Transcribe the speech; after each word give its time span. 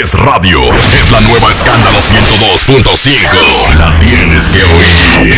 es 0.00 0.14
radio. 0.14 0.60
Es 0.74 1.10
la 1.10 1.20
nueva 1.20 1.50
escándalo 1.50 1.98
102.5. 1.98 3.76
La 3.76 3.98
tienes 3.98 4.44
que 4.44 4.62
oír. 4.64 5.34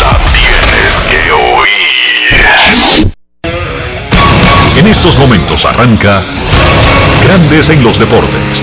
La 0.00 0.18
tienes 0.32 0.94
que 1.08 1.32
oír. 1.32 1.70
En 4.76 4.86
estos 4.86 5.18
momentos 5.18 5.64
arranca 5.64 6.22
Grandes 7.24 7.70
en 7.70 7.82
los 7.84 7.98
deportes. 7.98 8.62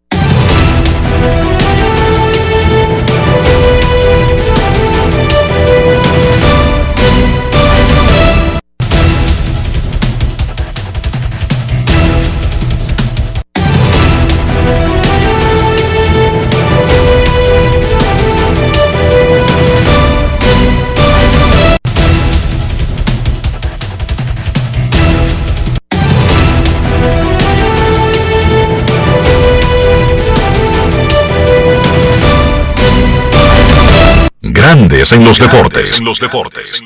Grandes 34.73 35.11
en 35.11 35.25
los 35.25 35.37
deportes. 35.37 35.99
En 35.99 36.05
los 36.05 36.17
deportes. 36.17 36.81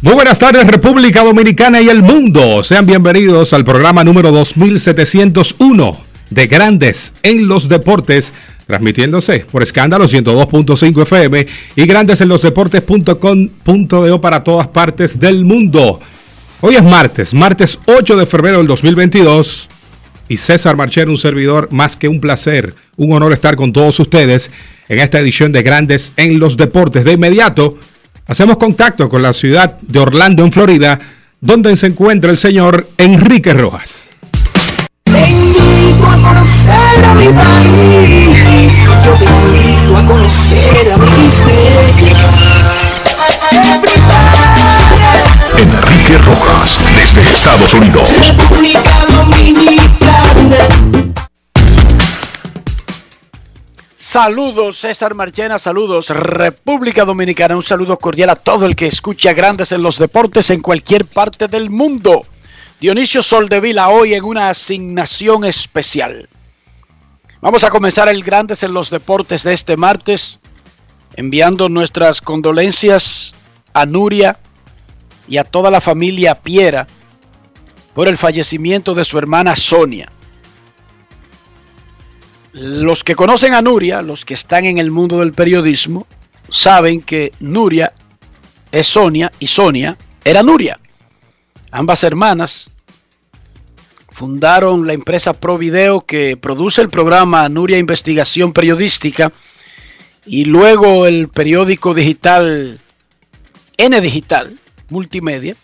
Muy 0.00 0.14
buenas 0.14 0.38
tardes 0.38 0.66
República 0.66 1.22
Dominicana 1.22 1.82
y 1.82 1.90
el 1.90 2.02
mundo. 2.02 2.64
Sean 2.64 2.86
bienvenidos 2.86 3.52
al 3.52 3.62
programa 3.62 4.04
número 4.04 4.32
2701 4.32 6.00
de 6.30 6.46
Grandes 6.46 7.12
en 7.22 7.46
los 7.46 7.68
deportes, 7.68 8.32
transmitiéndose 8.66 9.40
por 9.40 9.62
escándalo 9.62 10.06
102.5 10.06 11.02
FM 11.02 11.46
y 11.76 11.84
grandes 11.84 12.22
en 12.22 12.28
los 12.28 12.40
deportes.com.de 12.40 14.18
para 14.18 14.42
todas 14.42 14.68
partes 14.68 15.20
del 15.20 15.44
mundo. 15.44 16.00
Hoy 16.62 16.76
es 16.76 16.82
martes, 16.82 17.34
martes 17.34 17.78
8 17.84 18.16
de 18.16 18.24
febrero 18.24 18.56
del 18.56 18.66
2022 18.66 19.68
y 20.30 20.38
César 20.38 20.74
Marcher, 20.74 21.10
un 21.10 21.18
servidor 21.18 21.68
más 21.70 21.96
que 21.96 22.08
un 22.08 22.18
placer, 22.18 22.74
un 22.96 23.12
honor 23.12 23.34
estar 23.34 23.56
con 23.56 23.74
todos 23.74 24.00
ustedes 24.00 24.50
en 24.88 24.98
esta 24.98 25.18
edición 25.18 25.52
de 25.52 25.62
Grandes 25.62 26.12
en 26.16 26.38
los 26.38 26.56
Deportes. 26.56 27.04
De 27.04 27.12
inmediato, 27.12 27.78
hacemos 28.26 28.56
contacto 28.56 29.08
con 29.08 29.22
la 29.22 29.32
ciudad 29.32 29.78
de 29.80 29.98
Orlando, 29.98 30.44
en 30.44 30.52
Florida, 30.52 30.98
donde 31.40 31.74
se 31.76 31.86
encuentra 31.86 32.30
el 32.30 32.38
señor 32.38 32.88
Enrique 32.98 33.52
Rojas. 33.52 34.08
Te 35.04 35.30
invito 35.30 36.06
a 36.06 36.16
conocer 36.20 37.04
a 37.04 37.14
mi 37.14 37.26
país, 37.28 38.74
yo 39.04 39.12
te 39.14 39.24
invito 39.24 39.96
a 39.96 40.06
conocer 40.06 40.92
a 40.92 40.96
mi 40.98 41.06
Enrique 45.58 46.18
Rojas, 46.18 46.78
desde 46.94 47.30
Estados 47.30 47.72
Unidos. 47.74 48.20
República 48.20 48.90
Dominicana. 49.08 51.05
Saludos 54.08 54.78
César 54.78 55.14
Marchena, 55.14 55.58
saludos 55.58 56.10
República 56.10 57.04
Dominicana, 57.04 57.56
un 57.56 57.62
saludo 57.64 57.98
cordial 57.98 58.30
a 58.30 58.36
todo 58.36 58.64
el 58.64 58.76
que 58.76 58.86
escucha 58.86 59.32
Grandes 59.32 59.72
en 59.72 59.82
los 59.82 59.98
Deportes 59.98 60.48
en 60.50 60.62
cualquier 60.62 61.06
parte 61.06 61.48
del 61.48 61.70
mundo. 61.70 62.24
Dionisio 62.80 63.20
Soldevila 63.20 63.88
hoy 63.88 64.14
en 64.14 64.22
una 64.22 64.48
asignación 64.48 65.44
especial. 65.44 66.28
Vamos 67.40 67.64
a 67.64 67.70
comenzar 67.70 68.08
el 68.08 68.22
Grandes 68.22 68.62
en 68.62 68.74
los 68.74 68.90
Deportes 68.90 69.42
de 69.42 69.54
este 69.54 69.76
martes 69.76 70.38
enviando 71.16 71.68
nuestras 71.68 72.20
condolencias 72.20 73.34
a 73.74 73.86
Nuria 73.86 74.38
y 75.26 75.38
a 75.38 75.42
toda 75.42 75.68
la 75.68 75.80
familia 75.80 76.36
Piera 76.36 76.86
por 77.92 78.06
el 78.06 78.16
fallecimiento 78.16 78.94
de 78.94 79.04
su 79.04 79.18
hermana 79.18 79.56
Sonia. 79.56 80.12
Los 82.56 83.04
que 83.04 83.14
conocen 83.14 83.52
a 83.52 83.60
Nuria, 83.60 84.00
los 84.00 84.24
que 84.24 84.32
están 84.32 84.64
en 84.64 84.78
el 84.78 84.90
mundo 84.90 85.18
del 85.18 85.32
periodismo, 85.32 86.06
saben 86.48 87.02
que 87.02 87.34
Nuria 87.38 87.92
es 88.72 88.86
Sonia 88.86 89.30
y 89.38 89.46
Sonia 89.46 89.98
era 90.24 90.42
Nuria. 90.42 90.80
Ambas 91.70 92.02
hermanas 92.02 92.70
fundaron 94.08 94.86
la 94.86 94.94
empresa 94.94 95.34
Provideo 95.34 96.00
que 96.00 96.38
produce 96.38 96.80
el 96.80 96.88
programa 96.88 97.46
Nuria 97.50 97.76
Investigación 97.76 98.54
Periodística 98.54 99.30
y 100.24 100.46
luego 100.46 101.04
el 101.04 101.28
periódico 101.28 101.92
digital 101.92 102.80
N 103.76 104.00
Digital 104.00 104.58
Multimedia. 104.88 105.56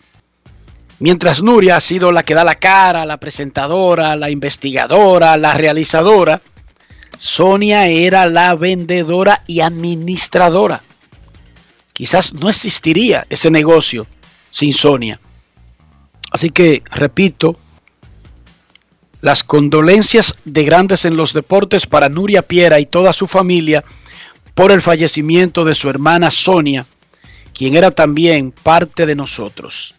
Mientras 0.98 1.42
Nuria 1.42 1.76
ha 1.76 1.80
sido 1.80 2.12
la 2.12 2.22
que 2.22 2.34
da 2.34 2.44
la 2.44 2.56
cara, 2.56 3.06
la 3.06 3.16
presentadora, 3.16 4.14
la 4.14 4.28
investigadora, 4.28 5.38
la 5.38 5.54
realizadora 5.54 6.42
Sonia 7.18 7.86
era 7.86 8.26
la 8.26 8.54
vendedora 8.54 9.42
y 9.46 9.60
administradora. 9.60 10.82
Quizás 11.92 12.34
no 12.34 12.48
existiría 12.48 13.26
ese 13.30 13.50
negocio 13.50 14.06
sin 14.50 14.72
Sonia. 14.72 15.20
Así 16.30 16.50
que, 16.50 16.82
repito, 16.90 17.56
las 19.20 19.44
condolencias 19.44 20.36
de 20.44 20.64
grandes 20.64 21.04
en 21.04 21.16
los 21.16 21.32
deportes 21.32 21.86
para 21.86 22.08
Nuria 22.08 22.42
Piera 22.42 22.80
y 22.80 22.86
toda 22.86 23.12
su 23.12 23.26
familia 23.26 23.84
por 24.54 24.72
el 24.72 24.82
fallecimiento 24.82 25.64
de 25.64 25.74
su 25.74 25.88
hermana 25.88 26.30
Sonia, 26.30 26.86
quien 27.54 27.76
era 27.76 27.90
también 27.90 28.50
parte 28.50 29.06
de 29.06 29.14
nosotros. 29.14 29.94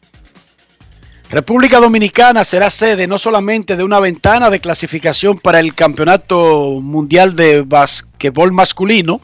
República 1.30 1.80
Dominicana 1.80 2.44
será 2.44 2.70
sede 2.70 3.08
no 3.08 3.18
solamente 3.18 3.76
de 3.76 3.84
una 3.84 4.00
ventana 4.00 4.50
de 4.50 4.60
clasificación 4.60 5.40
para 5.40 5.60
el 5.60 5.74
Campeonato 5.74 6.80
Mundial 6.82 7.36
de 7.36 7.62
Básquetbol 7.62 8.52
Masculino, 8.52 9.20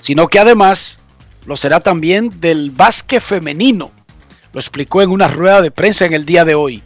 sino 0.00 0.28
que 0.28 0.38
además 0.38 0.98
lo 1.46 1.56
será 1.56 1.80
también 1.80 2.40
del 2.40 2.72
básquet 2.72 3.22
femenino. 3.22 3.92
Lo 4.52 4.60
explicó 4.60 5.02
en 5.02 5.10
una 5.10 5.28
rueda 5.28 5.62
de 5.62 5.70
prensa 5.70 6.06
en 6.06 6.12
el 6.12 6.24
día 6.24 6.44
de 6.44 6.54
hoy. 6.54 6.82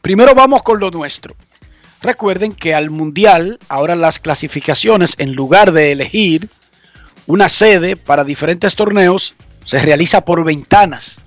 Primero 0.00 0.34
vamos 0.34 0.62
con 0.62 0.78
lo 0.78 0.90
nuestro. 0.90 1.34
Recuerden 2.02 2.54
que 2.54 2.74
al 2.74 2.90
Mundial, 2.90 3.58
ahora 3.68 3.96
las 3.96 4.20
clasificaciones, 4.20 5.14
en 5.18 5.34
lugar 5.34 5.72
de 5.72 5.90
elegir 5.90 6.48
una 7.26 7.48
sede 7.48 7.96
para 7.96 8.22
diferentes 8.22 8.76
torneos, 8.76 9.34
se 9.64 9.80
realiza 9.80 10.24
por 10.24 10.44
ventanas, 10.44 11.18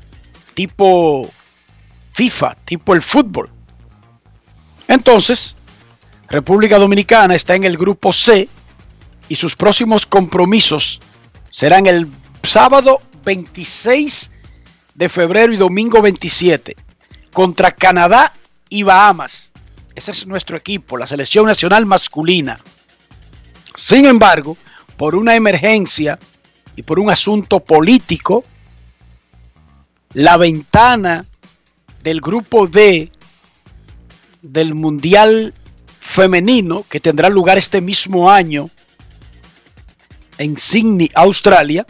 tipo 0.54 1.30
FIFA, 2.20 2.58
tipo 2.66 2.94
el 2.94 3.02
fútbol. 3.02 3.50
Entonces, 4.90 5.56
República 6.28 6.78
Dominicana 6.78 7.34
está 7.34 7.56
en 7.56 7.64
el 7.64 7.78
grupo 7.78 8.12
C 8.12 8.50
y 9.30 9.36
sus 9.38 9.56
próximos 9.56 10.06
compromisos 10.06 11.00
serán 11.50 11.88
el 11.88 12.10
sábado 12.44 13.00
26 13.24 14.32
de 14.96 15.08
febrero 15.08 15.54
y 15.54 15.56
domingo 15.56 16.02
27 16.02 16.76
contra 17.32 17.72
Canadá 17.72 18.34
y 18.68 18.84
Bahamas. 18.84 19.54
Ese 19.96 20.12
es 20.12 20.28
nuestro 20.28 20.58
equipo, 20.58 20.98
la 20.98 21.08
selección 21.08 21.46
nacional 21.46 21.86
masculina. 21.86 22.60
Sin 23.78 24.06
embargo, 24.06 24.58
por 24.98 25.16
una 25.16 25.36
emergencia 25.36 26.20
y 26.76 26.84
por 26.84 27.00
un 27.00 27.12
asunto 27.12 27.62
político, 27.62 28.44
la 30.16 30.36
ventana 30.36 31.24
del 32.04 32.22
grupo 32.22 32.68
D 32.68 33.12
del 34.42 34.74
Mundial 34.74 35.54
Femenino 36.00 36.86
que 36.90 37.00
tendrá 37.00 37.30
lugar 37.30 37.58
este 37.58 37.82
mismo 37.82 38.32
año 38.32 38.70
en 40.38 40.58
Sydney, 40.58 41.10
Australia, 41.14 41.86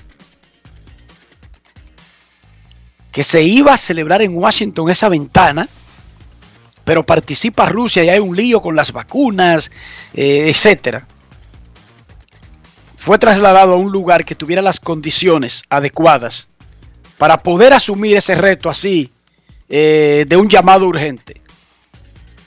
que 3.12 3.24
se 3.24 3.44
iba 3.44 3.74
a 3.74 3.78
celebrar 3.78 4.22
en 4.22 4.36
Washington 4.36 4.90
esa 4.90 5.08
ventana, 5.08 5.70
pero 6.84 7.06
participa 7.06 7.70
Rusia 7.70 8.04
y 8.04 8.10
hay 8.10 8.20
un 8.20 8.36
lío 8.36 8.62
con 8.62 8.76
las 8.76 8.92
vacunas, 8.92 9.72
eh, 10.14 10.50
etcétera. 10.50 11.08
Fue 12.98 13.20
trasladado 13.20 13.74
a 13.74 13.78
un 13.78 13.92
lugar 13.92 14.26
que 14.26 14.36
tuviera 14.36 14.62
las 14.62 14.80
condiciones 14.80 15.64
adecuadas 15.70 16.50
para 17.18 17.44
poder 17.44 17.74
asumir 17.74 18.18
ese 18.18 18.36
reto 18.36 18.70
así 18.70 19.12
eh, 19.70 20.26
de 20.28 20.36
un 20.36 20.50
llamado 20.50 20.88
urgente. 20.88 21.42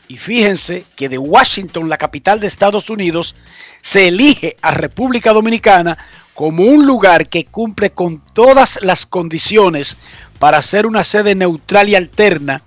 Y 0.08 0.16
fíjense 0.16 0.84
que 0.96 1.08
de 1.08 1.18
Washington, 1.18 1.88
la 1.88 1.96
capital 1.96 2.40
de 2.40 2.46
Estados 2.46 2.90
Unidos, 2.90 3.36
se 3.80 4.08
elige 4.08 4.56
a 4.60 4.72
República 4.72 5.32
Dominicana 5.32 5.96
como 6.34 6.64
un 6.64 6.86
lugar 6.86 7.28
que 7.28 7.44
cumple 7.44 7.90
con 7.90 8.22
todas 8.32 8.78
las 8.82 9.06
condiciones 9.06 9.96
para 10.38 10.60
ser 10.62 10.86
una 10.86 11.04
sede 11.04 11.34
neutral 11.34 11.88
y 11.88 11.94
alterna 11.94 12.62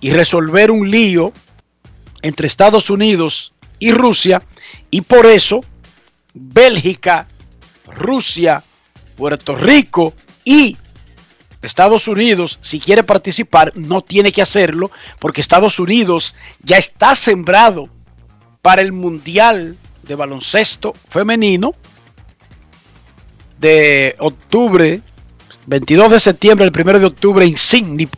y 0.00 0.10
resolver 0.10 0.70
un 0.70 0.90
lío 0.90 1.32
entre 2.22 2.46
Estados 2.46 2.90
Unidos 2.90 3.54
y 3.78 3.90
Rusia. 3.90 4.42
Y 4.90 5.00
por 5.00 5.26
eso 5.26 5.64
Bélgica, 6.34 7.26
Rusia, 7.86 8.62
Puerto 9.16 9.54
Rico 9.54 10.14
y 10.44 10.76
Estados 11.66 12.08
Unidos, 12.08 12.58
si 12.62 12.80
quiere 12.80 13.02
participar, 13.02 13.72
no 13.74 14.00
tiene 14.00 14.32
que 14.32 14.42
hacerlo 14.42 14.90
porque 15.18 15.40
Estados 15.40 15.78
Unidos 15.78 16.34
ya 16.62 16.78
está 16.78 17.14
sembrado 17.14 17.88
para 18.62 18.82
el 18.82 18.92
Mundial 18.92 19.76
de 20.02 20.14
Baloncesto 20.14 20.94
Femenino 21.08 21.74
de 23.58 24.14
octubre, 24.18 25.00
22 25.66 26.12
de 26.12 26.20
septiembre, 26.20 26.66
el 26.66 26.72
1 26.72 26.98
de 26.98 27.06
octubre 27.06 27.44
en 27.44 27.56
Sydney, 27.56 28.08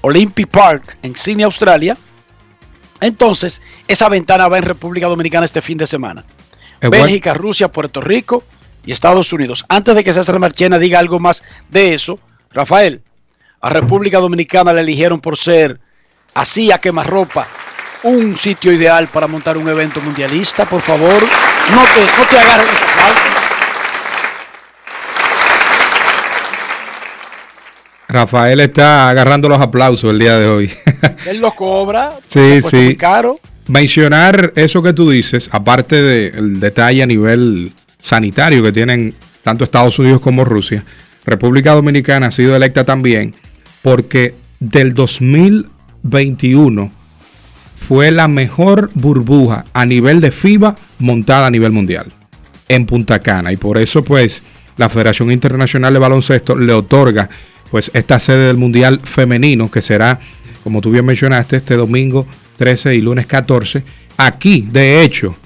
Olympic 0.00 0.48
Park, 0.48 0.98
en 1.02 1.14
Sydney, 1.14 1.44
Australia. 1.44 1.96
Entonces, 3.00 3.60
esa 3.86 4.08
ventana 4.08 4.48
va 4.48 4.58
en 4.58 4.64
República 4.64 5.06
Dominicana 5.06 5.44
este 5.44 5.62
fin 5.62 5.78
de 5.78 5.86
semana. 5.86 6.24
Bélgica, 6.80 7.34
Rusia, 7.34 7.70
Puerto 7.70 8.00
Rico 8.00 8.44
y 8.86 8.92
Estados 8.92 9.32
Unidos. 9.32 9.64
Antes 9.68 9.94
de 9.94 10.04
que 10.04 10.12
César 10.12 10.38
Marchena 10.38 10.78
diga 10.78 10.98
algo 10.98 11.18
más 11.18 11.42
de 11.68 11.94
eso, 11.94 12.18
Rafael, 12.52 13.02
a 13.60 13.70
República 13.70 14.18
Dominicana 14.18 14.72
le 14.72 14.80
eligieron 14.80 15.20
por 15.20 15.36
ser 15.36 15.78
así 16.34 16.70
a 16.72 16.78
quemarropa 16.78 17.46
un 18.04 18.36
sitio 18.38 18.72
ideal 18.72 19.08
para 19.08 19.26
montar 19.26 19.56
un 19.56 19.68
evento 19.68 20.00
mundialista. 20.00 20.64
Por 20.64 20.80
favor, 20.80 21.22
no 21.70 21.82
te, 21.82 22.18
no 22.18 22.26
te 22.28 22.38
agarres 22.38 22.66
de 22.66 22.72
esa 22.72 22.86
falta. 22.86 23.20
Rafael 28.08 28.60
está 28.60 29.10
agarrando 29.10 29.50
los 29.50 29.60
aplausos 29.60 30.10
el 30.10 30.18
día 30.18 30.38
de 30.38 30.46
hoy. 30.46 30.72
Él 31.26 31.40
lo 31.40 31.52
cobra. 31.52 32.14
Sí, 32.28 32.62
sí. 32.62 32.76
muy 32.76 32.96
caro. 32.96 33.38
Mencionar 33.66 34.54
eso 34.56 34.82
que 34.82 34.94
tú 34.94 35.10
dices, 35.10 35.50
aparte 35.52 36.00
del 36.00 36.58
detalle 36.58 37.02
a 37.02 37.06
nivel 37.06 37.72
sanitario 38.00 38.62
que 38.62 38.72
tienen 38.72 39.14
tanto 39.42 39.64
Estados 39.64 39.98
Unidos 39.98 40.22
como 40.22 40.42
Rusia, 40.46 40.84
República 41.28 41.74
Dominicana 41.74 42.26
ha 42.28 42.30
sido 42.30 42.56
electa 42.56 42.84
también 42.84 43.34
porque 43.82 44.34
del 44.60 44.94
2021 44.94 46.92
fue 47.76 48.10
la 48.10 48.28
mejor 48.28 48.90
burbuja 48.94 49.64
a 49.72 49.86
nivel 49.86 50.20
de 50.20 50.30
FIBA 50.30 50.76
montada 50.98 51.46
a 51.46 51.50
nivel 51.50 51.72
mundial 51.72 52.12
en 52.68 52.86
Punta 52.86 53.20
Cana. 53.20 53.52
Y 53.52 53.56
por 53.56 53.78
eso 53.78 54.04
pues 54.04 54.42
la 54.76 54.88
Federación 54.88 55.30
Internacional 55.30 55.92
de 55.92 55.98
Baloncesto 55.98 56.56
le 56.56 56.72
otorga 56.72 57.28
pues 57.70 57.90
esta 57.94 58.18
sede 58.18 58.48
del 58.48 58.56
Mundial 58.56 59.00
femenino 59.02 59.70
que 59.70 59.82
será 59.82 60.18
como 60.64 60.80
tú 60.80 60.90
bien 60.90 61.04
mencionaste 61.04 61.56
este 61.56 61.76
domingo 61.76 62.26
13 62.56 62.94
y 62.94 63.00
lunes 63.00 63.26
14 63.26 63.82
aquí 64.16 64.66
de 64.70 65.02
hecho 65.02 65.36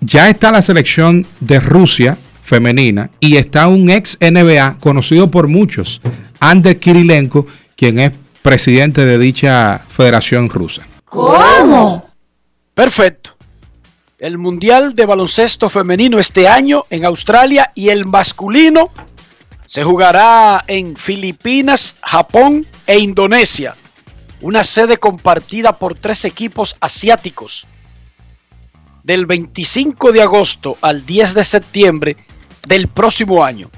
ya 0.00 0.28
está 0.28 0.50
la 0.50 0.62
selección 0.62 1.26
de 1.40 1.60
Rusia 1.60 2.16
femenina 2.46 3.10
y 3.18 3.36
está 3.36 3.66
un 3.66 3.90
ex 3.90 4.16
NBA 4.20 4.78
conocido 4.78 5.30
por 5.30 5.48
muchos, 5.48 6.00
Ander 6.38 6.78
Kirilenko, 6.78 7.46
quien 7.76 7.98
es 7.98 8.12
presidente 8.40 9.04
de 9.04 9.18
dicha 9.18 9.80
federación 9.88 10.48
rusa. 10.48 10.86
Perfecto. 12.72 13.34
El 14.18 14.38
Mundial 14.38 14.94
de 14.94 15.06
Baloncesto 15.06 15.68
Femenino 15.68 16.18
este 16.18 16.46
año 16.46 16.84
en 16.88 17.04
Australia 17.04 17.72
y 17.74 17.88
el 17.88 18.06
masculino 18.06 18.90
se 19.66 19.82
jugará 19.82 20.64
en 20.68 20.94
Filipinas, 20.94 21.96
Japón 22.00 22.64
e 22.86 22.98
Indonesia. 22.98 23.74
Una 24.40 24.62
sede 24.62 24.98
compartida 24.98 25.72
por 25.72 25.98
tres 25.98 26.24
equipos 26.24 26.76
asiáticos. 26.80 27.66
Del 29.02 29.26
25 29.26 30.12
de 30.12 30.22
agosto 30.22 30.78
al 30.80 31.04
10 31.04 31.34
de 31.34 31.44
septiembre 31.44 32.16
del 32.66 32.88
próximo 32.88 33.44
año. 33.44 33.70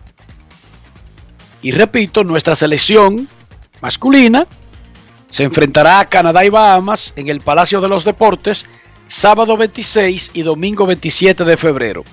Y 1.63 1.73
repito, 1.73 2.25
nuestra 2.25 2.57
selección 2.57 3.29
masculina 3.81 4.47
se 5.29 5.43
enfrentará 5.45 6.01
a 6.01 6.05
Canadá 6.07 6.45
y 6.45 6.49
Bahamas 6.49 7.13
en 7.17 7.29
el 7.29 7.41
Palacio 7.41 7.81
de 7.81 7.89
los 7.89 8.05
Deportes 8.05 8.67
sábado 9.07 9.57
26 9.57 10.31
y 10.35 10.43
domingo 10.43 10.87
27 10.87 11.45
de 11.45 11.57
febrero. 11.57 12.05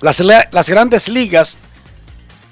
Las, 0.00 0.20
la- 0.20 0.48
las 0.52 0.68
grandes 0.68 1.08
ligas 1.08 1.56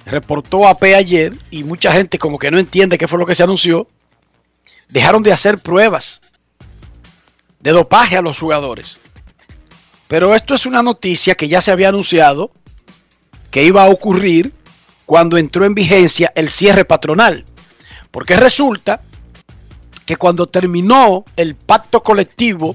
reportó 0.06 0.66
AP 0.68 0.82
ayer 0.96 1.32
y 1.50 1.64
mucha 1.64 1.92
gente 1.92 2.18
como 2.18 2.38
que 2.38 2.50
no 2.50 2.58
entiende 2.58 2.98
qué 2.98 3.08
fue 3.08 3.18
lo 3.18 3.26
que 3.26 3.34
se 3.34 3.42
anunció. 3.42 3.88
Dejaron 4.88 5.22
de 5.22 5.32
hacer 5.32 5.58
pruebas 5.58 6.20
de 7.60 7.70
dopaje 7.72 8.16
a 8.16 8.22
los 8.22 8.38
jugadores. 8.38 8.98
Pero 10.08 10.34
esto 10.34 10.54
es 10.54 10.66
una 10.66 10.82
noticia 10.82 11.34
que 11.34 11.48
ya 11.48 11.60
se 11.60 11.70
había 11.72 11.88
anunciado 11.88 12.50
que 13.54 13.62
iba 13.62 13.84
a 13.84 13.88
ocurrir 13.88 14.52
cuando 15.06 15.38
entró 15.38 15.64
en 15.64 15.76
vigencia 15.76 16.32
el 16.34 16.48
cierre 16.48 16.84
patronal. 16.84 17.44
Porque 18.10 18.34
resulta 18.34 19.00
que 20.04 20.16
cuando 20.16 20.48
terminó 20.48 21.24
el 21.36 21.54
pacto 21.54 22.02
colectivo 22.02 22.74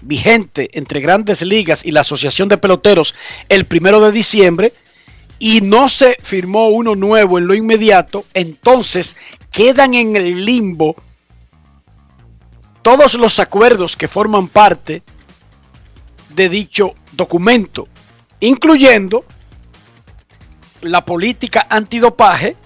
vigente 0.00 0.70
entre 0.72 1.00
grandes 1.00 1.42
ligas 1.42 1.84
y 1.84 1.90
la 1.90 2.00
Asociación 2.00 2.48
de 2.48 2.56
Peloteros 2.56 3.14
el 3.50 3.66
primero 3.66 4.00
de 4.00 4.12
diciembre 4.12 4.72
y 5.38 5.60
no 5.60 5.90
se 5.90 6.16
firmó 6.22 6.68
uno 6.68 6.94
nuevo 6.94 7.36
en 7.36 7.46
lo 7.46 7.54
inmediato, 7.54 8.24
entonces 8.32 9.18
quedan 9.50 9.92
en 9.92 10.16
el 10.16 10.42
limbo 10.46 10.96
todos 12.80 13.12
los 13.16 13.38
acuerdos 13.40 13.94
que 13.94 14.08
forman 14.08 14.48
parte 14.48 15.02
de 16.30 16.48
dicho 16.48 16.94
documento, 17.12 17.88
incluyendo 18.40 19.26
la 20.84 21.04
política 21.04 21.66
antidopaje, 21.68 22.56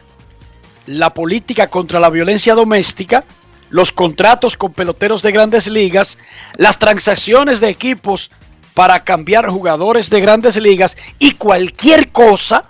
la 0.86 1.14
política 1.14 1.68
contra 1.68 2.00
la 2.00 2.10
violencia 2.10 2.54
doméstica, 2.54 3.24
los 3.70 3.92
contratos 3.92 4.56
con 4.56 4.72
peloteros 4.72 5.22
de 5.22 5.32
grandes 5.32 5.66
ligas, 5.66 6.18
las 6.56 6.78
transacciones 6.78 7.60
de 7.60 7.68
equipos 7.68 8.30
para 8.74 9.04
cambiar 9.04 9.48
jugadores 9.48 10.10
de 10.10 10.20
grandes 10.20 10.56
ligas 10.56 10.96
y 11.18 11.32
cualquier 11.32 12.10
cosa 12.10 12.64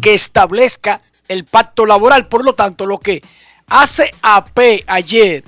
que 0.00 0.14
establezca 0.14 1.00
el 1.28 1.44
pacto 1.44 1.86
laboral. 1.86 2.28
Por 2.28 2.44
lo 2.44 2.54
tanto, 2.54 2.86
lo 2.86 2.98
que 2.98 3.22
hace 3.68 4.10
AP 4.22 4.84
ayer 4.86 5.44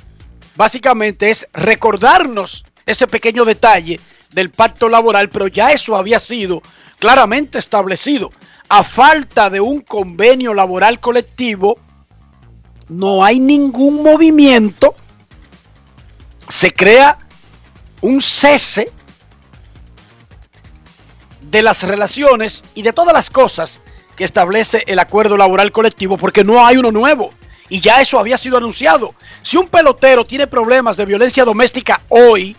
básicamente 0.57 1.31
es 1.31 1.49
recordarnos 1.53 2.65
ese 2.87 3.07
pequeño 3.07 3.45
detalle 3.45 4.01
del 4.33 4.51
pacto 4.51 4.89
laboral, 4.89 5.29
pero 5.29 5.49
ya 5.49 5.73
eso 5.73 5.97
había 5.97 6.21
sido 6.21 6.63
claramente 6.99 7.59
establecido. 7.59 8.31
A 8.73 8.85
falta 8.85 9.51
de 9.51 9.61
un 9.61 9.81
convenio 9.81 10.55
laboral 10.55 11.01
colectivo, 11.01 11.77
no 12.89 13.25
hay 13.25 13.41
ningún 13.41 14.01
movimiento, 14.01 14.95
se 16.49 16.73
crea 16.73 17.19
un 18.01 18.21
cese 18.21 18.93
de 21.43 21.63
las 21.63 21.83
relaciones 21.83 22.63
y 22.77 22.83
de 22.83 22.93
todas 22.93 23.13
las 23.13 23.29
cosas 23.29 23.81
que 24.15 24.23
establece 24.23 24.85
el 24.87 25.01
acuerdo 25.01 25.37
laboral 25.37 25.73
colectivo 25.73 26.17
porque 26.17 26.45
no 26.45 26.65
hay 26.65 26.77
uno 26.77 26.93
nuevo. 26.93 27.31
Y 27.69 27.81
ya 27.81 28.01
eso 28.01 28.21
había 28.21 28.39
sido 28.39 28.57
anunciado. 28.57 29.17
Si 29.43 29.57
un 29.57 29.67
pelotero 29.67 30.25
tiene 30.25 30.47
problemas 30.47 30.97
de 30.97 31.07
violencia 31.07 31.45
doméstica 31.45 32.03
hoy, 32.09 32.57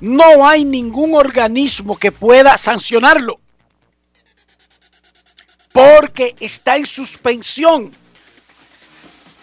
no 0.00 0.48
hay 0.48 0.64
ningún 0.64 1.14
organismo 1.14 1.96
que 1.96 2.10
pueda 2.10 2.58
sancionarlo. 2.58 3.38
Porque 5.74 6.36
está 6.38 6.76
en 6.76 6.86
suspensión 6.86 7.90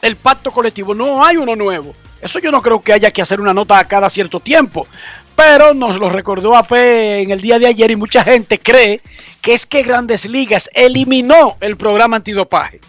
el 0.02 0.16
pacto 0.16 0.50
colectivo. 0.50 0.96
No 0.96 1.26
hay 1.26 1.36
uno 1.36 1.58
nuevo. 1.58 1.94
Eso 2.22 2.40
yo 2.40 2.52
no 2.52 2.62
creo 2.62 2.82
que 2.82 2.94
haya 2.94 3.12
que 3.12 3.22
hacer 3.22 3.42
una 3.42 3.54
nota 3.54 3.78
a 3.78 3.84
cada 3.84 4.10
cierto 4.10 4.40
tiempo. 4.40 4.88
Pero 5.36 5.74
nos 5.74 6.00
lo 6.00 6.08
recordó 6.08 6.56
AP 6.56 6.72
en 6.72 7.32
el 7.32 7.42
día 7.42 7.60
de 7.60 7.68
ayer 7.68 7.92
y 7.92 7.98
mucha 7.98 8.24
gente 8.24 8.60
cree 8.60 9.02
que 9.42 9.54
es 9.54 9.66
que 9.66 9.84
Grandes 9.84 10.24
Ligas 10.24 10.70
eliminó 10.74 11.58
el 11.60 11.76
programa 11.76 12.16
antidopaje. 12.16 12.80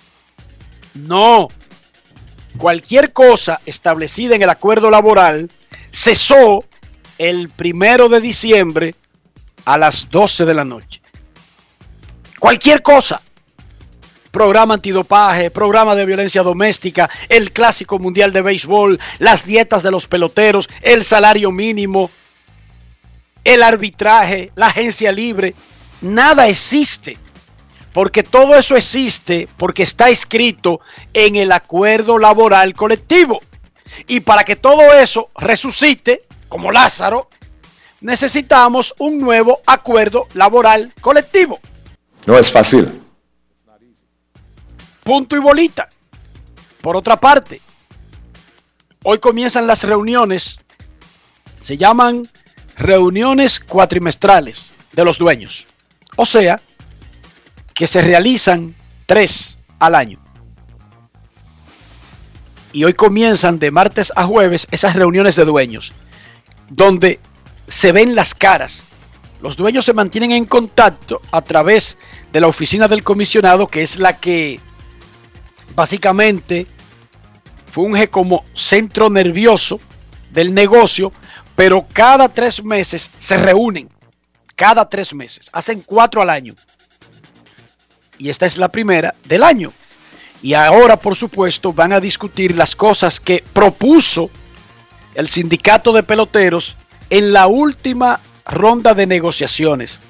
No. 0.95 1.49
Cualquier 2.57 3.13
cosa 3.13 3.61
establecida 3.67 4.37
en 4.37 4.43
el 4.43 4.51
acuerdo 4.51 4.89
laboral 4.89 5.51
cesó 5.91 6.65
el 7.19 7.49
primero 7.49 8.09
de 8.09 8.21
diciembre 8.21 8.95
a 9.65 9.77
las 9.79 10.09
12 10.11 10.45
de 10.45 10.55
la 10.55 10.65
noche. 10.65 11.03
Cualquier 12.39 12.83
cosa. 12.83 13.21
Programa 14.33 14.75
antidopaje, 14.75 15.51
programa 15.51 15.95
de 15.95 16.07
violencia 16.07 16.43
doméstica, 16.43 17.09
el 17.29 17.53
clásico 17.53 18.01
mundial 18.01 18.33
de 18.33 18.43
béisbol, 18.43 18.99
las 19.21 19.47
dietas 19.47 19.85
de 19.85 19.93
los 19.93 20.09
peloteros, 20.09 20.69
el 20.81 21.05
salario 21.05 21.53
mínimo, 21.53 22.11
el 23.45 23.63
arbitraje, 23.63 24.51
la 24.57 24.67
agencia 24.67 25.13
libre. 25.13 25.55
Nada 26.01 26.49
existe. 26.49 27.19
Porque 27.93 28.23
todo 28.23 28.57
eso 28.57 28.75
existe 28.75 29.49
porque 29.59 29.83
está 29.83 30.09
escrito 30.09 30.81
en 31.13 31.37
el 31.37 31.53
acuerdo 31.53 32.17
laboral 32.17 32.73
colectivo. 32.73 33.41
Y 34.07 34.21
para 34.21 34.45
que 34.45 34.57
todo 34.57 34.95
eso 34.95 35.29
resucite, 35.37 36.23
como 36.49 36.73
Lázaro, 36.73 37.29
necesitamos 38.01 38.95
un 38.99 39.21
nuevo 39.21 39.61
acuerdo 39.67 40.27
laboral 40.33 40.95
colectivo. 41.03 41.61
No 42.25 42.39
es 42.39 42.51
fácil. 42.51 43.02
Punto 45.03 45.37
y 45.37 45.41
bolita. 45.41 45.89
Por 46.81 46.97
otra 46.97 47.19
parte, 47.19 47.61
hoy 49.05 49.19
comienzan 49.19 49.67
las 49.67 49.83
reuniones, 49.85 50.59
se 51.61 51.77
llaman 51.77 52.29
reuniones 52.77 53.61
cuatrimestrales 53.61 54.73
de 54.93 55.05
los 55.05 55.19
dueños. 55.19 55.67
O 56.17 56.27
sea, 56.27 56.61
que 57.75 57.87
se 57.87 58.03
realizan 58.03 58.75
tres 59.07 59.59
al 59.79 59.95
año. 59.95 60.19
Y 62.73 62.85
hoy 62.85 62.95
comienzan 62.95 63.59
de 63.59 63.71
martes 63.71 64.13
a 64.17 64.25
jueves 64.25 64.67
esas 64.71 64.97
reuniones 64.97 65.37
de 65.37 65.45
dueños, 65.45 65.93
donde 66.71 67.21
se 67.69 67.93
ven 67.93 68.15
las 68.15 68.35
caras. 68.35 68.83
Los 69.43 69.57
dueños 69.57 69.85
se 69.85 69.93
mantienen 69.93 70.33
en 70.33 70.45
contacto 70.45 71.21
a 71.33 71.43
través 71.43 71.97
de 72.33 72.41
la 72.41 72.47
oficina 72.47 72.89
del 72.89 73.03
comisionado, 73.03 73.67
que 73.67 73.83
es 73.83 73.99
la 73.99 74.17
que 74.17 74.61
básicamente 75.75 76.67
funge 77.71 78.09
como 78.09 78.45
centro 78.55 79.09
nervioso 79.09 79.81
del 80.31 80.53
negocio, 80.55 81.13
pero 81.57 81.87
cada 81.93 82.29
tres 82.29 82.63
meses 82.63 83.11
se 83.19 83.37
reúnen. 83.37 83.89
Cada 84.57 84.89
tres 84.89 85.15
meses. 85.15 85.49
Hacen 85.53 85.81
cuatro 85.81 86.23
al 86.23 86.31
año. 86.31 86.55
Y 88.19 88.29
esta 88.29 88.47
es 88.47 88.59
la 88.59 88.69
primera 88.69 89.15
del 89.25 89.43
año. 89.43 89.73
Y 90.43 90.55
ahora, 90.55 90.97
por 90.97 91.17
supuesto, 91.17 91.73
van 91.73 91.93
a 91.93 92.01
discutir 92.01 92.57
las 92.57 92.77
cosas 92.77 93.21
que 93.21 93.45
propuso 93.53 94.31
el 95.15 95.29
sindicato 95.29 95.93
de 95.93 96.03
peloteros 96.03 96.77
en 97.11 97.33
la 97.33 97.47
última 97.47 98.21
ronda 98.45 98.95
de 98.95 99.07
negociaciones. 99.07 100.01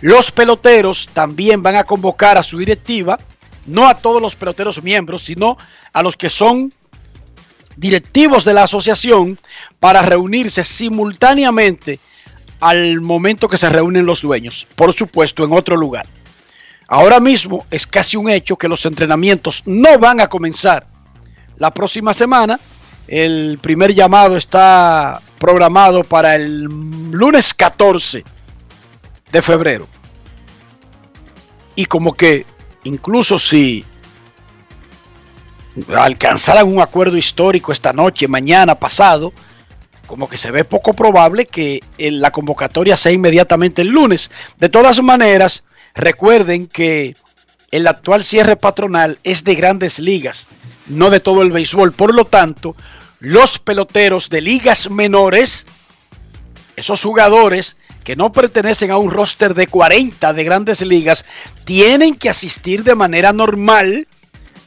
Los 0.00 0.30
peloteros 0.30 1.08
también 1.12 1.62
van 1.62 1.76
a 1.76 1.84
convocar 1.84 2.36
a 2.36 2.42
su 2.42 2.58
directiva, 2.58 3.18
no 3.66 3.86
a 3.86 3.94
todos 3.94 4.20
los 4.20 4.36
peloteros 4.36 4.82
miembros, 4.82 5.22
sino 5.22 5.56
a 5.92 6.02
los 6.02 6.16
que 6.16 6.28
son 6.28 6.72
directivos 7.76 8.44
de 8.44 8.54
la 8.54 8.64
asociación 8.64 9.38
para 9.80 10.02
reunirse 10.02 10.64
simultáneamente 10.64 11.98
al 12.60 13.00
momento 13.00 13.48
que 13.48 13.58
se 13.58 13.68
reúnen 13.68 14.06
los 14.06 14.22
dueños, 14.22 14.66
por 14.76 14.92
supuesto 14.92 15.44
en 15.44 15.52
otro 15.52 15.76
lugar. 15.76 16.06
Ahora 16.86 17.20
mismo 17.20 17.66
es 17.70 17.86
casi 17.86 18.16
un 18.16 18.28
hecho 18.28 18.56
que 18.56 18.68
los 18.68 18.84
entrenamientos 18.84 19.62
no 19.66 19.98
van 19.98 20.20
a 20.20 20.28
comenzar 20.28 20.86
la 21.56 21.72
próxima 21.72 22.12
semana. 22.12 22.60
El 23.08 23.58
primer 23.60 23.94
llamado 23.94 24.36
está 24.36 25.20
programado 25.38 26.04
para 26.04 26.36
el 26.36 26.62
lunes 27.10 27.54
14 27.54 28.24
de 29.32 29.42
febrero. 29.42 29.88
Y 31.74 31.86
como 31.86 32.12
que 32.12 32.44
incluso 32.84 33.38
si 33.38 33.84
alcanzaran 35.96 36.68
un 36.68 36.80
acuerdo 36.80 37.16
histórico 37.16 37.72
esta 37.72 37.92
noche, 37.92 38.28
mañana, 38.28 38.74
pasado, 38.74 39.32
como 40.06 40.28
que 40.28 40.36
se 40.36 40.50
ve 40.50 40.64
poco 40.64 40.92
probable 40.92 41.46
que 41.46 41.82
la 41.98 42.30
convocatoria 42.30 42.96
sea 42.96 43.12
inmediatamente 43.12 43.82
el 43.82 43.88
lunes. 43.88 44.30
De 44.58 44.68
todas 44.68 45.02
maneras, 45.02 45.64
recuerden 45.94 46.66
que 46.66 47.16
el 47.70 47.86
actual 47.86 48.22
cierre 48.22 48.56
patronal 48.56 49.18
es 49.24 49.44
de 49.44 49.54
grandes 49.54 49.98
ligas, 49.98 50.48
no 50.86 51.08
de 51.08 51.20
todo 51.20 51.42
el 51.42 51.52
béisbol. 51.52 51.92
Por 51.92 52.14
lo 52.14 52.26
tanto, 52.26 52.76
los 53.20 53.58
peloteros 53.58 54.28
de 54.28 54.42
ligas 54.42 54.90
menores, 54.90 55.64
esos 56.76 57.02
jugadores 57.02 57.76
que 58.04 58.16
no 58.16 58.32
pertenecen 58.32 58.90
a 58.90 58.98
un 58.98 59.10
roster 59.10 59.54
de 59.54 59.66
40 59.66 60.32
de 60.32 60.44
grandes 60.44 60.80
ligas, 60.82 61.24
tienen 61.64 62.14
que 62.14 62.28
asistir 62.28 62.84
de 62.84 62.94
manera 62.94 63.32
normal 63.32 64.08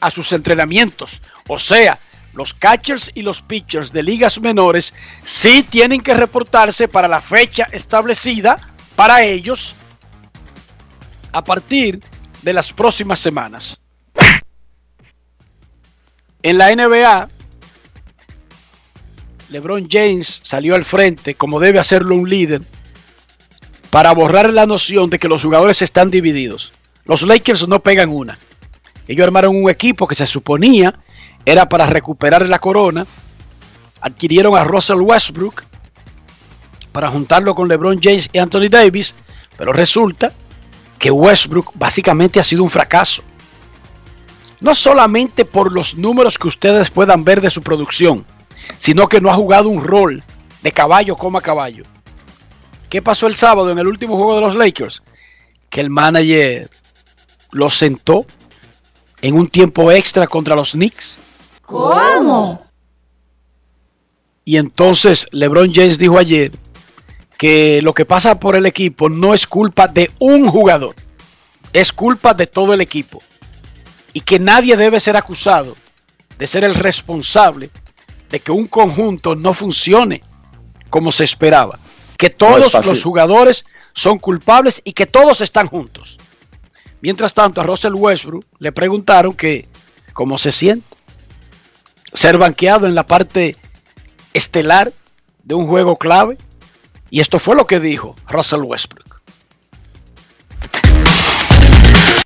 a 0.00 0.10
sus 0.10 0.32
entrenamientos. 0.32 1.22
O 1.48 1.58
sea, 1.58 1.98
los 2.32 2.54
catchers 2.54 3.10
y 3.14 3.22
los 3.22 3.42
pitchers 3.42 3.92
de 3.92 4.02
ligas 4.02 4.40
menores 4.40 4.94
sí 5.24 5.64
tienen 5.68 6.02
que 6.02 6.14
reportarse 6.14 6.88
para 6.88 7.08
la 7.08 7.20
fecha 7.20 7.66
establecida 7.72 8.74
para 8.94 9.22
ellos 9.22 9.74
a 11.32 11.42
partir 11.42 12.00
de 12.42 12.52
las 12.52 12.72
próximas 12.72 13.18
semanas. 13.18 13.80
En 16.42 16.58
la 16.58 16.74
NBA, 16.74 17.28
LeBron 19.48 19.88
James 19.90 20.40
salió 20.42 20.74
al 20.74 20.84
frente, 20.84 21.34
como 21.34 21.58
debe 21.58 21.78
hacerlo 21.78 22.14
un 22.14 22.28
líder, 22.28 22.62
para 23.90 24.12
borrar 24.12 24.52
la 24.52 24.66
noción 24.66 25.10
de 25.10 25.18
que 25.18 25.28
los 25.28 25.42
jugadores 25.42 25.82
están 25.82 26.10
divididos. 26.10 26.72
Los 27.04 27.22
Lakers 27.22 27.68
no 27.68 27.80
pegan 27.80 28.10
una. 28.10 28.38
Ellos 29.08 29.26
armaron 29.26 29.56
un 29.56 29.70
equipo 29.70 30.06
que 30.06 30.14
se 30.14 30.26
suponía 30.26 30.94
era 31.44 31.68
para 31.68 31.86
recuperar 31.86 32.46
la 32.48 32.58
corona. 32.58 33.06
Adquirieron 34.00 34.56
a 34.56 34.64
Russell 34.64 35.00
Westbrook 35.00 35.62
para 36.92 37.10
juntarlo 37.10 37.54
con 37.54 37.68
LeBron 37.68 38.00
James 38.02 38.28
y 38.32 38.38
Anthony 38.38 38.68
Davis, 38.68 39.14
pero 39.56 39.72
resulta 39.72 40.32
que 40.98 41.10
Westbrook 41.10 41.72
básicamente 41.74 42.40
ha 42.40 42.44
sido 42.44 42.62
un 42.62 42.70
fracaso. 42.70 43.22
No 44.60 44.74
solamente 44.74 45.44
por 45.44 45.72
los 45.72 45.96
números 45.96 46.38
que 46.38 46.48
ustedes 46.48 46.90
puedan 46.90 47.22
ver 47.22 47.40
de 47.40 47.50
su 47.50 47.62
producción, 47.62 48.24
sino 48.78 49.08
que 49.08 49.20
no 49.20 49.30
ha 49.30 49.34
jugado 49.34 49.68
un 49.68 49.84
rol 49.84 50.24
de 50.62 50.72
caballo 50.72 51.16
como 51.16 51.40
caballo. 51.40 51.84
¿Qué 52.88 53.02
pasó 53.02 53.26
el 53.26 53.36
sábado 53.36 53.70
en 53.70 53.78
el 53.78 53.86
último 53.86 54.16
juego 54.16 54.36
de 54.36 54.40
los 54.42 54.56
Lakers? 54.56 55.02
Que 55.68 55.80
el 55.80 55.90
manager 55.90 56.70
lo 57.50 57.70
sentó 57.70 58.24
en 59.20 59.34
un 59.34 59.48
tiempo 59.48 59.90
extra 59.90 60.26
contra 60.26 60.54
los 60.54 60.72
Knicks. 60.72 61.18
¿Cómo? 61.62 62.64
Y 64.44 64.56
entonces 64.56 65.26
LeBron 65.32 65.74
James 65.74 65.98
dijo 65.98 66.18
ayer 66.18 66.52
que 67.36 67.82
lo 67.82 67.92
que 67.92 68.04
pasa 68.04 68.38
por 68.38 68.54
el 68.54 68.66
equipo 68.66 69.08
no 69.08 69.34
es 69.34 69.46
culpa 69.46 69.88
de 69.88 70.10
un 70.20 70.48
jugador, 70.48 70.94
es 71.72 71.92
culpa 71.92 72.32
de 72.34 72.46
todo 72.46 72.72
el 72.72 72.80
equipo. 72.80 73.20
Y 74.12 74.20
que 74.20 74.38
nadie 74.38 74.76
debe 74.76 75.00
ser 75.00 75.16
acusado 75.16 75.76
de 76.38 76.46
ser 76.46 76.64
el 76.64 76.74
responsable 76.74 77.70
de 78.30 78.40
que 78.40 78.52
un 78.52 78.66
conjunto 78.66 79.34
no 79.34 79.52
funcione 79.52 80.22
como 80.88 81.12
se 81.12 81.24
esperaba. 81.24 81.78
Que 82.18 82.30
todos 82.30 82.72
los 82.72 83.02
jugadores 83.02 83.64
son 83.92 84.18
culpables 84.18 84.80
y 84.84 84.92
que 84.92 85.06
todos 85.06 85.40
están 85.40 85.66
juntos. 85.66 86.18
Mientras 87.00 87.34
tanto, 87.34 87.60
a 87.60 87.64
Russell 87.64 87.94
Westbrook 87.94 88.44
le 88.58 88.72
preguntaron 88.72 89.34
que 89.34 89.68
cómo 90.12 90.38
se 90.38 90.52
siente 90.52 90.96
ser 92.12 92.38
banqueado 92.38 92.86
en 92.86 92.94
la 92.94 93.06
parte 93.06 93.56
estelar 94.32 94.92
de 95.44 95.54
un 95.54 95.66
juego 95.66 95.96
clave. 95.96 96.38
Y 97.10 97.20
esto 97.20 97.38
fue 97.38 97.54
lo 97.54 97.66
que 97.66 97.78
dijo 97.78 98.16
Russell 98.28 98.62
Westbrook. 98.62 99.20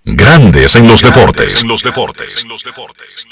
Grandes 0.04 0.76
en 0.76 0.88
los 0.88 1.02
deportes. 1.02 1.62
En 1.62 1.68
los 1.68 1.82
deportes. 1.82 2.42
En 2.42 2.48
los 2.48 2.64
deportes. 2.64 3.28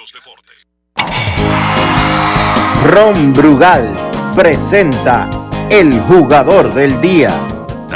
Ron 2.85 3.33
Brugal 3.33 4.11
presenta 4.37 5.48
el 5.70 6.00
jugador 6.00 6.75
del 6.75 7.00
día. 7.00 7.30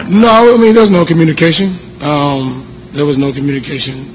No, 0.08 0.54
I 0.54 0.58
mean 0.58 0.74
there's 0.74 0.90
no 0.90 1.04
communication. 1.04 1.78
Um, 2.02 2.62
there 2.92 3.04
was 3.04 3.18
no 3.18 3.32
communication. 3.32 4.12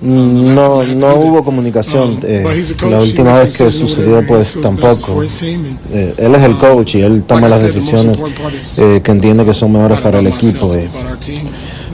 No, 0.00 0.82
no 0.82 1.14
hubo 1.14 1.44
comunicación. 1.44 2.18
Eh, 2.24 2.42
la 2.90 2.98
última 3.00 3.34
vez 3.34 3.56
que 3.56 3.70
sucedió, 3.70 4.26
pues 4.26 4.58
tampoco. 4.60 5.22
Eh, 5.22 6.14
él 6.18 6.34
es 6.34 6.42
el 6.42 6.58
coach 6.58 6.96
y 6.96 7.02
él 7.02 7.22
toma 7.22 7.48
las 7.48 7.62
decisiones 7.62 8.20
eh, 8.78 9.00
que 9.02 9.12
entiende 9.12 9.44
que 9.44 9.54
son 9.54 9.70
mejores 9.70 10.00
para 10.00 10.18
el 10.18 10.26
equipo. 10.26 10.74
eh. 10.74 10.88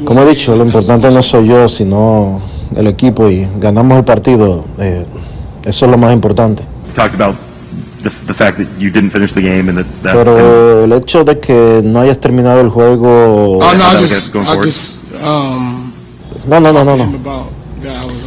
Como 0.05 0.23
he 0.23 0.29
dicho, 0.31 0.57
lo 0.57 0.65
importante 0.65 1.11
no 1.11 1.23
soy 1.23 1.49
yo, 1.49 1.69
sino 1.69 2.41
el 2.75 2.87
equipo 2.87 3.29
y 3.29 3.47
ganamos 3.61 3.99
el 3.99 4.05
partido. 4.05 4.65
eh, 4.79 5.05
eso 5.67 5.85
es 5.85 5.91
lo 5.91 5.99
más 5.99 6.15
importante. 6.15 6.63
Talked 8.03 8.07
about 8.07 8.27
the, 8.27 8.27
the 8.27 8.35
fact 8.35 8.59
that 8.59 8.81
you 8.81 8.91
didn't 8.91 9.11
finish 9.11 9.33
the 9.33 9.43
game 9.43 9.69
and 9.69 9.79
that, 9.79 10.03
that 10.03 10.15
Pero 10.15 10.85
el 10.85 10.93
hecho 10.93 11.25
de 11.25 11.39
que 11.41 11.81
no 11.85 12.01
hayas 12.01 12.19
terminado 12.19 12.61
el 12.61 12.71
juego. 12.71 13.59
Oh 13.59 13.75
no, 13.75 13.85
I 13.85 13.97
Okay, 13.97 14.09
just, 14.09 14.33
going 14.33 14.47
I 14.47 14.51
forward. 14.51 14.65
just, 14.65 15.01
um, 15.23 15.93
No, 16.47 16.61
no, 16.61 16.73
no, 16.73 16.85
no, 16.85 17.49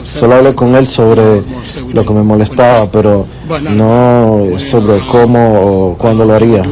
Solo 0.04 0.36
hablé 0.36 0.54
con 0.56 0.76
él 0.76 0.88
sobre 0.88 1.44
lo 1.94 2.06
que 2.06 2.14
me 2.14 2.24
molestaba, 2.24 2.90
pero 2.92 3.28
no 3.72 4.48
sobre 4.58 5.00
cómo 5.08 5.92
o 5.92 5.98
cuándo 5.98 6.26
lo 6.26 6.34
haría. 6.34 6.64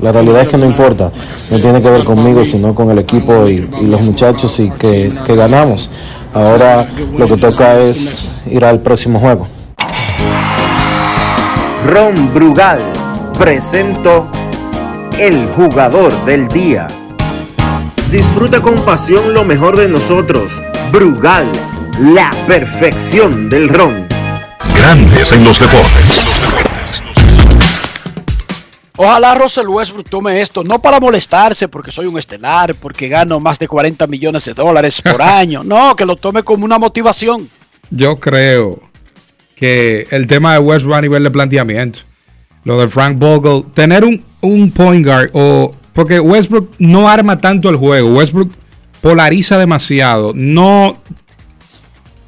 La 0.00 0.12
realidad 0.12 0.42
es 0.42 0.48
que 0.48 0.58
no 0.58 0.66
importa, 0.66 1.10
no 1.50 1.60
tiene 1.60 1.80
que 1.80 1.90
ver 1.90 2.04
conmigo, 2.04 2.44
sino 2.44 2.74
con 2.74 2.90
el 2.90 2.98
equipo 2.98 3.46
y, 3.48 3.68
los 3.86 4.04
muchachos 4.04 4.58
y 4.60 4.70
que, 4.70 5.12
que 5.26 5.34
ganamos. 5.36 5.90
Ahora 6.32 6.88
lo 7.16 7.26
que 7.26 7.36
toca 7.36 7.80
es 7.80 8.26
ir 8.50 8.64
al 8.64 8.80
próximo 8.80 9.18
juego. 9.18 9.46
Ron 11.84 12.32
Brugal 12.32 12.80
presento 13.38 14.30
el 15.18 15.46
jugador 15.48 16.12
del 16.24 16.48
día. 16.48 16.88
Disfruta 18.10 18.62
con 18.62 18.76
pasión 18.86 19.34
lo 19.34 19.44
mejor 19.44 19.76
de 19.76 19.86
nosotros. 19.86 20.50
Brugal, 20.90 21.46
la 22.00 22.30
perfección 22.46 23.50
del 23.50 23.68
ron. 23.68 24.08
Grandes 24.78 25.32
en 25.32 25.44
los 25.44 25.60
deportes. 25.60 26.30
Ojalá 28.96 29.34
Russell 29.34 29.68
Westbrook 29.68 30.08
tome 30.08 30.40
esto, 30.40 30.64
no 30.64 30.78
para 30.78 31.00
molestarse 31.00 31.68
porque 31.68 31.90
soy 31.90 32.06
un 32.06 32.18
estelar, 32.18 32.74
porque 32.76 33.08
gano 33.08 33.40
más 33.40 33.58
de 33.58 33.68
40 33.68 34.06
millones 34.06 34.46
de 34.46 34.54
dólares 34.54 35.02
por 35.02 35.20
año. 35.22 35.62
No, 35.62 35.94
que 35.94 36.06
lo 36.06 36.16
tome 36.16 36.42
como 36.42 36.64
una 36.64 36.78
motivación. 36.78 37.50
Yo 37.90 38.18
creo 38.18 38.93
el 39.64 40.26
tema 40.26 40.54
de 40.54 40.58
Westbrook 40.58 40.96
a 40.96 41.00
nivel 41.00 41.22
de 41.22 41.30
planteamiento, 41.30 42.00
lo 42.64 42.80
de 42.80 42.88
Frank 42.88 43.18
Vogel, 43.18 43.64
tener 43.74 44.04
un, 44.04 44.22
un 44.40 44.70
point 44.70 45.04
guard 45.04 45.30
o 45.32 45.74
porque 45.92 46.18
Westbrook 46.18 46.70
no 46.78 47.08
arma 47.08 47.38
tanto 47.38 47.70
el 47.70 47.76
juego, 47.76 48.14
Westbrook 48.14 48.50
polariza 49.00 49.58
demasiado, 49.58 50.32
no 50.34 50.96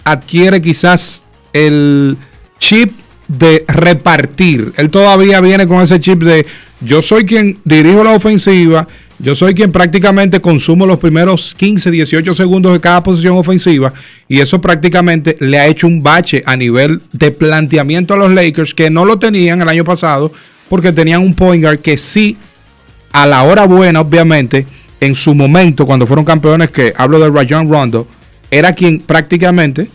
adquiere 0.04 0.62
quizás 0.62 1.24
el 1.52 2.16
chip 2.58 2.92
de 3.28 3.64
repartir. 3.66 4.72
Él 4.76 4.90
todavía 4.90 5.40
viene 5.40 5.66
con 5.66 5.82
ese 5.82 5.98
chip 5.98 6.22
de 6.22 6.46
yo 6.80 7.02
soy 7.02 7.24
quien 7.24 7.58
dirijo 7.64 8.04
la 8.04 8.12
ofensiva, 8.12 8.86
yo 9.18 9.34
soy 9.34 9.54
quien 9.54 9.72
prácticamente 9.72 10.40
consumo 10.40 10.86
los 10.86 10.98
primeros 10.98 11.54
15, 11.54 11.90
18 11.90 12.34
segundos 12.34 12.72
de 12.72 12.80
cada 12.80 13.02
posición 13.02 13.36
ofensiva 13.36 13.92
y 14.28 14.40
eso 14.40 14.60
prácticamente 14.60 15.36
le 15.40 15.58
ha 15.58 15.66
hecho 15.66 15.86
un 15.86 16.02
bache 16.02 16.42
a 16.44 16.56
nivel 16.56 17.00
de 17.12 17.30
planteamiento 17.30 18.14
a 18.14 18.18
los 18.18 18.30
Lakers 18.30 18.74
que 18.74 18.90
no 18.90 19.04
lo 19.04 19.18
tenían 19.18 19.62
el 19.62 19.68
año 19.68 19.84
pasado 19.84 20.32
porque 20.68 20.92
tenían 20.92 21.22
un 21.22 21.34
point 21.34 21.62
guard 21.62 21.78
que 21.78 21.96
sí 21.96 22.36
a 23.12 23.24
la 23.26 23.44
hora 23.44 23.66
buena, 23.66 24.02
obviamente, 24.02 24.66
en 25.00 25.14
su 25.14 25.34
momento 25.34 25.86
cuando 25.86 26.06
fueron 26.06 26.24
campeones, 26.24 26.70
que 26.70 26.92
hablo 26.96 27.18
de 27.18 27.30
Rajon 27.30 27.70
Rondo, 27.70 28.06
era 28.50 28.74
quien 28.74 29.00
prácticamente 29.00 29.88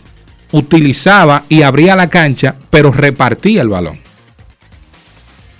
utilizaba 0.50 1.44
y 1.48 1.62
abría 1.62 1.94
la 1.94 2.10
cancha, 2.10 2.56
pero 2.70 2.90
repartía 2.90 3.62
el 3.62 3.68
balón. 3.68 4.00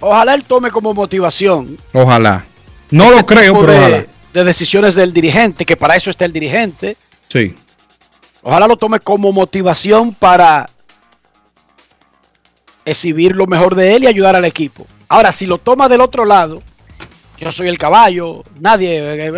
Ojalá 0.00 0.35
él 0.35 0.42
tome 0.42 0.71
como 0.71 0.92
motivación. 0.92 1.78
Ojalá. 1.92 2.45
No 2.92 3.11
lo 3.11 3.18
este 3.18 3.34
creo, 3.34 3.61
pero 3.61 3.72
de, 3.72 3.78
ojalá. 3.78 4.04
De 4.32 4.44
decisiones 4.44 4.94
del 4.94 5.12
dirigente, 5.12 5.66
que 5.66 5.76
para 5.76 5.96
eso 5.96 6.11
está 6.11 6.25
el 6.25 6.32
dirigente. 6.32 6.96
Sí. 7.28 7.54
Ojalá 8.42 8.68
lo 8.68 8.76
tome 8.76 9.00
como 9.00 9.32
motivación 9.32 10.14
para 10.14 10.70
exhibir 12.84 13.34
lo 13.34 13.46
mejor 13.46 13.75
de 13.75 13.96
él 13.96 14.04
y 14.04 14.06
ayudar 14.06 14.37
al 14.37 14.44
equipo. 14.44 14.87
Ahora, 15.08 15.32
si 15.32 15.46
lo 15.46 15.58
toma 15.58 15.88
del 15.88 16.00
otro 16.00 16.25
lado, 16.25 16.62
yo 17.38 17.50
soy 17.50 17.68
el 17.68 17.78
caballo, 17.78 18.44
nadie, 18.61 19.32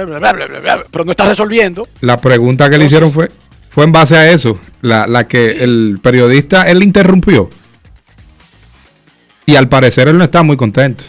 pero 0.91 1.05
no 1.05 1.11
está 1.11 1.27
resolviendo. 1.27 1.89
La 2.01 2.21
pregunta 2.21 2.69
que 2.69 2.79
le 2.79 2.85
hicieron 2.85 3.11
fue, 3.11 3.31
fue 3.71 3.85
en 3.85 3.93
base 3.93 4.17
a 4.17 4.31
eso, 4.31 4.61
la, 4.83 5.27
que 5.27 5.53
el 5.53 5.99
periodista, 6.03 6.69
él 6.69 6.83
interrumpió. 6.83 7.51
Y 9.47 9.57
al 9.57 9.69
parecer 9.69 10.09
él 10.09 10.19
no 10.19 10.25
está 10.25 10.43
muy 10.43 10.57
contento. 10.57 11.05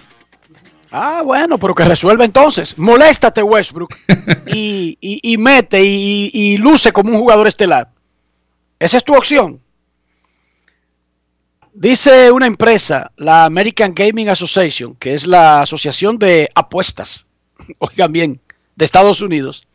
Ah, 0.97 1.23
bueno, 1.23 1.57
pero 1.57 1.75
que 1.75 1.83
resuelva 1.83 2.23
entonces. 2.23 2.77
Moléstate, 2.77 3.43
Westbrook. 3.43 3.93
y, 4.47 5.35
mete 5.37 5.83
y, 5.83 6.31
y, 6.33 6.55
luce 6.55 6.93
como 6.93 7.11
un 7.11 7.19
jugador 7.19 7.49
estelar. 7.49 7.89
Esa 8.79 8.95
es 8.95 9.03
tu 9.03 9.13
opción. 9.13 9.59
Dice 11.73 12.31
una 12.31 12.47
empresa, 12.47 13.11
la 13.17 13.43
American 13.43 13.93
Gaming 13.93 14.29
Association, 14.29 14.95
que 14.95 15.15
es 15.15 15.27
la 15.27 15.63
asociación 15.63 16.17
de 16.17 16.49
apuestas, 16.55 17.27
oigan 17.79 18.13
bien, 18.13 18.41
de 18.77 18.85
Estados 18.85 19.19
Unidos, 19.19 19.67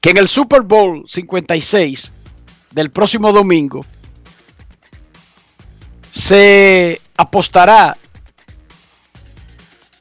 que 0.00 0.10
en 0.10 0.16
el 0.16 0.28
Super 0.28 0.62
Bowl 0.62 1.04
56 1.06 2.10
del 2.70 2.90
próximo 2.90 3.34
domingo 3.34 3.84
se 6.10 7.02
apostará 7.18 7.98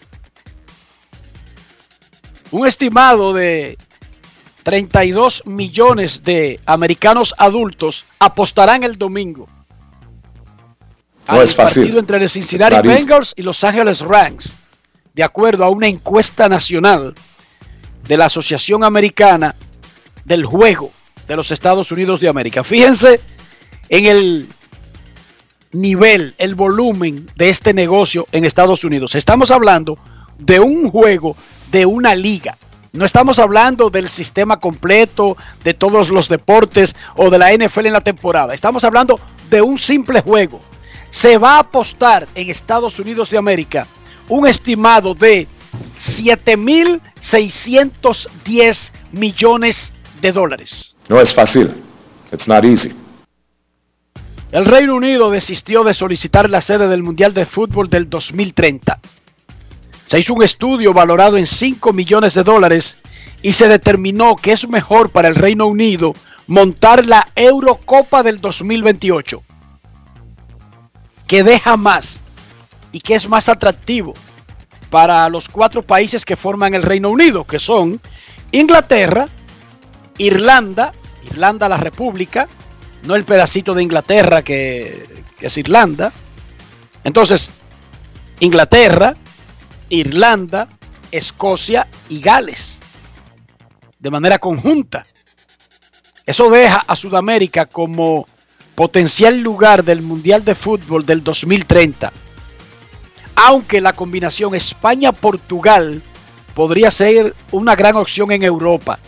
Un 2.51 2.65
estimado 2.65 3.33
de 3.33 3.77
32 4.63 5.43
millones 5.45 6.23
de 6.23 6.61
americanos 6.65 7.35
adultos 7.37 8.05
apostarán 8.19 8.83
el 8.83 8.97
domingo. 8.97 9.49
No 11.29 11.41
es 11.41 11.55
fácil. 11.55 11.83
partido 11.83 11.99
entre 11.99 12.19
los 12.19 12.33
Cincinnati 12.33 12.87
Bengals 12.87 13.33
y 13.35 13.41
Los 13.41 13.63
Ángeles 13.63 14.01
Rams, 14.01 14.53
de 15.13 15.23
acuerdo 15.23 15.63
a 15.63 15.69
una 15.69 15.87
encuesta 15.87 16.47
nacional 16.47 17.13
de 18.07 18.17
la 18.17 18.25
Asociación 18.25 18.83
Americana 18.83 19.55
del 20.25 20.45
Juego 20.45 20.91
de 21.27 21.35
los 21.35 21.51
Estados 21.51 21.91
Unidos 21.91 22.21
de 22.21 22.29
América. 22.29 22.63
Fíjense 22.63 23.19
en 23.89 24.05
el 24.05 24.47
nivel, 25.71 26.33
el 26.37 26.55
volumen 26.55 27.29
de 27.35 27.49
este 27.49 27.73
negocio 27.73 28.27
en 28.31 28.45
Estados 28.45 28.83
Unidos. 28.83 29.15
Estamos 29.15 29.51
hablando 29.51 29.97
de 30.37 30.59
un 30.59 30.89
juego 30.89 31.35
de 31.71 31.85
una 31.85 32.15
liga. 32.15 32.57
No 32.93 33.05
estamos 33.05 33.37
hablando 33.37 33.89
del 33.89 34.07
sistema 34.09 34.59
completo, 34.59 35.37
de 35.63 35.73
todos 35.73 36.09
los 36.09 36.29
deportes 36.29 36.95
o 37.15 37.29
de 37.29 37.37
la 37.37 37.53
NFL 37.53 37.87
en 37.87 37.93
la 37.93 38.01
temporada. 38.01 38.53
Estamos 38.53 38.83
hablando 38.83 39.19
de 39.49 39.61
un 39.61 39.77
simple 39.77 40.21
juego. 40.21 40.61
Se 41.09 41.37
va 41.37 41.55
a 41.55 41.59
apostar 41.59 42.27
en 42.35 42.49
Estados 42.49 42.99
Unidos 42.99 43.29
de 43.29 43.37
América 43.37 43.87
un 44.29 44.47
estimado 44.47 45.13
de 45.13 45.47
7.610 45.99 48.91
millones 49.11 49.93
de 50.21 50.31
dólares. 50.31 50.95
No 51.09 51.19
es 51.21 51.33
fácil. 51.33 51.73
It's 52.31 52.47
not 52.47 52.63
easy. 52.65 52.93
El 54.51 54.65
Reino 54.65 54.95
Unido 54.95 55.29
desistió 55.29 55.83
de 55.83 55.93
solicitar 55.93 56.49
la 56.49 56.61
sede 56.61 56.87
del 56.87 57.03
Mundial 57.03 57.33
de 57.33 57.45
Fútbol 57.45 57.89
del 57.89 58.09
2030. 58.09 58.99
Se 60.05 60.19
hizo 60.19 60.33
un 60.33 60.43
estudio 60.43 60.93
valorado 60.93 61.37
en 61.37 61.45
5 61.45 61.91
millones 61.91 62.33
de 62.33 62.43
dólares 62.43 62.95
y 63.41 63.53
se 63.53 63.67
determinó 63.67 64.37
que 64.37 64.53
es 64.53 64.67
mejor 64.67 65.09
para 65.09 65.27
el 65.27 65.35
Reino 65.35 65.67
Unido 65.67 66.13
montar 66.47 67.05
la 67.05 67.27
Eurocopa 67.35 68.23
del 68.23 68.39
2028, 68.39 69.43
que 71.27 71.43
deja 71.43 71.77
más 71.77 72.19
y 72.91 73.01
que 73.01 73.15
es 73.15 73.27
más 73.27 73.49
atractivo 73.49 74.13
para 74.89 75.27
los 75.29 75.49
cuatro 75.49 75.83
países 75.83 76.23
que 76.23 76.37
forman 76.37 76.73
el 76.73 76.81
Reino 76.81 77.09
Unido, 77.09 77.43
que 77.43 77.59
son 77.59 78.01
Inglaterra, 78.51 79.27
Irlanda, 80.17 80.93
Irlanda 81.29 81.67
la 81.67 81.77
República, 81.77 82.47
no 83.03 83.15
el 83.15 83.25
pedacito 83.25 83.73
de 83.73 83.83
Inglaterra 83.83 84.41
que, 84.41 85.23
que 85.37 85.47
es 85.47 85.57
Irlanda. 85.57 86.11
Entonces, 87.03 87.51
Inglaterra, 88.39 89.15
Irlanda, 89.89 90.69
Escocia 91.11 91.87
y 92.09 92.21
Gales. 92.21 92.79
De 93.99 94.09
manera 94.09 94.39
conjunta. 94.39 95.05
Eso 96.25 96.49
deja 96.49 96.83
a 96.87 96.95
Sudamérica 96.95 97.65
como 97.65 98.27
potencial 98.77 99.39
lugar 99.39 99.83
del 99.83 100.03
Mundial 100.03 100.45
de 100.45 100.53
Fútbol 100.53 101.03
del 101.03 101.23
2030. 101.23 102.13
Aunque 103.33 103.81
la 103.81 103.93
combinación 103.93 104.53
España-Portugal 104.53 106.03
podría 106.53 106.91
ser 106.91 107.33
una 107.49 107.75
gran 107.75 107.95
opción 107.95 108.31
en 108.31 108.43
Europa. 108.43 108.99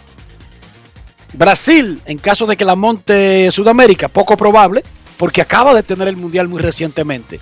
Brasil, 1.33 2.01
en 2.05 2.17
caso 2.17 2.47
de 2.47 2.57
que 2.57 2.65
la 2.65 2.75
monte 2.75 3.51
Sudamérica, 3.51 4.07
poco 4.07 4.35
probable, 4.35 4.81
porque 5.17 5.41
acaba 5.41 5.75
de 5.75 5.83
tener 5.83 6.07
el 6.07 6.17
Mundial 6.17 6.47
muy 6.47 6.63
recientemente. 6.63 7.39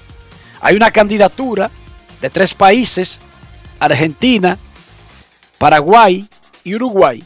Hay 0.59 0.75
una 0.75 0.91
candidatura 0.91 1.71
de 2.19 2.29
tres 2.29 2.53
países 2.53 3.19
Argentina, 3.79 4.57
Paraguay 5.57 6.27
y 6.65 6.75
Uruguay, 6.75 7.23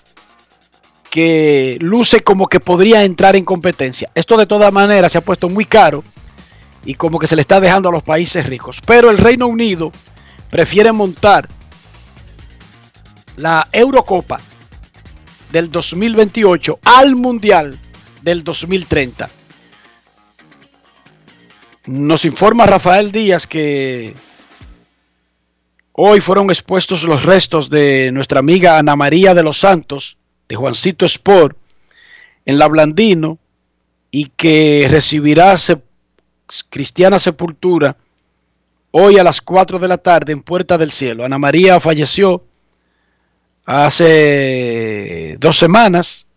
que 1.11 1.77
luce 1.81 2.21
como 2.21 2.47
que 2.47 2.61
podría 2.61 3.03
entrar 3.03 3.35
en 3.35 3.43
competencia. 3.43 4.09
Esto 4.15 4.37
de 4.37 4.45
todas 4.45 4.71
maneras 4.71 5.11
se 5.11 5.17
ha 5.17 5.21
puesto 5.21 5.49
muy 5.49 5.65
caro 5.65 6.05
y 6.85 6.95
como 6.95 7.19
que 7.19 7.27
se 7.27 7.35
le 7.35 7.41
está 7.41 7.59
dejando 7.59 7.89
a 7.89 7.91
los 7.91 8.01
países 8.01 8.45
ricos. 8.45 8.79
Pero 8.87 9.11
el 9.11 9.17
Reino 9.17 9.45
Unido 9.45 9.91
prefiere 10.49 10.93
montar 10.93 11.49
la 13.35 13.67
Eurocopa 13.73 14.39
del 15.51 15.69
2028 15.69 16.79
al 16.81 17.17
Mundial 17.17 17.77
del 18.21 18.45
2030. 18.45 19.29
Nos 21.87 22.23
informa 22.23 22.65
Rafael 22.65 23.11
Díaz 23.11 23.47
que 23.47 24.13
hoy 25.91 26.21
fueron 26.21 26.49
expuestos 26.49 27.03
los 27.03 27.23
restos 27.23 27.69
de 27.69 28.11
nuestra 28.13 28.39
amiga 28.39 28.77
Ana 28.77 28.95
María 28.95 29.33
de 29.33 29.43
los 29.43 29.59
Santos, 29.59 30.17
de 30.51 30.57
Juancito 30.57 31.05
Sport, 31.05 31.55
en 32.45 32.59
la 32.59 32.67
Blandino, 32.67 33.39
y 34.11 34.25
que 34.35 34.85
recibirá 34.89 35.55
cristiana 36.69 37.19
sepultura 37.19 37.95
hoy 38.91 39.17
a 39.17 39.23
las 39.23 39.39
4 39.39 39.79
de 39.79 39.87
la 39.87 39.97
tarde 39.97 40.33
en 40.33 40.41
Puerta 40.41 40.77
del 40.77 40.91
Cielo. 40.91 41.23
Ana 41.23 41.37
María 41.37 41.79
falleció 41.79 42.43
hace 43.63 45.37
dos 45.39 45.57
semanas 45.57 46.27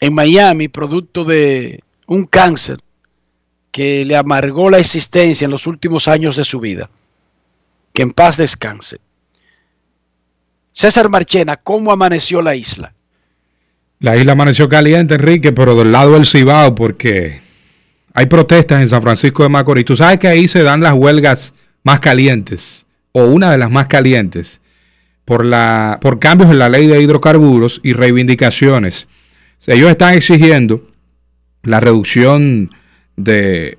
en 0.00 0.12
Miami, 0.14 0.68
producto 0.68 1.24
de 1.24 1.82
un 2.06 2.26
cáncer 2.26 2.76
que 3.70 4.04
le 4.04 4.16
amargó 4.16 4.68
la 4.68 4.80
existencia 4.80 5.46
en 5.46 5.50
los 5.50 5.66
últimos 5.66 6.08
años 6.08 6.36
de 6.36 6.44
su 6.44 6.60
vida. 6.60 6.90
Que 7.94 8.02
en 8.02 8.12
paz 8.12 8.36
descanse. 8.36 9.00
César 10.74 11.08
Marchena, 11.08 11.56
¿cómo 11.56 11.90
amaneció 11.90 12.42
la 12.42 12.54
isla? 12.54 12.92
La 14.04 14.18
isla 14.18 14.32
amaneció 14.32 14.68
caliente, 14.68 15.14
Enrique, 15.14 15.52
pero 15.52 15.74
del 15.74 15.90
lado 15.90 16.12
del 16.12 16.26
Cibao, 16.26 16.74
porque 16.74 17.40
hay 18.12 18.26
protestas 18.26 18.82
en 18.82 18.88
San 18.90 19.00
Francisco 19.00 19.44
de 19.44 19.48
Macorís. 19.48 19.86
Tú 19.86 19.96
sabes 19.96 20.18
que 20.18 20.28
ahí 20.28 20.46
se 20.46 20.62
dan 20.62 20.82
las 20.82 20.92
huelgas 20.92 21.54
más 21.84 22.00
calientes, 22.00 22.84
o 23.12 23.24
una 23.24 23.50
de 23.50 23.56
las 23.56 23.70
más 23.70 23.86
calientes, 23.86 24.60
por, 25.24 25.42
la, 25.42 26.00
por 26.02 26.18
cambios 26.18 26.50
en 26.50 26.58
la 26.58 26.68
ley 26.68 26.86
de 26.86 27.00
hidrocarburos 27.00 27.80
y 27.82 27.94
reivindicaciones. 27.94 29.08
Ellos 29.66 29.88
están 29.88 30.12
exigiendo 30.12 30.86
la 31.62 31.80
reducción 31.80 32.72
de, 33.16 33.78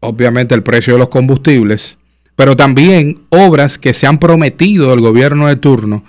obviamente, 0.00 0.54
el 0.54 0.62
precio 0.62 0.94
de 0.94 1.00
los 1.00 1.10
combustibles, 1.10 1.98
pero 2.34 2.56
también 2.56 3.26
obras 3.28 3.76
que 3.76 3.92
se 3.92 4.06
han 4.06 4.18
prometido 4.20 4.88
del 4.88 5.00
gobierno 5.00 5.48
de 5.48 5.56
turno 5.56 6.02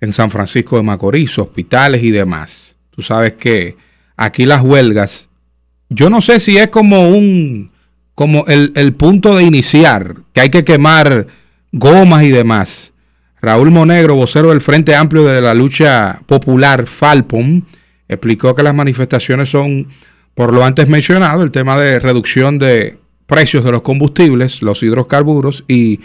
en 0.00 0.12
San 0.12 0.32
Francisco 0.32 0.76
de 0.76 0.82
Macorís, 0.82 1.38
hospitales 1.38 2.02
y 2.02 2.10
demás. 2.10 2.71
Tú 2.92 3.02
sabes 3.02 3.32
que 3.34 3.76
aquí 4.16 4.46
las 4.46 4.62
huelgas, 4.62 5.28
yo 5.88 6.08
no 6.08 6.20
sé 6.20 6.40
si 6.40 6.56
es 6.56 6.68
como 6.68 7.08
un, 7.08 7.72
como 8.14 8.44
el, 8.46 8.72
el 8.76 8.94
punto 8.94 9.34
de 9.34 9.42
iniciar, 9.42 10.16
que 10.32 10.42
hay 10.42 10.50
que 10.50 10.64
quemar 10.64 11.26
gomas 11.72 12.22
y 12.22 12.30
demás. 12.30 12.92
Raúl 13.40 13.72
Monegro, 13.72 14.14
vocero 14.14 14.50
del 14.50 14.60
Frente 14.60 14.94
Amplio 14.94 15.24
de 15.24 15.40
la 15.40 15.52
Lucha 15.52 16.20
Popular, 16.26 16.86
Falpom, 16.86 17.62
explicó 18.08 18.54
que 18.54 18.62
las 18.62 18.74
manifestaciones 18.74 19.48
son 19.48 19.88
por 20.34 20.52
lo 20.52 20.64
antes 20.64 20.88
mencionado, 20.88 21.42
el 21.42 21.50
tema 21.50 21.78
de 21.78 21.98
reducción 21.98 22.58
de 22.58 22.98
precios 23.26 23.64
de 23.64 23.72
los 23.72 23.82
combustibles, 23.82 24.62
los 24.62 24.82
hidrocarburos 24.82 25.64
y 25.68 26.00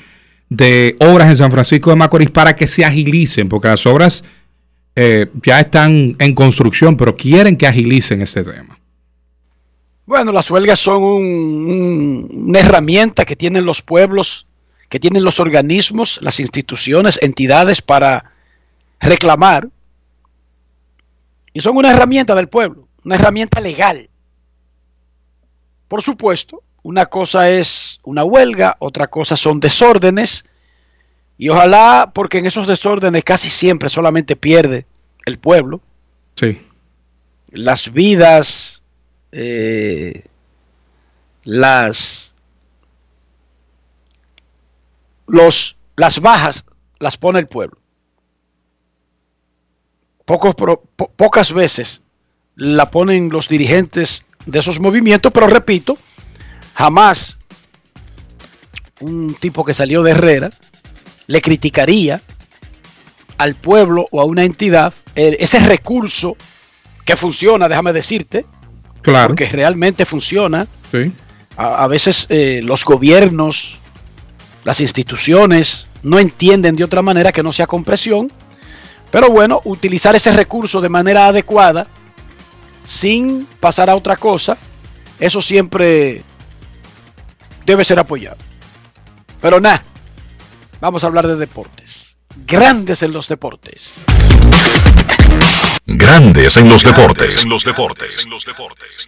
de 0.50 0.95
obras 1.00 1.30
en 1.30 1.38
San 1.38 1.52
Francisco 1.52 1.89
de 1.89 1.97
Macorís 1.97 2.32
para 2.32 2.56
que 2.56 2.67
se 2.67 2.86
agilicen, 2.86 3.50
porque 3.50 3.67
las 3.67 3.86
obras 3.86 4.23
eh, 4.99 5.29
ya 5.43 5.60
están 5.60 6.15
en 6.17 6.33
construcción, 6.33 6.97
pero 6.97 7.15
quieren 7.15 7.55
que 7.55 7.67
agilicen 7.67 8.23
este 8.23 8.43
tema. 8.43 8.79
Bueno, 10.07 10.31
las 10.31 10.49
huelgas 10.49 10.79
son 10.79 11.03
una 11.03 12.60
herramienta 12.60 13.23
que 13.23 13.36
tienen 13.36 13.63
los 13.63 13.83
pueblos, 13.83 14.47
que 14.89 14.99
tienen 14.99 15.23
los 15.23 15.39
organismos, 15.39 16.17
las 16.23 16.39
instituciones, 16.39 17.19
entidades 17.21 17.79
para 17.79 18.31
reclamar. 18.99 19.69
Y 21.53 21.60
son 21.60 21.77
una 21.77 21.91
herramienta 21.91 22.33
del 22.33 22.47
pueblo, 22.47 22.88
una 23.03 23.15
herramienta 23.15 23.62
legal. 23.62 24.10
Por 25.88 26.01
supuesto, 26.01 26.63
una 26.81 27.05
cosa 27.05 27.51
es 27.51 27.99
una 28.01 28.23
huelga, 28.23 28.77
otra 28.79 29.05
cosa 29.05 29.36
son 29.36 29.60
desórdenes. 29.60 30.43
Y 31.38 31.50
ojalá, 31.50 32.12
porque 32.13 32.39
en 32.39 32.47
esos 32.47 32.67
desórdenes 32.67 33.23
casi 33.23 33.50
siempre 33.50 33.89
solamente 33.89 34.36
pierde 34.36 34.86
el 35.26 35.38
pueblo. 35.38 35.82
Sí. 36.36 36.65
Las 37.50 37.91
vidas, 37.93 38.82
eh, 39.32 40.26
las, 41.43 42.34
los, 45.28 45.78
las 45.95 46.19
bajas 46.19 46.65
las 47.00 47.17
pone 47.17 47.39
el 47.39 47.47
pueblo. 47.47 47.78
Pocos, 50.26 50.56
pocas 51.15 51.54
veces 51.54 52.02
la 52.56 52.89
ponen 52.89 53.30
los 53.30 53.47
dirigentes 53.47 54.26
de 54.45 54.60
esos 54.60 54.80
movimientos, 54.80 55.32
pero 55.32 55.47
repito, 55.47 55.97
jamás 56.73 57.38
un 59.00 59.36
tipo 59.36 59.63
que 59.63 59.73
salió 59.73 60.02
de 60.02 60.12
Herrera 60.12 60.52
le 61.28 61.42
criticaría 61.42 62.22
al 63.38 63.56
pueblo 63.56 64.08
o 64.12 64.22
a 64.22 64.26
una 64.26 64.44
entidad 64.44 64.94
ese 65.16 65.60
recurso 65.60 66.38
que 67.06 67.16
funciona, 67.16 67.68
déjame 67.68 67.94
decirte, 67.94 68.46
claro. 69.02 69.36
que 69.36 69.46
realmente 69.46 70.06
funciona. 70.06 70.68
A, 71.56 71.88
veces 71.88 72.28
eh, 72.30 72.62
los 72.63 72.86
gobiernos, 72.86 73.80
las 74.63 74.80
instituciones 74.80 75.88
no 76.04 76.20
entienden 76.20 76.76
de 76.76 76.84
otra 76.84 77.02
manera 77.02 77.32
que 77.32 77.42
no 77.42 77.52
sea 77.52 77.66
con 77.66 77.84
presión, 77.84 78.32
pero 79.10 79.30
bueno, 79.30 79.62
utilizar 79.63 80.16
ese 80.16 80.32
recurso 80.32 80.82
de 80.82 80.90
manera 80.90 81.28
adecuada 81.28 81.88
sin 82.84 83.48
pasar 83.60 83.90
a 83.90 83.96
otra 83.96 84.18
cosa, 84.18 84.58
eso 85.20 85.42
siempre 85.42 86.22
debe 87.66 87.84
ser 87.84 88.00
apoyado. 88.00 88.38
Pero 89.42 89.60
nada, 89.60 89.84
vamos 90.80 91.04
a 91.04 91.08
hablar 91.08 91.28
de 91.28 91.36
deportes. 91.36 92.18
Grandes 92.46 93.04
en 93.04 93.12
los 93.12 93.28
deportes. 93.28 93.96
Grandes 95.86 96.58
en 96.58 96.70
los 96.70 96.84
deportes. 96.84 97.44
En 97.44 97.50
los 97.50 97.63
deportes. 97.63 98.26
En 98.26 98.30
los 98.32 98.46
deportes. 98.46 99.08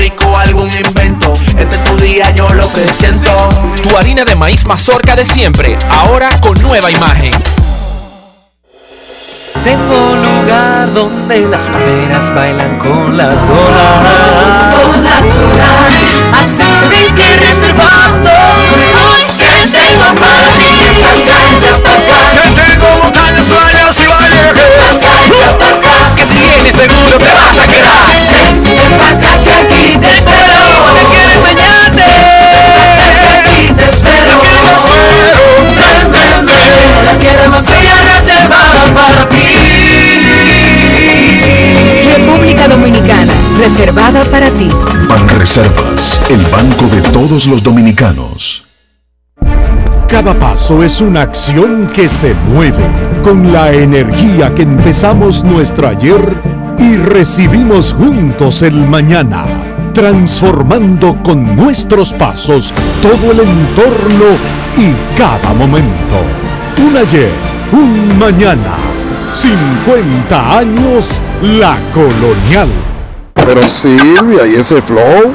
rico, 0.00 0.36
algún 0.38 0.70
invento. 0.72 1.34
Este 1.58 1.76
es 1.76 1.84
tu 1.84 1.96
día, 1.98 2.30
yo 2.30 2.48
lo 2.54 2.72
que 2.72 2.90
siento. 2.90 3.30
Tu 3.82 3.96
harina 3.96 4.24
de 4.24 4.34
maíz 4.34 4.64
mazorca 4.64 5.14
de 5.14 5.26
siempre, 5.26 5.78
ahora 5.90 6.30
con 6.40 6.60
nueva 6.62 6.90
imagen. 6.90 7.32
Tengo 9.62 10.12
un 10.12 10.22
lugar 10.22 10.92
donde 10.94 11.40
las 11.40 11.68
palmeras 11.68 12.34
bailan 12.34 12.78
con 12.78 13.14
las 13.14 13.36
olas. 13.48 14.74
Con 14.74 15.04
las 15.04 15.22
olas. 15.44 15.92
Así 16.40 16.64
que 16.90 17.14
que 17.14 17.36
reservando. 17.36 18.30
Hoy 19.04 19.26
que 19.36 19.52
tengo 19.76 20.14
para 20.18 20.40
ti. 20.54 20.70
Que 21.60 21.72
tengo 22.62 22.88
montañas, 23.02 23.46
playas 23.48 24.00
y 24.00 24.06
valles. 24.06 25.19
Vienes 26.60 26.76
seguro 26.76 27.16
te 27.16 27.32
vas 27.32 27.58
a 27.58 27.66
quedar. 27.66 28.06
Ven, 28.64 28.98
para 28.98 29.42
que 29.42 29.50
aquí 29.50 29.96
te 29.98 30.12
espero. 30.12 30.58
Me 30.94 31.08
quiero 31.08 31.32
enseñarte. 31.32 32.02
Aquí 33.38 33.72
te 33.74 33.84
espero. 33.88 34.38
Ven, 35.74 36.12
ven, 36.12 36.46
ven. 36.46 37.04
La 37.06 37.16
tierra 37.16 37.48
más 37.48 37.64
bella 37.64 37.94
reservada 38.14 38.94
para 38.94 39.28
ti. 39.28 39.36
República 42.14 42.68
Dominicana, 42.68 43.32
reservada 43.58 44.22
para 44.24 44.50
ti. 44.50 44.68
Banreservas, 45.08 46.20
el 46.28 46.44
banco 46.44 46.86
de 46.88 47.00
todos 47.10 47.46
los 47.46 47.62
dominicanos. 47.62 48.64
Cada 50.08 50.38
paso 50.38 50.82
es 50.82 51.00
una 51.00 51.22
acción 51.22 51.90
que 51.94 52.08
se 52.08 52.34
mueve 52.34 52.84
con 53.22 53.52
la 53.52 53.72
energía 53.72 54.54
que 54.54 54.62
empezamos 54.62 55.44
nuestro 55.44 55.86
ayer 55.86 56.49
y 56.80 56.96
recibimos 56.96 57.92
juntos 57.92 58.62
el 58.62 58.74
mañana, 58.74 59.44
transformando 59.92 61.22
con 61.22 61.54
nuestros 61.54 62.14
pasos 62.14 62.72
todo 63.02 63.32
el 63.32 63.40
entorno 63.40 64.24
y 64.78 65.18
cada 65.18 65.52
momento. 65.52 66.16
Un 66.78 66.96
ayer, 66.96 67.30
un 67.72 68.18
mañana, 68.18 68.76
50 69.34 70.58
años 70.58 71.22
la 71.42 71.76
colonial. 71.92 72.68
Pero 73.34 73.62
Silvia, 73.62 74.46
¿y 74.46 74.54
ese 74.54 74.80
flow? 74.80 75.34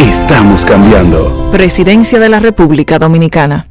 Estamos 0.00 0.64
cambiando. 0.64 1.50
Presidencia 1.52 2.18
de 2.18 2.30
la 2.30 2.40
República 2.40 2.98
Dominicana. 2.98 3.68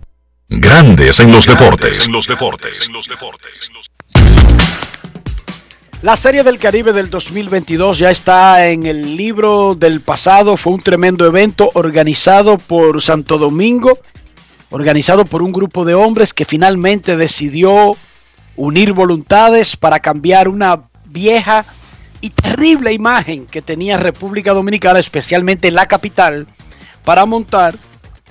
Grandes 0.47 1.19
en 1.19 1.31
los 1.31 1.47
deportes. 1.47 2.05
En 2.05 2.13
los 2.13 2.27
deportes. 2.27 2.91
La 6.03 6.15
Serie 6.15 6.43
del 6.43 6.59
Caribe 6.59 6.93
del 6.93 7.09
2022 7.09 7.97
ya 7.97 8.11
está 8.11 8.67
en 8.67 8.85
el 8.85 9.17
libro 9.17 9.73
del 9.73 10.01
pasado. 10.01 10.55
Fue 10.55 10.73
un 10.73 10.81
tremendo 10.81 11.25
evento 11.25 11.71
organizado 11.73 12.59
por 12.59 13.01
Santo 13.01 13.39
Domingo, 13.39 13.97
organizado 14.69 15.25
por 15.25 15.41
un 15.41 15.51
grupo 15.51 15.83
de 15.83 15.95
hombres 15.95 16.35
que 16.35 16.45
finalmente 16.45 17.17
decidió 17.17 17.97
unir 18.55 18.93
voluntades 18.93 19.75
para 19.75 19.99
cambiar 19.99 20.47
una 20.47 20.83
vieja 21.05 21.65
y 22.21 22.29
terrible 22.29 22.93
imagen 22.93 23.45
que 23.45 23.61
tenía 23.61 23.97
República 23.97 24.53
Dominicana, 24.53 24.99
especialmente 24.99 25.67
en 25.67 25.75
la 25.75 25.87
capital, 25.87 26.47
para 27.03 27.25
montar 27.25 27.75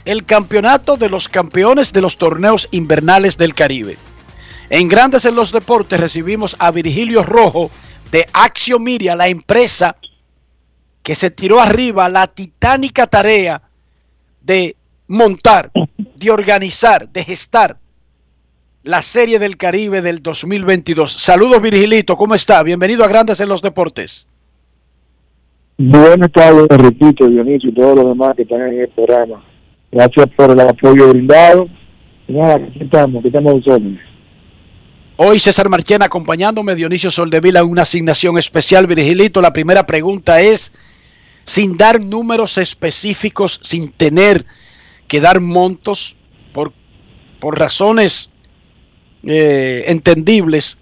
el 0.05 0.25
campeonato 0.25 0.97
de 0.97 1.09
los 1.09 1.29
campeones 1.29 1.93
de 1.93 2.01
los 2.01 2.19
torneos 2.19 2.69
invernales 2.71 3.37
del 3.37 3.55
Caribe. 3.55 3.99
En 4.71 4.89
Grandes 4.89 5.25
en 5.25 5.35
los 5.35 5.53
Deportes 5.53 5.99
recibimos 5.99 6.57
a 6.59 6.71
Virgilio 6.71 7.23
Rojo 7.23 7.71
de 8.11 8.29
Axio 8.33 8.79
Miria, 8.79 9.15
la 9.15 9.29
empresa 9.29 9.97
que 11.03 11.15
se 11.15 11.31
tiró 11.31 11.61
arriba 11.61 12.09
la 12.09 12.27
titánica 12.27 13.07
tarea 13.07 13.63
de 14.43 14.77
montar, 15.07 15.71
de 15.97 16.31
organizar, 16.31 17.09
de 17.09 17.25
gestar 17.25 17.79
la 18.85 19.03
Serie 19.03 19.39
del 19.39 19.57
Caribe 19.57 20.03
del 20.03 20.23
2022. 20.23 21.13
Saludos 21.13 21.61
Virgilito, 21.61 22.17
¿cómo 22.17 22.35
está? 22.35 22.63
Bienvenido 22.63 23.05
a 23.05 23.09
Grandes 23.09 23.41
en 23.41 23.49
los 23.49 23.63
Deportes. 23.63 24.27
Buenas 25.77 26.33
tardes, 26.33 26.67
repito, 26.71 27.29
Dionisio 27.29 27.71
y 27.71 27.75
todos 27.75 27.97
los 27.97 28.07
demás 28.07 28.35
que 28.37 28.43
están 28.43 28.63
en 28.63 28.81
el 28.81 28.89
programa. 28.89 29.45
Gracias 29.93 30.27
por 30.37 30.51
el 30.51 30.61
apoyo 30.61 31.09
brindado. 31.09 31.69
Nada, 32.27 32.57
aquí 32.57 32.83
estamos, 32.83 33.21
aquí 33.21 33.29
estamos 33.29 33.55
nosotros. 33.55 33.93
Hoy 35.17 35.39
César 35.39 35.69
Marchena 35.69 36.07
acompañándome, 36.07 36.75
Dionisio 36.75 37.11
Soldevila, 37.11 37.61
en 37.61 37.71
una 37.71 37.83
asignación 37.83 38.39
especial. 38.39 38.87
Virgilito, 38.87 39.41
la 39.41 39.53
primera 39.53 39.87
pregunta 39.87 40.41
es, 40.41 40.73
sin 41.45 41.77
dar 41.77 42.01
números 42.01 42.59
específicos, 42.59 43.59
sin 43.63 43.91
tener 43.91 44.45
que 45.09 45.21
dar 45.21 45.41
montos, 45.41 46.17
por, 46.53 46.73
por 47.41 47.59
razones 47.59 48.28
eh, 49.25 49.85
entendibles, 49.89 50.79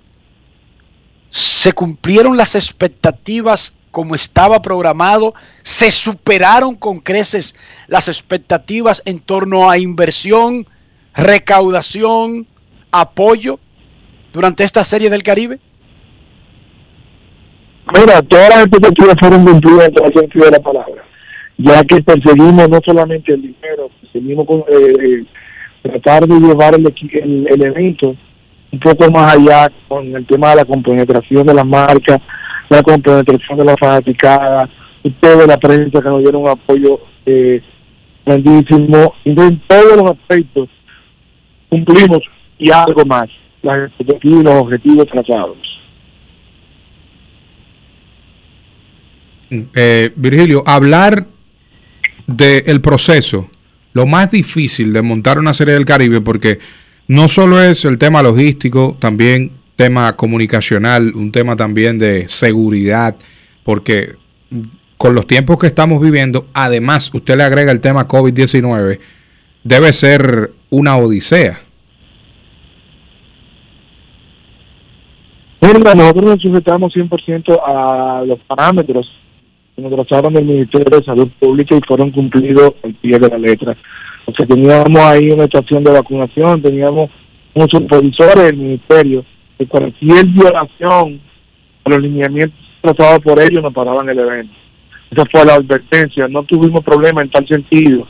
¿se 1.29 1.73
cumplieron 1.73 2.37
las 2.37 2.55
expectativas 2.55 3.75
como 3.91 4.15
estaba 4.15 4.61
programado? 4.61 5.35
¿Se 5.63 5.91
superaron 5.91 6.75
con 6.75 6.99
creces 6.99 7.55
las 7.89 8.09
expectativas 8.09 9.03
en 9.07 9.21
torno 9.21 9.71
a 9.71 9.79
inversión, 9.79 10.67
recaudación, 11.15 12.47
apoyo 12.91 13.59
durante 14.33 14.65
esta 14.65 14.85
serie 14.85 15.09
del 15.09 15.23
Caribe? 15.23 15.59
Mira, 17.99 18.21
todas 18.23 18.49
las 18.51 18.63
expectativas 18.67 19.15
fueron 19.19 19.45
cumplidas 19.45 19.89
en 19.89 20.05
el 20.05 20.13
sentido 20.13 20.45
de 20.45 20.51
la 20.51 20.61
palabra, 20.61 21.05
ya 21.57 21.85
que 21.85 22.03
perseguimos 22.03 22.69
no 22.69 22.81
solamente 22.85 23.33
el 23.33 23.43
dinero, 23.43 23.91
perseguimos 24.03 24.47
con, 24.47 24.65
eh, 24.69 25.25
tratar 25.83 26.27
de 26.27 26.41
llevar 26.41 26.75
el, 26.75 26.87
el, 27.13 27.47
el 27.49 27.65
evento 27.65 28.17
un 28.77 28.81
poco 28.81 29.11
más 29.11 29.35
allá 29.35 29.71
con 29.89 30.15
el 30.15 30.27
tema 30.27 30.51
de 30.51 30.57
la 30.57 30.65
compenetración 30.65 31.47
de 31.47 31.55
las 31.55 31.67
marcas, 31.67 32.19
la 32.69 32.83
compenetración 32.83 33.59
de 33.59 33.65
la 33.65 33.75
fanaticada, 33.79 34.69
ustedes 35.03 35.47
la 35.47 35.57
prensa 35.57 36.03
que 36.03 36.09
nos 36.09 36.21
dieron 36.21 36.43
un 36.43 36.49
apoyo 36.49 37.01
eh, 37.25 37.63
grandísimo, 38.25 39.15
y 39.25 39.31
en 39.31 39.63
todos 39.67 39.97
los 39.97 40.11
aspectos 40.11 40.69
cumplimos 41.69 42.21
y 42.59 42.71
algo 42.71 43.05
más, 43.07 43.29
las 43.63 43.89
expectativas 43.89 44.41
y 44.41 44.45
los 44.45 44.63
objetivos 44.63 45.07
trazados. 45.07 45.57
Eh, 49.51 50.13
Virgilio, 50.17 50.65
hablar 50.67 51.27
del 52.27 52.81
proceso, 52.81 53.49
lo 53.93 54.07
más 54.07 54.31
difícil 54.33 54.93
de 54.93 55.03
montar 55.03 55.39
una 55.39 55.53
serie 55.53 55.75
del 55.75 55.85
Caribe, 55.85 56.21
porque 56.21 56.59
no 57.09 57.29
solo 57.29 57.63
es 57.63 57.85
el 57.85 57.99
tema 57.99 58.23
logístico, 58.23 58.97
también 58.99 59.53
tema 59.77 60.17
comunicacional, 60.17 61.13
un 61.15 61.31
tema 61.31 61.55
también 61.55 61.99
de 61.99 62.29
seguridad, 62.29 63.17
porque 63.63 64.15
con 64.97 65.15
los 65.15 65.27
tiempos 65.27 65.59
que 65.59 65.67
estamos 65.67 66.01
viviendo, 66.01 66.47
además 66.55 67.11
usted 67.13 67.37
le 67.37 67.45
agrega 67.45 67.71
el 67.71 67.81
tema 67.81 68.09
COVID-19, 68.09 68.99
debe 69.63 69.93
ser 69.93 70.53
una 70.71 70.97
odisea. 70.97 71.61
Mira, 75.61 75.95
nosotros 75.95 76.25
nos 76.25 76.43
sujetamos 76.43 76.95
100% 76.95 77.61
a 77.67 78.25
los 78.25 78.39
parámetros 78.41 79.07
que 79.75 79.83
nos 79.83 79.93
trazaron 79.93 80.33
del 80.33 80.45
Ministerio 80.45 80.99
de 80.99 81.05
Salud 81.05 81.29
Pública 81.39 81.77
y 81.77 81.81
fueron 81.87 82.11
cumplidos 82.13 82.73
al 82.83 82.95
pie 82.95 83.19
de 83.19 83.29
la 83.29 83.39
letra. 83.39 83.77
Sea, 84.35 84.47
teníamos 84.47 85.01
ahí 85.03 85.31
una 85.31 85.45
estación 85.45 85.85
de 85.85 85.93
vacunación, 85.93 86.63
teníamos 86.63 87.11
unos 87.55 87.71
supervisores 87.71 88.45
del 88.45 88.57
Ministerio 88.57 89.25
que 89.59 89.67
cualquier 89.67 90.27
violación 90.27 91.21
a 91.85 91.91
los 91.91 91.99
lineamientos 92.01 92.59
trazados 92.81 93.21
por 93.21 93.41
ellos 93.41 93.63
nos 93.63 93.73
paraban 93.73 94.09
el 94.09 94.19
evento. 94.19 94.55
Esa 95.11 95.25
fue 95.31 95.45
la 95.45 95.55
advertencia, 95.55 96.29
no 96.29 96.43
tuvimos 96.45 96.85
problema 96.85 97.23
en 97.23 97.31
tal 97.31 97.47
sentido, 97.47 98.07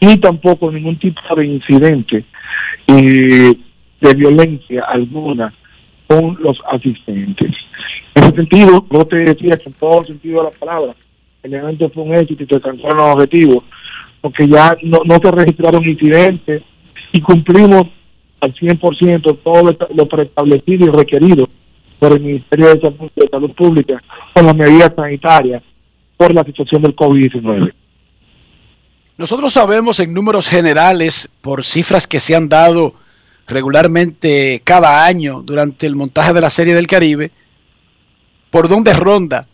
y 0.00 0.16
tampoco 0.18 0.70
ningún 0.70 0.98
tipo 0.98 1.20
de 1.36 1.46
incidente 1.46 2.24
eh, 2.86 3.54
de 4.00 4.14
violencia 4.14 4.84
alguna 4.88 5.52
con 6.06 6.36
los 6.40 6.58
asistentes. 6.70 7.50
En 8.14 8.24
ese 8.24 8.36
sentido, 8.36 8.86
yo 8.90 9.04
te 9.06 9.18
decía 9.18 9.56
que 9.56 9.68
en 9.68 9.72
todo 9.74 10.04
sentido 10.04 10.44
de 10.44 10.50
la 10.50 10.58
palabra, 10.58 10.94
el 11.42 11.54
evento 11.54 11.90
fue 11.90 12.04
un 12.04 12.14
éxito 12.14 12.44
y 12.44 12.46
se 12.46 12.54
alcanzaron 12.54 12.96
los 12.96 13.16
objetivos, 13.16 13.64
porque 14.26 14.48
ya 14.48 14.76
no, 14.82 15.02
no 15.04 15.20
se 15.22 15.30
registraron 15.30 15.84
incidentes 15.84 16.60
y 17.12 17.20
cumplimos 17.20 17.84
al 18.40 18.52
100% 18.52 19.38
todo 19.44 19.76
lo, 19.94 20.08
preestablecido 20.08 20.86
y 20.86 20.90
requerido 20.90 21.48
por 22.00 22.12
el 22.12 22.20
Ministerio 22.20 22.74
de 22.74 22.80
Salud, 22.80 23.08
de 23.14 23.28
Salud 23.28 23.52
Pública 23.52 24.02
con 24.34 24.46
las 24.46 24.56
medidas 24.56 24.92
sanitarias 24.96 25.62
por 26.16 26.34
la 26.34 26.42
situación 26.42 26.82
del 26.82 26.96
COVID-19. 26.96 27.72
Nosotros 29.16 29.52
sabemos 29.52 30.00
en 30.00 30.12
números 30.12 30.48
generales, 30.48 31.28
por 31.40 31.64
cifras 31.64 32.08
que 32.08 32.18
se 32.18 32.34
han 32.34 32.48
dado 32.48 32.94
regularmente 33.46 34.60
cada 34.64 35.06
año 35.06 35.40
durante 35.40 35.86
el 35.86 35.94
montaje 35.94 36.32
de 36.32 36.40
la 36.40 36.50
Serie 36.50 36.74
del 36.74 36.88
Caribe, 36.88 37.30
por 38.50 38.68
dónde 38.68 38.92
ronda 38.92 39.46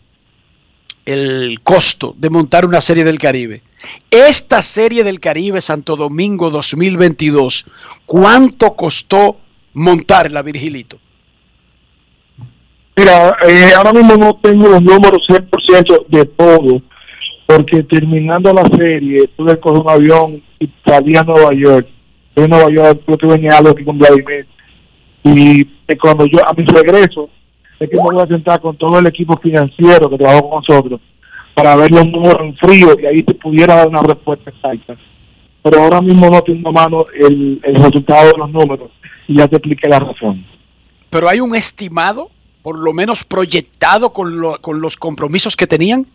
el 1.05 1.59
costo 1.63 2.15
de 2.17 2.29
montar 2.29 2.65
una 2.65 2.81
Serie 2.81 3.03
del 3.03 3.17
Caribe. 3.17 3.61
Esta 4.09 4.61
Serie 4.61 5.03
del 5.03 5.19
Caribe 5.19 5.61
Santo 5.61 5.95
Domingo 5.95 6.49
2022, 6.49 7.65
¿cuánto 8.05 8.73
costó 8.75 9.37
montarla, 9.73 10.41
Virgilito? 10.41 10.99
Mira, 12.95 13.35
eh, 13.47 13.73
ahora 13.75 13.91
mismo 13.91 14.15
no 14.15 14.35
tengo 14.35 14.67
los 14.67 14.81
números 14.81 15.25
100% 15.27 16.05
de 16.07 16.25
todo, 16.25 16.81
porque 17.47 17.83
terminando 17.83 18.53
la 18.53 18.63
serie, 18.77 19.29
tuve 19.35 19.59
coger 19.59 19.81
un 19.81 19.89
avión 19.89 20.43
y 20.59 20.69
salí 20.85 21.15
a 21.17 21.23
Nueva 21.23 21.53
York. 21.53 21.87
A 22.35 22.47
Nueva 22.47 22.71
York, 22.71 23.01
creo 23.05 23.17
que 23.17 23.27
venía 23.27 23.57
algo 23.57 23.71
aquí 23.71 23.83
con 23.83 23.97
Vladimir. 23.97 24.47
Y 25.23 25.61
eh, 25.87 25.97
cuando 25.99 26.25
yo, 26.25 26.39
a 26.47 26.53
mi 26.53 26.63
regreso, 26.65 27.29
es 27.79 27.89
que 27.89 27.95
me 27.97 28.01
voy 28.03 28.21
a 28.23 28.27
sentar 28.27 28.61
con 28.61 28.77
todo 28.77 28.99
el 28.99 29.07
equipo 29.07 29.37
financiero 29.37 30.09
que 30.09 30.17
trabajó 30.17 30.49
con 30.49 30.63
nosotros 30.67 31.01
para 31.53 31.75
ver 31.75 31.91
los 31.91 32.05
números 32.05 32.37
en 32.41 32.55
frío 32.57 32.87
y 32.99 33.05
ahí 33.05 33.23
te 33.23 33.33
pudiera 33.35 33.75
dar 33.75 33.87
una 33.87 34.01
respuesta 34.01 34.49
exacta. 34.49 34.95
Pero 35.61 35.81
ahora 35.81 36.01
mismo 36.01 36.29
no 36.29 36.41
tengo 36.41 36.69
a 36.69 36.71
mano 36.71 37.05
el, 37.17 37.59
el 37.63 37.75
resultado 37.75 38.31
de 38.31 38.37
los 38.37 38.49
números 38.51 38.91
y 39.27 39.37
ya 39.37 39.47
te 39.47 39.57
expliqué 39.57 39.87
la 39.87 39.99
razón. 39.99 40.45
Pero 41.09 41.29
hay 41.29 41.39
un 41.39 41.55
estimado, 41.55 42.29
por 42.63 42.79
lo 42.79 42.91
menos 42.93 43.23
proyectado 43.23 44.11
con, 44.11 44.39
lo- 44.39 44.59
con 44.59 44.81
los 44.81 44.97
compromisos 44.97 45.55
que 45.55 45.67
tenían. 45.67 46.05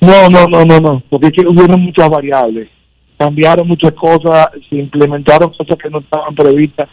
No, 0.00 0.28
no, 0.28 0.46
no, 0.46 0.64
no, 0.64 0.80
no, 0.80 1.02
porque 1.08 1.28
es 1.28 1.32
que 1.32 1.46
hubieron 1.46 1.80
muchas 1.80 2.08
variables. 2.08 2.68
Cambiaron 3.24 3.68
muchas 3.68 3.92
cosas, 3.92 4.48
se 4.68 4.76
implementaron 4.76 5.50
cosas 5.50 5.76
que 5.80 5.88
no 5.88 6.00
estaban 6.00 6.34
previstas 6.34 6.88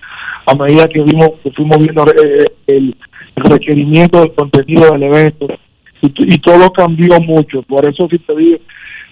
a 0.45 0.53
medida 0.53 0.87
que 0.87 1.01
vimos 1.01 1.31
que 1.43 1.49
fuimos 1.51 1.79
viendo 1.79 2.03
eh, 2.05 2.45
el, 2.67 2.95
el 3.35 3.43
requerimiento 3.45 4.19
del 4.19 4.33
contenido 4.33 4.91
del 4.91 5.03
evento 5.03 5.47
y, 6.03 6.37
todo 6.39 6.71
cambió 6.71 7.19
mucho. 7.19 7.63
Por 7.63 7.89
eso 7.89 8.07
si 8.11 8.19
te 8.19 8.35
digo, 8.35 8.57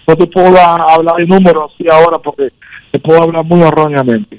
no 0.06 0.14
te 0.16 0.26
puedo 0.28 0.46
hablar 0.56 1.16
de 1.18 1.26
números 1.26 1.72
así 1.74 1.86
ahora 1.90 2.18
porque 2.18 2.50
te 2.92 3.00
puedo 3.00 3.20
hablar 3.20 3.44
muy 3.44 3.60
erróneamente. 3.62 4.38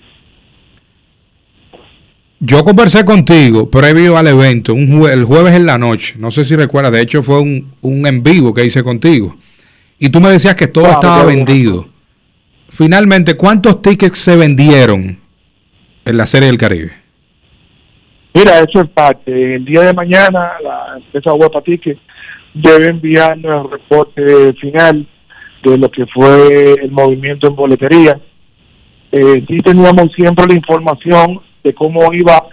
Yo 2.40 2.64
conversé 2.64 3.04
contigo 3.04 3.70
previo 3.70 4.18
al 4.18 4.28
evento, 4.28 4.74
un 4.74 4.88
jue- 4.88 5.12
el 5.12 5.26
jueves 5.26 5.54
en 5.56 5.66
la 5.66 5.78
noche. 5.78 6.16
No 6.18 6.32
sé 6.32 6.46
si 6.46 6.56
recuerdas, 6.56 6.94
de 6.94 7.02
hecho 7.02 7.22
fue 7.24 7.42
un, 7.42 7.74
un 7.82 8.08
en 8.08 8.24
vivo 8.24 8.54
que 8.54 8.64
hice 8.64 8.82
contigo. 8.84 9.36
Y 10.00 10.08
tú 10.10 10.22
me 10.22 10.30
decías 10.30 10.56
que 10.56 10.68
todo 10.68 10.86
Claro, 10.86 11.00
estaba 11.02 11.24
vendido. 11.26 11.88
Finalmente, 12.80 13.36
¿cuántos 13.36 13.82
tickets 13.82 14.20
se 14.20 14.38
vendieron 14.38 15.20
en 16.06 16.18
la 16.18 16.26
Serie 16.26 16.48
del 16.48 16.58
Caribe? 16.58 16.92
Mira, 18.34 18.60
eso 18.60 18.80
es 18.80 18.90
parte. 18.92 19.56
El 19.56 19.66
día 19.66 19.82
de 19.82 19.94
mañana 19.94 20.54
la 20.64 20.96
empresa 20.96 21.34
Huepa 21.34 21.62
Ticket 21.62 21.98
debe 22.54 22.88
enviarnos 22.88 23.66
el 23.66 23.72
reporte 23.72 24.54
final 24.62 25.06
de 25.62 25.78
lo 25.78 25.92
que 25.92 26.06
fue 26.06 26.76
el 26.82 26.90
movimiento 26.90 27.50
en 27.50 27.56
boletería. 27.58 28.18
Eh, 29.12 29.44
sí 29.46 29.58
teníamos 29.58 30.14
siempre 30.16 30.46
la 30.48 30.56
información 30.56 31.42
de 31.62 31.74
cómo 31.74 32.14
iba 32.14 32.46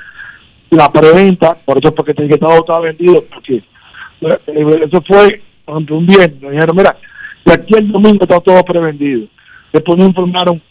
la 0.70 0.90
preventa, 0.90 1.54
por 1.64 1.78
eso 1.78 1.94
porque 1.94 2.14
que 2.14 2.36
todo 2.36 2.56
estaba 2.56 2.80
vendido, 2.80 3.24
porque 3.32 3.58
eh, 3.58 4.86
eso 4.88 5.00
fue 5.06 5.40
un 5.68 6.04
viernes, 6.04 6.42
nos 6.42 6.50
dijeron, 6.50 6.76
mira, 6.76 6.96
de 7.44 7.52
aquí 7.52 7.74
el 7.78 7.92
domingo 7.92 8.18
está 8.24 8.40
todo 8.40 8.60
prevendido. 8.64 9.28
Después 9.76 9.98
nos 9.98 10.08
informaron, 10.08 10.62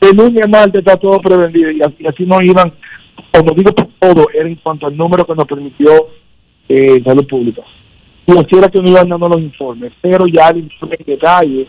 de 0.00 0.12
lunes 0.12 0.42
a 0.44 0.48
martes 0.48 0.80
está 0.80 0.96
todo 0.96 1.20
prevendido, 1.20 1.70
y 1.70 1.80
así, 1.80 1.96
y 2.00 2.06
así 2.06 2.24
nos 2.24 2.42
iban, 2.42 2.72
cuando 3.32 3.54
digo 3.54 3.70
todo, 4.00 4.24
era 4.34 4.48
en 4.48 4.56
cuanto 4.56 4.86
al 4.86 4.96
número 4.96 5.24
que 5.24 5.34
nos 5.34 5.46
permitió 5.46 5.90
eh, 6.68 7.00
salud 7.04 7.26
pública. 7.26 7.62
Y 8.26 8.32
así 8.32 8.56
era 8.58 8.68
que 8.68 8.80
nos 8.80 8.90
iban 8.90 9.08
dando 9.08 9.28
los 9.28 9.40
informes, 9.40 9.92
pero 10.00 10.26
ya 10.26 10.48
el 10.48 10.58
informe 10.58 10.96
en 10.98 11.06
detalle 11.06 11.68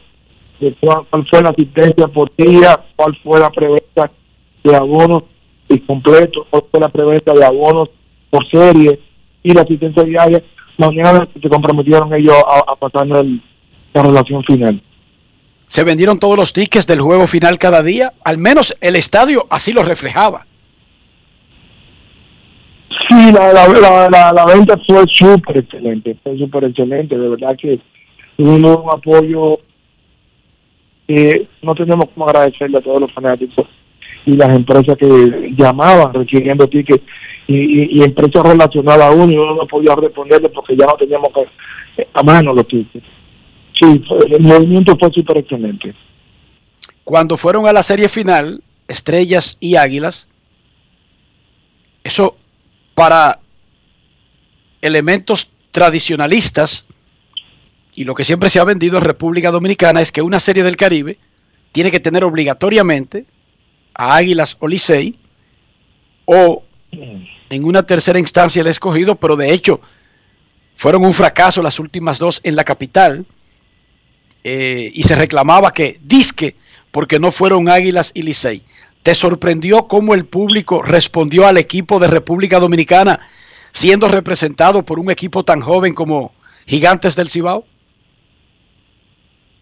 de 0.60 0.76
cuál, 0.82 1.06
cuál 1.10 1.28
fue 1.30 1.42
la 1.42 1.50
asistencia 1.50 2.08
por 2.08 2.32
día, 2.36 2.80
cuál 2.96 3.16
fue 3.24 3.40
la 3.40 3.50
preventa 3.50 4.12
de 4.64 4.76
abonos 4.76 5.24
y 5.70 5.80
completo, 5.80 6.48
cuál 6.50 6.64
fue 6.72 6.80
la 6.82 6.90
preventa 6.90 7.34
de 7.34 7.46
abonos 7.46 7.90
por 8.30 8.48
serie 8.50 9.00
y 9.44 9.54
la 9.54 9.62
asistencia 9.62 10.04
diaria, 10.04 10.44
mañana 10.78 11.28
se 11.42 11.50
comprometieron 11.50 12.14
ellos 12.14 12.36
a, 12.48 12.72
a 12.72 12.76
pasarnos 12.76 13.20
el- 13.22 13.42
la 13.94 14.04
relación 14.04 14.44
final. 14.44 14.82
Se 15.70 15.84
vendieron 15.84 16.18
todos 16.18 16.36
los 16.36 16.52
tickets 16.52 16.88
del 16.88 17.00
juego 17.00 17.28
final 17.28 17.60
cada 17.60 17.84
día. 17.84 18.14
Al 18.26 18.40
menos 18.40 18.76
el 18.82 18.96
estadio 18.96 19.46
así 19.52 19.72
lo 19.72 19.84
reflejaba. 19.84 20.48
Sí, 23.08 23.32
la, 23.32 23.54
la, 23.54 24.10
la, 24.10 24.32
la, 24.34 24.46
venta 24.46 24.76
fue 24.88 25.04
súper 25.12 25.60
excelente, 25.60 26.18
fue 26.24 26.38
súper 26.40 26.64
excelente, 26.64 27.16
de 27.16 27.30
verdad 27.30 27.56
que 27.56 27.80
tuvimos 28.36 28.78
un 28.78 28.90
apoyo 28.92 29.60
que 31.08 31.48
no 31.62 31.76
tenemos 31.76 32.06
como 32.14 32.28
agradecerle 32.28 32.80
a 32.80 32.82
todos 32.82 33.02
los 33.02 33.14
fanáticos 33.14 33.68
y 34.26 34.32
las 34.32 34.50
empresas 34.50 34.98
que 34.98 35.54
llamaban 35.56 36.14
requiriendo 36.14 36.68
tickets 36.68 37.04
y, 37.48 37.56
y, 37.56 38.00
y 38.00 38.04
empresas 38.04 38.44
relacionadas 38.44 39.12
a 39.12 39.12
uno 39.12 39.32
y 39.32 39.38
uno 39.38 39.54
no 39.54 39.68
podía 39.68 39.96
responderle 39.96 40.50
porque 40.50 40.76
ya 40.76 40.88
no 40.88 40.94
teníamos 40.94 41.30
a 42.14 42.24
mano 42.24 42.54
los 42.54 42.68
tickets. 42.68 43.19
Sí, 43.80 44.04
el 44.32 44.42
movimiento 44.42 44.98
fue 44.98 45.10
excelente. 45.10 45.96
Cuando 47.04 47.38
fueron 47.38 47.68
a 47.68 47.74
la 47.74 47.84
serie 47.84 48.10
final, 48.10 48.62
Estrellas 48.88 49.58
y 49.60 49.76
Águilas, 49.76 50.28
eso 52.04 52.36
para 52.94 53.40
elementos 54.82 55.52
tradicionalistas 55.72 56.86
y 57.96 58.04
lo 58.04 58.16
que 58.16 58.26
siempre 58.26 58.50
se 58.50 58.60
ha 58.60 58.64
vendido 58.64 58.98
en 58.98 59.04
República 59.04 59.52
Dominicana 59.52 60.02
es 60.02 60.12
que 60.12 60.22
una 60.22 60.40
serie 60.40 60.64
del 60.64 60.78
Caribe 60.78 61.18
tiene 61.72 61.92
que 61.92 62.00
tener 62.00 62.24
obligatoriamente 62.24 63.26
a 63.94 64.16
Águilas 64.16 64.58
o 64.60 64.68
Licey 64.68 65.18
o 66.26 66.64
en 66.92 67.64
una 67.64 67.84
tercera 67.84 68.20
instancia 68.20 68.62
el 68.62 68.68
escogido, 68.68 69.16
pero 69.16 69.36
de 69.36 69.54
hecho 69.54 69.82
fueron 70.76 71.04
un 71.04 71.14
fracaso 71.14 71.62
las 71.62 71.80
últimas 71.80 72.20
dos 72.20 72.40
en 72.44 72.56
la 72.56 72.64
capital 72.64 73.26
eh, 74.44 74.92
y 74.94 75.04
se 75.04 75.16
reclamaba 75.16 75.72
que 75.72 76.00
disque 76.04 76.56
porque 76.92 77.20
no 77.20 77.32
fueron 77.32 77.70
Águilas 77.70 78.12
y 78.14 78.24
Licey. 78.24 78.64
¿Te 79.04 79.16
sorprendió 79.16 79.88
cómo 79.88 80.14
el 80.14 80.26
público 80.26 80.82
respondió 80.82 81.48
al 81.48 81.58
equipo 81.58 82.00
de 82.00 82.08
República 82.08 82.60
Dominicana 82.60 83.20
siendo 83.72 84.08
representado 84.08 84.84
por 84.84 85.00
un 85.00 85.12
equipo 85.12 85.44
tan 85.44 85.62
joven 85.62 85.94
como 85.94 86.34
Gigantes 86.66 87.16
del 87.16 87.30
Cibao? 87.30 87.66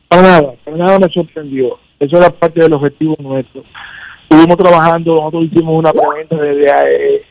Para 0.08 0.22
nada, 0.22 0.54
para 0.64 0.78
nada 0.78 1.00
me 1.00 1.12
sorprendió. 1.12 1.78
Eso 2.00 2.18
era 2.18 2.30
parte 2.30 2.62
del 2.62 2.74
objetivo 2.74 3.16
nuestro. 3.20 3.64
Estuvimos 4.24 4.58
trabajando, 4.58 5.16
nosotros 5.16 5.46
hicimos 5.46 5.80
una 5.80 5.92
preventa 5.92 6.36
desde 6.36 7.16
eh, 7.16 7.26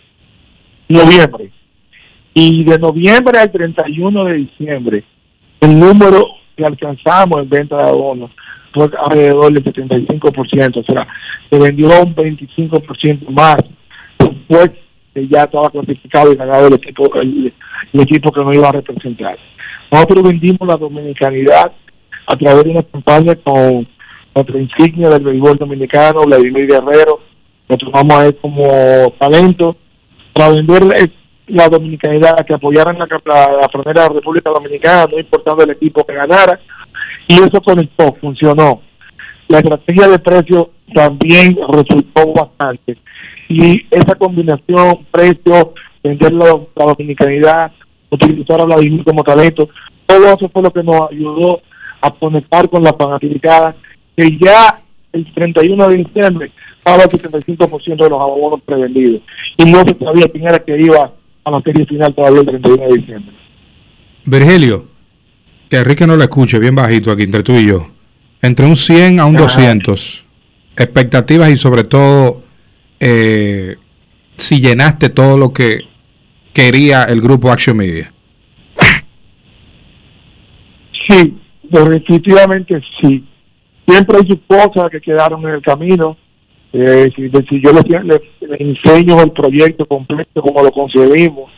noviembre. 0.88 1.50
Y 2.34 2.64
de 2.64 2.78
noviembre 2.78 3.38
al 3.38 3.50
31 3.50 4.24
de 4.24 4.34
diciembre, 4.34 5.04
el 5.60 5.78
número 5.78 6.26
que 6.56 6.64
alcanzamos 6.64 7.42
en 7.42 7.48
venta 7.48 7.76
de 7.76 7.82
abonos 7.82 8.30
fue 8.72 8.90
alrededor 9.04 9.52
del 9.52 9.64
75%. 9.64 10.76
O 10.76 10.84
sea, 10.84 11.06
se 11.50 11.58
vendió 11.58 11.88
un 12.02 12.14
25% 12.14 13.28
más 13.28 13.56
después 14.18 14.70
que 15.14 15.28
ya 15.28 15.44
estaba 15.44 15.70
clasificado 15.70 16.32
y 16.32 16.36
ganado 16.36 16.68
el 16.68 16.74
equipo, 16.74 17.10
el, 17.20 17.52
el 17.92 18.00
equipo 18.00 18.30
que 18.32 18.40
nos 18.40 18.54
iba 18.54 18.68
a 18.68 18.72
representar. 18.72 19.38
Nosotros 19.90 20.22
vendimos 20.22 20.68
la 20.68 20.76
dominicanidad 20.76 21.72
a 22.26 22.36
través 22.36 22.64
de 22.64 22.70
una 22.70 22.82
campaña 22.82 23.34
con 23.36 23.86
nuestra 24.34 24.60
insignia 24.60 25.08
del 25.08 25.24
béisbol 25.24 25.56
dominicano, 25.56 26.24
Vladimir 26.24 26.66
Guerrero, 26.66 27.20
lo 27.68 27.76
tomamos 27.78 28.14
a 28.14 28.26
él 28.26 28.36
como 28.36 28.64
talento 29.18 29.76
para 30.32 30.50
vender 30.50 30.82
la 31.48 31.68
dominicanidad, 31.68 32.44
que 32.46 32.54
apoyaran 32.54 32.98
la, 32.98 33.06
la, 33.06 33.68
frontera 33.70 34.02
de 34.02 34.08
la 34.08 34.14
República 34.14 34.50
Dominicana, 34.50 35.06
no 35.10 35.18
importando 35.18 35.64
el 35.64 35.70
equipo 35.70 36.04
que 36.04 36.14
ganara, 36.14 36.58
y 37.28 37.34
eso 37.34 37.60
conectó, 37.60 38.14
funcionó. 38.20 38.82
La 39.48 39.58
estrategia 39.58 40.08
de 40.08 40.18
precio 40.18 40.70
también 40.92 41.56
resultó 41.68 42.32
bastante. 42.32 42.98
Y 43.48 43.86
esa 43.90 44.16
combinación, 44.16 45.06
precio, 45.10 45.74
vender 46.02 46.32
la, 46.32 46.60
la 46.74 46.84
dominicanidad, 46.84 47.72
utilizar 48.10 48.60
a 48.60 48.64
Vladimir 48.64 49.04
como 49.04 49.22
talento, 49.22 49.68
todo 50.06 50.26
eso 50.26 50.48
fue 50.48 50.62
lo 50.62 50.70
que 50.70 50.82
nos 50.82 51.00
ayudó 51.10 51.60
a 52.00 52.10
conectar 52.10 52.68
con 52.68 52.82
la 52.82 52.92
fanaticada, 52.92 53.76
que 54.16 54.36
ya 54.40 54.80
el 55.12 55.32
31 55.32 55.88
de 55.88 55.96
diciembre 55.96 56.52
estaba 56.78 57.02
el 57.04 57.10
75% 57.10 57.96
de 57.96 58.10
los 58.10 58.20
abonos 58.20 58.60
prevendidos. 58.64 59.22
Y 59.58 59.70
no 59.70 59.80
se 59.80 59.96
sabía 59.98 60.28
quién 60.30 60.46
era 60.46 60.58
que 60.58 60.80
iba 60.80 61.12
la 61.50 61.60
serie 61.62 61.86
final 61.86 62.14
todavía 62.14 62.40
el 62.40 62.46
31 62.46 62.88
de 62.88 62.96
diciembre. 62.96 63.34
Virgilio, 64.24 64.86
que 65.70 65.76
Enrique 65.76 66.06
no 66.06 66.16
lo 66.16 66.22
escuche 66.22 66.58
bien 66.58 66.74
bajito 66.74 67.10
aquí 67.10 67.22
entre 67.22 67.42
tú 67.42 67.52
y 67.52 67.66
yo. 67.66 67.86
Entre 68.42 68.66
un 68.66 68.76
100 68.76 69.20
a 69.20 69.26
un 69.26 69.36
Ajá. 69.36 69.44
200. 69.46 70.24
Expectativas 70.76 71.50
y 71.50 71.56
sobre 71.56 71.84
todo 71.84 72.42
eh, 73.00 73.76
si 74.36 74.60
llenaste 74.60 75.08
todo 75.08 75.38
lo 75.38 75.52
que 75.52 75.80
quería 76.52 77.04
el 77.04 77.20
grupo 77.20 77.50
Action 77.50 77.76
Media. 77.76 78.12
Sí, 81.08 81.36
definitivamente 81.62 82.80
sí. 83.00 83.24
Siempre 83.86 84.18
hay 84.18 84.26
sus 84.26 84.40
cosas 84.46 84.90
que 84.90 85.00
quedaron 85.00 85.42
en 85.42 85.54
el 85.54 85.62
camino. 85.62 86.16
Eh, 86.78 87.10
si, 87.16 87.30
si 87.48 87.62
yo 87.62 87.72
les, 87.72 88.20
enseño 88.60 89.22
el 89.22 89.30
proyecto 89.32 89.86
completo 89.86 90.42
como 90.42 90.62
lo 90.62 90.70
concebimos, 90.70 91.50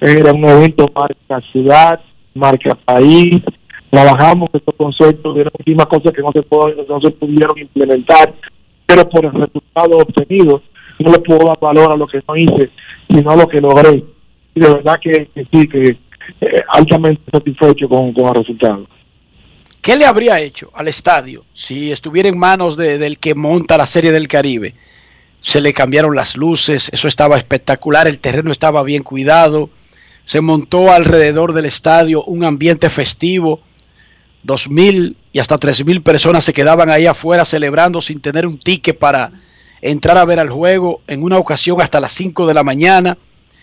era 0.00 0.32
un 0.32 0.44
evento 0.44 0.86
marca 0.94 1.40
ciudad, 1.50 2.00
marca 2.34 2.76
país. 2.84 3.40
Trabajamos 3.90 4.48
estos 4.52 4.74
conceptos 4.76 5.34
de 5.34 5.42
últimas 5.58 5.86
cosas 5.86 6.12
que 6.12 6.22
no 6.22 6.30
se, 6.32 6.42
pueden- 6.42 6.86
no 6.88 7.00
se 7.00 7.10
pudieron 7.10 7.58
implementar, 7.58 8.32
pero 8.86 9.08
por 9.08 9.24
el 9.24 9.32
resultado 9.32 9.98
obtenido, 9.98 10.62
no 11.00 11.10
le 11.12 11.18
puedo 11.18 11.46
dar 11.48 11.58
valor 11.60 11.90
a 11.90 11.96
lo 11.96 12.06
que 12.06 12.20
no 12.28 12.36
hice, 12.36 12.70
sino 13.08 13.30
a 13.30 13.36
lo 13.36 13.48
que 13.48 13.60
logré. 13.60 14.04
Y 14.54 14.60
de 14.60 14.68
verdad 14.68 15.00
que, 15.02 15.28
que 15.34 15.46
sí, 15.52 15.66
que 15.68 15.96
eh, 16.42 16.56
altamente 16.68 17.22
satisfecho 17.32 17.88
con, 17.88 18.12
con 18.12 18.28
el 18.28 18.34
resultado. 18.36 18.86
¿Qué 19.82 19.96
le 19.96 20.04
habría 20.04 20.40
hecho 20.40 20.70
al 20.74 20.88
estadio 20.88 21.44
si 21.54 21.90
estuviera 21.90 22.28
en 22.28 22.38
manos 22.38 22.76
de- 22.76 22.98
del 22.98 23.18
que 23.18 23.34
monta 23.34 23.78
la 23.78 23.86
Serie 23.86 24.12
del 24.12 24.28
Caribe? 24.28 24.74
Se 25.40 25.60
le 25.60 25.72
cambiaron 25.72 26.14
las 26.14 26.36
luces, 26.36 26.90
eso 26.92 27.08
estaba 27.08 27.38
espectacular, 27.38 28.06
el 28.06 28.18
terreno 28.18 28.52
estaba 28.52 28.82
bien 28.82 29.02
cuidado, 29.02 29.70
se 30.24 30.42
montó 30.42 30.92
alrededor 30.92 31.54
del 31.54 31.64
estadio 31.64 32.22
un 32.24 32.44
ambiente 32.44 32.90
festivo, 32.90 33.60
dos 34.42 34.68
mil 34.68 35.16
y 35.32 35.38
hasta 35.38 35.56
tres 35.56 35.82
mil 35.84 36.02
personas 36.02 36.44
se 36.44 36.52
quedaban 36.52 36.90
ahí 36.90 37.06
afuera 37.06 37.46
celebrando 37.46 38.02
sin 38.02 38.20
tener 38.20 38.46
un 38.46 38.58
ticket 38.58 38.98
para 38.98 39.32
entrar 39.80 40.18
a 40.18 40.26
ver 40.26 40.40
al 40.40 40.50
juego, 40.50 41.00
en 41.06 41.22
una 41.22 41.38
ocasión 41.38 41.80
hasta 41.80 42.00
las 42.00 42.12
5 42.12 42.46
de 42.46 42.52
la 42.52 42.62
mañana, 42.62 43.16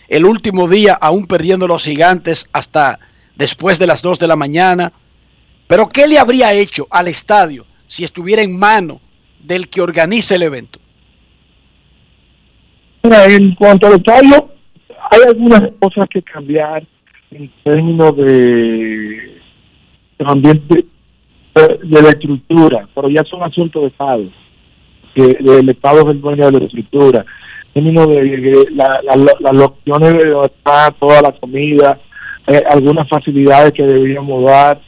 el 0.08 0.24
último 0.24 0.68
día 0.68 0.94
aún 0.94 1.28
perdiendo 1.28 1.68
los 1.68 1.84
gigantes 1.84 2.48
hasta 2.52 2.98
después 3.36 3.78
de 3.78 3.86
las 3.86 4.02
2 4.02 4.18
de 4.18 4.26
la 4.26 4.34
mañana. 4.34 4.92
Pero 5.68 5.88
¿qué 5.88 6.08
le 6.08 6.18
habría 6.18 6.52
hecho 6.54 6.86
al 6.90 7.06
estadio 7.06 7.64
si 7.86 8.02
estuviera 8.02 8.42
en 8.42 8.58
mano 8.58 9.00
del 9.40 9.68
que 9.68 9.80
organiza 9.80 10.34
el 10.34 10.42
evento? 10.42 10.80
En 13.02 13.54
cuanto 13.54 13.86
al 13.86 13.94
estadio, 13.94 14.50
hay 15.10 15.20
algunas 15.28 15.62
cosas 15.78 16.08
que 16.10 16.20
cambiar 16.22 16.84
en 17.30 17.50
términos 17.62 18.16
de, 18.16 19.40
ambiente, 20.24 20.84
de, 21.54 21.78
de 21.84 22.02
la 22.02 22.08
estructura, 22.10 22.88
pero 22.94 23.08
ya 23.08 23.22
son 23.24 23.42
asuntos 23.42 23.82
de 23.82 23.88
Estado, 23.88 24.24
que 25.14 25.36
el 25.38 25.68
Estado 25.68 26.00
es 26.00 26.06
el 26.08 26.20
dueño 26.20 26.50
de 26.50 26.60
la 26.60 26.66
estructura, 26.66 27.24
en 27.74 27.84
términos 27.84 28.08
de, 28.08 28.66
la- 28.72 29.00
la- 29.04 29.16
las 29.52 29.64
opciones 29.64 30.14
de 30.14 30.30
donde 30.30 30.48
está 30.48 30.90
toda 30.98 31.22
la 31.22 31.32
comida, 31.32 31.98
eh, 32.46 32.62
algunas 32.70 33.08
facilidades 33.08 33.72
que 33.72 33.84
deberíamos 33.84 34.44
dar, 34.44 34.80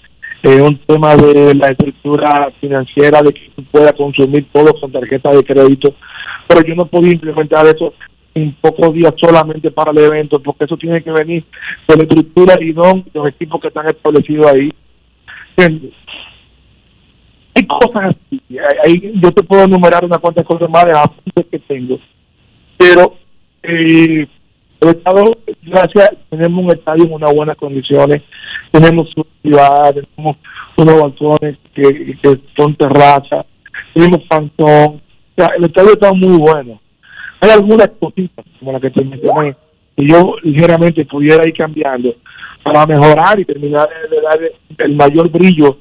eh, 0.43 0.61
un 0.62 0.78
tema 0.86 1.16
de 1.16 1.55
la 1.55 1.68
estructura 1.68 2.51
financiera, 2.61 3.20
de 3.22 3.32
que 3.32 3.51
tú 3.55 3.64
puedas 3.64 3.93
consumir 3.93 4.47
todo 4.53 4.72
con 4.80 4.91
tarjeta 4.93 5.32
de 5.32 5.45
crédito, 5.45 5.95
pero 6.49 6.66
yo 6.66 6.74
no 6.74 6.86
podía 6.86 7.12
implementar 7.12 7.66
eso 7.66 7.95
en 8.34 8.55
pocos 8.61 8.95
días 8.95 9.12
solamente 9.20 9.70
para 9.70 9.91
el 9.91 9.99
evento, 9.99 10.41
porque 10.41 10.64
eso 10.64 10.76
tiene 10.76 11.03
que 11.03 11.11
venir 11.11 11.45
de 11.88 11.97
la 11.97 12.03
estructura 12.05 12.55
y 12.62 12.72
no 12.72 13.05
los 13.12 13.28
equipos 13.28 13.61
que 13.61 13.68
están 13.68 13.86
establecidos 13.88 14.47
ahí. 14.47 14.72
¿Entiendes? 15.57 15.93
Hay 17.55 17.66
cosas 17.66 18.14
así, 18.14 18.41
hay- 18.84 19.12
yo 19.20 19.32
te 19.32 19.43
puedo 19.43 19.64
enumerar 19.64 20.05
unas 20.05 20.18
cuantas 20.18 20.47
cosas 20.47 20.70
más 20.70 20.84
de 20.84 20.93
apuntes 20.97 21.47
que 21.51 21.59
tengo, 21.59 21.99
pero 22.78 23.16
eh, 23.62 24.26
el 24.80 24.88
Estado, 24.88 25.24
gracias, 25.62 26.10
tenemos 26.30 26.64
un 26.64 26.70
estadio 26.70 27.04
en 27.04 27.12
unas 27.12 27.34
buenas 27.34 27.56
condiciones, 27.56 28.22
tenemos 28.72 29.08
su 29.10 29.26
ciudad, 29.42 29.94
tenemos 29.94 30.36
unos 30.76 31.02
balcones 31.02 31.58
que, 31.74 32.16
que 32.22 32.40
son 32.56 32.74
terrazas, 32.76 33.44
tenemos 33.94 34.20
pantón, 34.28 34.96
o 34.96 35.00
sea, 35.36 35.48
el 35.56 35.64
estadio 35.64 35.92
está 35.92 36.12
muy 36.12 36.38
bueno. 36.38 36.80
Hay 37.40 37.50
algunas 37.50 37.88
cositas, 37.98 38.44
como 38.58 38.72
la 38.72 38.80
que 38.80 38.90
te 38.90 39.04
mencioné, 39.04 39.56
que 39.96 40.06
yo 40.06 40.36
ligeramente 40.42 41.04
pudiera 41.06 41.46
ir 41.46 41.54
cambiando 41.54 42.14
para 42.62 42.86
mejorar 42.86 43.38
y 43.40 43.44
terminar 43.44 43.88
de 44.10 44.20
darle 44.20 44.52
el 44.78 44.94
mayor 44.94 45.30
brillo 45.30 45.78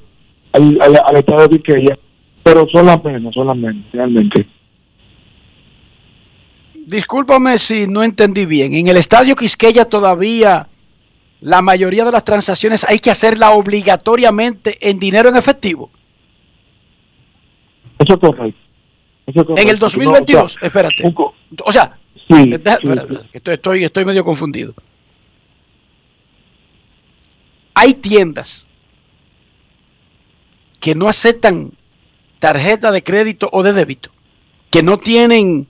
al, 0.52 0.78
al, 0.80 0.96
al 1.06 1.16
estadio 1.16 1.48
de 1.48 1.58
Quisqueya, 1.58 1.98
pero 2.42 2.66
son 2.72 2.86
las 2.86 3.02
menos, 3.04 3.34
son 3.34 3.46
las 3.46 3.56
menos, 3.56 3.84
realmente. 3.92 4.46
Discúlpame 6.90 7.56
si 7.58 7.86
no 7.86 8.02
entendí 8.02 8.46
bien. 8.46 8.74
En 8.74 8.88
el 8.88 8.96
estadio 8.96 9.36
Quisqueya 9.36 9.84
todavía 9.84 10.66
la 11.40 11.62
mayoría 11.62 12.04
de 12.04 12.10
las 12.10 12.24
transacciones 12.24 12.84
hay 12.84 12.98
que 12.98 13.10
hacerla 13.12 13.52
obligatoriamente 13.52 14.76
en 14.90 14.98
dinero 14.98 15.28
en 15.28 15.36
efectivo. 15.36 15.88
Eso 17.98 18.14
es 18.14 18.20
correcto. 18.20 18.60
Eso 19.26 19.40
es 19.40 19.46
correcto. 19.46 19.62
En 19.62 19.68
el 19.68 19.74
No, 19.78 19.86
o 19.86 19.88
2022, 19.88 20.52
sea, 20.54 20.66
espérate. 20.66 21.06
un 21.06 21.14
O 21.64 21.72
sea, 21.72 21.96
Sí, 22.28 22.50
deja- 22.50 22.76
sí, 22.78 22.88
espera, 22.88 23.02
sí. 23.02 23.08
espera, 23.14 23.28
que 23.30 23.38
estoy, 23.38 23.54
estoy, 23.54 23.84
estoy 23.84 24.04
medio 24.04 24.24
confundido. 24.24 24.74
Hay 27.74 27.94
tiendas 27.94 28.66
que 30.80 30.94
no 30.96 31.08
aceptan 31.08 31.72
tarjeta 32.40 32.90
de 32.90 33.02
crédito 33.04 33.48
o 33.52 33.62
de 33.62 33.72
débito, 33.72 34.10
que 34.70 34.82
no 34.82 34.98
tienen 34.98 35.66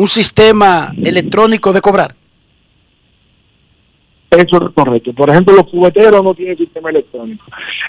un 0.00 0.06
sistema 0.06 0.94
electrónico 0.96 1.74
de 1.74 1.82
cobrar. 1.82 2.14
Eso 4.30 4.56
es 4.56 4.74
correcto. 4.74 5.12
Por 5.12 5.28
ejemplo, 5.28 5.54
los 5.54 5.68
cubeteros 5.68 6.24
no 6.24 6.34
tienen 6.34 6.56
sistema 6.56 6.88
electrónico. 6.88 7.44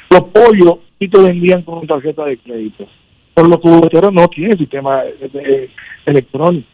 Los 0.09 0.21
pollos 0.23 0.79
sí 0.99 1.07
te 1.07 1.21
vendían 1.21 1.61
con 1.61 1.87
tarjeta 1.87 2.25
de 2.25 2.37
crédito. 2.37 2.85
Pero 3.33 3.47
los 3.47 3.59
cubeteros 3.59 4.11
no 4.11 4.27
tienen 4.27 4.57
sistema 4.57 5.03
eh, 5.05 5.69
electrónico. 6.05 6.67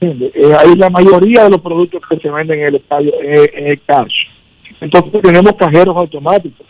Eh, 0.00 0.52
ahí 0.58 0.74
la 0.74 0.90
mayoría 0.90 1.44
de 1.44 1.50
los 1.50 1.60
productos 1.60 2.02
que 2.10 2.16
se 2.16 2.28
venden 2.28 2.58
en 2.58 2.66
el 2.66 2.74
estadio 2.76 3.12
es, 3.22 3.48
es 3.54 3.80
cash. 3.86 4.26
Entonces 4.80 5.22
tenemos 5.22 5.52
cajeros 5.52 5.96
automáticos. 5.96 6.66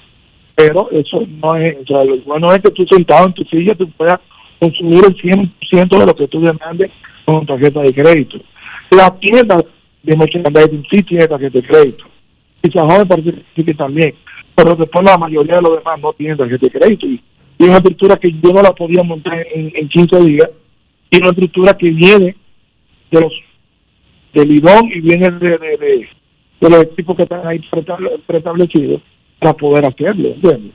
Pero 0.54 0.90
eso 0.90 1.22
no 1.26 1.56
es, 1.56 1.78
o 1.80 1.86
sea, 1.86 2.04
lo 2.04 2.18
bueno 2.18 2.52
es 2.52 2.60
que 2.60 2.70
tú 2.70 2.84
sentado 2.90 3.28
en 3.28 3.32
tu 3.32 3.44
silla 3.44 3.74
tú 3.74 3.90
puedas 3.92 4.20
consumir 4.60 5.02
el 5.06 5.16
100% 5.16 5.98
de 5.98 6.06
lo 6.06 6.14
que 6.14 6.28
tú 6.28 6.42
demandes 6.42 6.90
con 7.24 7.46
tarjeta 7.46 7.80
de 7.80 7.92
crédito. 7.94 8.38
La 8.90 9.10
tienda 9.18 9.56
de 10.02 10.16
merchandising 10.16 10.84
sí 10.90 11.02
tiene 11.02 11.26
tarjeta 11.26 11.58
de 11.58 11.66
crédito. 11.66 12.04
Y 12.62 12.68
me 12.68 13.06
parece 13.06 13.32
que 13.54 13.74
también. 13.74 14.14
Pero 14.54 14.74
después 14.76 15.04
la 15.04 15.18
mayoría 15.18 15.56
de 15.56 15.62
los 15.62 15.78
demás 15.78 16.00
no 16.00 16.12
tienen 16.12 16.36
tarjeta 16.36 16.66
de 16.66 16.70
crédito. 16.78 17.06
Y, 17.06 17.20
y 17.58 17.64
una 17.64 17.76
estructura 17.76 18.16
que 18.16 18.30
yo 18.32 18.52
no 18.52 18.62
la 18.62 18.72
podía 18.72 19.02
montar 19.02 19.46
en, 19.54 19.72
en 19.74 19.88
15 19.88 20.20
días. 20.24 20.50
Y 21.10 21.16
una 21.18 21.30
estructura 21.30 21.76
que 21.76 21.90
viene 21.90 22.36
de 23.10 23.20
los 23.20 23.32
del 24.32 24.50
IDON 24.50 24.86
y 24.94 25.00
viene 25.00 25.30
de, 25.30 25.58
de, 25.58 26.08
de, 26.60 26.70
los 26.70 26.82
equipos 26.84 27.16
que 27.16 27.24
están 27.24 27.46
ahí 27.46 27.58
preestable- 27.70 28.18
preestablecidos 28.26 29.02
para 29.38 29.52
poder 29.54 29.84
hacerlo. 29.84 30.28
¿entiendes? 30.28 30.72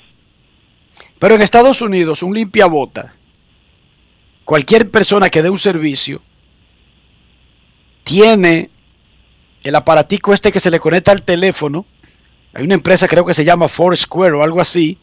Pero 1.18 1.36
en 1.36 1.42
Estados 1.42 1.82
Unidos, 1.82 2.22
un 2.22 2.36
limpiabota, 2.36 3.16
cualquier 4.46 4.92
persona 4.92 5.30
que 5.30 5.42
dé 5.42 5.50
un 5.50 5.58
servicio, 5.58 6.22
tiene 8.08 8.70
el 9.64 9.76
aparatico 9.76 10.34
este 10.34 10.52
que 10.52 10.60
se 10.60 10.72
le 10.72 10.80
conecta 10.80 11.12
al 11.12 11.24
teléfono. 11.24 11.86
Hay 12.54 12.64
una 12.64 12.76
empresa, 12.76 13.08
creo 13.08 13.26
que 13.26 13.34
se 13.34 13.44
llama 13.46 13.68
Foursquare 13.68 14.34
o 14.36 14.44
algo 14.44 14.62
así, 14.62 14.98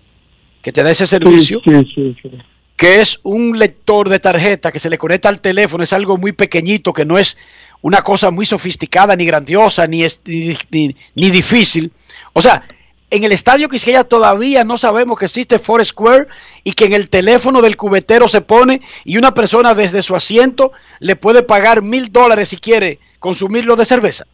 que 0.62 0.72
te 0.72 0.82
da 0.82 0.90
ese 0.90 1.06
servicio, 1.06 1.60
Sí, 1.64 1.70
sí, 1.94 2.16
sí. 2.22 2.30
que 2.76 3.00
es 3.00 3.20
un 3.22 3.58
lector 3.58 4.08
de 4.08 4.18
tarjeta 4.18 4.72
que 4.72 4.78
se 4.78 4.88
le 4.90 4.98
conecta 4.98 5.28
al 5.28 5.40
teléfono. 5.40 5.84
Es 5.84 5.92
algo 5.92 6.16
muy 6.16 6.32
pequeñito, 6.32 6.92
que 6.92 7.04
no 7.04 7.18
es 7.18 7.36
una 7.82 8.00
cosa 8.02 8.30
muy 8.30 8.46
sofisticada, 8.46 9.14
ni 9.14 9.26
grandiosa, 9.26 9.86
ni, 9.86 10.02
es- 10.04 10.20
ni, 10.24 10.56
ni- 10.70 10.96
ni 11.14 11.30
difícil. 11.30 11.92
O 12.32 12.40
sea, 12.40 12.66
en 13.14 13.22
el 13.22 13.30
estadio 13.30 13.68
Quisqueya 13.68 14.02
todavía 14.02 14.64
no 14.64 14.76
sabemos 14.76 15.16
que 15.16 15.26
existe 15.26 15.60
Foursquare 15.60 16.26
y 16.64 16.72
que 16.72 16.86
en 16.86 16.94
el 16.94 17.08
teléfono 17.08 17.62
del 17.62 17.76
cubetero 17.76 18.26
se 18.26 18.40
pone 18.40 18.80
y 19.04 19.18
una 19.18 19.32
persona 19.32 19.72
desde 19.72 20.02
su 20.02 20.16
asiento 20.16 20.72
le 20.98 21.14
puede 21.14 21.44
pagar 21.44 21.80
mil 21.80 22.10
dólares 22.10 22.48
si 22.48 22.56
quiere 22.56 22.98
consumirlo 23.20 23.76
de 23.76 23.84
cerveza. 23.84 24.24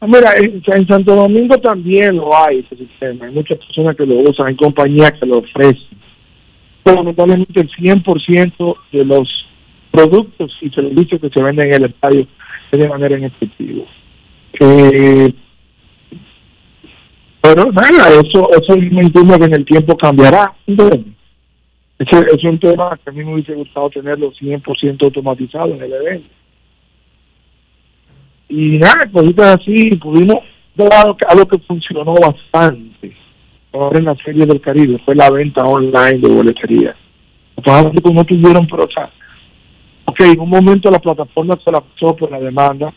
Ah, 0.00 0.06
Mira, 0.06 0.34
en, 0.36 0.86
Santo 0.86 1.14
Domingo 1.14 1.56
también 1.58 2.16
lo 2.16 2.36
hay 2.36 2.58
ese 2.58 2.76
sistema. 2.76 3.24
Hay 3.24 3.32
muchas 3.32 3.58
personas 3.58 3.96
que 3.96 4.04
lo 4.04 4.16
usan, 4.16 4.48
hay 4.48 4.56
compañías 4.56 5.12
que 5.12 5.24
lo 5.24 5.38
ofrecen. 5.38 5.98
Pero 6.84 6.96
lamentablemente 6.96 7.58
el 7.58 7.70
100% 7.70 8.76
de 8.92 9.04
los 9.04 9.28
productos 9.90 10.52
y 10.60 10.68
servicios 10.70 11.20
que 11.22 11.30
se 11.30 11.42
venden 11.42 11.68
en 11.68 11.74
el 11.74 11.90
estadio 11.90 12.26
es 12.70 12.78
de 12.78 12.88
manera 12.88 13.16
en 13.16 13.24
efectivo. 13.24 13.86
Eh, 14.60 15.32
pero 17.40 17.70
nada, 17.72 18.08
eso, 18.10 18.48
eso 18.50 18.76
me 18.76 19.02
entiendo 19.02 19.38
que 19.38 19.44
en 19.44 19.54
el 19.54 19.64
tiempo 19.64 19.96
cambiará. 19.96 20.54
Ese 20.66 22.26
es 22.34 22.44
un 22.44 22.58
tema 22.58 22.98
que 23.02 23.10
a 23.10 23.12
mí 23.12 23.24
me 23.24 23.34
hubiese 23.34 23.54
gustado 23.54 23.90
tenerlo 23.90 24.32
100% 24.32 25.04
automatizado 25.04 25.74
en 25.74 25.82
el 25.82 25.92
evento 25.92 26.40
y 28.50 28.78
nada, 28.78 29.08
cositas 29.12 29.56
así, 29.60 29.90
pudimos 29.96 30.38
algo 30.76 31.16
que, 31.16 31.24
algo 31.28 31.46
que 31.46 31.58
funcionó 31.60 32.14
bastante 32.14 33.14
ahora 33.72 33.98
en 33.98 34.06
la 34.06 34.16
serie 34.16 34.44
del 34.44 34.60
Caribe, 34.60 35.00
fue 35.04 35.14
la 35.14 35.30
venta 35.30 35.62
online 35.62 36.18
de 36.18 36.28
boletería. 36.28 36.96
Los 37.56 37.64
fanáticos 37.64 38.12
no 38.12 38.24
tuvieron, 38.24 38.66
pero 38.66 38.82
o 38.82 40.10
ok, 40.10 40.20
en 40.20 40.40
un 40.40 40.50
momento 40.50 40.90
la 40.90 40.98
plataforma 40.98 41.56
colapsó 41.64 42.16
por 42.16 42.32
la 42.32 42.40
demanda, 42.40 42.92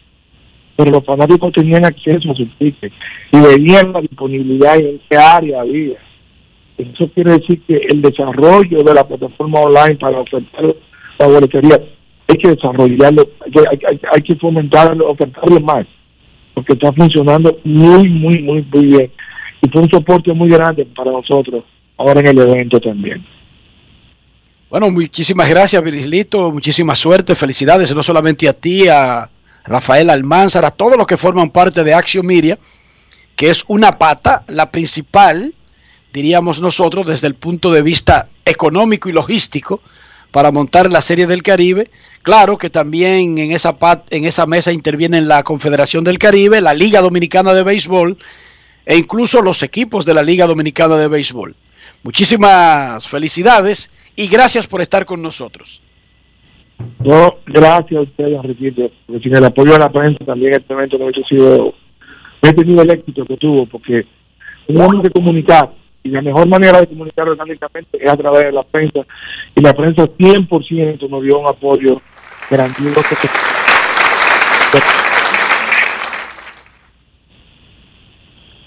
pero 0.76 0.92
los 0.92 1.06
fanáticos 1.06 1.52
tenían 1.54 1.86
acceso 1.86 2.32
a 2.32 2.36
sus 2.36 2.50
tickets 2.58 2.96
y 3.32 3.40
veían 3.40 3.94
la 3.94 4.02
disponibilidad 4.02 4.78
en 4.78 5.00
qué 5.10 5.18
área 5.18 5.62
había. 5.62 5.98
Eso 6.78 7.08
quiere 7.14 7.34
decir 7.34 7.62
que 7.68 7.78
el 7.90 8.02
desarrollo 8.02 8.84
de 8.84 8.94
la 8.94 9.08
plataforma 9.08 9.60
online 9.62 9.96
para 9.96 10.20
ofertar 10.20 10.76
la 11.20 11.28
boletería 11.28 11.80
hay 12.28 12.38
que 12.38 12.50
desarrollarlo, 12.50 13.30
hay, 13.46 13.78
hay- 13.88 14.00
hay 14.16 14.22
que 14.24 14.36
fomentarlo, 14.36 15.10
ofertarlo 15.12 15.60
más. 15.60 15.86
porque 16.56 16.74
está 16.74 16.92
funcionando 16.94 17.58
muy, 17.64 18.08
muy, 18.10 18.40
muy, 18.44 18.62
muy 18.72 18.86
bien. 18.86 19.12
Y 19.62 19.70
fue 19.70 19.82
un 19.82 19.90
soporte 19.90 20.32
muy 20.34 20.50
grande 20.50 20.86
para 20.96 21.12
nosotros 21.12 21.64
ahora 21.98 22.20
en 22.20 22.28
el 22.28 22.38
evento 22.40 22.80
también. 22.80 23.26
Bueno, 24.70 24.90
muchísimas 24.92 25.50
gracias, 25.50 25.84
Virgilito. 25.84 26.52
Muchísima 26.52 26.96
suerte, 26.96 27.36
felicidades, 27.36 27.96
no 27.96 28.02
solamente 28.04 28.48
a 28.48 28.54
ti, 28.54 28.88
a 28.88 29.30
Rafael 29.66 30.10
Almanzar, 30.10 30.66
a 30.66 30.72
todos 30.72 30.98
los 30.98 31.08
que 31.08 31.18
forman 31.18 31.50
parte 31.50 31.84
de 31.84 31.94
Action 31.94 32.26
Media, 32.26 32.60
que 33.36 33.50
es 33.50 33.64
una 33.68 33.98
pata, 33.98 34.44
la 34.48 34.72
principal, 34.72 35.54
diríamos 36.12 36.60
nosotros, 36.60 37.08
desde 37.08 37.28
el 37.28 37.36
punto 37.36 37.72
de 37.72 37.82
vista 37.82 38.30
económico 38.46 39.10
y 39.10 39.14
logístico, 39.14 39.82
para 40.32 40.52
montar 40.52 40.92
la 40.92 41.02
Serie 41.02 41.28
del 41.28 41.44
Caribe. 41.44 41.92
Claro 42.24 42.58
que 42.58 42.70
también 42.70 43.38
en 43.38 43.52
esa, 43.52 43.78
en 44.10 44.26
esa 44.26 44.46
mesa 44.46 44.72
intervienen 44.72 45.28
la 45.28 45.44
Confederación 45.44 46.04
del 46.04 46.18
Caribe, 46.18 46.60
la 46.62 46.74
Liga 46.74 47.02
Dominicana 47.02 47.54
de 47.54 47.64
Béisbol 47.64 48.18
e 48.86 48.98
incluso 48.98 49.42
los 49.42 49.64
equipos 49.64 50.06
de 50.06 50.14
la 50.14 50.24
Liga 50.24 50.46
Dominicana 50.48 50.98
de 50.98 51.08
Béisbol. 51.08 51.56
Muchísimas 52.04 53.08
felicidades 53.08 53.90
y 54.16 54.28
gracias 54.28 54.68
por 54.68 54.82
estar 54.82 55.06
con 55.06 55.22
nosotros. 55.22 55.82
No, 57.00 57.36
gracias 57.46 58.00
a 58.00 58.02
ustedes, 58.02 58.40
porque 58.42 59.20
sin 59.22 59.36
el 59.36 59.46
apoyo 59.46 59.74
de 59.74 59.80
la 59.80 59.92
prensa 59.92 60.24
también 60.26 60.54
este 60.54 60.74
evento 60.74 60.98
no 60.98 61.06
hubiese 61.06 61.24
sido, 61.28 61.58
no 61.58 61.74
hubiese 62.42 62.56
tenido 62.56 62.82
el 62.82 62.92
éxito 62.92 63.26
que 63.26 63.38
tuvo, 63.38 63.66
porque 63.66 64.06
tenemos 64.68 65.04
que 65.04 65.10
comunicar, 65.10 65.74
y 66.04 66.10
la 66.10 66.22
mejor 66.22 66.48
manera 66.48 66.80
de 66.80 66.88
comunicar 66.88 67.28
orgánicamente 67.28 68.04
es 68.04 68.10
a 68.10 68.18
través 68.18 68.46
de 68.46 68.52
la 68.52 68.64
prensa, 68.64 69.02
y 69.56 69.62
la 69.62 69.74
prensa 69.74 70.04
100% 70.04 71.10
nos 71.10 71.24
dio 71.24 71.40
un 71.40 71.48
apoyo 71.48 72.02
grandioso. 72.50 73.02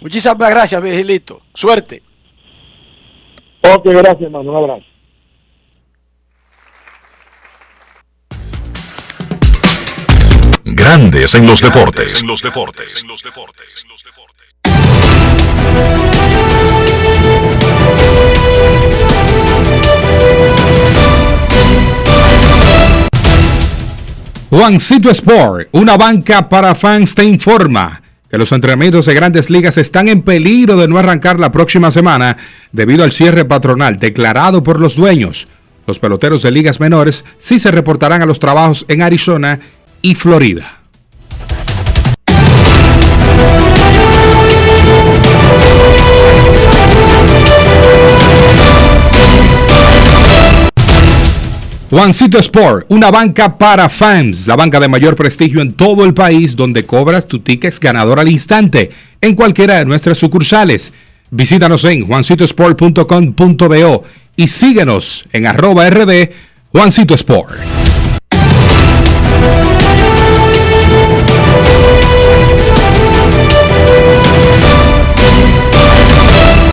Muchísimas 0.01 0.51
gracias, 0.51 0.83
Virgilito. 0.83 1.41
Suerte. 1.53 2.03
Ok, 3.63 3.87
gracias, 3.87 4.23
hermano. 4.23 4.51
Un 4.51 4.57
abrazo. 4.57 4.96
Grandes 10.79 11.35
en 11.35 11.47
los 11.47 11.63
deportes. 11.63 12.21
En 12.21 12.27
los 12.27 12.43
deportes. 12.43 13.03
En 13.03 13.09
los 13.09 13.23
deportes. 13.23 13.87
Juancito 24.51 25.09
Sport, 25.09 25.69
una 25.73 25.97
banca 25.97 26.47
para 26.47 26.75
fans, 26.75 27.15
te 27.15 27.25
informa 27.25 28.03
que 28.31 28.37
los 28.37 28.53
entrenamientos 28.53 29.07
de 29.07 29.15
grandes 29.15 29.49
ligas 29.49 29.79
están 29.79 30.09
en 30.09 30.21
peligro 30.21 30.77
de 30.77 30.89
no 30.89 30.99
arrancar 30.99 31.41
la 31.41 31.51
próxima 31.51 31.91
semana 31.91 32.37
debido 32.73 33.03
al 33.03 33.13
cierre 33.13 33.47
patronal 33.47 33.99
declarado 33.99 34.63
por 34.63 34.79
los 34.79 34.95
dueños. 34.95 35.49
Los 35.87 36.01
peloteros 36.01 36.43
de 36.43 36.51
ligas 36.51 36.81
menores 36.81 37.25
sí 37.39 37.61
se 37.61 37.71
reportarán 37.71 38.21
a 38.21 38.27
los 38.27 38.41
trabajos 38.41 38.85
en 38.89 39.03
Arizona 39.03 39.61
Florida. 40.15 40.77
Juancito 51.89 52.39
Sport, 52.39 52.87
una 52.89 53.11
banca 53.13 53.57
para 53.57 53.89
fans, 53.89 54.47
la 54.49 54.57
banca 54.57 54.81
de 54.81 54.89
mayor 54.89 55.15
prestigio 55.15 55.63
en 55.63 55.75
todo 55.75 56.05
el 56.05 56.15
país 56.15 56.57
donde 56.57 56.85
cobras 56.85 57.27
tu 57.29 57.39
tickets 57.39 57.79
ganador 57.79 58.19
al 58.19 58.29
instante 58.29 58.91
en 59.21 59.37
cualquiera 59.37 59.77
de 59.77 59.85
nuestras 59.85 60.19
sucursales. 60.19 60.93
Visítanos 61.31 61.85
en 61.85 62.07
juancitosport.com.do 62.07 64.05
y 64.35 64.49
síguenos 64.49 65.25
en 65.33 65.47
arroba 65.47 65.89
rd 65.89 66.29
Juancito 66.73 67.15
Sport. 67.15 67.86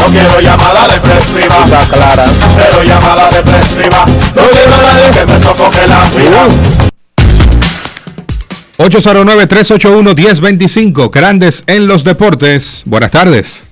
No 0.00 0.06
quiero 0.06 0.40
llamada 0.40 0.88
depresiva. 0.88 1.64
clara. 1.92 2.24
Cero 2.56 2.82
llamada 2.84 3.28
depresiva. 3.28 4.06
No 4.34 4.48
quiero 4.48 4.74
a 4.74 4.78
nadie 4.78 5.10
que 5.12 5.26
me 5.26 5.38
sofoque 5.38 5.86
la 5.86 6.08
vida. 6.16 6.46
809-381-1025. 8.78 11.10
Grandes 11.10 11.64
en 11.66 11.86
los 11.86 12.02
deportes. 12.02 12.82
Buenas 12.86 13.10
tardes. 13.10 13.62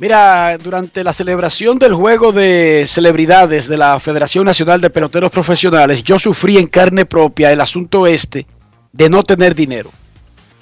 Mira, 0.00 0.58
durante 0.58 1.04
la 1.04 1.12
celebración 1.12 1.78
del 1.78 1.94
juego 1.94 2.32
de 2.32 2.86
celebridades 2.88 3.68
de 3.68 3.76
la 3.76 4.00
Federación 4.00 4.46
Nacional 4.46 4.80
de 4.80 4.90
Peloteros 4.90 5.30
Profesionales, 5.30 6.02
yo 6.02 6.18
sufrí 6.18 6.58
en 6.58 6.66
carne 6.66 7.04
propia 7.04 7.52
el 7.52 7.60
asunto 7.60 8.08
este 8.08 8.48
de 8.92 9.08
no 9.08 9.22
tener 9.22 9.54
dinero. 9.54 9.92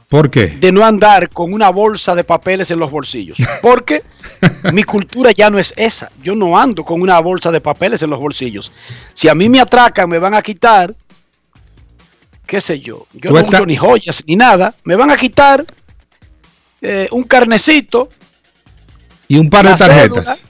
¿Por 0.08 0.30
qué? 0.30 0.46
De 0.46 0.70
no 0.70 0.84
andar 0.84 1.30
con 1.30 1.52
una 1.52 1.70
bolsa 1.70 2.14
de 2.14 2.22
papeles 2.22 2.70
en 2.70 2.78
los 2.78 2.90
bolsillos. 2.90 3.38
Porque 3.60 4.02
mi 4.72 4.84
cultura 4.84 5.32
ya 5.32 5.50
no 5.50 5.58
es 5.58 5.74
esa. 5.76 6.10
Yo 6.22 6.34
no 6.34 6.56
ando 6.56 6.84
con 6.84 7.00
una 7.00 7.18
bolsa 7.20 7.50
de 7.50 7.60
papeles 7.60 8.02
en 8.02 8.10
los 8.10 8.20
bolsillos. 8.20 8.72
Si 9.14 9.28
a 9.28 9.34
mí 9.34 9.48
me 9.48 9.60
atracan, 9.60 10.08
me 10.08 10.18
van 10.18 10.34
a 10.34 10.42
quitar 10.42 10.94
qué 12.46 12.60
sé 12.60 12.80
yo, 12.80 13.06
yo 13.12 13.30
no 13.30 13.46
uso 13.46 13.66
ni 13.66 13.76
joyas 13.76 14.22
ni 14.26 14.36
nada, 14.36 14.74
me 14.84 14.94
van 14.94 15.10
a 15.10 15.16
quitar 15.16 15.64
eh, 16.80 17.08
un 17.10 17.24
carnecito 17.24 18.08
y 19.28 19.36
un 19.36 19.50
par 19.50 19.66
de 19.66 19.74
tarjetas. 19.74 20.44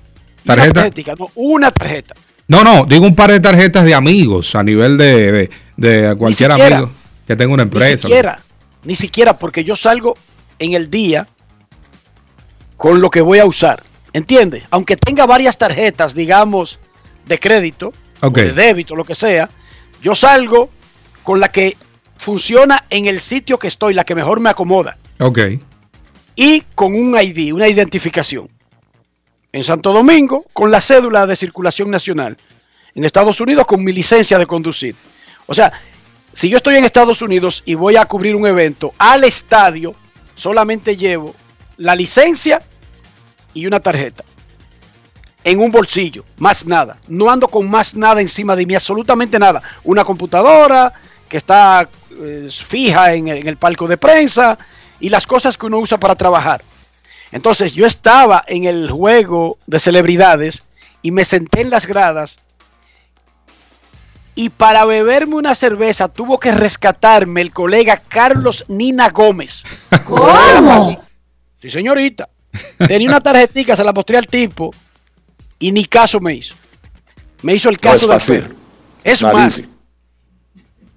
Tarjeta. 0.44 1.14
No, 1.18 1.30
una 1.34 1.70
tarjeta. 1.70 2.14
No, 2.46 2.62
no, 2.62 2.84
digo 2.84 3.04
un 3.07 3.16
par 3.16 3.32
de 3.32 3.40
tarjetas 3.40 3.84
de 3.84 3.94
amigos 3.94 4.54
a 4.54 4.62
nivel 4.62 4.96
de, 4.96 5.32
de, 5.32 5.50
de 5.76 6.14
cualquier 6.16 6.52
amigo 6.52 6.90
que 7.26 7.34
tenga 7.34 7.52
una 7.52 7.64
empresa. 7.64 8.07
Ni 8.07 8.14
siquiera, 8.14 8.40
ni 8.87 8.95
siquiera 8.95 9.39
porque 9.39 9.64
yo 9.64 9.74
salgo 9.76 10.16
en 10.59 10.72
el 10.72 10.89
día 10.89 11.26
con 12.76 13.01
lo 13.01 13.11
que 13.11 13.20
voy 13.20 13.41
a 13.41 13.45
usar. 13.45 13.82
¿Entiendes? 14.12 14.62
Aunque 14.70 14.97
tenga 14.97 15.26
varias 15.26 15.59
tarjetas, 15.59 16.14
digamos, 16.14 16.78
de 17.26 17.39
crédito, 17.39 17.93
okay. 18.22 18.45
de 18.45 18.53
débito, 18.53 18.95
lo 18.95 19.05
que 19.05 19.14
sea, 19.14 19.51
yo 20.01 20.14
salgo 20.14 20.70
con 21.24 21.41
la 21.41 21.49
que 21.49 21.76
funciona 22.16 22.84
en 22.89 23.07
el 23.07 23.20
sitio 23.20 23.59
que 23.59 23.66
estoy, 23.66 23.93
la 23.93 24.05
que 24.05 24.14
mejor 24.14 24.41
me 24.41 24.51
acomoda. 24.51 24.97
Ok. 25.18 25.41
Y 26.37 26.61
con 26.74 26.95
un 26.95 27.20
ID, 27.20 27.53
una 27.53 27.68
identificación. 27.68 28.49
En 29.53 29.64
Santo 29.64 29.93
Domingo, 29.93 30.45
con 30.53 30.70
la 30.70 30.80
cédula 30.80 31.26
de 31.26 31.34
circulación 31.34 31.91
nacional. 31.91 32.39
En 32.95 33.05
Estados 33.05 33.41
Unidos, 33.41 33.66
con 33.66 33.82
mi 33.82 33.93
licencia 33.93 34.39
de 34.39 34.47
conducir. 34.47 34.95
O 35.47 35.55
sea, 35.55 35.72
si 36.37 36.51
yo 36.51 36.59
estoy 36.59 36.76
en 36.76 36.84
Estados 36.84 37.22
Unidos 37.22 37.62
y 37.64 37.74
voy 37.76 37.97
a 37.97 38.05
cubrir 38.05 38.37
un 38.37 38.47
evento 38.47 38.93
al 38.99 39.24
estadio, 39.24 39.95
solamente 40.34 40.95
llevo 40.95 41.34
la 41.78 41.97
licencia 41.97 42.61
y 43.55 43.66
una 43.66 43.80
tarjeta. 43.80 44.22
En 45.43 45.61
un 45.61 45.70
bolsillo, 45.70 46.26
más 46.37 46.66
nada. 46.66 46.99
No 47.09 47.30
ando 47.30 47.49
con 47.49 47.70
más 47.70 47.95
nada 47.95 48.20
encima 48.20 48.55
de 48.55 48.66
mí, 48.66 48.74
absolutamente 48.74 49.39
nada. 49.39 49.62
Una 49.82 50.05
computadora 50.05 50.93
que 51.26 51.39
está 51.39 51.89
eh, 52.20 52.51
fija 52.53 53.14
en, 53.14 53.28
en 53.28 53.49
el 53.49 53.57
palco 53.57 53.89
de 53.89 53.97
prensa 53.97 54.59
y 55.01 55.09
las 55.09 55.26
cosas 55.26 55.57
que 55.57 55.64
uno 55.64 55.78
usa 55.78 55.99
para 55.99 56.16
trabajar. 56.16 56.61
Entonces 57.32 57.72
yo 57.72 57.87
estaba 57.87 58.45
en 58.47 58.64
el 58.64 58.91
juego 58.91 59.57
de 59.66 59.80
celebridades 59.80 60.64
y 61.01 61.12
me 61.12 61.24
senté 61.24 61.62
en 61.62 61.70
las 61.70 61.87
gradas 61.87 62.41
y 64.37 64.51
para 64.51 64.84
beberme 64.84 65.34
una 65.34 65.55
cerveza 65.55 66.09
tuvo 66.09 66.39
que 66.39 66.53
rescatarme 66.53 67.41
el 67.41 67.53
colega 67.53 67.97
Carlos 67.97 68.64
Nina 68.68 69.09
Gómez. 69.09 69.64
¿Cómo? 70.05 71.03
Sí, 71.61 71.70
señorita. 71.70 72.28
Tenía 72.87 73.09
una 73.09 73.20
tarjetita, 73.20 73.74
se 73.74 73.82
la 73.82 73.93
mostré 73.93 74.18
al 74.18 74.26
tipo 74.26 74.72
y 75.59 75.72
ni 75.72 75.87
caso 75.87 76.20
me 76.20 76.34
hizo. 76.34 76.55
Me 77.43 77.55
hizo 77.55 77.70
el 77.70 77.80
caso 77.80 78.07
no 78.07 78.14
es. 78.14 78.30
Es 79.03 79.22
más, 79.22 79.66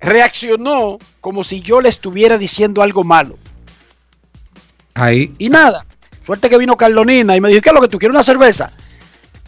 reaccionó 0.01 0.97
como 1.21 1.43
si 1.43 1.61
yo 1.61 1.79
le 1.79 1.89
estuviera 1.89 2.37
diciendo 2.37 2.81
algo 2.81 3.05
malo. 3.05 3.37
Ahí, 4.95 5.33
Y 5.37 5.49
nada, 5.49 5.85
Suerte 6.25 6.47
que 6.47 6.59
vino 6.59 6.77
Carlonina 6.77 7.35
y 7.35 7.41
me 7.41 7.49
dijo, 7.49 7.61
¿qué 7.61 7.69
es 7.69 7.73
lo 7.73 7.81
que 7.81 7.87
tú 7.87 7.97
quieres? 7.97 8.13
¿Una 8.13 8.23
cerveza? 8.23 8.71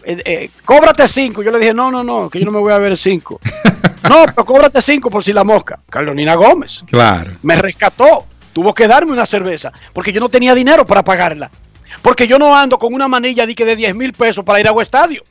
Eh, 0.04 0.22
eh, 0.26 0.50
cóbrate 0.66 1.08
cinco. 1.08 1.44
Yo 1.44 1.52
le 1.52 1.60
dije, 1.60 1.74
no, 1.74 1.92
no, 1.92 2.04
no, 2.04 2.30
que 2.30 2.40
yo 2.40 2.46
no 2.46 2.52
me 2.52 2.60
voy 2.60 2.74
a 2.74 2.78
ver 2.78 2.98
cinco. 2.98 3.40
no, 4.10 4.26
pero 4.26 4.46
cóbrate 4.46 4.82
cinco 4.82 5.10
por 5.10 5.24
si 5.24 5.34
la 5.34 5.44
mosca. 5.44 5.80
Carlonina 5.90 6.36
Gómez. 6.36 6.84
Claro. 6.88 7.32
Me 7.44 7.56
rescató. 7.56 8.26
Tuvo 8.54 8.74
que 8.74 8.86
darme 8.86 9.14
una 9.14 9.26
cerveza 9.26 9.72
porque 9.94 10.12
yo 10.12 10.20
no 10.20 10.28
tenía 10.28 10.54
dinero 10.54 10.86
para 10.86 11.04
pagarla. 11.04 11.50
Porque 12.02 12.28
yo 12.28 12.38
no 12.38 12.56
ando 12.56 12.78
con 12.78 12.94
una 12.94 13.08
manilla 13.08 13.46
de, 13.46 13.56
que 13.56 13.64
de 13.64 13.76
10 13.76 13.96
mil 13.96 14.14
pesos 14.14 14.44
para 14.44 14.60
ir 14.60 14.68
a 14.68 14.74
un 14.74 14.82
estadio. 14.82 15.24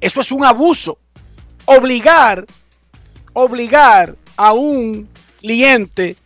Eso 0.00 0.20
es 0.20 0.32
un 0.32 0.44
abuso. 0.44 0.98
Obligar, 1.66 2.46
obligar 3.32 4.14
a 4.36 4.52
un 4.52 5.08
cliente 5.40 6.16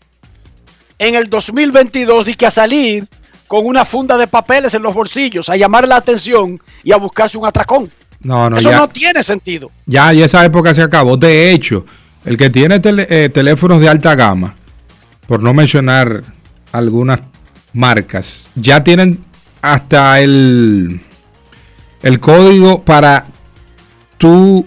en 0.99 1.14
el 1.14 1.28
2022 1.28 2.26
de 2.26 2.34
que 2.34 2.47
a 2.47 2.51
salir 2.51 3.09
con 3.49 3.66
una 3.66 3.84
funda 3.84 4.16
de 4.16 4.28
papeles 4.28 4.72
en 4.74 4.82
los 4.82 4.94
bolsillos, 4.94 5.49
a 5.49 5.57
llamar 5.57 5.88
la 5.88 5.96
atención 5.96 6.61
y 6.84 6.92
a 6.92 6.96
buscarse 6.99 7.36
un 7.36 7.46
atracón. 7.46 7.90
No, 8.20 8.49
no, 8.51 8.57
Eso 8.59 8.70
ya, 8.70 8.76
no 8.78 8.88
tiene 8.88 9.22
sentido. 9.22 9.70
ya, 9.86 10.12
y 10.14 10.22
esa 10.22 10.44
época 10.44 10.72
se 10.74 10.82
acabó. 10.82 11.16
De 11.16 11.51
hecho, 11.53 11.84
el 12.24 12.36
que 12.36 12.51
tiene 12.51 12.78
tele- 12.80 13.07
eh, 13.09 13.28
teléfonos 13.28 13.80
de 13.80 13.88
alta 13.88 14.14
gama, 14.14 14.55
por 15.26 15.42
no 15.42 15.53
mencionar 15.55 16.22
algunas 16.72 17.20
marcas, 17.72 18.46
ya 18.55 18.84
tienen 18.84 19.24
hasta 19.62 20.20
el, 20.20 21.01
el 22.03 22.20
código 22.20 22.82
para 22.84 23.26
tú 24.18 24.64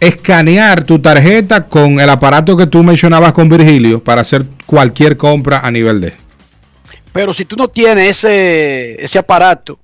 escanear 0.00 0.84
tu 0.84 0.98
tarjeta 0.98 1.66
con 1.66 2.00
el 2.00 2.08
aparato 2.08 2.56
que 2.56 2.66
tú 2.66 2.82
mencionabas 2.82 3.32
con 3.32 3.48
Virgilio 3.48 4.02
para 4.02 4.22
hacer 4.22 4.46
cualquier 4.66 5.16
compra 5.16 5.60
a 5.60 5.70
nivel 5.70 6.00
de. 6.00 6.14
Pero 7.12 7.32
si 7.34 7.44
tú 7.44 7.56
no 7.56 7.68
tienes 7.68 8.18
ese, 8.18 9.02
ese 9.04 9.18
aparato 9.18 9.78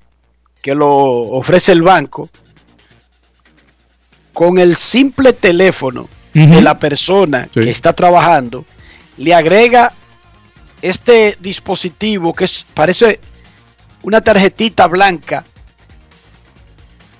que 0.62 0.74
lo 0.74 0.88
ofrece 0.88 1.72
el 1.72 1.82
banco, 1.82 2.28
con 4.32 4.58
el 4.58 4.76
simple 4.76 5.32
teléfono 5.32 6.08
de 6.34 6.60
la 6.60 6.78
persona 6.78 7.48
Sí. 7.54 7.60
que 7.60 7.70
está 7.70 7.94
trabajando, 7.94 8.66
le 9.16 9.34
agrega 9.34 9.92
este 10.82 11.38
dispositivo 11.40 12.34
que 12.34 12.44
es, 12.44 12.66
parece 12.74 13.18
una 14.02 14.20
tarjetita 14.20 14.86
blanca 14.86 15.44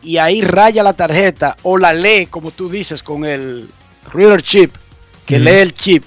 y 0.02 0.18
ahí 0.18 0.42
raya 0.42 0.82
la 0.82 0.92
tarjeta 0.92 1.57
o 1.62 1.78
la 1.78 1.94
lee, 1.94 2.26
como 2.26 2.50
tú 2.50 2.68
dices, 2.68 3.02
con 3.02 3.24
el 3.24 3.68
reader 4.12 4.42
chip, 4.42 4.74
que 5.24 5.38
lee 5.38 5.50
el 5.62 5.74
chip. 5.74 6.04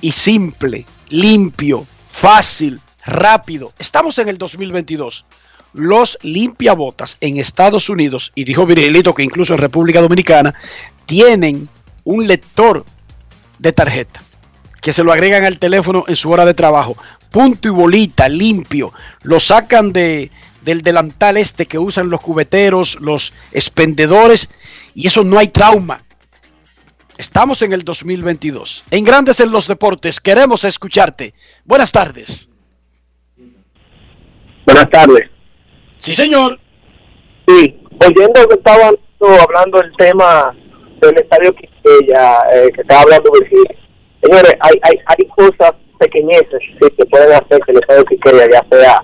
Y 0.00 0.12
simple, 0.12 0.86
limpio, 1.08 1.84
fácil, 2.14 2.80
rápido. 3.04 3.72
Estamos 3.78 4.18
en 4.18 4.28
el 4.28 4.38
2022. 4.38 5.24
Los 5.72 6.16
limpiabotas 6.22 7.16
en 7.20 7.38
Estados 7.38 7.88
Unidos, 7.88 8.30
y 8.36 8.44
dijo 8.44 8.64
Virgilito 8.64 9.12
que 9.12 9.24
incluso 9.24 9.54
en 9.54 9.58
República 9.58 10.00
Dominicana, 10.00 10.54
tienen 11.06 11.68
un 12.04 12.26
lector 12.26 12.84
de 13.58 13.72
tarjeta 13.72 14.22
que 14.80 14.92
se 14.92 15.02
lo 15.02 15.12
agregan 15.12 15.44
al 15.44 15.58
teléfono 15.58 16.04
en 16.06 16.14
su 16.14 16.30
hora 16.30 16.44
de 16.44 16.54
trabajo. 16.54 16.96
Punto 17.30 17.66
y 17.66 17.72
bolita, 17.72 18.28
limpio. 18.28 18.92
Lo 19.22 19.40
sacan 19.40 19.92
de, 19.92 20.30
del 20.62 20.82
delantal 20.82 21.36
este 21.36 21.66
que 21.66 21.78
usan 21.78 22.10
los 22.10 22.20
cubeteros, 22.20 22.96
los 23.00 23.32
expendedores, 23.50 24.48
y 24.94 25.08
eso 25.08 25.24
no 25.24 25.38
hay 25.38 25.48
trauma. 25.48 26.03
Estamos 27.16 27.62
en 27.62 27.72
el 27.72 27.82
2022. 27.82 28.84
En 28.90 29.04
Grandes 29.04 29.38
en 29.40 29.52
los 29.52 29.68
Deportes, 29.68 30.18
queremos 30.20 30.64
escucharte. 30.64 31.34
Buenas 31.64 31.92
tardes. 31.92 32.50
Buenas 34.66 34.90
tardes. 34.90 35.30
Sí, 35.98 36.12
señor. 36.12 36.58
Sí, 37.46 37.80
oyendo 38.04 38.48
que 38.48 38.54
estaban 38.54 38.96
hablando 39.40 39.80
del 39.80 39.92
tema 39.96 40.54
del 41.00 41.16
estadio 41.16 41.54
Quisqueya, 41.54 42.38
eh, 42.52 42.70
que 42.74 42.80
estaba 42.80 43.02
hablando 43.02 43.30
Virgilio. 43.32 43.64
Señores, 44.22 44.54
hay, 44.60 44.78
hay, 44.82 44.98
hay 45.06 45.26
cosas 45.28 45.72
pequeñeces 45.98 46.60
sí, 46.80 46.90
que 46.96 47.04
pueden 47.06 47.32
hacer 47.32 47.60
que 47.60 47.72
el 47.72 47.78
estadio 47.78 48.04
Quisqueya 48.06 48.48
ya 48.50 48.66
sea 48.70 49.00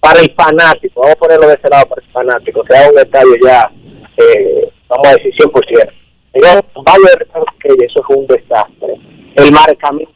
para 0.00 0.20
el 0.20 0.34
fanático, 0.34 1.00
vamos 1.00 1.16
a 1.16 1.18
ponerlo 1.18 1.46
de 1.48 1.54
ese 1.54 1.68
lado 1.70 1.86
para 1.86 2.02
el 2.02 2.12
fanático, 2.12 2.62
sea 2.68 2.90
un 2.90 2.98
estadio 2.98 3.34
ya, 3.42 3.70
eh, 4.18 4.68
vamos 4.86 5.08
a 5.08 5.14
decir 5.14 5.32
100%. 5.38 6.03
Señores, 6.34 6.64
vaya 6.74 7.44
Quisqueya, 7.62 7.86
eso 7.86 8.00
es 8.00 8.16
un 8.16 8.26
desastre. 8.26 8.94
El 9.36 9.52
marcamilla, 9.52 10.10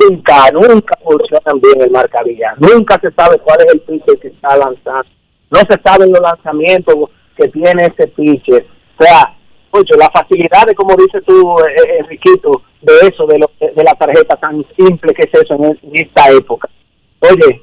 nunca, 0.00 0.50
nunca 0.52 0.98
funcionan 1.02 1.60
bien 1.60 1.82
el 1.82 1.90
marcavilla, 1.90 2.54
nunca 2.58 2.98
se 3.00 3.10
sabe 3.12 3.38
cuál 3.38 3.58
es 3.60 3.74
el 3.74 3.80
pitcher 3.80 4.18
que 4.18 4.28
está 4.28 4.56
lanzando, 4.56 5.08
no 5.50 5.58
se 5.60 5.80
saben 5.84 6.10
los 6.10 6.20
lanzamientos 6.20 6.94
que 7.36 7.48
tiene 7.48 7.84
ese 7.84 8.08
pitcher, 8.08 8.66
o 8.98 9.02
sea, 9.02 9.34
oye, 9.70 9.96
la 9.98 10.10
facilidad 10.10 10.66
de 10.66 10.74
como 10.74 10.96
dices 10.96 11.22
tú, 11.26 11.54
eh, 11.60 11.98
Enriquito, 12.00 12.62
de 12.80 12.92
eso, 13.08 13.26
de, 13.26 13.38
lo, 13.38 13.50
de 13.60 13.84
la 13.84 13.94
tarjeta 13.94 14.36
tan 14.36 14.64
simple 14.76 15.12
que 15.14 15.22
es 15.22 15.42
eso 15.42 15.54
en, 15.54 15.64
en 15.64 16.06
esta 16.06 16.30
época. 16.30 16.68
Oye, 17.20 17.62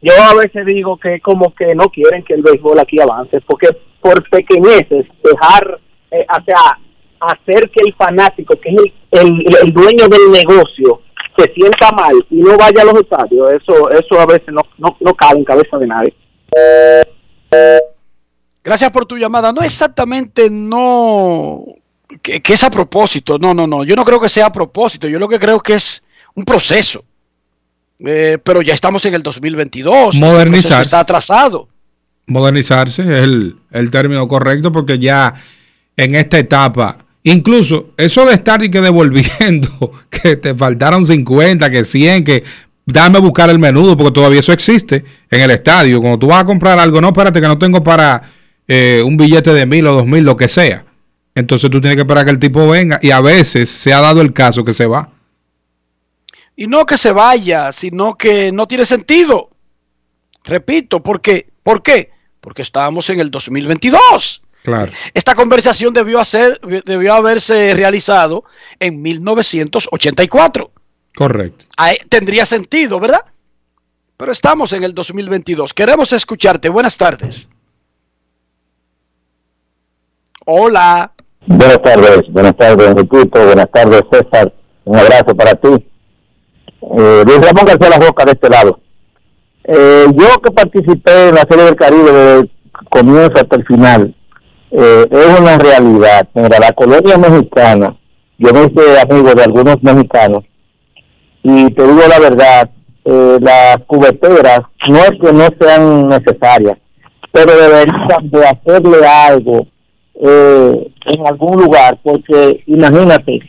yo 0.00 0.12
a 0.30 0.34
veces 0.34 0.66
digo 0.66 0.96
que 0.98 1.20
como 1.20 1.54
que 1.54 1.74
no 1.74 1.88
quieren 1.88 2.24
que 2.24 2.34
el 2.34 2.42
béisbol 2.42 2.78
aquí 2.78 3.00
avance, 3.00 3.40
porque 3.42 3.68
por 4.00 4.28
pequeñeces, 4.30 5.06
dejar, 5.22 5.80
eh, 6.10 6.26
o 6.28 6.44
sea, 6.44 6.78
hacer 7.20 7.70
que 7.70 7.86
el 7.86 7.94
fanático, 7.94 8.54
que 8.60 8.70
es 8.70 8.76
el, 8.76 9.20
el, 9.20 9.56
el 9.64 9.72
dueño 9.72 10.08
del 10.08 10.30
negocio, 10.32 11.02
se 11.36 11.52
sienta 11.54 11.92
mal 11.92 12.14
y 12.30 12.36
no 12.36 12.56
vaya 12.56 12.82
a 12.82 12.84
los 12.84 13.00
estadios, 13.00 13.52
eso 13.52 13.90
eso 13.90 14.20
a 14.20 14.26
veces 14.26 14.48
no, 14.48 14.62
no, 14.78 14.96
no 15.00 15.14
cabe 15.14 15.38
en 15.38 15.44
cabeza 15.44 15.78
de 15.78 15.86
nadie. 15.86 16.14
Gracias 18.64 18.90
por 18.90 19.06
tu 19.06 19.16
llamada. 19.16 19.52
No 19.52 19.62
exactamente, 19.62 20.50
no. 20.50 21.64
Que, 22.22 22.40
que 22.40 22.54
es 22.54 22.64
a 22.64 22.70
propósito. 22.70 23.38
No, 23.38 23.54
no, 23.54 23.66
no. 23.66 23.84
Yo 23.84 23.94
no 23.94 24.04
creo 24.04 24.20
que 24.20 24.28
sea 24.28 24.46
a 24.46 24.52
propósito. 24.52 25.08
Yo 25.08 25.18
lo 25.18 25.28
que 25.28 25.38
creo 25.38 25.60
que 25.60 25.74
es 25.74 26.02
un 26.34 26.44
proceso. 26.44 27.04
Eh, 28.00 28.38
pero 28.42 28.62
ya 28.62 28.74
estamos 28.74 29.04
en 29.06 29.14
el 29.14 29.22
2022. 29.22 30.14
Ese 30.14 30.24
Modernizar. 30.24 30.62
proceso 30.62 30.82
Está 30.82 31.00
atrasado. 31.00 31.68
Modernizarse 32.26 33.02
es 33.02 33.08
el, 33.08 33.56
el 33.70 33.90
término 33.90 34.28
correcto 34.28 34.70
porque 34.70 34.98
ya 34.98 35.34
en 35.96 36.14
esta 36.14 36.38
etapa, 36.38 36.98
incluso 37.30 37.90
eso 37.96 38.26
de 38.26 38.34
estar 38.34 38.62
y 38.62 38.70
que 38.70 38.80
devolviendo, 38.80 39.92
que 40.10 40.36
te 40.36 40.54
faltaron 40.54 41.06
50, 41.06 41.70
que 41.70 41.84
100, 41.84 42.24
que 42.24 42.44
dame 42.86 43.18
a 43.18 43.20
buscar 43.20 43.50
el 43.50 43.58
menudo, 43.58 43.96
porque 43.96 44.12
todavía 44.12 44.40
eso 44.40 44.52
existe 44.52 45.04
en 45.30 45.40
el 45.40 45.50
estadio. 45.50 46.00
Cuando 46.00 46.18
tú 46.18 46.28
vas 46.28 46.42
a 46.42 46.44
comprar 46.44 46.78
algo, 46.78 47.00
no, 47.00 47.08
espérate 47.08 47.40
que 47.40 47.46
no 47.46 47.58
tengo 47.58 47.82
para 47.82 48.22
eh, 48.66 49.02
un 49.04 49.16
billete 49.16 49.52
de 49.52 49.66
mil 49.66 49.86
o 49.86 49.94
dos 49.94 50.06
mil, 50.06 50.24
lo 50.24 50.36
que 50.36 50.48
sea. 50.48 50.84
Entonces 51.34 51.70
tú 51.70 51.80
tienes 51.80 51.96
que 51.96 52.02
esperar 52.02 52.24
que 52.24 52.32
el 52.32 52.38
tipo 52.38 52.66
venga 52.66 52.98
y 53.02 53.10
a 53.10 53.20
veces 53.20 53.70
se 53.70 53.92
ha 53.92 54.00
dado 54.00 54.20
el 54.20 54.32
caso 54.32 54.64
que 54.64 54.72
se 54.72 54.86
va. 54.86 55.10
Y 56.56 56.66
no 56.66 56.84
que 56.84 56.98
se 56.98 57.12
vaya, 57.12 57.70
sino 57.72 58.16
que 58.16 58.50
no 58.50 58.66
tiene 58.66 58.84
sentido. 58.84 59.50
Repito, 60.42 61.02
¿por 61.02 61.20
qué? 61.20 61.46
¿Por 61.62 61.82
qué? 61.82 62.10
Porque 62.40 62.62
estábamos 62.62 63.08
en 63.10 63.20
el 63.20 63.30
2022. 63.30 64.42
Claro. 64.62 64.92
Esta 65.14 65.34
conversación 65.34 65.94
debió, 65.94 66.20
hacer, 66.20 66.60
debió 66.84 67.14
haberse 67.14 67.74
realizado 67.74 68.44
en 68.78 69.00
1984. 69.00 70.70
Correcto. 71.16 71.64
Ahí 71.76 71.96
tendría 72.08 72.44
sentido, 72.44 73.00
¿verdad? 73.00 73.24
Pero 74.16 74.32
estamos 74.32 74.72
en 74.72 74.84
el 74.84 74.94
2022. 74.94 75.72
Queremos 75.72 76.12
escucharte. 76.12 76.68
Buenas 76.68 76.96
tardes. 76.96 77.48
Hola. 80.44 81.12
Buenas 81.46 81.82
tardes, 81.82 82.22
buenas 82.30 82.56
tardes 82.56 82.88
Enriquito, 82.88 83.44
buenas 83.46 83.70
tardes 83.70 84.02
César, 84.10 84.52
un 84.84 84.96
abrazo 84.96 85.34
para 85.34 85.54
ti. 85.54 85.68
Eh, 85.68 87.24
Luis 87.26 87.40
Ramón 87.40 87.64
García 87.64 87.88
La 87.88 88.06
Roca 88.06 88.24
de 88.24 88.32
este 88.32 88.48
lado. 88.50 88.80
Eh, 89.64 90.06
yo 90.14 90.40
que 90.42 90.50
participé 90.50 91.28
en 91.28 91.34
la 91.34 91.46
Serie 91.48 91.64
del 91.64 91.76
Caribe 91.76 92.12
desde 92.12 92.40
el 92.40 92.50
comienzo 92.90 93.32
hasta 93.34 93.56
el 93.56 93.66
final, 93.66 94.14
eh, 94.70 95.06
es 95.10 95.40
una 95.40 95.58
realidad. 95.58 96.28
Mira, 96.34 96.58
la 96.58 96.72
colonia 96.72 97.16
mexicana, 97.18 97.96
yo 98.38 98.52
me 98.52 98.64
hice 98.64 99.00
amigo 99.00 99.34
de 99.34 99.42
algunos 99.42 99.82
mexicanos 99.82 100.44
y 101.42 101.70
te 101.70 101.82
digo 101.82 102.00
la 102.08 102.18
verdad, 102.18 102.70
eh, 103.04 103.38
las 103.40 103.78
cubeteras 103.86 104.60
no 104.88 104.98
es 104.98 105.10
que 105.10 105.32
no 105.32 105.46
sean 105.58 106.08
necesarias, 106.08 106.76
pero 107.32 107.52
deberían 107.56 108.30
de 108.30 108.46
hacerle 108.46 109.06
algo 109.06 109.66
eh, 110.20 110.92
en 111.06 111.26
algún 111.26 111.62
lugar, 111.62 111.98
porque 112.02 112.62
imagínate, 112.66 113.40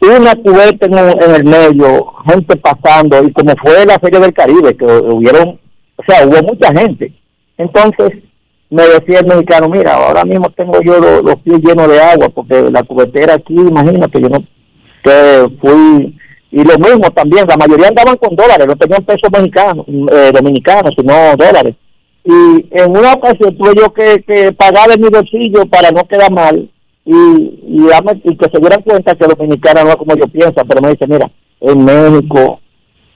una 0.00 0.34
cubeta 0.36 0.86
en, 0.86 0.98
en 0.98 1.34
el 1.34 1.44
medio, 1.44 2.12
gente 2.28 2.56
pasando, 2.56 3.24
y 3.24 3.32
como 3.32 3.54
fue 3.62 3.84
la 3.84 3.98
Feria 3.98 4.20
del 4.20 4.32
Caribe, 4.32 4.76
que 4.76 4.84
hubieron, 4.84 5.58
o 5.96 6.02
sea, 6.06 6.24
hubo 6.26 6.40
mucha 6.42 6.68
gente. 6.72 7.12
Entonces, 7.56 8.12
me 8.70 8.82
decía 8.82 9.20
el 9.20 9.26
mexicano, 9.26 9.68
mira, 9.68 9.94
ahora 9.94 10.24
mismo 10.24 10.50
tengo 10.50 10.80
yo 10.82 10.98
lo- 11.00 11.22
los 11.22 11.36
pies 11.36 11.58
llenos 11.60 11.88
de 11.88 12.00
agua, 12.00 12.28
porque 12.28 12.70
la 12.70 12.82
cubetera 12.82 13.34
aquí, 13.34 13.54
imagínate, 13.54 14.20
yo 14.20 14.28
no, 14.28 14.38
que 15.02 15.46
fui, 15.60 16.16
y 16.50 16.64
lo 16.64 16.78
mismo 16.78 17.10
también, 17.10 17.46
la 17.48 17.56
mayoría 17.56 17.88
andaban 17.88 18.16
con 18.16 18.34
dólares, 18.36 18.66
no 18.66 18.76
tenían 18.76 19.04
pesos 19.04 19.30
mexicanos, 19.32 19.86
eh, 19.88 20.30
dominicanos, 20.34 20.92
sino 20.96 21.12
dólares. 21.36 21.74
y 22.24 22.66
en 22.72 22.90
una 22.90 23.14
ocasión 23.14 23.56
tuve 23.56 23.72
yo 23.80 23.90
que, 23.94 24.22
que 24.26 24.52
pagar 24.52 24.88
de 24.90 24.98
mi 24.98 25.08
bolsillo 25.08 25.64
para 25.70 25.90
no 25.90 26.02
quedar 26.06 26.30
mal 26.30 26.68
y, 27.06 27.12
y 27.14 28.36
que 28.36 28.50
se 28.52 28.60
dieran 28.60 28.82
cuenta 28.82 29.14
que 29.14 29.26
Dominicana 29.26 29.82
no 29.82 29.90
es 29.90 29.96
como 29.96 30.14
yo 30.14 30.26
pienso, 30.28 30.52
pero 30.68 30.82
me 30.82 30.90
dice, 30.90 31.06
mira, 31.06 31.30
en 31.60 31.84
México 31.84 32.60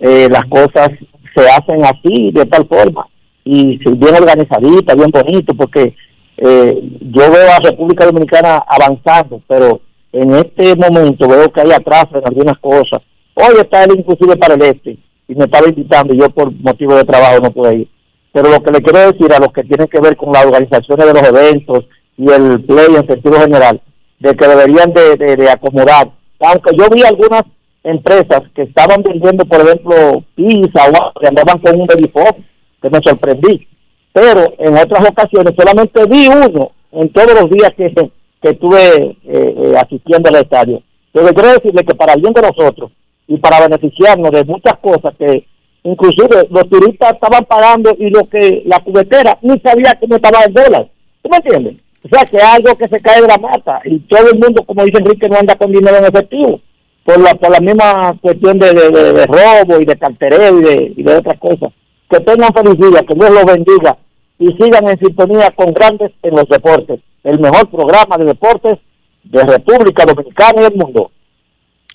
eh, 0.00 0.28
las 0.30 0.44
cosas 0.44 0.88
se 1.36 1.42
hacen 1.46 1.84
así, 1.84 2.30
de 2.32 2.46
tal 2.46 2.66
forma, 2.66 3.06
y 3.44 3.78
bien 3.96 4.14
organizadita, 4.14 4.94
bien 4.94 5.10
bonito, 5.10 5.54
porque 5.54 5.94
eh, 6.36 6.80
yo 7.00 7.30
veo 7.30 7.50
a 7.52 7.58
República 7.70 8.06
Dominicana 8.06 8.62
avanzando, 8.66 9.40
pero 9.46 9.80
en 10.12 10.34
este 10.34 10.74
momento 10.76 11.28
veo 11.28 11.50
que 11.52 11.60
hay 11.60 11.72
atraso 11.72 12.18
en 12.18 12.26
algunas 12.26 12.58
cosas. 12.58 13.00
Hoy 13.34 13.54
está 13.58 13.84
él 13.84 13.94
inclusive 13.98 14.36
para 14.36 14.54
el 14.54 14.62
este, 14.62 14.98
y 15.28 15.34
me 15.34 15.44
estaba 15.44 15.68
invitando, 15.68 16.14
y 16.14 16.18
yo 16.18 16.28
por 16.30 16.52
motivo 16.52 16.94
de 16.94 17.04
trabajo 17.04 17.38
no 17.42 17.50
pude 17.50 17.74
ir. 17.76 17.88
Pero 18.32 18.50
lo 18.50 18.62
que 18.62 18.72
le 18.72 18.80
quiero 18.80 18.98
decir 19.12 19.32
a 19.32 19.38
los 19.38 19.52
que 19.52 19.62
tienen 19.64 19.86
que 19.88 20.00
ver 20.00 20.16
con 20.16 20.32
las 20.32 20.46
organizaciones 20.46 21.06
de 21.06 21.12
los 21.12 21.22
eventos 21.22 21.84
y 22.16 22.30
el 22.30 22.62
play 22.64 22.94
en 22.96 23.06
sentido 23.06 23.40
general, 23.40 23.80
de 24.20 24.34
que 24.34 24.46
deberían 24.48 24.92
de, 24.92 25.16
de- 25.36 25.50
acomodar. 25.50 26.10
Aunque 26.40 26.76
yo 26.76 26.88
vi 26.94 27.02
algunas 27.02 27.42
empresas 27.84 28.42
que 28.54 28.62
estaban 28.62 29.02
vendiendo, 29.02 29.44
por 29.44 29.60
ejemplo, 29.60 30.22
pizza 30.34 30.80
o 30.88 31.20
que 31.20 31.28
andaban 31.28 31.58
con 31.58 31.80
un 31.80 31.86
baby 31.86 32.08
pop, 32.08 32.38
que 32.82 32.90
me 32.90 32.98
sorprendí. 33.04 33.66
Pero 34.12 34.52
en 34.58 34.76
otras 34.76 35.08
ocasiones 35.08 35.54
solamente 35.56 36.04
vi 36.06 36.28
uno 36.28 36.72
en 36.92 37.08
todos 37.12 37.32
los 37.40 37.50
días 37.50 37.70
que, 37.76 37.90
que 37.94 38.50
estuve 38.50 38.78
eh, 38.96 39.16
eh, 39.24 39.74
asistiendo 39.80 40.28
al 40.28 40.36
estadio. 40.36 40.82
Pero 41.12 41.28
quiero 41.28 41.48
decirle 41.54 41.84
que 41.84 41.94
para 41.94 42.16
bien 42.16 42.32
de 42.34 42.42
nosotros 42.42 42.90
y 43.26 43.36
para 43.38 43.60
beneficiarnos 43.66 44.30
de 44.30 44.44
muchas 44.44 44.74
cosas 44.80 45.14
que 45.18 45.46
inclusive 45.84 46.46
los 46.50 46.68
turistas 46.68 47.12
estaban 47.14 47.44
pagando 47.44 47.94
y 47.98 48.10
lo 48.10 48.24
que 48.24 48.62
la 48.66 48.78
cubetera 48.80 49.38
ni 49.42 49.58
sabía 49.60 49.96
cómo 49.98 50.16
estaba 50.16 50.42
el 50.44 50.52
dólar. 50.52 50.88
¿Tú 51.22 51.30
me 51.30 51.36
entiendes? 51.38 51.76
O 52.04 52.08
sea, 52.14 52.24
que 52.26 52.36
algo 52.38 52.76
que 52.76 52.88
se 52.88 53.00
cae 53.00 53.22
de 53.22 53.28
la 53.28 53.38
mata 53.38 53.80
y 53.84 53.98
todo 54.00 54.28
el 54.32 54.38
mundo, 54.38 54.62
como 54.66 54.84
dice 54.84 54.98
Enrique, 54.98 55.28
no 55.28 55.38
anda 55.38 55.54
con 55.56 55.70
dinero 55.72 55.96
en 55.98 56.04
efectivo 56.04 56.60
por 57.04 57.20
la, 57.20 57.34
por 57.34 57.50
la 57.50 57.60
misma 57.60 58.16
cuestión 58.20 58.58
de, 58.58 58.72
de, 58.74 58.90
de- 58.90 59.12
de 59.12 59.26
robo 59.26 59.80
y 59.80 59.84
de 59.84 59.96
cartereo 59.96 60.58
y 60.58 60.62
de, 60.62 60.92
y 60.96 61.02
de 61.02 61.16
otras 61.16 61.38
cosas. 61.38 61.68
Que 62.12 62.20
tengan 62.20 62.52
felicidad, 62.52 63.06
que 63.06 63.14
Dios 63.14 63.30
los 63.30 63.44
bendiga 63.46 63.96
y 64.38 64.48
sigan 64.48 64.86
en 64.86 64.98
sintonía 64.98 65.50
con 65.52 65.72
grandes 65.72 66.12
en 66.22 66.36
los 66.36 66.46
deportes. 66.46 67.00
El 67.24 67.40
mejor 67.40 67.70
programa 67.70 68.18
de 68.18 68.26
deportes 68.26 68.78
de 69.24 69.42
República 69.42 70.04
Dominicana 70.04 70.60
y 70.60 70.62
del 70.64 70.74
mundo. 70.74 71.10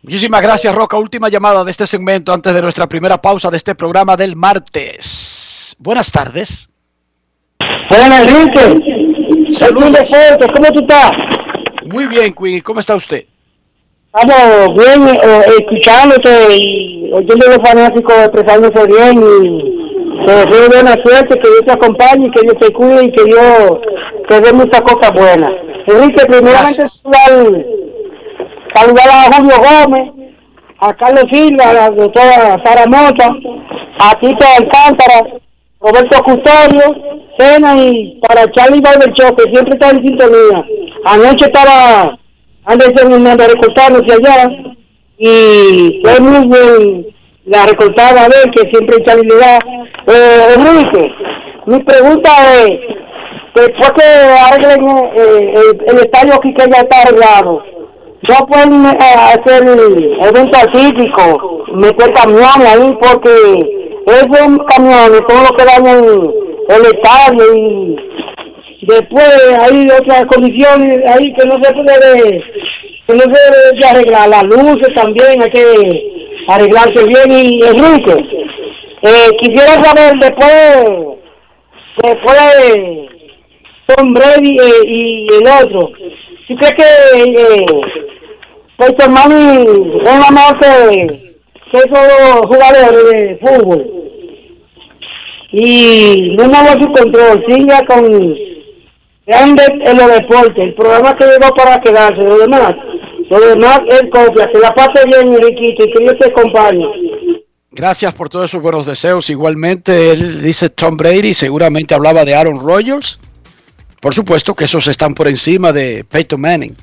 Muchísimas 0.02 0.42
gracias, 0.42 0.74
Roca. 0.74 0.98
Última 0.98 1.30
llamada 1.30 1.64
de 1.64 1.70
este 1.70 1.86
segmento 1.86 2.34
antes 2.34 2.52
de 2.52 2.64
nuestra 2.64 2.88
primera 2.88 3.22
pausa 3.22 3.52
de 3.52 3.58
este 3.58 3.76
programa 3.76 4.18
del 4.18 4.36
martes. 4.36 5.76
Buenas 5.78 6.12
tardes. 6.12 6.68
Buenas, 7.92 8.28
Enrique. 8.28 9.52
Saludos. 9.52 10.12
¿cómo 10.56 10.72
tú 10.72 10.80
estás? 10.80 11.12
Muy 11.86 12.08
bien, 12.08 12.34
Queen. 12.34 12.62
¿Cómo 12.62 12.80
está 12.80 12.96
usted? 12.96 13.24
Estamos 14.08 14.84
bien 14.84 15.10
eh, 15.10 15.42
escuchándote 15.60 16.56
y 16.56 17.12
oyendo 17.14 17.46
los 17.46 17.58
fanáticos 17.58 18.16
expresándose 18.16 18.88
bien 18.88 19.22
y 19.22 19.78
te 20.28 20.34
deseo 20.34 20.70
buena 20.70 20.94
suerte, 21.06 21.40
que 21.40 21.50
Dios 21.50 21.64
te 21.66 21.72
acompañe 21.72 22.30
que 22.32 22.42
Dios 22.42 22.56
te 22.60 22.74
cuide 22.74 23.06
y 23.06 23.12
que 23.12 23.24
Dios 23.24 23.80
te 24.28 24.42
dé 24.42 24.52
muchas 24.52 24.82
cosas 24.82 25.12
buenas. 25.14 25.50
Enrique, 25.88 26.26
primeramente 26.26 26.86
saludar, 26.86 27.66
saludar 28.76 29.08
a 29.08 29.36
Julio 29.38 29.56
Gómez, 29.56 30.36
a 30.80 30.94
Carlos 30.96 31.24
Silva, 31.32 31.70
a 31.70 31.74
la 31.74 31.90
doctora 31.92 32.62
Sara 32.62 32.84
Mota, 32.88 33.30
a 34.02 34.20
Tito 34.20 34.46
Alcántara, 34.58 35.40
Roberto 35.80 36.24
Custodio, 36.26 36.82
Cena 37.40 37.78
y 37.78 38.20
para 38.28 38.52
Charlie 38.52 38.82
Barberchó, 38.82 39.34
que 39.34 39.50
siempre 39.50 39.76
está 39.76 39.92
en 39.92 40.04
sintonía. 40.04 40.66
Anoche 41.06 41.46
estaba 41.46 42.20
Anderson 42.66 43.14
Hernández 43.14 43.48
recortándose 43.54 44.12
allá 44.12 44.50
y 45.18 46.02
fue 46.04 46.20
muy 46.20 46.48
bien 46.48 47.17
la 47.48 47.66
recortada 47.66 48.28
de 48.28 48.52
que 48.52 48.70
siempre 48.70 48.98
le 48.98 49.36
da. 49.36 49.60
Eh, 50.08 50.54
Enrique, 50.56 51.12
mi 51.66 51.80
pregunta 51.80 52.30
es, 52.62 52.72
después 53.56 53.92
que 53.92 54.04
arreglen 54.48 54.88
eh, 55.16 55.54
el, 55.88 55.98
estadio 55.98 56.36
aquí 56.36 56.54
que 56.54 56.66
ya 56.70 56.82
está 56.82 57.02
arreglado, 57.02 57.64
no 58.30 58.48
pueden 58.48 58.86
eh, 58.86 58.98
hacer 59.00 59.64
eventos 59.64 60.62
artísticos, 60.62 61.38
meter 61.74 62.14
camiones 62.14 62.68
ahí, 62.68 62.98
porque 63.02 63.34
esos 64.08 64.58
camiones 64.70 65.22
son 65.28 65.44
los 65.44 65.52
que 65.52 65.66
dañan 65.66 66.04
el 66.70 66.82
estadio 66.86 67.56
y 67.56 67.98
después 68.82 69.58
hay 69.60 69.88
otras 69.90 70.26
condiciones 70.26 71.00
ahí 71.12 71.34
que 71.34 71.46
no 71.48 71.56
se 71.62 71.74
puede 71.74 72.44
que 73.08 73.14
no 73.14 73.22
se 73.22 73.88
arreglar 73.88 74.28
las 74.28 74.44
luces 74.44 74.94
también 74.96 75.42
hay 75.42 75.50
que 75.50 76.17
arreglarse 76.48 77.06
bien 77.06 77.32
y 77.32 77.60
Enrique. 77.64 78.16
Eh, 79.02 79.30
quisiera 79.42 79.84
saber 79.84 80.14
después 80.20 81.18
después 82.04 82.38
de 82.58 83.10
Tom 83.88 84.14
Brady 84.14 84.58
eh, 84.60 84.88
y 84.88 85.28
el 85.34 85.66
otro 85.66 85.92
¿tú 86.48 86.56
crees 86.56 86.74
que 86.74 86.84
eh, 87.22 87.66
Peyton 88.78 89.14
Manning 89.14 90.02
es 90.02 90.20
la 90.20 90.32
mejor 90.32 90.60
que, 90.60 91.36
que 91.72 91.78
esos 91.78 92.46
jugadores 92.48 93.12
de 93.12 93.40
fútbol 93.42 93.98
y 95.52 96.36
no 96.38 96.46
mueva 96.46 96.74
su 96.74 96.92
control, 96.92 97.44
siga 97.48 97.80
con 97.88 98.36
grandes 99.26 99.70
en 99.70 99.98
los 99.98 100.12
deportes, 100.12 100.66
el 100.66 100.74
programa 100.74 101.16
que 101.18 101.26
llegó 101.26 101.54
para 101.56 101.80
quedarse, 101.82 102.22
lo 102.22 102.38
demás, 102.38 102.74
lo 103.30 103.40
demás 103.40 103.82
es 103.90 104.04
copia, 104.12 104.50
la 104.62 104.74
pase 104.74 105.04
bien 105.06 105.34
Enriquito 105.34 105.84
y 105.84 105.92
que 105.92 106.04
Dios 106.04 106.16
acompañe. 106.26 106.86
Gracias 107.72 108.14
por 108.14 108.30
todos 108.30 108.50
esos 108.50 108.62
buenos 108.62 108.86
deseos. 108.86 109.30
Igualmente, 109.30 110.12
él 110.12 110.42
dice 110.42 110.70
Tom 110.70 110.98
Brady, 110.98 111.34
seguramente 111.34 111.94
hablaba 111.94 112.26
de 112.26 112.36
Aaron 112.36 112.60
Rodgers. 112.60 113.20
Por 114.02 114.14
supuesto 114.14 114.56
que 114.56 114.66
esos 114.66 114.88
están 114.88 115.14
por 115.14 115.28
encima 115.28 115.72
de 115.72 116.04
Peyton 116.04 116.42
Manning. 116.42 116.76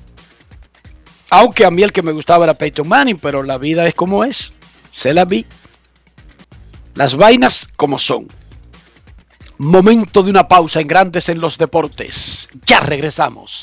Aunque 1.31 1.65
a 1.65 1.71
mí 1.71 1.83
el 1.83 1.91
que 1.91 2.03
me 2.03 2.13
gustaba 2.13 2.45
era 2.45 2.55
Peyton 2.55 2.87
Manning, 2.87 3.19
pero 3.19 3.43
la 3.43 3.59
vida 3.59 3.87
es 3.87 3.95
como 3.95 4.25
es. 4.25 4.53
Se 4.91 5.13
la 5.13 5.25
vi. 5.25 5.47
Las 6.95 7.17
vainas 7.17 7.69
como 7.75 7.99
son. 7.99 8.29
Momento 9.59 10.23
de 10.23 10.31
una 10.31 10.47
pausa 10.47 10.81
en 10.81 10.87
Grandes 10.87 11.29
en 11.29 11.41
los 11.41 11.59
Deportes. 11.59 12.49
Ya 12.67 12.81
regresamos. 12.81 13.63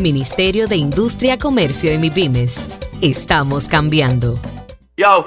Ministerio 0.00 0.68
de 0.68 0.76
Industria, 0.76 1.38
Comercio 1.38 1.92
y 1.92 1.98
MIPIMES. 1.98 2.54
Estamos 3.00 3.66
cambiando. 3.66 4.38
Yo, 4.96 5.26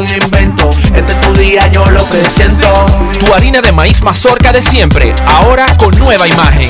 Este 0.95 1.13
es 2.43 2.57
tu. 2.57 2.85
Tu 3.19 3.33
harina 3.33 3.61
de 3.61 3.71
maíz 3.71 4.01
mazorca 4.01 4.51
de 4.51 4.61
siempre, 4.61 5.13
ahora 5.27 5.77
con 5.77 5.97
nueva 5.99 6.27
imagen. 6.27 6.69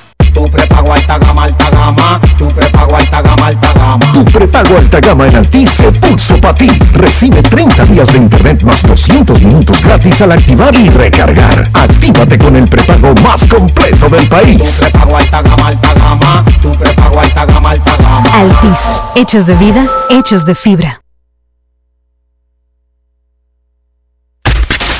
Tu 0.33 0.45
prepago 0.45 0.93
alta 0.93 1.17
gama, 1.17 1.43
alta 1.43 1.69
gama. 1.69 2.19
Tu 2.37 2.47
prepago 2.47 2.95
alta 2.95 3.21
gama, 3.21 3.47
alta 3.47 3.73
gama. 3.73 4.11
Tu 4.13 4.25
prepago 4.25 4.77
alta 4.77 4.99
gama 4.99 5.27
en 5.27 5.35
Altis 5.35 5.69
se 5.69 5.91
puso 5.91 6.37
para 6.39 6.53
ti. 6.53 6.69
Recibe 6.93 7.41
30 7.41 7.85
días 7.85 8.11
de 8.13 8.19
internet 8.19 8.63
más 8.63 8.81
200 8.83 9.41
minutos 9.41 9.81
gratis 9.81 10.21
al 10.21 10.31
activar 10.31 10.73
y 10.75 10.89
recargar. 10.89 11.69
Actívate 11.73 12.39
con 12.39 12.55
el 12.55 12.67
prepago 12.67 13.13
más 13.15 13.45
completo 13.47 14.09
del 14.09 14.27
país. 14.29 14.57
Tu 14.79 14.85
prepago 14.85 15.17
alta 15.17 15.41
gama, 15.41 15.67
alta 15.67 15.93
gama. 15.93 16.45
Tu 16.61 16.71
prepago 16.71 17.19
alta 17.19 17.45
gama, 17.45 17.69
alta 17.71 17.97
gama. 17.97 18.29
Altis, 18.33 19.01
hechos 19.15 19.45
de 19.45 19.55
vida, 19.55 19.87
hechos 20.09 20.45
de 20.45 20.55
fibra. 20.55 21.01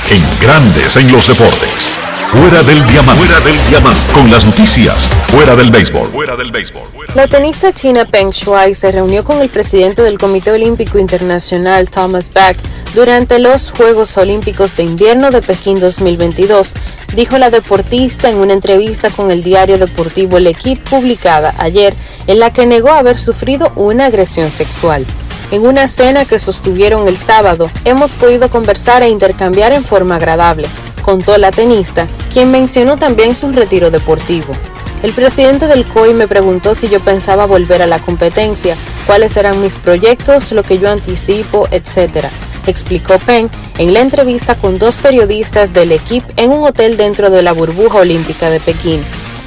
En 0.10 0.24
grandes 0.42 0.98
en 0.98 1.10
los 1.12 1.28
deportes. 1.28 2.01
Fuera 2.32 2.64
del 2.64 2.88
diamante. 2.88 3.26
Fuera 3.26 3.40
del 3.42 3.68
diamante. 3.68 4.14
Con 4.14 4.32
las 4.32 4.46
noticias. 4.46 5.10
Fuera 5.28 5.54
del 5.54 5.70
béisbol. 5.70 6.12
Fuera 6.12 6.38
del 6.38 6.50
béisbol. 6.50 6.84
La 7.14 7.28
tenista 7.28 7.74
china 7.74 8.06
Peng 8.06 8.32
Shuai 8.32 8.74
se 8.74 8.90
reunió 8.90 9.26
con 9.26 9.42
el 9.42 9.50
presidente 9.50 10.02
del 10.02 10.18
Comité 10.18 10.52
Olímpico 10.52 10.98
Internacional 10.98 11.90
Thomas 11.90 12.32
Bach 12.32 12.56
durante 12.96 13.38
los 13.38 13.72
Juegos 13.72 14.18
Olímpicos 14.18 14.78
de 14.78 14.84
Invierno 14.84 15.30
de 15.30 15.42
Pekín 15.42 15.82
2022, 15.82 16.74
dijo 17.14 17.38
la 17.38 17.50
deportista 17.50 18.30
en 18.30 18.38
una 18.38 18.54
entrevista 18.54 19.10
con 19.10 19.30
el 19.30 19.44
diario 19.44 19.78
deportivo 19.78 20.38
El 20.38 20.48
Equipe 20.48 20.90
publicada 20.90 21.54
ayer, 21.58 21.94
en 22.28 22.40
la 22.40 22.54
que 22.54 22.66
negó 22.66 22.92
haber 22.92 23.18
sufrido 23.18 23.74
una 23.76 24.06
agresión 24.06 24.52
sexual. 24.52 25.06
En 25.52 25.68
una 25.68 25.90
cena 25.90 26.24
que 26.24 26.40
sostuvieron 26.40 27.10
el 27.10 27.18
sábado, 27.18 27.70
hemos 27.84 28.12
podido 28.12 28.48
conversar 28.48 29.04
e 29.04 29.10
intercambiar 29.10 29.74
en 29.74 29.84
forma 29.84 30.16
agradable, 30.16 30.70
contó 31.12 31.38
la 31.38 31.52
tenista, 31.52 32.08
quien 32.32 32.52
mencionó 32.52 32.96
también 32.96 33.36
su 33.36 33.52
retiro 33.52 33.92
deportivo. 33.92 34.54
El 35.04 35.12
presidente 35.12 35.68
del 35.68 35.84
COI 35.84 36.14
me 36.14 36.26
preguntó 36.26 36.74
si 36.74 36.88
yo 36.88 37.02
pensaba 37.02 37.46
volver 37.46 37.82
a 37.82 37.88
la 37.88 38.00
competencia, 38.00 38.78
cuáles 39.06 39.36
eran 39.36 39.62
mis 39.62 39.76
proyectos, 39.76 40.54
lo 40.54 40.64
que 40.64 40.80
yo 40.80 40.90
anticipo, 40.90 41.68
etc. 41.70 42.28
Explicó 42.66 43.20
Peng 43.20 43.50
en 43.78 43.94
la 43.94 44.00
entrevista 44.00 44.56
con 44.56 44.80
dos 44.80 44.96
periodistas 44.96 45.74
del 45.74 45.92
equipo 45.92 46.32
en 46.38 46.52
un 46.52 46.64
hotel 46.64 46.96
dentro 46.96 47.30
de 47.30 47.42
la 47.42 47.52
burbuja 47.52 47.98
olímpica 47.98 48.50
de 48.50 48.62
Pekín. 48.62 49.02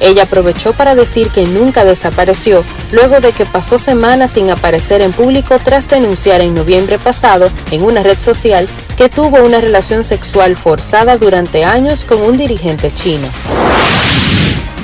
Ella 0.05 0.23
aprovechó 0.23 0.73
para 0.73 0.93
decir 0.93 1.29
que 1.29 1.47
nunca 1.47 1.83
desapareció 1.83 2.63
luego 2.91 3.21
de 3.21 3.31
que 3.31 3.43
pasó 3.43 3.79
semanas 3.79 4.29
sin 4.31 4.51
aparecer 4.51 5.01
en 5.01 5.11
público 5.11 5.57
tras 5.57 5.89
denunciar 5.89 6.41
en 6.41 6.53
noviembre 6.53 6.99
pasado 6.99 7.49
en 7.71 7.81
una 7.83 8.03
red 8.03 8.19
social 8.19 8.67
que 8.97 9.09
tuvo 9.09 9.43
una 9.43 9.61
relación 9.61 10.03
sexual 10.03 10.57
forzada 10.57 11.17
durante 11.17 11.65
años 11.65 12.05
con 12.05 12.21
un 12.21 12.37
dirigente 12.37 12.93
chino. 12.93 13.27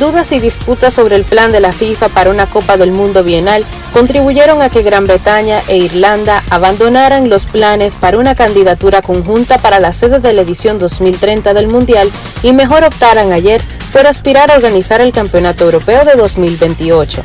Dudas 0.01 0.31
y 0.31 0.39
disputas 0.39 0.95
sobre 0.95 1.15
el 1.15 1.25
plan 1.25 1.51
de 1.51 1.59
la 1.59 1.71
FIFA 1.71 2.09
para 2.09 2.31
una 2.31 2.47
Copa 2.47 2.75
del 2.75 2.91
Mundo 2.91 3.23
bienal 3.23 3.63
contribuyeron 3.93 4.59
a 4.63 4.69
que 4.69 4.81
Gran 4.81 5.05
Bretaña 5.05 5.61
e 5.67 5.77
Irlanda 5.77 6.41
abandonaran 6.49 7.29
los 7.29 7.45
planes 7.45 7.97
para 7.97 8.17
una 8.17 8.33
candidatura 8.33 9.03
conjunta 9.03 9.59
para 9.59 9.79
la 9.79 9.93
sede 9.93 10.19
de 10.19 10.33
la 10.33 10.41
edición 10.41 10.79
2030 10.79 11.53
del 11.53 11.67
Mundial 11.67 12.09
y 12.41 12.51
mejor 12.51 12.83
optaran 12.83 13.31
ayer 13.31 13.61
por 13.93 14.07
aspirar 14.07 14.49
a 14.49 14.55
organizar 14.55 15.01
el 15.01 15.11
Campeonato 15.11 15.65
Europeo 15.65 16.03
de 16.03 16.13
2028. 16.13 17.21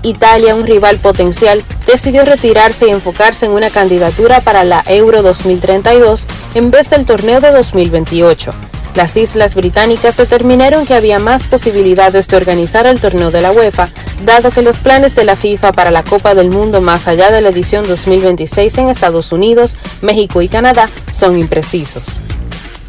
Italia, 0.00 0.54
un 0.54 0.66
rival 0.66 0.96
potencial, 0.96 1.62
decidió 1.86 2.24
retirarse 2.24 2.86
y 2.86 2.90
enfocarse 2.90 3.44
en 3.44 3.52
una 3.52 3.68
candidatura 3.68 4.40
para 4.40 4.64
la 4.64 4.82
Euro 4.86 5.22
2032 5.22 6.26
en 6.54 6.70
vez 6.70 6.88
del 6.88 7.04
torneo 7.04 7.42
de 7.42 7.50
2028. 7.50 8.54
Las 8.94 9.16
islas 9.16 9.56
británicas 9.56 10.16
determinaron 10.16 10.86
que 10.86 10.94
había 10.94 11.18
más 11.18 11.44
posibilidades 11.44 12.28
de 12.28 12.36
organizar 12.36 12.86
el 12.86 13.00
torneo 13.00 13.32
de 13.32 13.40
la 13.40 13.50
UEFA, 13.50 13.88
dado 14.24 14.52
que 14.52 14.62
los 14.62 14.78
planes 14.78 15.16
de 15.16 15.24
la 15.24 15.34
FIFA 15.34 15.72
para 15.72 15.90
la 15.90 16.04
Copa 16.04 16.34
del 16.34 16.50
Mundo 16.50 16.80
más 16.80 17.08
allá 17.08 17.32
de 17.32 17.40
la 17.40 17.48
edición 17.48 17.88
2026 17.88 18.78
en 18.78 18.88
Estados 18.88 19.32
Unidos, 19.32 19.76
México 20.00 20.42
y 20.42 20.48
Canadá 20.48 20.88
son 21.10 21.36
imprecisos. 21.36 22.20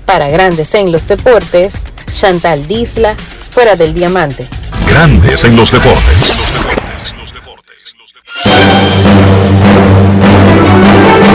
Para 0.06 0.30
Grandes 0.30 0.76
en 0.76 0.92
los 0.92 1.08
Deportes, 1.08 1.86
Chantal 2.12 2.68
Disla, 2.68 3.16
fuera 3.50 3.76
del 3.76 3.96
diamante. 3.96 4.48
Grandes 4.88 5.44
en 5.44 5.56
los 5.56 5.72
deportes. 5.72 6.36
Y 11.32 11.35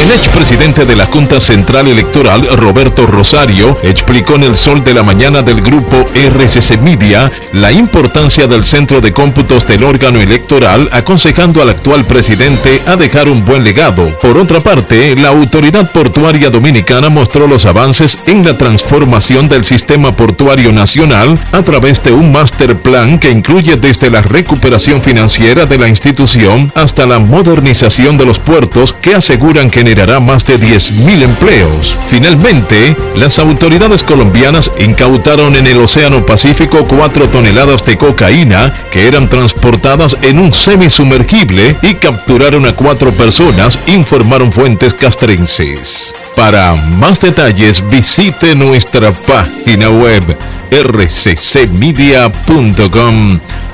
El 0.00 0.10
expresidente 0.12 0.86
de 0.86 0.96
la 0.96 1.04
Junta 1.04 1.40
Central 1.40 1.86
Electoral, 1.86 2.48
Roberto 2.56 3.06
Rosario, 3.06 3.76
explicó 3.82 4.36
en 4.36 4.44
el 4.44 4.56
sol 4.56 4.82
de 4.82 4.94
la 4.94 5.02
mañana 5.02 5.42
del 5.42 5.60
grupo 5.60 6.06
RCC 6.14 6.80
Media 6.80 7.30
la 7.52 7.70
importancia 7.70 8.46
del 8.46 8.64
centro 8.64 9.02
de 9.02 9.12
cómputos 9.12 9.66
del 9.66 9.84
órgano 9.84 10.18
electoral, 10.18 10.88
aconsejando 10.90 11.60
al 11.60 11.68
actual 11.68 12.06
presidente 12.06 12.80
a 12.86 12.96
dejar 12.96 13.28
un 13.28 13.44
buen 13.44 13.62
legado. 13.62 14.18
Por 14.20 14.38
otra 14.38 14.60
parte, 14.60 15.14
la 15.16 15.28
autoridad 15.28 15.92
portuaria 15.92 16.48
dominicana 16.48 17.10
mostró 17.10 17.46
los 17.46 17.66
avances 17.66 18.16
en 18.24 18.42
la 18.42 18.56
transformación 18.56 19.48
del 19.48 19.66
sistema 19.66 20.16
portuario 20.16 20.72
nacional 20.72 21.38
a 21.52 21.60
través 21.60 22.02
de 22.02 22.12
un 22.12 22.32
master 22.32 22.78
plan 22.78 23.18
que 23.18 23.30
incluye 23.30 23.76
desde 23.76 24.08
la 24.08 24.22
recuperación 24.22 25.02
financiera 25.02 25.66
de 25.66 25.76
la 25.76 25.88
institución 25.88 26.72
hasta 26.74 27.04
la 27.04 27.18
modernización 27.18 28.16
de 28.16 28.24
los 28.24 28.38
puertos 28.38 28.94
que 28.94 29.14
aseguran 29.14 29.68
generará 29.90 30.20
más 30.20 30.44
de 30.44 30.56
10.000 30.56 31.22
empleos. 31.24 31.96
Finalmente, 32.08 32.96
las 33.16 33.40
autoridades 33.40 34.04
colombianas 34.04 34.70
incautaron 34.78 35.56
en 35.56 35.66
el 35.66 35.78
Océano 35.78 36.24
Pacífico 36.24 36.84
4 36.88 37.28
toneladas 37.28 37.84
de 37.84 37.98
cocaína 37.98 38.72
que 38.92 39.08
eran 39.08 39.28
transportadas 39.28 40.16
en 40.22 40.38
un 40.38 40.52
semisumergible 40.52 41.76
y 41.82 41.94
capturaron 41.94 42.66
a 42.66 42.72
cuatro 42.76 43.10
personas, 43.10 43.80
informaron 43.88 44.52
fuentes 44.52 44.94
castrenses. 44.94 46.14
Para 46.36 46.76
más 46.76 47.20
detalles 47.20 47.82
visite 47.90 48.54
nuestra 48.54 49.10
página 49.10 49.90
web 49.90 50.22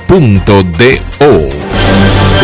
rccmedia.com.do. 0.07 1.49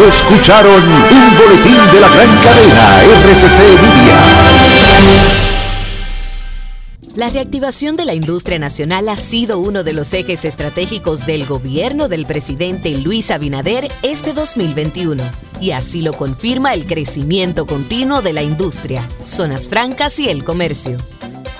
Escucharon 0.07 0.83
un 0.83 1.37
boletín 1.37 1.77
de 1.93 1.99
la 2.01 2.09
gran 2.09 2.37
cadena 2.43 3.03
RCC 3.03 3.59
Media. 3.81 4.21
La 7.15 7.29
reactivación 7.29 7.95
de 7.95 8.05
la 8.05 8.15
industria 8.15 8.57
nacional 8.57 9.07
ha 9.07 9.17
sido 9.17 9.59
uno 9.59 9.83
de 9.83 9.93
los 9.93 10.11
ejes 10.13 10.45
estratégicos 10.45 11.27
del 11.27 11.45
gobierno 11.45 12.07
del 12.09 12.25
presidente 12.25 12.89
Luis 12.97 13.29
Abinader 13.29 13.87
este 14.01 14.33
2021. 14.33 15.23
Y 15.61 15.71
así 15.71 16.01
lo 16.01 16.13
confirma 16.13 16.73
el 16.73 16.87
crecimiento 16.87 17.67
continuo 17.67 18.23
de 18.23 18.33
la 18.33 18.41
industria, 18.41 19.07
zonas 19.23 19.69
francas 19.69 20.19
y 20.19 20.29
el 20.29 20.43
comercio. 20.43 20.97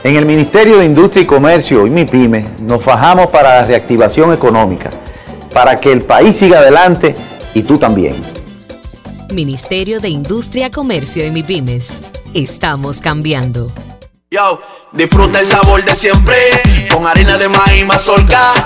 En 0.03 0.17
el 0.17 0.25
Ministerio 0.25 0.79
de 0.79 0.85
Industria 0.85 1.23
y 1.23 1.25
Comercio 1.25 1.87
y 1.87 1.89
MIPYME 1.89 2.45
nos 2.63 2.83
fajamos 2.83 3.27
para 3.27 3.61
la 3.61 3.67
reactivación 3.67 4.33
económica, 4.33 4.89
para 5.53 5.79
que 5.79 5.91
el 5.91 6.01
país 6.01 6.35
siga 6.35 6.59
adelante 6.59 7.15
y 7.53 7.61
tú 7.61 7.77
también. 7.77 8.15
Ministerio 9.33 9.99
de 9.99 10.09
Industria, 10.09 10.69
Comercio 10.71 11.25
y 11.25 11.31
MIPIMES. 11.31 11.87
Estamos 12.33 12.99
cambiando. 12.99 13.71
Yo, 14.29 14.59
disfruta 14.91 15.39
el 15.39 15.47
sabor 15.47 15.83
de 15.85 15.95
siempre 15.95 16.35
con 16.91 17.05
harina 17.05 17.37
de 17.37 17.49
maíz 17.49 17.85
mazorca 17.85 18.65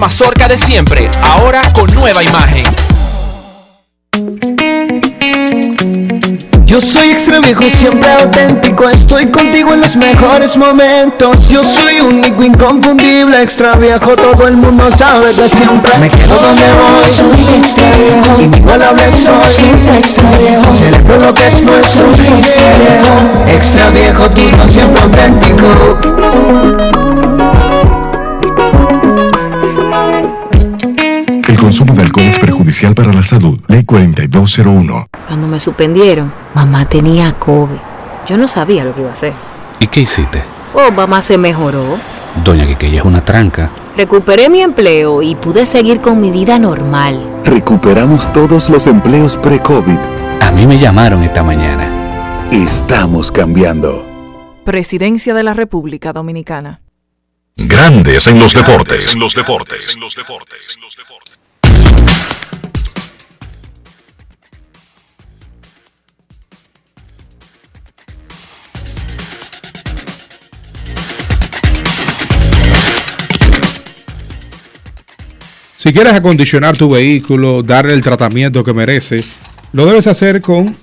mazorca 0.00 0.48
de 0.48 0.56
siempre, 0.56 1.10
ahora 1.22 1.60
con 1.74 1.92
nueva 1.92 2.24
imagen. 2.24 2.64
Yo 6.64 6.80
soy 6.80 7.10
extra 7.10 7.38
viejo, 7.40 7.64
siempre 7.68 8.10
auténtico. 8.10 8.88
Estoy 8.88 9.26
contigo 9.26 9.74
en 9.74 9.82
los 9.82 9.96
mejores 9.96 10.56
momentos. 10.56 11.48
Yo 11.48 11.62
soy 11.62 12.00
único, 12.00 12.42
inconfundible, 12.42 13.42
extra 13.42 13.74
viejo. 13.74 14.16
Todo 14.16 14.48
el 14.48 14.56
mundo 14.56 14.90
sabe 14.96 15.34
que 15.34 15.50
siempre 15.50 15.98
me 15.98 16.08
quedo 16.08 16.34
donde 16.34 16.62
voy. 16.62 17.10
Soy 17.10 17.56
extra 17.56 17.90
viejo, 17.90 18.40
inigualable 18.40 19.12
soy. 19.12 19.50
Siempre 19.50 19.98
extra 19.98 20.30
viejo, 20.38 20.72
celebro 20.72 21.18
lo 21.18 21.34
que 21.34 21.46
es 21.46 21.62
nuestro. 21.62 22.06
Soy 22.16 22.26
extra 22.38 22.72
viejo, 22.78 23.18
extra 23.48 23.90
viejo, 23.90 24.30
tú 24.30 24.40
no 24.56 24.66
siempre 24.66 25.02
auténtico. 25.02 25.66
Consumo 31.70 31.94
de 31.94 32.02
alcohol 32.02 32.26
es 32.26 32.36
perjudicial 32.36 32.96
para 32.96 33.12
la 33.12 33.22
salud. 33.22 33.60
Ley 33.68 33.84
4201. 33.84 35.06
Cuando 35.28 35.46
me 35.46 35.60
suspendieron, 35.60 36.32
mamá 36.52 36.84
tenía 36.88 37.32
COVID. 37.34 37.78
Yo 38.26 38.36
no 38.36 38.48
sabía 38.48 38.82
lo 38.82 38.92
que 38.92 39.02
iba 39.02 39.10
a 39.10 39.12
hacer. 39.12 39.32
¿Y 39.78 39.86
qué 39.86 40.00
hiciste? 40.00 40.42
Oh, 40.74 40.90
mamá 40.90 41.22
se 41.22 41.38
mejoró. 41.38 41.96
Doña 42.42 42.66
Quiqueya 42.66 42.98
es 42.98 43.04
una 43.04 43.24
tranca. 43.24 43.70
Recuperé 43.96 44.48
mi 44.48 44.62
empleo 44.62 45.22
y 45.22 45.36
pude 45.36 45.64
seguir 45.64 46.00
con 46.00 46.20
mi 46.20 46.32
vida 46.32 46.58
normal. 46.58 47.24
Recuperamos 47.44 48.32
todos 48.32 48.68
los 48.68 48.88
empleos 48.88 49.36
pre-COVID. 49.36 49.98
A 50.40 50.50
mí 50.50 50.66
me 50.66 50.76
llamaron 50.76 51.22
esta 51.22 51.44
mañana. 51.44 52.48
Estamos 52.50 53.30
cambiando. 53.30 54.04
Presidencia 54.64 55.34
de 55.34 55.44
la 55.44 55.54
República 55.54 56.12
Dominicana. 56.12 56.80
Grandes 57.54 58.26
en 58.26 58.40
los 58.40 58.54
deportes. 58.54 59.14
En 59.14 59.20
los 59.20 59.34
deportes. 59.36 59.96
Si 75.80 75.94
quieres 75.94 76.12
acondicionar 76.12 76.76
tu 76.76 76.90
vehículo, 76.90 77.62
darle 77.62 77.94
el 77.94 78.02
tratamiento 78.02 78.62
que 78.62 78.74
merece, 78.74 79.16
lo 79.72 79.86
debes 79.86 80.06
hacer 80.06 80.42
con 80.42 80.76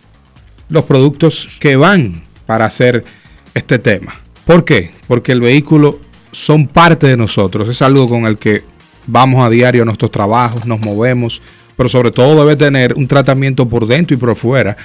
los 0.69 0.85
productos 0.85 1.49
que 1.59 1.75
van 1.75 2.23
para 2.47 2.65
hacer 2.65 3.05
este 3.53 3.77
tema. 3.77 4.15
¿Por 4.43 4.65
qué? 4.65 4.93
Porque 5.07 5.33
el 5.33 5.41
vehículo 5.41 5.99
son 6.31 6.67
parte 6.67 7.05
de 7.05 7.15
nosotros, 7.15 7.69
es 7.69 7.79
algo 7.83 8.09
con 8.09 8.25
el 8.25 8.39
que 8.39 8.63
vamos 9.05 9.45
a 9.45 9.51
diario 9.51 9.83
a 9.83 9.85
nuestros 9.85 10.09
trabajos, 10.09 10.65
nos 10.65 10.79
movemos, 10.79 11.43
pero 11.75 11.89
sobre 11.89 12.09
todo 12.09 12.43
debe 12.43 12.55
tener 12.55 12.95
un 12.95 13.07
tratamiento 13.07 13.69
por 13.69 13.85
dentro 13.85 14.15
y 14.15 14.19
por 14.19 14.35
fuera. 14.35 14.75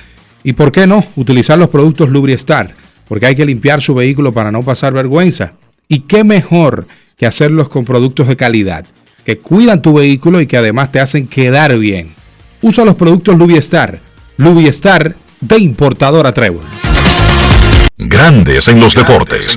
¿Y 0.45 0.53
por 0.53 0.71
qué 0.73 0.87
no? 0.87 1.03
Utilizar 1.17 1.59
los 1.59 1.71
productos 1.71 2.11
Lubriestar, 2.11 2.75
porque 3.09 3.25
hay 3.25 3.35
que 3.35 3.47
limpiar 3.47 3.81
su 3.81 3.95
vehículo 3.95 4.31
para 4.31 4.53
no 4.53 4.63
pasar 4.63 4.93
vergüenza. 4.93 5.55
¿Y 5.89 6.01
qué 6.01 6.23
mejor 6.23 6.87
que 7.17 7.25
hacerlos 7.25 7.71
con 7.71 7.87
productos 7.87 8.29
de 8.29 8.37
calidad, 8.37 8.85
que 9.25 9.39
cuidan 9.39 9.83
tu 9.83 9.95
vehículo 9.95 10.41
y 10.41 10.47
que 10.47 10.57
además 10.57 10.93
te 10.93 11.01
hacen 11.01 11.27
quedar 11.27 11.77
bien? 11.79 12.15
Usa 12.61 12.85
los 12.85 12.97
productos 12.97 13.37
Lubriestar, 13.37 13.99
Lubriestar 14.37 15.15
de 15.41 15.59
importadora 15.59 16.33
Trébol. 16.33 16.65
Grandes 17.99 18.69
en 18.69 18.81
los 18.81 18.95
deportes. 18.95 19.57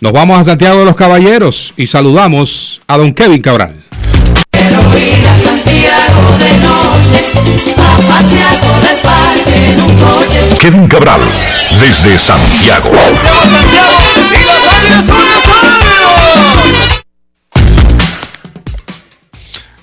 Nos 0.00 0.12
vamos 0.12 0.38
a 0.38 0.44
Santiago 0.44 0.80
de 0.80 0.84
los 0.84 0.94
Caballeros 0.94 1.74
y 1.76 1.86
saludamos 1.86 2.80
a 2.86 2.96
don 2.98 3.12
Kevin 3.12 3.42
Cabral. 3.42 3.74
Kevin 10.60 10.86
Cabral, 10.86 11.20
desde 11.80 12.16
Santiago. 12.16 12.90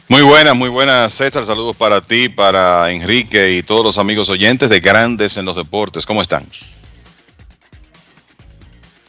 Muy 0.08 0.22
buenas, 0.22 0.56
muy 0.56 0.70
buenas, 0.70 1.14
César. 1.14 1.46
Saludos 1.46 1.76
para 1.76 2.00
ti, 2.00 2.30
para 2.30 2.92
Enrique 2.92 3.52
y 3.52 3.64
todos 3.64 3.84
los 3.84 3.98
amigos 3.98 4.30
oyentes 4.30 4.70
de 4.70 4.80
Grandes 4.80 5.36
en 5.36 5.46
los 5.46 5.56
Deportes. 5.56 6.06
¿Cómo 6.06 6.22
están? 6.22 6.46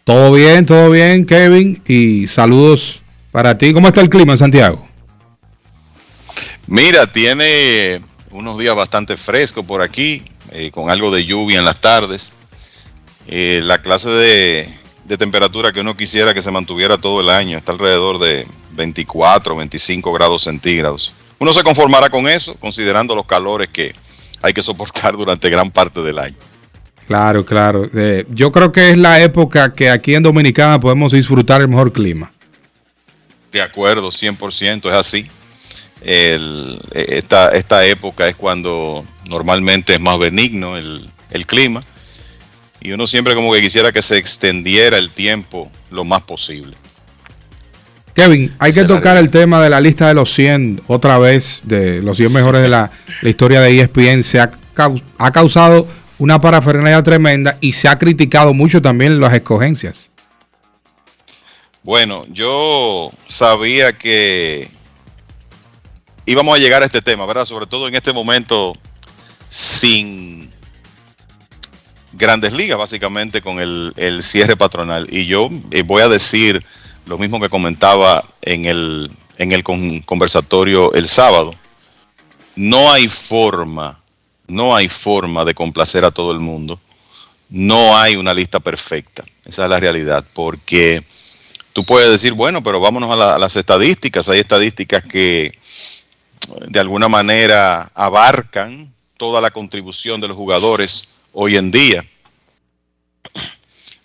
Todo 0.04 0.32
bien, 0.32 0.66
todo 0.66 0.90
bien, 0.90 1.26
Kevin. 1.26 1.82
Y 1.86 2.26
saludos 2.28 3.00
para 3.30 3.58
ti. 3.58 3.72
¿Cómo 3.72 3.88
está 3.88 4.00
el 4.00 4.08
clima 4.08 4.32
en 4.32 4.38
Santiago? 4.38 4.88
Mira, 6.66 7.06
tiene 7.06 8.00
unos 8.30 8.58
días 8.58 8.74
bastante 8.74 9.16
frescos 9.16 9.64
por 9.64 9.82
aquí, 9.82 10.24
eh, 10.50 10.70
con 10.70 10.90
algo 10.90 11.10
de 11.10 11.24
lluvia 11.24 11.58
en 11.58 11.64
las 11.64 11.80
tardes. 11.80 12.32
Eh, 13.28 13.60
la 13.62 13.82
clase 13.82 14.10
de, 14.10 14.68
de 15.06 15.16
temperatura 15.16 15.72
que 15.72 15.80
uno 15.80 15.96
quisiera 15.96 16.34
que 16.34 16.42
se 16.42 16.50
mantuviera 16.50 16.98
todo 16.98 17.20
el 17.20 17.30
año 17.30 17.56
está 17.56 17.72
alrededor 17.72 18.18
de 18.18 18.46
24, 18.72 19.54
25 19.56 20.12
grados 20.12 20.42
centígrados. 20.42 21.12
Uno 21.38 21.52
se 21.52 21.62
conformará 21.62 22.10
con 22.10 22.28
eso, 22.28 22.54
considerando 22.56 23.14
los 23.14 23.26
calores 23.26 23.68
que 23.72 23.94
hay 24.42 24.52
que 24.52 24.62
soportar 24.62 25.16
durante 25.16 25.48
gran 25.48 25.70
parte 25.70 26.00
del 26.02 26.18
año. 26.18 26.36
Claro, 27.06 27.44
claro. 27.44 27.88
Eh, 27.94 28.26
yo 28.30 28.50
creo 28.50 28.72
que 28.72 28.90
es 28.90 28.98
la 28.98 29.20
época 29.20 29.72
que 29.72 29.90
aquí 29.90 30.14
en 30.14 30.24
Dominicana 30.24 30.80
podemos 30.80 31.12
disfrutar 31.12 31.60
el 31.60 31.68
mejor 31.68 31.92
clima. 31.92 32.32
De 33.52 33.62
acuerdo, 33.62 34.10
100%, 34.10 34.88
es 34.88 34.94
así. 34.94 35.26
El- 36.02 36.78
esta, 36.92 37.50
esta 37.50 37.84
época 37.86 38.26
es 38.28 38.34
cuando 38.34 39.04
normalmente 39.28 39.94
es 39.94 40.00
más 40.00 40.18
benigno 40.18 40.76
el, 40.76 41.08
el 41.30 41.46
clima 41.46 41.80
y 42.80 42.92
uno 42.92 43.06
siempre 43.06 43.34
como 43.34 43.52
que 43.52 43.60
quisiera 43.60 43.92
que 43.92 44.02
se 44.02 44.16
extendiera 44.16 44.98
el 44.98 45.10
tiempo 45.10 45.70
lo 45.90 46.04
más 46.04 46.22
posible. 46.22 46.76
Kevin, 48.14 48.54
hay 48.58 48.72
que 48.72 48.84
tocar 48.84 49.18
el 49.18 49.28
tema 49.28 49.62
de 49.62 49.68
la 49.68 49.80
lista 49.80 50.08
de 50.08 50.14
los 50.14 50.32
100 50.32 50.82
otra 50.86 51.18
vez, 51.18 51.60
de 51.64 52.00
los 52.00 52.16
100 52.16 52.32
mejores 52.32 52.62
de 52.62 52.68
la, 52.68 52.90
la 53.20 53.28
historia 53.28 53.60
de 53.60 53.78
ESPN. 53.78 54.22
Se 54.22 54.40
ha, 54.40 54.50
ha 55.18 55.32
causado 55.32 55.86
una 56.18 56.40
parafernalia 56.40 57.02
tremenda 57.02 57.58
y 57.60 57.72
se 57.72 57.88
ha 57.88 57.98
criticado 57.98 58.54
mucho 58.54 58.80
también 58.80 59.20
las 59.20 59.34
escogencias. 59.34 60.10
Bueno, 61.82 62.24
yo 62.30 63.10
sabía 63.28 63.92
que 63.92 64.68
íbamos 66.24 66.56
a 66.56 66.58
llegar 66.58 66.82
a 66.82 66.86
este 66.86 67.02
tema, 67.02 67.26
¿verdad? 67.26 67.44
Sobre 67.44 67.66
todo 67.66 67.86
en 67.86 67.94
este 67.94 68.12
momento 68.12 68.72
sin 69.48 70.45
grandes 72.16 72.52
ligas, 72.52 72.78
básicamente 72.78 73.42
con 73.42 73.60
el, 73.60 74.20
cierre 74.22 74.56
patronal. 74.56 75.06
Y 75.10 75.26
yo 75.26 75.50
eh, 75.70 75.82
voy 75.82 76.02
a 76.02 76.08
decir 76.08 76.64
lo 77.06 77.18
mismo 77.18 77.40
que 77.40 77.48
comentaba 77.48 78.24
en 78.42 78.64
el, 78.64 79.10
en 79.38 79.52
el 79.52 79.62
con- 79.62 80.00
conversatorio 80.00 80.92
el 80.94 81.08
sábado. 81.08 81.54
No 82.56 82.92
hay 82.92 83.08
forma, 83.08 84.00
no 84.48 84.74
hay 84.74 84.88
forma 84.88 85.44
de 85.44 85.54
complacer 85.54 86.04
a 86.04 86.10
todo 86.10 86.32
el 86.32 86.40
mundo. 86.40 86.80
No 87.48 87.96
hay 87.96 88.16
una 88.16 88.34
lista 88.34 88.60
perfecta. 88.60 89.24
Esa 89.44 89.64
es 89.64 89.70
la 89.70 89.78
realidad, 89.78 90.24
porque 90.32 91.04
tú 91.72 91.84
puedes 91.84 92.10
decir, 92.10 92.32
bueno, 92.32 92.62
pero 92.62 92.80
vámonos 92.80 93.10
a 93.12 93.38
las 93.38 93.56
estadísticas. 93.56 94.28
Hay 94.28 94.40
estadísticas 94.40 95.04
que 95.04 95.56
de 96.66 96.80
alguna 96.80 97.08
manera 97.08 97.90
abarcan 97.94 98.92
toda 99.16 99.40
la 99.40 99.50
contribución 99.50 100.20
de 100.20 100.28
los 100.28 100.36
jugadores 100.36 101.08
hoy 101.38 101.58
en 101.58 101.70
día. 101.70 102.02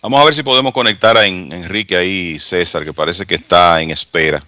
Vamos 0.01 0.19
a 0.19 0.25
ver 0.25 0.33
si 0.33 0.43
podemos 0.43 0.73
conectar 0.73 1.15
a 1.15 1.25
En- 1.25 1.51
Enrique 1.53 1.95
ahí, 1.95 2.37
César, 2.39 2.83
que 2.83 2.91
parece 2.91 3.25
que 3.25 3.35
está 3.35 3.81
en 3.81 3.91
espera 3.91 4.45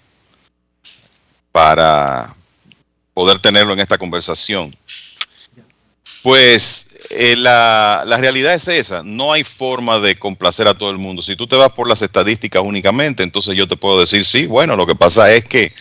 para 1.50 2.34
poder 3.14 3.38
tenerlo 3.38 3.72
en 3.72 3.80
esta 3.80 3.96
conversación. 3.96 4.76
Pues 6.22 6.98
eh, 7.08 7.36
la, 7.36 8.02
la 8.04 8.18
realidad 8.18 8.52
es 8.52 8.68
esa. 8.68 9.02
No 9.02 9.32
hay 9.32 9.44
forma 9.44 9.98
de 9.98 10.18
complacer 10.18 10.68
a 10.68 10.76
todo 10.76 10.90
el 10.90 10.98
mundo. 10.98 11.22
Si 11.22 11.36
tú 11.36 11.46
te 11.46 11.56
vas 11.56 11.70
por 11.70 11.88
las 11.88 12.02
estadísticas 12.02 12.62
únicamente, 12.62 13.22
entonces 13.22 13.56
yo 13.56 13.66
te 13.66 13.78
puedo 13.78 13.98
decir, 13.98 14.26
sí, 14.26 14.46
bueno, 14.46 14.76
lo 14.76 14.86
que 14.86 14.94
pasa 14.94 15.32
es 15.32 15.44
que 15.46 15.72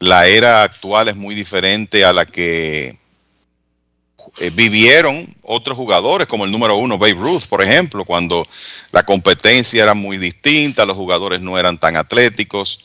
la 0.00 0.26
era 0.26 0.64
actual 0.64 1.06
es 1.08 1.14
muy 1.14 1.36
diferente 1.36 2.04
a 2.04 2.12
la 2.12 2.26
que 2.26 2.98
eh, 4.40 4.50
vivieron 4.50 5.32
otros 5.42 5.76
jugadores, 5.76 6.26
como 6.26 6.44
el 6.44 6.50
número 6.50 6.76
uno, 6.76 6.98
Babe 6.98 7.12
Ruth, 7.14 7.44
por 7.48 7.62
ejemplo, 7.62 8.04
cuando 8.04 8.46
la 8.90 9.04
competencia 9.04 9.82
era 9.82 9.94
muy 9.94 10.18
distinta, 10.18 10.86
los 10.86 10.96
jugadores 10.96 11.40
no 11.40 11.58
eran 11.58 11.78
tan 11.78 11.96
atléticos. 11.96 12.84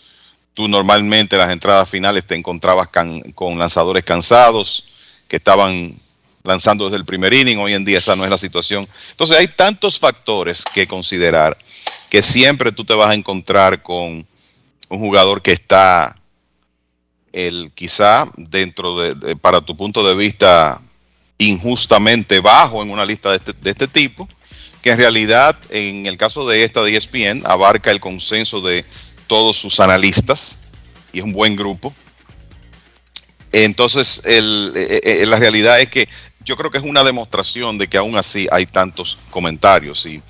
Tú 0.53 0.68
normalmente 0.68 1.36
en 1.36 1.41
las 1.41 1.51
entradas 1.51 1.89
finales 1.89 2.26
te 2.26 2.36
encontrabas 2.36 2.89
con 3.34 3.58
lanzadores 3.58 4.03
cansados 4.03 4.86
que 5.28 5.38
estaban 5.38 5.95
lanzando 6.43 6.86
desde 6.86 6.97
el 6.97 7.06
primer 7.06 7.34
inning. 7.34 7.58
Hoy 7.58 7.74
en 7.74 7.84
día 7.84 7.97
esa 7.97 8.16
no 8.16 8.24
es 8.24 8.30
la 8.30 8.38
situación. 8.38 8.88
Entonces 9.12 9.38
hay 9.38 9.47
tantos 9.47 9.97
factores 9.99 10.64
que 10.74 10.88
considerar 10.88 11.58
que 12.10 12.22
siempre 12.22 12.72
tú 12.72 12.86
te 12.86 12.93
vas 12.93 13.10
a 13.10 13.16
encontrar 13.16 13.82
con 13.82 14.26
un 14.89 14.99
jugador 14.99 15.41
que 15.41 15.51
está 15.51 16.16
el 17.34 17.72
quizá 17.76 18.32
dentro 18.38 18.97
de, 18.99 19.16
de- 19.16 19.36
para 19.36 19.60
tu 19.62 19.76
punto 19.76 20.08
de 20.08 20.16
vista 20.16 20.80
injustamente 21.38 22.40
bajo 22.40 22.82
en 22.82 22.90
una 22.90 23.06
lista 23.06 23.30
de 23.32 23.38
este, 23.38 23.54
de 23.54 23.70
este 23.72 23.88
tipo, 23.88 24.28
que 24.82 24.92
en 24.92 24.98
realidad 24.98 25.58
en 25.70 26.06
el 26.06 26.18
caso 26.18 26.48
de 26.48 26.64
esta 26.64 26.82
de 26.82 26.92
E 26.94 26.98
ESPN 26.98 27.44
abarca 27.46 27.92
el 27.92 28.00
consenso 28.00 28.62
de 28.62 28.86
todos 29.28 29.58
sus 29.58 29.80
analistas 29.80 30.60
y 31.12 31.20
es 31.20 31.24
un 31.26 31.34
buen 31.34 31.56
grupo. 31.56 31.94
Entonces, 33.52 34.22
el- 34.26 34.74
eh, 34.76 35.02
eh, 35.04 35.26
la 35.28 35.38
realidad 35.38 35.80
es 35.80 35.90
que 35.90 36.08
yo 36.44 36.56
creo 36.58 36.70
que 36.70 36.78
es 36.78 36.84
una 36.84 37.04
demostración 37.04 37.78
de 37.78 37.88
que 37.88 37.98
aún 37.98 38.18
así 38.18 38.48
hay 38.52 38.66
tantos 38.66 39.18
comentarios 39.30 40.06
y 40.06 40.22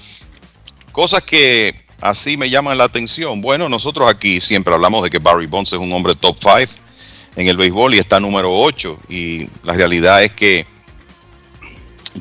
cosas 0.91 1.21
que 1.23 1.85
así 1.99 2.37
me 2.37 2.49
llaman 2.49 2.77
la 2.77 2.85
atención. 2.85 3.41
Bueno, 3.41 3.67
nosotros 3.67 4.09
aquí 4.09 4.39
siempre 4.39 4.73
hablamos 4.73 5.03
de 5.03 5.09
que 5.09 5.19
Barry 5.19 5.47
Bonds 5.47 5.73
es 5.73 5.79
un 5.79 5.91
hombre 5.91 6.15
top 6.15 6.37
5 6.39 6.81
en 7.35 7.47
el 7.47 7.57
béisbol 7.57 7.95
y 7.95 7.99
está 7.99 8.19
número 8.19 8.49
8 8.55 8.97
y 9.09 9.49
la 9.63 9.73
realidad 9.73 10.23
es 10.23 10.31
que 10.31 10.65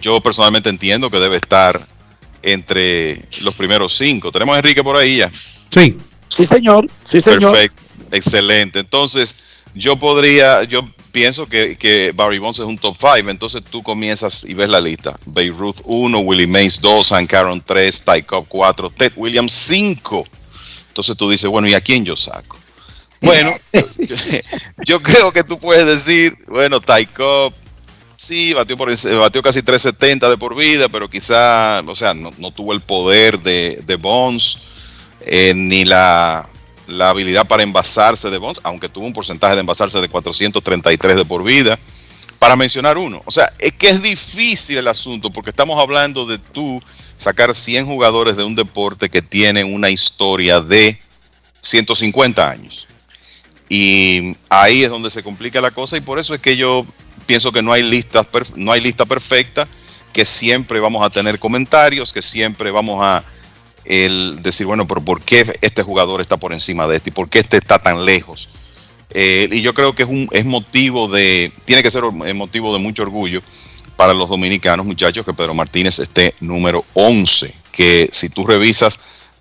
yo 0.01 0.20
personalmente 0.20 0.68
entiendo 0.68 1.11
que 1.11 1.18
debe 1.18 1.36
estar 1.36 1.86
entre 2.42 3.22
los 3.40 3.55
primeros 3.55 3.97
cinco. 3.97 4.30
Tenemos 4.30 4.55
a 4.55 4.59
Enrique 4.59 4.82
por 4.82 4.97
ahí 4.97 5.18
ya. 5.18 5.30
Sí. 5.70 5.97
Sí, 6.28 6.45
señor. 6.45 6.90
Sí, 7.05 7.20
señor. 7.20 7.53
Perfecto, 7.53 7.82
excelente. 8.11 8.80
Entonces, 8.80 9.36
yo 9.74 9.97
podría, 9.97 10.64
yo 10.64 10.88
pienso 11.12 11.47
que, 11.47 11.76
que 11.76 12.12
Barry 12.12 12.38
Bonds 12.38 12.59
es 12.59 12.64
un 12.64 12.76
top 12.76 12.97
5. 12.99 13.30
Entonces 13.30 13.62
tú 13.70 13.82
comienzas 13.82 14.45
y 14.45 14.55
ves 14.55 14.68
la 14.68 14.80
lista. 14.80 15.16
Babe 15.26 15.55
Ruth 15.57 15.76
1, 15.84 16.18
Willie 16.18 16.49
Mays 16.49 16.80
2, 16.80 17.09
Hank 17.11 17.32
Aaron 17.34 17.62
3, 17.64 18.05
Ty 18.05 18.22
Cobb 18.22 18.47
4, 18.49 18.90
Ted 18.90 19.12
Williams 19.16 19.53
5. 19.53 20.24
Entonces 20.88 21.16
tú 21.16 21.30
dices, 21.30 21.49
bueno, 21.49 21.68
¿y 21.68 21.74
a 21.74 21.80
quién 21.80 22.05
yo 22.05 22.16
saco? 22.16 22.59
Bueno, 23.20 23.51
yo 24.84 25.03
creo 25.03 25.32
que 25.32 25.45
tú 25.45 25.59
puedes 25.59 25.86
decir, 25.86 26.36
bueno, 26.49 26.80
Ty 26.80 27.07
Cobb, 27.07 27.55
sí, 28.16 28.52
batió, 28.52 28.76
por, 28.76 28.90
enci- 28.90 29.18
batió 29.18 29.42
casi 29.42 29.62
370 29.62 30.30
de 30.30 30.38
por 30.38 30.56
vida, 30.56 30.88
pero 30.88 31.08
quizá, 31.08 31.80
o 31.86 31.94
sea, 31.94 32.14
no, 32.14 32.32
tuvo 32.50 32.72
el 32.72 32.80
poder 32.80 33.40
de, 33.40 33.82
de 33.86 33.96
Bonds, 33.96 34.58
eh, 35.20 35.52
ni 35.54 35.84
la, 35.84 36.48
habilidad 37.00 37.46
para 37.46 37.62
envasarse 37.62 38.30
de 38.30 38.38
Bonds, 38.38 38.60
aunque 38.62 38.88
tuvo 38.88 39.06
un 39.06 39.12
porcentaje 39.12 39.54
de 39.54 39.60
envasarse 39.60 40.00
de 40.00 40.08
433 40.08 41.16
de 41.16 41.24
por 41.24 41.42
vida, 41.42 41.78
para 42.38 42.56
mencionar 42.56 42.98
uno. 42.98 43.22
O 43.24 43.30
sea, 43.30 43.52
es 43.58 43.72
que 43.72 43.88
es 43.88 44.02
difícil 44.02 44.76
el 44.76 44.88
asunto, 44.88 45.30
porque 45.30 45.50
estamos 45.50 45.80
hablando 45.80 46.26
de 46.26 46.38
tú 46.38 46.82
sacar 47.16 47.54
100 47.54 47.86
jugadores 47.86 48.36
de 48.36 48.44
un 48.44 48.54
deporte 48.54 49.08
que 49.08 49.22
tienen 49.22 49.72
una 49.72 49.88
historia 49.88 50.60
de 50.60 50.98
150 51.62 52.50
años. 52.50 52.86
Y 53.68 54.36
ahí 54.50 54.84
es 54.84 54.90
donde 54.90 55.10
se 55.10 55.22
complica 55.22 55.60
la 55.60 55.70
cosa 55.70 55.96
y 55.96 56.00
por 56.00 56.18
eso 56.18 56.34
es 56.34 56.40
que 56.40 56.56
yo 56.56 56.84
pienso 57.26 57.52
que 57.52 57.62
no 57.62 57.72
hay 57.72 57.82
listas 57.82 58.26
no 58.56 58.72
hay 58.72 58.80
lista 58.80 59.04
perfecta, 59.04 59.68
que 60.12 60.24
siempre 60.24 60.80
vamos 60.80 61.04
a 61.04 61.10
tener 61.10 61.38
comentarios, 61.38 62.12
que 62.12 62.22
siempre 62.22 62.70
vamos 62.70 63.04
a 63.04 63.24
el 63.84 64.42
decir, 64.42 64.66
bueno, 64.66 64.86
pero 64.86 65.02
¿por 65.02 65.20
qué 65.20 65.58
este 65.60 65.82
jugador 65.82 66.20
está 66.20 66.38
por 66.38 66.52
encima 66.52 66.86
de 66.86 66.96
este 66.96 67.10
y 67.10 67.12
por 67.12 67.28
qué 67.28 67.40
este 67.40 67.58
está 67.58 67.78
tan 67.78 68.04
lejos? 68.04 68.48
Eh, 69.10 69.48
y 69.52 69.60
yo 69.60 69.74
creo 69.74 69.94
que 69.94 70.04
es 70.04 70.08
un 70.08 70.28
es 70.32 70.44
motivo 70.44 71.08
de 71.08 71.52
tiene 71.64 71.82
que 71.82 71.90
ser 71.90 72.02
motivo 72.04 72.72
de 72.72 72.78
mucho 72.78 73.02
orgullo 73.02 73.42
para 73.96 74.14
los 74.14 74.28
dominicanos, 74.28 74.86
muchachos, 74.86 75.24
que 75.24 75.34
Pedro 75.34 75.54
Martínez 75.54 75.98
esté 75.98 76.34
número 76.40 76.84
11, 76.94 77.54
que 77.70 78.08
si 78.10 78.28
tú 78.28 78.46
revisas 78.46 78.98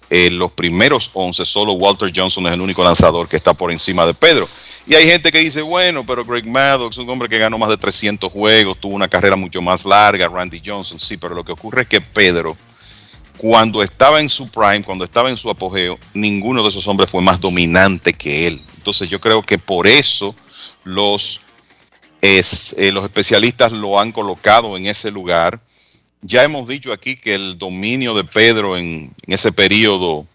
eh, 0.10 0.30
los 0.30 0.52
primeros 0.52 1.10
11, 1.14 1.46
solo 1.46 1.74
Walter 1.74 2.12
Johnson 2.16 2.46
es 2.48 2.54
el 2.54 2.62
único 2.62 2.84
lanzador 2.84 3.28
que 3.28 3.36
está 3.36 3.54
por 3.54 3.72
encima 3.72 4.06
de 4.06 4.14
Pedro. 4.14 4.48
Y 4.86 4.96
hay 4.96 5.06
gente 5.06 5.32
que 5.32 5.40
dice, 5.40 5.62
bueno, 5.62 6.06
pero 6.06 6.26
Greg 6.26 6.46
Maddox, 6.46 6.98
un 6.98 7.10
hombre 7.10 7.30
que 7.30 7.38
ganó 7.38 7.58
más 7.58 7.70
de 7.70 7.78
300 7.78 8.30
juegos, 8.30 8.78
tuvo 8.80 8.96
una 8.96 9.08
carrera 9.08 9.38
mucho 9.38 9.62
más 9.62 9.86
larga, 9.86 10.28
Randy 10.28 10.62
Johnson, 10.64 11.00
sí, 11.00 11.16
pero 11.16 11.34
lo 11.34 11.46
que 11.46 11.54
ocurre 11.54 11.84
es 11.84 11.88
que 11.88 12.02
Pedro, 12.02 12.58
cuando 13.38 13.82
estaba 13.82 14.20
en 14.20 14.28
su 14.28 14.50
prime, 14.50 14.84
cuando 14.84 15.06
estaba 15.06 15.30
en 15.30 15.38
su 15.38 15.50
apogeo, 15.50 15.98
ninguno 16.14 16.62
de 16.62 16.68
esos 16.68 16.86
hombres 16.88 17.10
fue 17.10 17.22
más 17.22 17.40
dominante 17.40 18.14
que 18.14 18.48
él. 18.48 18.62
Entonces 18.76 19.10
yo 19.10 19.22
creo 19.22 19.42
que 19.42 19.58
por 19.58 19.88
eso 19.88 20.36
los, 20.84 21.42
eh, 22.22 22.92
los 22.92 23.04
especialistas 23.06 23.72
lo 23.72 24.02
han 24.02 24.12
colocado 24.12 24.76
en 24.76 24.88
ese 24.88 25.12
lugar. 25.12 25.62
Ya 26.22 26.44
hemos 26.44 26.68
dicho 26.68 26.92
aquí 26.92 27.16
que 27.16 27.36
el 27.36 27.58
dominio 27.58 28.14
de 28.14 28.26
Pedro 28.26 28.78
en, 28.78 29.14
en 29.26 29.34
ese 29.34 29.54
periodo, 29.54 30.28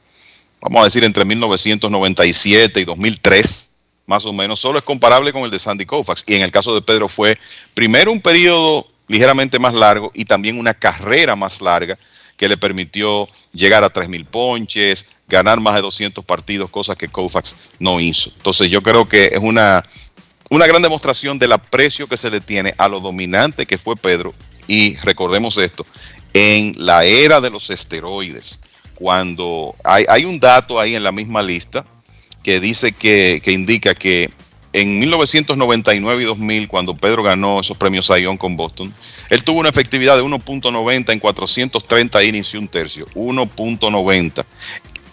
vamos 0.62 0.80
a 0.80 0.84
decir 0.84 1.04
entre 1.04 1.26
1997 1.26 2.80
y 2.80 2.84
2003, 2.84 3.67
más 4.08 4.24
o 4.24 4.32
menos, 4.32 4.58
solo 4.58 4.78
es 4.78 4.84
comparable 4.84 5.34
con 5.34 5.42
el 5.42 5.50
de 5.50 5.58
Sandy 5.58 5.84
Koufax. 5.84 6.24
Y 6.26 6.34
en 6.34 6.42
el 6.42 6.50
caso 6.50 6.74
de 6.74 6.80
Pedro 6.80 7.08
fue 7.08 7.38
primero 7.74 8.10
un 8.10 8.22
periodo 8.22 8.88
ligeramente 9.06 9.58
más 9.58 9.74
largo 9.74 10.10
y 10.14 10.24
también 10.24 10.58
una 10.58 10.72
carrera 10.72 11.36
más 11.36 11.60
larga 11.60 11.98
que 12.38 12.48
le 12.48 12.56
permitió 12.56 13.28
llegar 13.52 13.84
a 13.84 13.92
3.000 13.92 14.24
ponches, 14.24 15.04
ganar 15.28 15.60
más 15.60 15.74
de 15.74 15.82
200 15.82 16.24
partidos, 16.24 16.70
cosas 16.70 16.96
que 16.96 17.08
Koufax 17.08 17.54
no 17.78 18.00
hizo. 18.00 18.30
Entonces 18.34 18.70
yo 18.70 18.82
creo 18.82 19.06
que 19.06 19.26
es 19.26 19.40
una, 19.42 19.84
una 20.48 20.66
gran 20.66 20.80
demostración 20.80 21.38
del 21.38 21.52
aprecio 21.52 22.06
que 22.06 22.16
se 22.16 22.30
le 22.30 22.40
tiene 22.40 22.74
a 22.78 22.88
lo 22.88 23.00
dominante 23.00 23.66
que 23.66 23.76
fue 23.76 23.94
Pedro. 23.94 24.32
Y 24.66 24.96
recordemos 24.96 25.58
esto, 25.58 25.84
en 26.32 26.72
la 26.78 27.04
era 27.04 27.42
de 27.42 27.50
los 27.50 27.68
esteroides, 27.68 28.60
cuando 28.94 29.76
hay, 29.84 30.06
hay 30.08 30.24
un 30.24 30.40
dato 30.40 30.80
ahí 30.80 30.94
en 30.94 31.02
la 31.02 31.12
misma 31.12 31.42
lista 31.42 31.84
que 32.48 32.60
dice 32.60 32.92
que, 32.92 33.42
que 33.44 33.52
indica 33.52 33.94
que 33.94 34.30
en 34.72 34.98
1999 35.00 36.22
y 36.22 36.24
2000, 36.24 36.66
cuando 36.66 36.96
Pedro 36.96 37.22
ganó 37.22 37.60
esos 37.60 37.76
premios 37.76 38.06
Sayón 38.06 38.38
con 38.38 38.56
Boston, 38.56 38.94
él 39.28 39.44
tuvo 39.44 39.60
una 39.60 39.68
efectividad 39.68 40.16
de 40.16 40.22
1.90 40.22 41.12
en 41.12 41.20
430 41.20 42.24
innings 42.24 42.54
y 42.54 42.56
un 42.56 42.66
tercio. 42.68 43.06
1.90. 43.14 44.46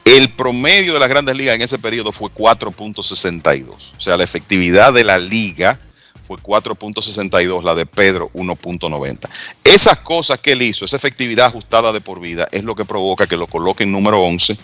El 0.05 0.29
promedio 0.29 0.93
de 0.93 0.99
las 1.01 1.09
grandes 1.09 1.35
ligas 1.35 1.55
en 1.55 1.63
ese 1.63 1.77
periodo 1.77 2.13
fue 2.13 2.29
4.62. 2.29 3.67
O 3.69 3.99
sea, 3.99 4.15
la 4.15 4.23
efectividad 4.23 4.93
de 4.93 5.03
la 5.03 5.17
liga 5.17 5.77
fue 6.25 6.37
4.62, 6.37 7.63
la 7.63 7.75
de 7.75 7.85
Pedro 7.85 8.31
1.90. 8.33 9.27
Esas 9.61 9.97
cosas 9.97 10.39
que 10.39 10.53
él 10.53 10.61
hizo, 10.61 10.85
esa 10.85 10.95
efectividad 10.95 11.47
ajustada 11.47 11.91
de 11.91 11.99
por 11.99 12.21
vida, 12.21 12.47
es 12.53 12.63
lo 12.63 12.75
que 12.75 12.85
provoca 12.85 13.27
que 13.27 13.35
lo 13.35 13.47
coloque 13.47 13.83
en 13.83 13.91
número 13.91 14.23
11 14.23 14.57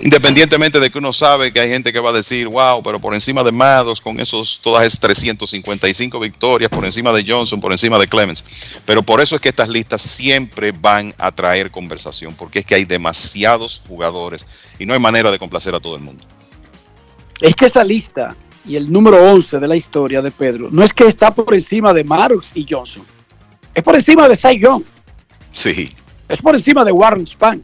Independientemente 0.00 0.80
de 0.80 0.90
que 0.90 0.98
uno 0.98 1.12
sabe 1.12 1.52
que 1.52 1.60
hay 1.60 1.68
gente 1.68 1.92
que 1.92 2.00
va 2.00 2.10
a 2.10 2.14
decir, 2.14 2.48
wow, 2.48 2.82
pero 2.82 2.98
por 2.98 3.12
encima 3.12 3.44
de 3.44 3.52
Maddox, 3.52 4.00
con 4.00 4.18
esos, 4.20 4.58
todas 4.62 4.86
esas 4.86 4.98
355 5.00 6.18
victorias, 6.18 6.70
por 6.70 6.84
encima 6.84 7.12
de 7.12 7.24
Johnson, 7.26 7.60
por 7.60 7.72
encima 7.72 7.98
de 7.98 8.08
Clemens. 8.08 8.42
Pero 8.86 9.02
por 9.02 9.20
eso 9.20 9.36
es 9.36 9.42
que 9.42 9.50
estas 9.50 9.68
listas 9.68 10.00
siempre 10.00 10.72
van 10.72 11.14
a 11.18 11.30
traer 11.30 11.70
conversación, 11.70 12.34
porque 12.34 12.60
es 12.60 12.66
que 12.66 12.74
hay 12.74 12.86
demasiados 12.86 13.82
jugadores 13.86 14.46
y 14.78 14.86
no 14.86 14.94
hay 14.94 15.00
manera 15.00 15.30
de 15.30 15.38
complacer 15.38 15.74
a 15.74 15.80
todo 15.80 15.94
el 15.94 16.02
mundo. 16.02 16.24
Es 17.40 17.54
que 17.54 17.66
esa 17.66 17.84
lista 17.84 18.34
y 18.64 18.76
el 18.76 18.90
número 18.90 19.22
11 19.32 19.58
de 19.58 19.68
la 19.68 19.76
historia 19.76 20.22
de 20.22 20.30
Pedro 20.30 20.68
no 20.70 20.82
es 20.82 20.94
que 20.94 21.04
está 21.04 21.34
por 21.34 21.52
encima 21.54 21.92
de 21.92 22.02
Maddox 22.02 22.52
y 22.54 22.66
Johnson. 22.68 23.04
Es 23.74 23.82
por 23.82 23.94
encima 23.94 24.26
de 24.26 24.36
Cy 24.36 24.58
Young. 24.58 24.84
Sí. 25.50 25.94
Es 26.28 26.40
por 26.40 26.54
encima 26.54 26.84
de 26.84 26.92
Warren 26.92 27.26
Spahn. 27.26 27.62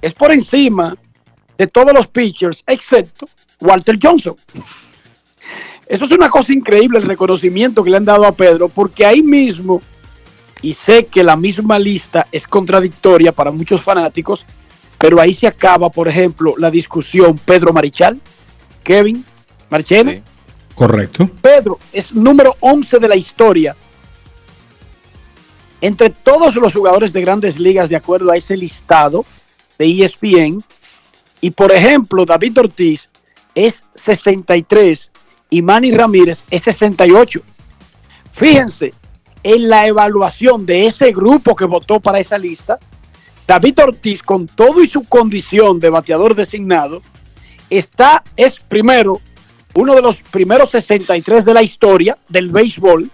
Es 0.00 0.14
por 0.14 0.32
encima 0.32 0.96
de 1.58 1.66
todos 1.66 1.92
los 1.92 2.08
pitchers 2.08 2.62
excepto 2.66 3.28
Walter 3.60 3.98
Johnson. 4.02 4.36
Eso 5.86 6.04
es 6.04 6.10
una 6.12 6.28
cosa 6.28 6.52
increíble 6.52 6.98
el 6.98 7.04
reconocimiento 7.04 7.84
que 7.84 7.90
le 7.90 7.96
han 7.98 8.04
dado 8.04 8.26
a 8.26 8.32
Pedro, 8.32 8.68
porque 8.68 9.04
ahí 9.04 9.22
mismo, 9.22 9.82
y 10.62 10.74
sé 10.74 11.06
que 11.06 11.22
la 11.22 11.36
misma 11.36 11.78
lista 11.78 12.26
es 12.32 12.46
contradictoria 12.46 13.32
para 13.32 13.50
muchos 13.50 13.82
fanáticos, 13.82 14.46
pero 14.98 15.20
ahí 15.20 15.34
se 15.34 15.46
acaba, 15.46 15.90
por 15.90 16.08
ejemplo, 16.08 16.54
la 16.56 16.70
discusión 16.70 17.38
Pedro 17.38 17.72
Marichal, 17.72 18.20
Kevin 18.82 19.24
Marchena. 19.68 20.22
Correcto. 20.74 21.28
Pedro 21.40 21.78
es 21.92 22.14
número 22.14 22.56
11 22.60 22.98
de 22.98 23.08
la 23.08 23.16
historia 23.16 23.76
entre 25.82 26.10
todos 26.10 26.54
los 26.56 26.72
jugadores 26.72 27.12
de 27.12 27.20
grandes 27.20 27.58
ligas 27.58 27.90
de 27.90 27.96
acuerdo 27.96 28.30
a 28.30 28.36
ese 28.36 28.56
listado 28.56 29.26
de 29.78 30.04
ESPN. 30.04 30.64
Y 31.42 31.50
por 31.50 31.72
ejemplo, 31.72 32.24
David 32.24 32.58
Ortiz 32.58 33.10
es 33.54 33.84
63 33.94 35.10
y 35.50 35.60
Manny 35.60 35.90
Ramírez 35.90 36.46
es 36.50 36.62
68. 36.62 37.42
Fíjense 38.30 38.94
en 39.42 39.68
la 39.68 39.86
evaluación 39.86 40.64
de 40.64 40.86
ese 40.86 41.12
grupo 41.12 41.54
que 41.54 41.66
votó 41.66 42.00
para 42.00 42.20
esa 42.20 42.38
lista. 42.38 42.78
David 43.46 43.80
Ortiz, 43.80 44.22
con 44.22 44.46
todo 44.46 44.82
y 44.82 44.86
su 44.86 45.02
condición 45.02 45.80
de 45.80 45.90
bateador 45.90 46.34
designado, 46.34 47.02
está, 47.68 48.22
es 48.36 48.58
primero, 48.60 49.20
uno 49.74 49.94
de 49.94 50.02
los 50.02 50.22
primeros 50.22 50.70
63 50.70 51.44
de 51.44 51.54
la 51.54 51.62
historia 51.62 52.16
del 52.28 52.50
béisbol 52.50 53.10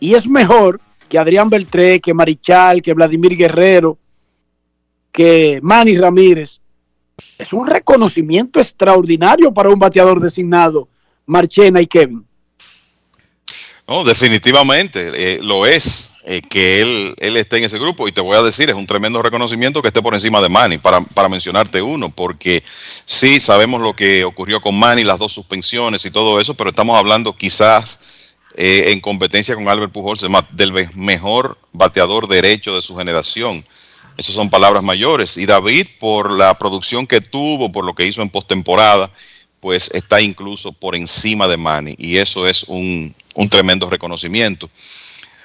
y 0.00 0.14
es 0.14 0.28
mejor 0.28 0.80
que 1.08 1.18
Adrián 1.18 1.48
Beltré, 1.48 2.00
que 2.00 2.14
Marichal, 2.14 2.82
que 2.82 2.94
Vladimir 2.94 3.36
Guerrero, 3.36 3.96
que 5.12 5.60
Manny 5.62 5.96
Ramírez. 5.96 6.60
Es 7.38 7.52
un 7.52 7.66
reconocimiento 7.66 8.60
extraordinario 8.60 9.52
para 9.52 9.68
un 9.68 9.78
bateador 9.78 10.20
designado, 10.20 10.88
Marchena 11.26 11.80
y 11.80 11.86
Kevin. 11.86 12.26
No, 13.88 14.02
definitivamente 14.02 15.12
eh, 15.14 15.38
lo 15.42 15.64
es 15.64 16.10
eh, 16.24 16.42
que 16.42 16.80
él, 16.80 17.14
él 17.18 17.36
esté 17.36 17.58
en 17.58 17.64
ese 17.64 17.78
grupo 17.78 18.08
y 18.08 18.12
te 18.12 18.20
voy 18.20 18.36
a 18.36 18.42
decir, 18.42 18.68
es 18.68 18.74
un 18.74 18.86
tremendo 18.86 19.22
reconocimiento 19.22 19.80
que 19.80 19.88
esté 19.88 20.02
por 20.02 20.12
encima 20.12 20.40
de 20.40 20.48
Manny, 20.48 20.78
para, 20.78 21.28
mencionarte 21.28 21.80
uno, 21.80 22.10
porque 22.10 22.64
sí 23.04 23.38
sabemos 23.38 23.80
lo 23.80 23.94
que 23.94 24.24
ocurrió 24.24 24.60
con 24.60 24.76
Manny, 24.76 25.04
las 25.04 25.20
dos 25.20 25.32
suspensiones 25.32 26.04
y 26.04 26.10
todo 26.10 26.40
eso, 26.40 26.54
pero 26.54 26.70
estamos 26.70 26.98
hablando 26.98 27.36
quizás 27.36 28.00
eh, 28.56 28.86
en 28.90 28.98
competencia 29.00 29.54
con 29.54 29.68
Albert 29.68 29.92
Pujols 29.92 30.26
del 30.50 30.88
mejor 30.94 31.56
bateador 31.72 32.26
derecho 32.26 32.74
de 32.74 32.82
su 32.82 32.96
generación. 32.96 33.64
Esas 34.16 34.34
son 34.34 34.50
palabras 34.50 34.82
mayores. 34.82 35.36
Y 35.36 35.46
David, 35.46 35.86
por 36.00 36.30
la 36.30 36.54
producción 36.58 37.06
que 37.06 37.20
tuvo, 37.20 37.70
por 37.70 37.84
lo 37.84 37.94
que 37.94 38.06
hizo 38.06 38.22
en 38.22 38.30
postemporada, 38.30 39.10
pues 39.60 39.90
está 39.92 40.20
incluso 40.20 40.72
por 40.72 40.94
encima 40.94 41.46
de 41.48 41.56
Manny. 41.56 41.94
Y 41.98 42.18
eso 42.18 42.46
es 42.46 42.64
un, 42.64 43.14
un 43.34 43.48
tremendo 43.48 43.90
reconocimiento. 43.90 44.70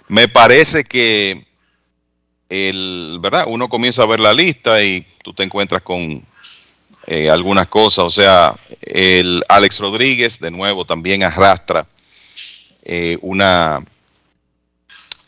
Me 0.08 0.28
parece 0.28 0.84
que 0.84 1.46
el, 2.50 3.18
¿verdad? 3.22 3.46
Uno 3.48 3.70
comienza 3.70 4.04
a 4.04 4.08
ver 4.08 4.20
la 4.20 4.34
lista 4.34 4.84
y 4.84 5.06
tú 5.24 5.34
te 5.34 5.44
encuentras 5.44 5.82
con 5.82 6.24
eh, 7.08 7.30
algunas 7.30 7.68
cosas. 7.68 8.06
O 8.06 8.10
sea, 8.10 8.54
el 8.82 9.44
Alex 9.48 9.80
Rodríguez, 9.80 10.40
de 10.40 10.52
nuevo, 10.52 10.86
también 10.86 11.24
arrastra 11.24 11.88
eh, 12.84 13.18
una 13.22 13.84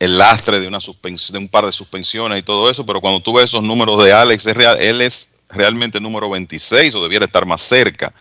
el 0.04 0.18
lastre 0.18 0.60
de 0.60 0.68
una 0.68 0.80
suspensión, 0.80 1.34
de 1.34 1.40
un 1.40 1.48
par 1.50 1.66
de 1.66 1.72
suspensiones 1.72 2.40
y 2.40 2.44
todo 2.44 2.70
eso, 2.70 2.86
pero 2.86 3.00
cuando 3.02 3.22
tú 3.22 3.34
ves 3.34 3.46
esos 3.46 3.64
números 3.64 4.04
de 4.04 4.12
Alex, 4.14 4.46
es 4.46 4.56
real- 4.56 4.80
él 4.82 5.02
es 5.02 5.40
realmente 5.50 6.00
número 6.00 6.30
26 6.30 6.96
o 6.96 7.04
debiera 7.04 7.26
estar 7.26 7.46
más 7.46 7.62
cerca, 7.62 8.14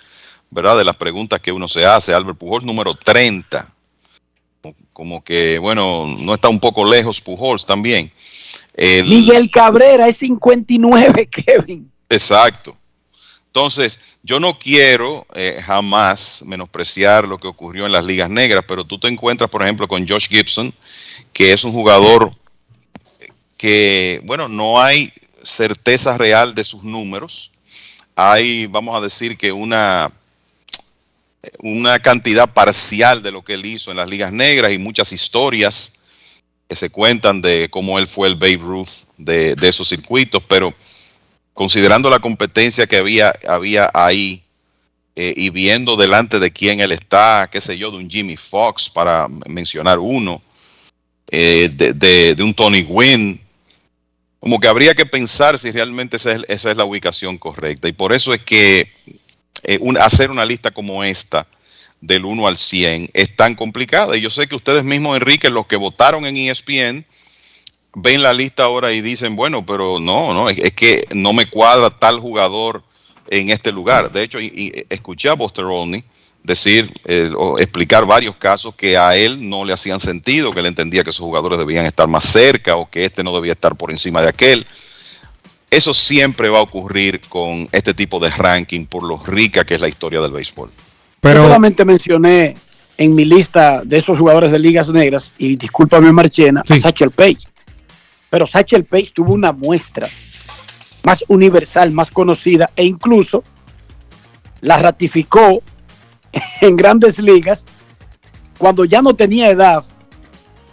¿verdad? 0.51 0.77
De 0.77 0.85
las 0.85 0.97
preguntas 0.97 1.41
que 1.41 1.51
uno 1.53 1.67
se 1.67 1.85
hace. 1.87 2.13
Albert 2.15 2.39
Pujols 2.39 2.65
número 2.65 2.95
30. 2.95 3.73
Como- 4.61 4.75
Como 4.93 5.25
que, 5.25 5.59
bueno, 5.59 6.07
no 6.19 6.35
está 6.35 6.49
un 6.49 6.61
poco 6.61 6.85
lejos 6.85 7.21
Pujols 7.21 7.65
también. 7.67 8.13
El- 8.75 9.07
Miguel 9.09 9.51
Cabrera 9.51 10.07
es 10.09 10.19
59, 10.19 11.27
Kevin. 11.31 11.91
Exacto. 12.09 12.77
Entonces, 13.47 13.99
yo 14.23 14.39
no 14.41 14.59
quiero 14.59 15.27
eh, 15.35 15.61
jamás 15.63 16.43
menospreciar 16.47 17.27
lo 17.29 17.39
que 17.39 17.49
ocurrió 17.49 17.85
en 17.87 17.93
las 17.93 18.05
ligas 18.05 18.31
negras, 18.31 18.65
pero 18.67 18.85
tú 18.85 18.99
te 18.99 19.09
encuentras, 19.09 19.51
por 19.51 19.63
ejemplo, 19.63 19.87
con 19.89 20.07
Josh 20.09 20.29
Gibson, 20.29 20.73
que 21.33 21.53
es 21.53 21.65
un 21.65 21.73
jugador 21.73 22.33
que, 23.57 24.21
bueno, 24.25 24.49
no 24.49 24.81
hay 24.81 25.13
certeza 25.43 26.19
real 26.19 26.55
de 26.55 26.65
sus 26.65 26.85
números. 26.85 27.53
Hay, 28.15 28.67
vamos 28.67 28.97
a 28.97 29.01
decir 29.01 29.37
que 29.39 29.53
una, 29.53 30.13
una 31.59 31.99
cantidad 31.99 32.53
parcial 32.53 33.23
de 33.23 33.33
lo 33.33 33.43
que 33.43 33.55
él 33.55 33.67
hizo 33.67 33.91
en 33.91 33.97
las 33.97 34.09
ligas 34.09 34.33
negras 34.33 34.73
y 34.73 34.79
muchas 34.79 35.13
historias 35.13 36.01
que 36.69 36.77
se 36.77 36.91
cuentan 36.91 37.43
de 37.43 37.69
cómo 37.71 37.99
él 37.99 38.07
fue 38.07 38.29
el 38.29 38.37
Babe 38.37 38.59
Ruth 38.59 39.07
de, 39.19 39.57
esos 39.63 39.89
circuitos, 39.89 40.43
pero 40.49 40.73
considerando 41.53 42.11
la 42.11 42.19
competencia 42.19 42.87
que 42.87 42.97
había, 42.97 43.33
había 43.47 43.91
ahí 43.93 44.43
eh, 45.15 45.35
y 45.37 45.51
viendo 45.51 45.97
delante 45.97 46.39
de 46.39 46.51
quién 46.51 46.81
él 46.81 46.93
está, 46.93 47.49
qué 47.53 47.61
sé 47.61 47.77
yo, 47.77 47.91
de 47.91 47.99
un 47.99 48.09
Jimmy 48.09 48.37
Fox, 48.37 48.89
para 48.89 49.29
mencionar 49.29 49.99
uno, 49.99 50.41
eh, 51.29 51.69
de, 51.71 52.37
un 52.43 52.55
Tony 52.55 52.83
Gwynn, 52.83 53.41
como 54.41 54.59
que 54.59 54.69
habría 54.69 54.95
que 54.95 55.07
pensar 55.07 55.59
si 55.59 55.71
realmente 55.71 56.17
esa 56.17 56.33
es, 56.33 56.45
esa 56.49 56.71
es 56.71 56.77
la 56.77 56.85
ubicación 56.85 57.39
correcta. 57.39 57.89
Y 57.89 57.93
por 57.93 58.13
eso 58.13 58.35
es 58.35 58.43
que 58.43 58.93
eh, 59.65 59.79
hacer 60.01 60.31
una 60.31 60.45
lista 60.45 60.71
como 60.71 61.05
esta, 61.05 61.47
del 62.01 62.25
1 62.25 62.47
al 62.49 62.59
100, 62.59 63.11
es 63.15 63.37
tan 63.37 63.55
complicada. 63.55 64.17
Y 64.17 64.21
yo 64.21 64.29
sé 64.29 64.49
que 64.49 64.57
ustedes 64.57 64.85
mismos, 64.85 65.17
Enrique, 65.17 65.49
los 65.49 65.67
que 65.67 65.77
votaron 65.77 66.27
en 66.27 66.37
ESPN, 66.37 67.07
ven 67.95 68.23
la 68.23 68.33
lista 68.33 68.65
ahora 68.65 68.93
y 68.93 69.01
dicen, 69.01 69.37
bueno, 69.37 69.65
pero 69.65 70.01
no, 70.01 70.35
no, 70.35 70.49
es, 70.49 70.73
que 70.73 71.07
no 71.15 71.33
me 71.33 71.47
cuadra 71.47 71.91
tal 71.91 72.19
jugador 72.19 72.83
en 73.29 73.51
este 73.51 73.71
lugar. 73.71 74.11
De 74.11 74.23
hecho, 74.23 74.41
y- 74.41 74.85
escuché 74.91 75.29
a 75.29 75.35
Buster 75.35 75.65
Olney 75.65 76.05
decir 76.43 76.93
eh, 77.05 77.31
o 77.37 77.59
explicar 77.59 78.05
varios 78.05 78.37
casos 78.37 78.75
que 78.75 78.97
a 78.97 79.17
él 79.17 79.49
no 79.49 79.65
le 79.65 79.73
hacían 79.73 80.01
sentido, 80.01 80.53
que 80.53 80.61
él 80.61 80.67
entendía 80.67 81.05
que 81.05 81.11
esos 81.11 81.25
jugadores 81.25 81.59
debían 81.59 81.87
estar 81.87 82.09
más 82.09 82.25
cerca 82.25 82.77
o 82.77 82.91
que 82.91 83.05
este 83.05 83.23
no 83.23 83.33
debía 83.35 83.53
estar 83.53 83.77
por 83.77 83.91
encima 83.91 84.21
de 84.21 84.29
aquel. 84.29 84.67
Eso 85.71 85.95
siempre 85.95 86.49
va 86.49 86.59
a 86.59 86.63
ocurrir 86.63 87.21
con 87.29 87.69
este 87.73 87.95
tipo 87.95 88.19
de 88.19 88.29
ranking 88.31 88.87
por 88.87 89.05
lo 89.05 89.19
rica 89.19 89.65
que 89.65 89.75
es 89.75 89.81
la 89.81 89.89
historia 89.89 90.21
del 90.21 90.33
béisbol. 90.33 90.71
Yo 91.23 91.33
solamente 91.33 91.85
mencioné 91.85 92.57
en 92.99 93.15
mi 93.15 93.25
lista 93.25 93.83
de 93.85 93.99
esos 93.99 94.19
jugadores 94.19 94.53
de 94.53 94.59
ligas 94.59 94.91
negras, 94.91 95.33
y 95.39 95.57
discúlpame 95.57 96.13
Marchena, 96.13 96.63
a 96.69 96.77
Satchel 96.77 97.11
Paige. 97.11 97.49
Pero 98.29 98.47
Satchel 98.47 98.85
Paige 98.85 99.13
tuvo 99.15 99.33
una 99.33 99.53
muestra 99.53 100.09
más 101.05 101.25
universal, 101.29 101.91
más 101.91 102.11
conocida, 102.11 102.71
e 102.77 102.85
incluso 102.85 103.43
la 104.61 104.77
ratificó 104.77 105.63
en 106.61 106.77
grandes 106.77 107.19
ligas 107.19 107.65
cuando 108.59 108.85
ya 108.85 109.03
no 109.03 109.15
tenía 109.15 109.51
edad 109.51 109.85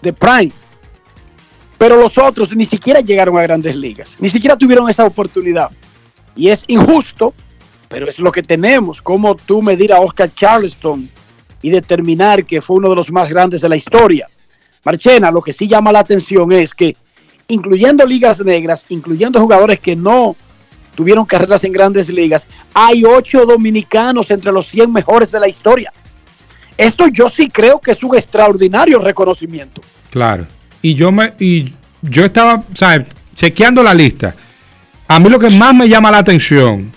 de 0.02 0.14
prime. 0.14 0.52
Pero 1.78 1.98
los 1.98 2.18
otros 2.18 2.56
ni 2.56 2.66
siquiera 2.66 3.00
llegaron 3.00 3.38
a 3.38 3.42
grandes 3.42 3.76
ligas, 3.76 4.18
ni 4.20 4.30
siquiera 4.30 4.58
tuvieron 4.58 4.90
esa 4.90 5.06
oportunidad. 5.06 5.72
Y 6.36 6.50
es 6.50 6.64
injusto, 6.68 7.34
pero 7.88 8.08
es 8.08 8.20
lo 8.20 8.32
que 8.32 8.42
tenemos. 8.42 9.02
Como 9.02 9.36
tú 9.36 9.62
medir 9.62 9.94
a 9.94 10.00
Oscar 10.00 10.34
Charleston 10.34 11.10
y 11.62 11.70
determinar 11.70 12.46
que 12.46 12.62
fue 12.62 12.78
uno 12.78 12.90
de 12.90 12.96
los 12.96 13.12
más 13.12 13.30
grandes 13.30 13.62
de 13.62 13.70
la 13.70 13.76
historia. 13.76 14.28
Marchena, 14.84 15.32
lo 15.32 15.42
que 15.42 15.54
sí 15.54 15.68
llama 15.68 15.92
la 15.92 16.00
atención 16.00 16.52
es 16.52 16.74
que, 16.74 16.96
incluyendo 17.48 18.06
ligas 18.06 18.44
negras, 18.44 18.86
incluyendo 18.90 19.40
jugadores 19.40 19.80
que 19.80 19.96
no 19.96 20.36
tuvieron 21.00 21.24
carreras 21.24 21.64
en 21.64 21.72
grandes 21.72 22.10
ligas, 22.10 22.46
hay 22.74 23.06
ocho 23.06 23.46
dominicanos 23.46 24.32
entre 24.32 24.52
los 24.52 24.68
100 24.68 24.92
mejores 24.92 25.32
de 25.32 25.40
la 25.40 25.48
historia. 25.48 25.94
Esto 26.76 27.08
yo 27.08 27.30
sí 27.30 27.48
creo 27.48 27.80
que 27.80 27.92
es 27.92 28.04
un 28.04 28.18
extraordinario 28.18 29.00
reconocimiento. 29.00 29.82
Claro. 30.10 30.46
Y 30.82 30.96
yo 30.96 31.10
me 31.14 31.36
y 31.40 31.74
yo 32.02 32.26
estaba, 32.26 32.66
¿sabes? 32.76 33.08
chequeando 33.34 33.82
la 33.82 33.94
lista. 33.94 34.36
A 35.08 35.22
mí 35.22 35.30
lo 35.30 35.40
que 35.40 35.50
más 35.52 35.74
me 35.74 35.88
llama 35.88 36.12
la 36.12 36.18
atención, 36.18 36.92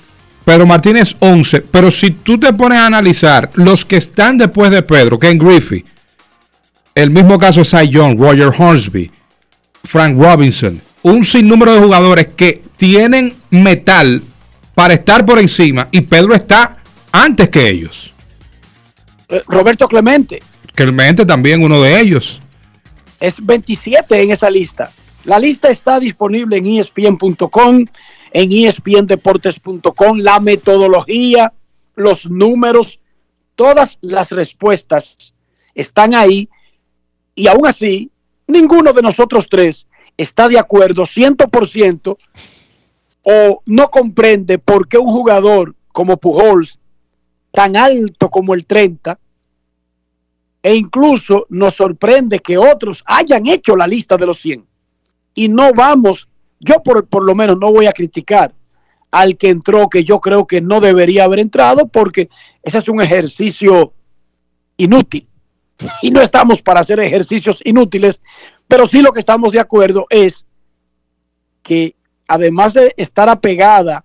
Pedro 0.44 0.66
Martínez 0.66 1.14
11, 1.20 1.60
pero 1.60 1.88
si 1.92 2.10
tú 2.10 2.40
te 2.40 2.52
pones 2.52 2.80
a 2.80 2.86
analizar 2.86 3.50
los 3.54 3.84
que 3.84 3.98
están 3.98 4.36
después 4.36 4.72
de 4.72 4.82
Pedro, 4.82 5.16
Ken 5.16 5.38
Griffey, 5.38 5.84
el 6.96 7.10
mismo 7.10 7.38
caso 7.38 7.64
Cy 7.64 7.88
Young, 7.88 8.18
Roger 8.18 8.50
Hornsby, 8.58 9.12
Frank 9.84 10.18
Robinson, 10.18 10.82
un 11.02 11.24
sinnúmero 11.24 11.74
de 11.74 11.80
jugadores 11.80 12.28
que 12.36 12.62
tienen 12.76 13.34
metal 13.50 14.22
para 14.74 14.94
estar 14.94 15.24
por 15.26 15.38
encima 15.38 15.88
y 15.90 16.02
Pedro 16.02 16.34
está 16.34 16.78
antes 17.10 17.48
que 17.48 17.68
ellos. 17.68 18.12
Eh, 19.28 19.42
Roberto 19.46 19.88
Clemente 19.88 20.42
Clemente 20.74 21.26
también 21.26 21.62
uno 21.62 21.82
de 21.82 22.00
ellos. 22.00 22.40
es 23.20 23.44
27 23.44 24.22
en 24.22 24.30
esa 24.30 24.50
lista. 24.50 24.90
La 25.24 25.38
lista 25.38 25.68
está 25.68 26.00
disponible 26.00 26.56
en 26.56 26.66
espn.com, 26.66 27.84
en 28.32 28.66
espndeportes.com, 28.66 30.18
la 30.18 30.40
metodología, 30.40 31.52
los 31.94 32.28
números, 32.28 32.98
todas 33.54 33.98
las 34.00 34.32
respuestas 34.32 35.34
están 35.74 36.14
ahí 36.14 36.48
y 37.34 37.46
aún 37.46 37.66
así 37.66 38.10
ninguno 38.46 38.92
de 38.92 39.02
nosotros 39.02 39.46
tres 39.48 39.86
está 40.22 40.48
de 40.48 40.58
acuerdo 40.58 41.02
100% 41.02 42.16
o 43.24 43.62
no 43.66 43.90
comprende 43.90 44.58
por 44.58 44.88
qué 44.88 44.98
un 44.98 45.08
jugador 45.08 45.74
como 45.92 46.16
Pujols, 46.16 46.78
tan 47.52 47.76
alto 47.76 48.28
como 48.28 48.54
el 48.54 48.66
30, 48.66 49.18
e 50.62 50.74
incluso 50.74 51.46
nos 51.50 51.74
sorprende 51.74 52.38
que 52.38 52.56
otros 52.56 53.02
hayan 53.06 53.46
hecho 53.46 53.76
la 53.76 53.86
lista 53.86 54.16
de 54.16 54.26
los 54.26 54.38
100. 54.38 54.66
y 55.34 55.48
no 55.48 55.72
vamos, 55.72 56.28
yo 56.60 56.82
por, 56.82 57.06
por 57.06 57.24
lo 57.24 57.34
menos 57.34 57.58
no 57.58 57.72
voy 57.72 57.86
a 57.86 57.92
criticar 57.92 58.54
al 59.10 59.36
que 59.36 59.48
entró, 59.48 59.88
que 59.88 60.04
yo 60.04 60.20
creo 60.20 60.46
que 60.46 60.60
no 60.60 60.80
debería 60.80 61.24
haber 61.24 61.40
entrado, 61.40 61.86
porque 61.86 62.28
ese 62.62 62.78
es 62.78 62.88
un 62.88 63.00
ejercicio 63.00 63.92
inútil. 64.76 65.28
Y 66.02 66.10
no 66.10 66.20
estamos 66.20 66.62
para 66.62 66.80
hacer 66.80 67.00
ejercicios 67.00 67.60
inútiles, 67.64 68.20
pero 68.68 68.86
sí 68.86 69.02
lo 69.02 69.12
que 69.12 69.20
estamos 69.20 69.52
de 69.52 69.60
acuerdo 69.60 70.06
es 70.10 70.44
que 71.62 71.94
además 72.28 72.74
de 72.74 72.92
estar 72.96 73.28
apegada 73.28 74.04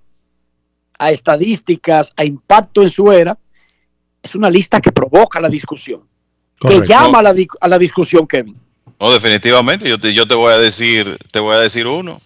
a 0.99 1.11
estadísticas, 1.11 2.14
a 2.18 2.23
impacto 2.26 2.81
en 2.81 2.89
su 2.89 3.11
era, 3.11 3.38
es 4.23 4.34
una 4.35 4.49
lista 4.49 4.81
que 4.81 4.91
provoca 4.91 5.39
la 5.39 5.49
discusión, 5.49 6.02
Correcto. 6.60 6.81
que 6.81 6.88
llama 6.88 7.19
a 7.19 7.23
la, 7.23 7.35
a 7.61 7.68
la 7.68 7.77
discusión, 7.77 8.27
Kevin. 8.27 8.60
No, 8.99 9.11
definitivamente, 9.11 9.88
yo 9.88 9.99
te, 9.99 10.11
yo 10.14 10.27
te 10.27 10.34
voy 10.34 10.52
a 10.53 10.57
decir, 10.57 11.18
te 11.31 11.39
voy 11.39 11.53
a 11.56 11.60
decir 11.60 11.85
uno. 11.85 12.19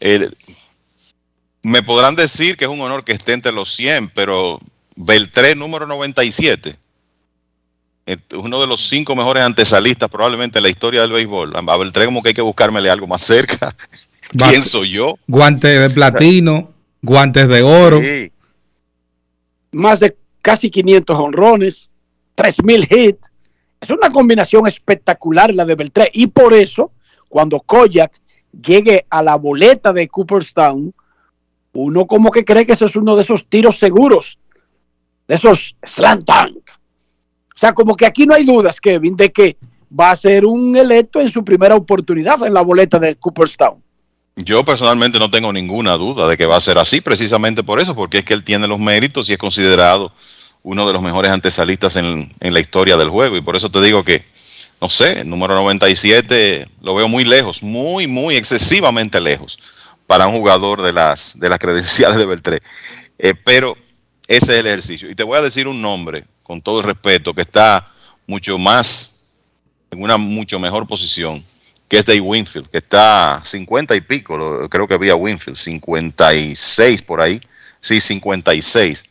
El- 0.00 0.36
me 1.62 1.82
podrán 1.82 2.16
decir 2.16 2.56
que 2.56 2.64
es 2.64 2.70
un 2.70 2.80
honor 2.80 3.04
que 3.04 3.12
esté 3.12 3.32
entre 3.32 3.52
los 3.52 3.74
100, 3.74 4.08
pero 4.10 4.58
Beltré 4.96 5.54
número 5.54 5.86
97, 5.86 6.70
es 6.70 6.76
uno 8.34 8.60
de 8.60 8.66
los 8.66 8.88
cinco 8.88 9.16
mejores 9.16 9.42
antesalistas 9.42 10.08
probablemente 10.08 10.58
en 10.58 10.62
la 10.64 10.68
historia 10.70 11.00
del 11.02 11.12
béisbol. 11.12 11.54
A 11.56 11.76
Beltré 11.76 12.04
como 12.04 12.22
que 12.22 12.28
hay 12.28 12.34
que 12.34 12.42
buscármele 12.42 12.88
algo 12.90 13.06
más 13.06 13.22
cerca, 13.22 13.74
Va- 14.40 14.48
pienso 14.50 14.84
yo. 14.84 15.18
Guantes 15.26 15.80
de 15.80 15.90
platino, 15.90 16.70
guantes 17.02 17.48
de 17.48 17.62
oro. 17.62 18.00
Sí. 18.00 18.30
Más 19.72 20.00
de 20.00 20.16
casi 20.40 20.70
500 20.70 21.18
honrones, 21.18 21.90
3.000 22.36 22.86
hits. 22.90 23.30
Es 23.80 23.90
una 23.90 24.10
combinación 24.10 24.66
espectacular 24.66 25.52
la 25.54 25.64
de 25.64 25.74
Beltré. 25.74 26.10
Y 26.14 26.28
por 26.28 26.54
eso, 26.54 26.92
cuando 27.28 27.60
Koyak 27.60 28.12
llegue 28.64 29.04
a 29.10 29.22
la 29.22 29.36
boleta 29.36 29.92
de 29.92 30.08
Cooperstown, 30.08 30.94
uno 31.72 32.06
como 32.06 32.30
que 32.30 32.44
cree 32.44 32.64
que 32.64 32.72
eso 32.72 32.86
es 32.86 32.96
uno 32.96 33.16
de 33.16 33.22
esos 33.22 33.46
tiros 33.48 33.78
seguros, 33.78 34.38
de 35.28 35.34
esos 35.34 35.76
slam 35.84 36.20
dunk. 36.20 36.65
O 37.56 37.58
sea, 37.58 37.72
como 37.72 37.96
que 37.96 38.04
aquí 38.04 38.26
no 38.26 38.34
hay 38.34 38.44
dudas, 38.44 38.78
Kevin, 38.80 39.16
de 39.16 39.32
que 39.32 39.56
va 39.98 40.10
a 40.10 40.16
ser 40.16 40.44
un 40.44 40.76
electo 40.76 41.20
en 41.22 41.30
su 41.30 41.42
primera 41.42 41.74
oportunidad 41.74 42.46
en 42.46 42.52
la 42.52 42.60
boleta 42.60 42.98
de 42.98 43.16
Cooperstown. 43.16 43.82
Yo 44.36 44.62
personalmente 44.62 45.18
no 45.18 45.30
tengo 45.30 45.50
ninguna 45.50 45.94
duda 45.94 46.28
de 46.28 46.36
que 46.36 46.44
va 46.44 46.56
a 46.56 46.60
ser 46.60 46.76
así, 46.76 47.00
precisamente 47.00 47.64
por 47.64 47.80
eso, 47.80 47.94
porque 47.94 48.18
es 48.18 48.24
que 48.26 48.34
él 48.34 48.44
tiene 48.44 48.68
los 48.68 48.78
méritos 48.78 49.30
y 49.30 49.32
es 49.32 49.38
considerado 49.38 50.12
uno 50.64 50.86
de 50.86 50.92
los 50.92 51.00
mejores 51.00 51.30
antesalistas 51.30 51.96
en, 51.96 52.30
en 52.40 52.52
la 52.52 52.60
historia 52.60 52.98
del 52.98 53.08
juego. 53.08 53.38
Y 53.38 53.40
por 53.40 53.56
eso 53.56 53.70
te 53.70 53.80
digo 53.80 54.04
que, 54.04 54.22
no 54.82 54.90
sé, 54.90 55.20
el 55.20 55.30
número 55.30 55.54
97 55.54 56.68
lo 56.82 56.94
veo 56.94 57.08
muy 57.08 57.24
lejos, 57.24 57.62
muy, 57.62 58.06
muy 58.06 58.36
excesivamente 58.36 59.18
lejos 59.18 59.58
para 60.06 60.26
un 60.26 60.36
jugador 60.36 60.82
de 60.82 60.92
las, 60.92 61.40
de 61.40 61.48
las 61.48 61.58
credenciales 61.58 62.18
de 62.18 62.26
Beltré. 62.26 62.60
Eh, 63.18 63.32
pero 63.42 63.78
ese 64.28 64.52
es 64.52 64.58
el 64.58 64.66
ejercicio. 64.66 65.10
Y 65.10 65.14
te 65.14 65.22
voy 65.22 65.38
a 65.38 65.42
decir 65.42 65.66
un 65.68 65.80
nombre, 65.80 66.24
con 66.46 66.62
todo 66.62 66.78
el 66.78 66.84
respeto, 66.86 67.34
que 67.34 67.40
está 67.42 67.92
mucho 68.26 68.56
más, 68.56 69.24
en 69.90 70.00
una 70.00 70.16
mucho 70.16 70.60
mejor 70.60 70.86
posición, 70.86 71.44
que 71.88 71.98
es 71.98 72.06
Dave 72.06 72.20
Winfield, 72.20 72.68
que 72.68 72.78
está 72.78 73.42
50 73.44 73.96
y 73.96 74.00
pico, 74.00 74.68
creo 74.68 74.86
que 74.86 74.94
había 74.94 75.16
Winfield, 75.16 75.56
56 75.56 77.02
por 77.02 77.20
ahí, 77.20 77.40
sí, 77.80 78.00
56. 78.00 79.04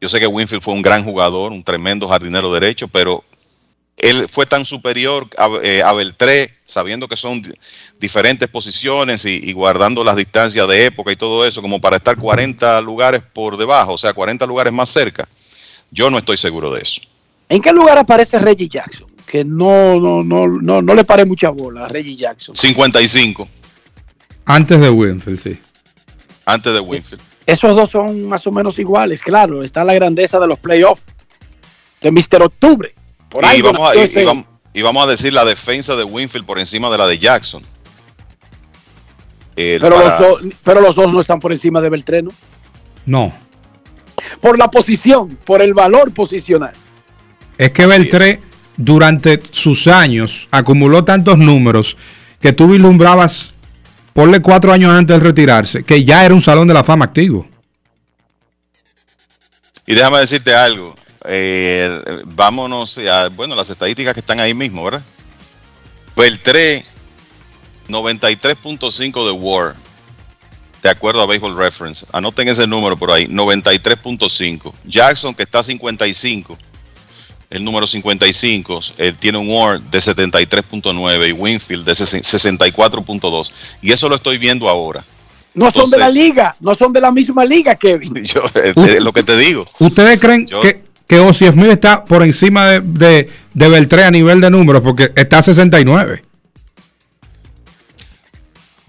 Yo 0.00 0.08
sé 0.10 0.20
que 0.20 0.26
Winfield 0.26 0.62
fue 0.62 0.74
un 0.74 0.82
gran 0.82 1.02
jugador, 1.02 1.50
un 1.52 1.64
tremendo 1.64 2.06
jardinero 2.08 2.52
derecho, 2.52 2.88
pero 2.88 3.24
él 3.96 4.28
fue 4.30 4.44
tan 4.44 4.66
superior 4.66 5.26
a, 5.38 5.48
eh, 5.62 5.82
Beltré, 5.96 6.52
sabiendo 6.66 7.08
que 7.08 7.16
son 7.16 7.40
di- 7.40 7.52
diferentes 7.98 8.48
posiciones 8.48 9.24
y, 9.24 9.40
y 9.42 9.52
guardando 9.54 10.04
las 10.04 10.16
distancias 10.16 10.68
de 10.68 10.86
época 10.86 11.10
y 11.10 11.16
todo 11.16 11.46
eso, 11.46 11.62
como 11.62 11.80
para 11.80 11.96
estar 11.96 12.18
40 12.18 12.80
lugares 12.82 13.22
por 13.32 13.56
debajo, 13.56 13.94
o 13.94 13.98
sea, 13.98 14.12
40 14.12 14.44
lugares 14.44 14.72
más 14.74 14.90
cerca. 14.90 15.26
Yo 15.94 16.10
no 16.10 16.18
estoy 16.18 16.36
seguro 16.36 16.72
de 16.74 16.82
eso. 16.82 17.00
¿En 17.48 17.62
qué 17.62 17.72
lugar 17.72 17.96
aparece 17.96 18.38
Reggie 18.40 18.68
Jackson? 18.68 19.08
Que 19.26 19.44
no, 19.44 19.98
no, 20.00 20.22
no, 20.24 20.46
no, 20.48 20.82
no 20.82 20.94
le 20.94 21.04
pare 21.04 21.24
mucha 21.24 21.50
bola 21.50 21.84
a 21.86 21.88
Reggie 21.88 22.16
Jackson. 22.16 22.54
55 22.56 23.48
Antes 24.44 24.80
de 24.80 24.90
Winfield, 24.90 25.38
sí. 25.38 25.58
antes 26.44 26.72
de 26.74 26.80
Winfield. 26.80 27.22
Esos 27.46 27.76
dos 27.76 27.90
son 27.90 28.28
más 28.28 28.46
o 28.46 28.52
menos 28.52 28.78
iguales, 28.78 29.22
claro. 29.22 29.62
Está 29.62 29.84
la 29.84 29.94
grandeza 29.94 30.40
de 30.40 30.46
los 30.48 30.58
playoffs 30.58 31.04
de 32.00 32.10
Mr. 32.10 32.42
Octubre. 32.42 32.92
Por 33.28 33.44
y, 33.44 33.62
vamos 33.62 33.80
a, 33.80 33.94
nació 33.94 34.00
y- 34.00 34.04
ese- 34.04 34.22
y 34.22 34.24
vamos, 34.24 34.46
y 34.74 34.82
vamos 34.82 35.04
a 35.04 35.06
decir 35.06 35.32
la 35.32 35.44
defensa 35.44 35.94
de 35.96 36.04
Winfield 36.04 36.44
por 36.44 36.58
encima 36.58 36.90
de 36.90 36.98
la 36.98 37.06
de 37.06 37.18
Jackson. 37.18 37.62
Pero, 39.54 39.88
para- 39.96 40.08
los 40.08 40.18
dos, 40.18 40.40
pero 40.64 40.80
los 40.80 40.96
dos 40.96 41.12
no 41.12 41.20
están 41.20 41.38
por 41.40 41.52
encima 41.52 41.80
de 41.80 41.88
Beltreno. 41.90 42.30
No. 43.06 43.32
Por 44.40 44.58
la 44.58 44.70
posición, 44.70 45.38
por 45.44 45.62
el 45.62 45.74
valor 45.74 46.12
posicional. 46.12 46.72
Es 47.58 47.70
que 47.70 47.86
Beltré 47.86 48.40
durante 48.76 49.40
sus 49.50 49.86
años 49.86 50.48
acumuló 50.50 51.04
tantos 51.04 51.38
números 51.38 51.96
que 52.40 52.52
tú 52.52 52.68
vislumbrabas, 52.68 53.52
ponle 54.12 54.40
cuatro 54.40 54.72
años 54.72 54.92
antes 54.92 55.16
de 55.18 55.24
retirarse, 55.24 55.84
que 55.84 56.04
ya 56.04 56.24
era 56.24 56.34
un 56.34 56.40
salón 56.42 56.68
de 56.68 56.74
la 56.74 56.84
fama 56.84 57.04
activo. 57.04 57.46
Y 59.86 59.94
déjame 59.94 60.18
decirte 60.20 60.54
algo. 60.54 60.94
eh, 61.26 62.22
vámonos 62.26 62.98
a, 62.98 63.28
bueno, 63.28 63.54
las 63.54 63.70
estadísticas 63.70 64.14
que 64.14 64.20
están 64.20 64.40
ahí 64.40 64.54
mismo, 64.54 64.84
¿verdad? 64.84 65.02
Beltré, 66.16 66.84
93.5 67.88 69.26
de 69.26 69.32
War, 69.32 69.74
de 70.84 70.90
acuerdo 70.90 71.22
a 71.22 71.26
Baseball 71.26 71.56
Reference. 71.56 72.04
Anoten 72.12 72.46
ese 72.46 72.66
número 72.66 72.94
por 72.94 73.10
ahí, 73.10 73.26
93.5. 73.26 74.70
Jackson, 74.84 75.34
que 75.34 75.42
está 75.44 75.60
a 75.60 75.62
55, 75.62 76.58
el 77.48 77.64
número 77.64 77.86
55, 77.86 78.80
él 78.98 79.16
tiene 79.16 79.38
un 79.38 79.48
WAR 79.48 79.80
de 79.80 79.98
73.9 79.98 81.28
y 81.30 81.32
Winfield 81.32 81.86
de 81.86 81.92
64.2. 81.92 83.50
Y 83.80 83.92
eso 83.92 84.10
lo 84.10 84.16
estoy 84.16 84.36
viendo 84.36 84.68
ahora. 84.68 85.02
No 85.54 85.70
son 85.70 85.88
de 85.88 85.96
la 85.96 86.10
liga, 86.10 86.54
no 86.60 86.74
son 86.74 86.92
de 86.92 87.00
la 87.00 87.10
misma 87.10 87.46
liga, 87.46 87.76
Kevin. 87.76 88.12
Yo, 88.22 88.42
eh, 88.54 88.74
eh, 88.76 89.00
lo 89.00 89.12
que 89.12 89.22
te 89.22 89.38
digo. 89.38 89.66
¿Ustedes 89.78 90.20
creen 90.20 90.46
Yo- 90.46 90.60
que, 90.60 90.84
que 91.06 91.18
Ozzie 91.18 91.50
Smith 91.50 91.70
está 91.70 92.04
por 92.04 92.22
encima 92.22 92.68
de, 92.68 92.80
de, 92.80 93.30
de 93.54 93.68
Beltré 93.68 94.04
a 94.04 94.10
nivel 94.10 94.42
de 94.42 94.50
números? 94.50 94.82
Porque 94.82 95.12
está 95.16 95.38
a 95.38 95.42
69. 95.42 96.22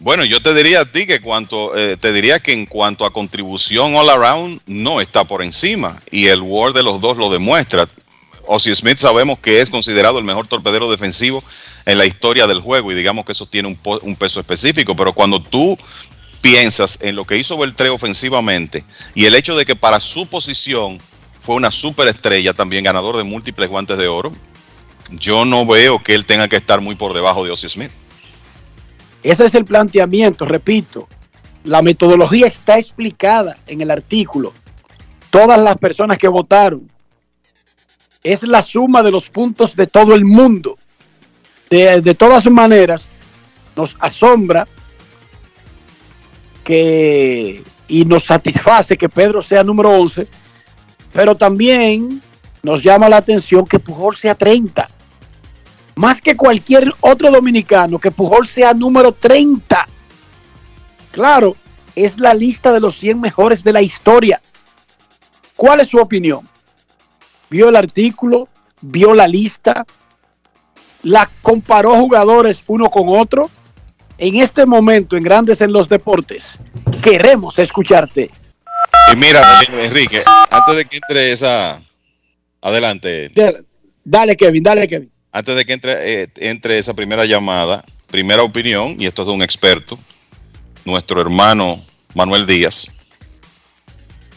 Bueno, 0.06 0.24
yo 0.24 0.40
te 0.40 0.54
diría 0.54 0.82
a 0.82 0.86
ti 0.86 1.08
que 1.08 1.20
cuanto, 1.20 1.76
eh, 1.76 1.98
te 1.98 2.14
diría 2.14 2.40
que 2.40 2.54
en 2.54 2.68
cuanto 2.68 3.08
a 3.08 3.12
contribución 3.12 3.96
all 3.96 4.08
around 4.08 4.62
no 4.68 5.02
está 5.02 5.24
por 5.24 5.42
encima 5.42 6.00
y 6.12 6.28
el 6.28 6.44
Ward 6.44 6.76
de 6.76 6.84
los 6.84 7.02
dos 7.02 7.18
lo 7.18 7.32
demuestra. 7.32 7.90
Ozzie 8.46 8.76
Smith 8.76 8.98
sabemos 8.98 9.40
que 9.40 9.62
es 9.62 9.72
considerado 9.72 10.20
el 10.20 10.24
mejor 10.24 10.46
torpedero 10.46 10.92
defensivo 10.92 11.44
en 11.88 11.98
la 11.98 12.06
historia 12.06 12.46
del 12.46 12.60
juego 12.60 12.92
y 12.92 12.96
digamos 12.96 13.26
que 13.26 13.32
eso 13.32 13.48
tiene 13.48 13.68
un, 13.68 13.80
un 14.04 14.16
peso 14.16 14.40
específico, 14.40 14.96
pero 14.96 15.12
cuando 15.12 15.42
tú 15.42 15.76
piensas 16.40 17.00
en 17.02 17.16
lo 17.16 17.26
que 17.26 17.38
hizo 17.38 17.58
Beltré 17.58 17.90
ofensivamente 17.90 18.86
y 19.16 19.26
el 19.26 19.34
hecho 19.34 19.58
de 19.58 19.66
que 19.66 19.76
para 19.76 20.00
su 20.00 20.28
posición 20.28 21.00
fue 21.42 21.56
una 21.56 21.72
superestrella, 21.72 22.54
también 22.54 22.84
ganador 22.84 23.18
de 23.18 23.24
múltiples 23.24 23.72
guantes 23.72 23.98
de 23.98 24.08
oro, 24.08 24.32
yo 25.10 25.46
no 25.46 25.66
veo 25.66 26.04
que 26.04 26.14
él 26.14 26.28
tenga 26.28 26.48
que 26.48 26.58
estar 26.58 26.80
muy 26.80 26.94
por 26.94 27.16
debajo 27.16 27.44
de 27.44 27.50
Ozzie 27.50 27.70
Smith. 27.70 27.92
Ese 29.26 29.46
es 29.46 29.56
el 29.56 29.66
planteamiento, 29.66 30.46
repito. 30.46 31.08
La 31.64 31.82
metodología 31.82 32.46
está 32.46 32.78
explicada 32.78 33.58
en 33.66 33.82
el 33.82 33.90
artículo. 33.90 34.54
Todas 35.32 35.60
las 35.60 35.80
personas 35.80 36.20
que 36.20 36.28
votaron. 36.28 36.92
Es 38.22 38.44
la 38.44 38.62
suma 38.62 39.02
de 39.02 39.10
los 39.10 39.32
puntos 39.32 39.76
de 39.76 39.88
todo 39.88 40.14
el 40.14 40.26
mundo. 40.26 40.78
De, 41.72 42.02
de 42.02 42.14
todas 42.14 42.48
maneras, 42.52 43.10
nos 43.76 43.98
asombra 44.00 44.68
que 46.64 47.64
y 47.88 48.06
nos 48.06 48.26
satisface 48.26 48.96
que 48.96 49.10
Pedro 49.10 49.42
sea 49.42 49.64
número 49.64 49.90
11, 49.90 50.28
pero 51.14 51.34
también 51.34 52.22
nos 52.62 52.84
llama 52.84 53.10
la 53.10 53.18
atención 53.18 53.66
que 53.66 53.80
Pujol 53.80 54.16
sea 54.16 54.36
30 54.36 54.88
más 55.96 56.22
que 56.22 56.36
cualquier 56.36 56.94
otro 57.02 57.32
dominicano, 57.32 58.00
que 58.00 58.12
Pujol 58.12 58.48
sea 58.48 58.74
número 58.74 59.12
30. 59.12 59.88
Claro, 61.12 61.56
es 61.96 62.20
la 62.20 62.34
lista 62.34 62.74
de 62.74 62.82
los 62.82 62.96
100 62.96 63.22
mejores 63.22 63.64
de 63.64 63.74
la 63.74 63.82
historia. 63.82 64.42
¿Cuál 65.56 65.80
es 65.80 65.90
su 65.90 65.98
opinión? 65.98 66.48
¿Vio 67.50 67.70
el 67.70 67.76
artículo? 67.76 68.50
¿Vio 68.82 69.14
la 69.14 69.28
lista? 69.28 69.86
¿La 71.04 71.30
comparó 71.42 71.96
jugadores 71.96 72.64
uno 72.68 72.90
con 72.90 73.08
otro? 73.08 73.50
En 74.18 74.36
este 74.36 74.66
momento, 74.66 75.16
en 75.16 75.24
Grandes 75.24 75.62
en 75.62 75.72
los 75.72 75.88
Deportes, 75.88 76.60
queremos 77.02 77.60
escucharte. 77.60 78.32
Y 79.12 79.16
mira, 79.16 79.62
Enrique, 79.72 80.24
antes 80.50 80.78
de 80.78 80.86
que 80.86 80.98
entre 80.98 81.32
esa. 81.32 81.82
Adelante. 82.62 83.30
Dale, 83.36 83.60
Dale, 84.04 84.36
Kevin, 84.36 84.64
dale, 84.64 84.88
Kevin. 84.88 85.12
Antes 85.36 85.54
de 85.58 85.66
que 85.66 85.74
entre, 85.74 86.22
eh, 86.22 86.30
entre 86.38 86.78
esa 86.78 86.94
primera 86.94 87.26
llamada, 87.26 87.84
primera 88.08 88.42
opinión, 88.42 88.96
y 88.98 89.06
esto 89.06 89.24
es 89.24 89.28
de 89.28 89.34
un 89.34 89.44
experto, 89.44 90.00
nuestro 90.86 91.20
hermano 91.20 91.84
Manuel 92.14 92.46
Díaz, 92.46 92.88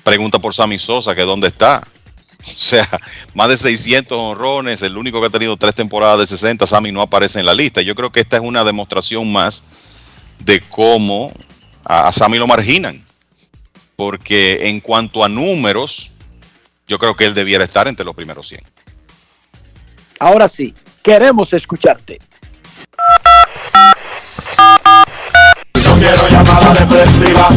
pregunta 0.02 0.40
por 0.40 0.52
Sammy 0.52 0.76
Sosa, 0.76 1.14
que 1.14 1.22
dónde 1.22 1.46
está. 1.46 1.86
O 2.40 2.50
sea, 2.50 2.86
más 3.34 3.48
de 3.48 3.56
600 3.56 4.16
honrones, 4.16 4.82
el 4.82 4.96
único 4.96 5.20
que 5.20 5.28
ha 5.28 5.30
tenido 5.30 5.56
tres 5.56 5.74
temporadas 5.74 6.18
de 6.18 6.26
60, 6.26 6.66
Sammy 6.66 6.90
no 6.90 7.02
aparece 7.02 7.38
en 7.38 7.46
la 7.46 7.54
lista. 7.54 7.80
Yo 7.80 7.94
creo 7.94 8.10
que 8.10 8.18
esta 8.18 8.36
es 8.36 8.42
una 8.42 8.64
demostración 8.64 9.32
más 9.32 9.62
de 10.40 10.60
cómo 10.62 11.32
a, 11.84 12.08
a 12.08 12.12
Sammy 12.12 12.38
lo 12.38 12.48
marginan. 12.48 13.04
Porque 13.94 14.68
en 14.68 14.80
cuanto 14.80 15.24
a 15.24 15.28
números, 15.28 16.12
yo 16.88 16.98
creo 16.98 17.14
que 17.14 17.24
él 17.24 17.34
debiera 17.34 17.64
estar 17.64 17.86
entre 17.86 18.04
los 18.04 18.14
primeros 18.14 18.48
100. 18.48 18.62
Ahora 20.20 20.48
sí, 20.48 20.74
queremos 21.08 21.52
escucharte. 21.54 22.20
No 25.74 25.94
quiero 25.98 26.28
llamada 26.28 26.74
depresiva. 26.74 27.48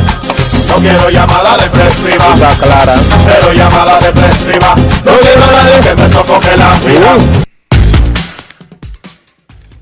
No 0.70 0.76
quiero 0.76 1.10
llamada 1.10 1.58
depresiva. 1.58 2.34
clara. 2.62 2.94
Cero 3.26 3.52
llamada 3.54 4.00
depresiva. 4.00 4.74
No 5.04 5.20
quiero 5.20 5.44
a 5.44 5.52
nadie 5.52 5.82
que 5.84 5.94
me 6.02 6.08
sofoque 6.10 6.56
la 6.58 6.80
vida. 6.80 7.18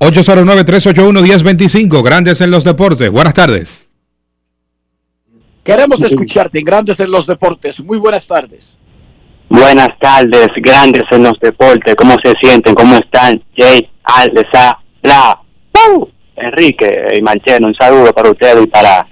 809-381-1025, 0.00 2.02
Grandes 2.02 2.40
en 2.40 2.50
los 2.50 2.64
Deportes. 2.64 3.08
Buenas 3.10 3.34
tardes. 3.34 3.86
Queremos 5.62 6.02
escucharte 6.02 6.58
en 6.58 6.64
Grandes 6.64 6.98
en 6.98 7.12
los 7.12 7.28
Deportes. 7.28 7.78
Muy 7.80 7.98
buenas 7.98 8.26
tardes. 8.26 8.76
Buenas 9.50 9.88
tardes, 10.00 10.48
grandes 10.62 11.02
en 11.10 11.24
los 11.24 11.32
deportes. 11.40 11.96
¿Cómo 11.96 12.14
se 12.22 12.32
sienten? 12.40 12.72
¿Cómo 12.74 12.94
están? 12.94 13.42
Jay, 13.56 13.90
Aldesa, 14.04 14.78
Bla, 15.02 15.40
¡Pum! 15.72 16.06
Enrique 16.36 16.88
y 17.16 17.20
Mancheno, 17.20 17.66
un 17.66 17.74
saludo 17.74 18.12
para 18.14 18.30
ustedes 18.30 18.62
y 18.62 18.66
para 18.68 19.06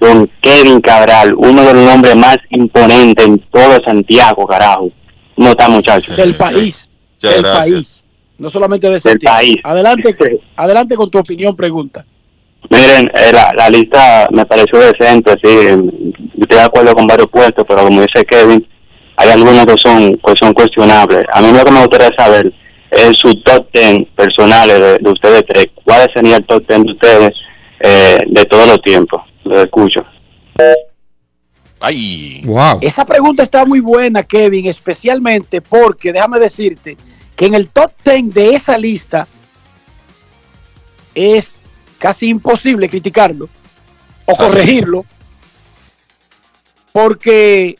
don 0.00 0.28
Kevin 0.40 0.80
Cabral, 0.80 1.34
uno 1.36 1.62
de 1.62 1.74
los 1.74 1.84
nombres 1.84 2.16
más 2.16 2.36
imponentes 2.50 3.24
en 3.26 3.38
todo 3.50 3.78
Santiago, 3.84 4.46
carajo. 4.46 4.90
¿Cómo 5.36 5.50
está, 5.50 5.68
muchachos? 5.68 6.16
Del 6.16 6.34
país. 6.36 6.88
Muchas 7.16 7.34
del 7.34 7.42
gracias. 7.44 7.66
país. 7.66 8.04
No 8.38 8.48
solamente 8.48 8.86
de 8.86 8.92
Del 8.94 9.00
Santiago. 9.00 9.36
país. 9.36 9.56
Adelante, 9.62 10.16
adelante 10.56 10.96
con 10.96 11.10
tu 11.10 11.18
opinión, 11.18 11.54
pregunta. 11.54 12.04
Miren, 12.70 13.06
eh, 13.14 13.30
la, 13.32 13.52
la 13.54 13.68
lista 13.68 14.26
me 14.32 14.46
pareció 14.46 14.78
decente, 14.78 15.32
sí. 15.42 15.50
Estoy 16.40 16.58
de 16.58 16.64
acuerdo 16.64 16.94
con 16.94 17.06
varios 17.06 17.28
puestos, 17.28 17.64
pero 17.68 17.82
como 17.84 18.00
dice 18.00 18.24
Kevin, 18.24 18.66
hay 19.22 19.30
algunos 19.30 19.66
que 19.66 19.78
son, 19.78 20.16
que 20.18 20.34
son 20.38 20.52
cuestionables. 20.52 21.24
A 21.32 21.40
mí 21.40 21.52
lo 21.52 21.64
que 21.64 21.70
me 21.70 21.80
gustaría 21.80 22.10
saber 22.16 22.52
es 22.90 23.12
su 23.18 23.32
top 23.42 23.68
10 23.72 24.08
personales 24.16 24.80
de, 24.80 24.98
de 24.98 25.10
ustedes 25.10 25.44
tres. 25.48 25.66
¿Cuál 25.84 26.10
sería 26.12 26.36
el 26.36 26.46
top 26.46 26.66
10 26.68 26.82
de 26.82 26.92
ustedes 26.92 27.30
eh, 27.80 28.18
de 28.26 28.44
todos 28.46 28.66
los 28.66 28.82
tiempos? 28.82 29.22
Lo 29.44 29.62
escucho. 29.62 30.00
Ay. 31.80 32.42
Wow. 32.44 32.78
Esa 32.80 33.04
pregunta 33.04 33.42
está 33.42 33.64
muy 33.64 33.80
buena, 33.80 34.22
Kevin, 34.22 34.66
especialmente 34.66 35.60
porque 35.60 36.12
déjame 36.12 36.38
decirte 36.38 36.96
que 37.36 37.46
en 37.46 37.54
el 37.54 37.68
top 37.68 37.92
10 38.04 38.34
de 38.34 38.54
esa 38.54 38.76
lista 38.76 39.26
es 41.14 41.58
casi 41.98 42.28
imposible 42.28 42.88
criticarlo 42.88 43.48
o 44.26 44.34
corregirlo 44.34 45.04
porque 46.92 47.78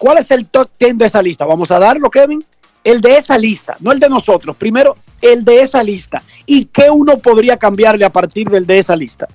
¿cuál 0.00 0.18
es 0.18 0.30
el 0.30 0.46
top 0.46 0.68
10 0.80 0.98
de 0.98 1.04
esa 1.04 1.22
lista? 1.22 1.44
Vamos 1.44 1.70
a 1.70 1.78
darlo, 1.78 2.10
Kevin. 2.10 2.44
El 2.82 3.02
de 3.02 3.18
esa 3.18 3.36
lista, 3.36 3.76
no 3.80 3.92
el 3.92 4.00
de 4.00 4.08
nosotros. 4.08 4.56
Primero, 4.56 4.96
el 5.20 5.44
de 5.44 5.60
esa 5.60 5.82
lista. 5.82 6.22
¿Y 6.46 6.64
qué 6.64 6.90
uno 6.90 7.18
podría 7.18 7.58
cambiarle 7.58 8.06
a 8.06 8.10
partir 8.10 8.48
del 8.48 8.66
de 8.66 8.78
esa 8.78 8.96
lista? 8.96 9.28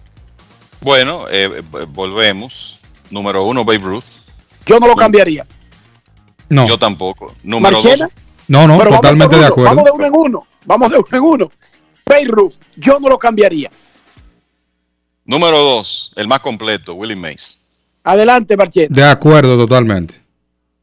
Bueno, 0.82 1.30
eh, 1.30 1.50
eh, 1.54 1.86
volvemos. 1.90 2.80
Número 3.12 3.44
uno, 3.44 3.64
Babe 3.64 3.78
Ruth. 3.78 4.26
Yo 4.66 4.80
no 4.80 4.88
lo 4.88 4.96
cambiaría. 4.96 5.46
No. 6.50 6.68
Yo 6.68 6.80
tampoco. 6.80 7.36
Número 7.44 7.82
Marchena, 7.82 8.06
dos, 8.06 8.24
No, 8.48 8.68
no, 8.68 8.80
Pero 8.80 8.92
totalmente 8.96 9.36
de 9.36 9.42
uno, 9.42 9.48
acuerdo. 9.48 9.70
Vamos 9.70 9.86
de 9.86 9.92
uno 9.92 10.06
en 10.06 10.14
uno. 10.16 10.48
Vamos 10.66 10.92
de 10.92 10.98
uno 10.98 11.08
en 11.12 11.22
uno. 11.24 11.52
Ruth, 12.28 12.54
yo 12.76 13.00
no 13.00 13.10
lo 13.10 13.20
cambiaría. 13.20 13.70
número 15.26 15.58
dos, 15.58 16.12
el 16.16 16.28
más 16.28 16.40
completo, 16.40 16.96
Willie 16.96 17.16
Mays. 17.16 17.60
Adelante, 18.04 18.56
Marchena. 18.58 18.88
De 18.90 19.04
acuerdo, 19.04 19.58
totalmente. 19.58 20.25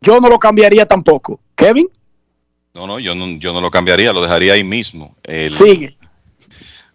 Yo 0.02 0.20
no 0.20 0.28
lo 0.28 0.38
cambiaría 0.38 0.84
tampoco. 0.86 1.40
Kevin, 1.54 1.88
No, 2.74 2.86
no, 2.86 2.98
yo 2.98 3.14
no, 3.14 3.26
yo 3.38 3.52
no 3.52 3.60
lo 3.60 3.70
cambiaría, 3.70 4.12
lo 4.12 4.22
dejaría 4.22 4.54
ahí 4.54 4.64
mismo. 4.64 5.14
El- 5.22 5.50
sigue. 5.50 5.96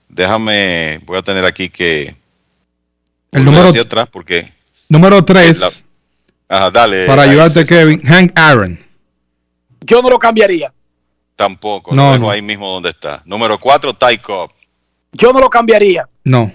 Déjame, 0.10 1.00
voy 1.06 1.18
a 1.18 1.22
tener 1.22 1.46
aquí 1.46 1.70
que 1.70 2.16
El 3.32 3.46
número, 3.46 3.68
hacia 3.70 3.82
atrás 3.82 4.08
porque 4.12 4.52
número 4.90 5.24
3, 5.24 5.60
la- 5.60 5.70
ajá, 6.50 6.72
dale. 6.72 7.06
para 7.06 7.24
ayudarte. 7.24 7.66
Kevin, 7.66 8.02
Hank 8.02 8.32
Aaron. 8.36 8.80
Yo 9.82 10.02
no 10.02 10.10
lo 10.10 10.18
cambiaría. 10.18 10.74
Tampoco, 11.36 11.94
No, 11.96 12.08
lo 12.08 12.12
dejo 12.14 12.24
no. 12.26 12.32
ahí 12.32 12.42
mismo 12.42 12.72
donde 12.74 12.90
está. 12.90 13.22
Número 13.26 13.60
cuatro, 13.60 13.94
Ty 13.94 14.18
Cobb. 14.18 14.50
Yo 15.12 15.32
no 15.32 15.40
lo 15.40 15.50
cambiaría. 15.50 16.10
No. 16.24 16.52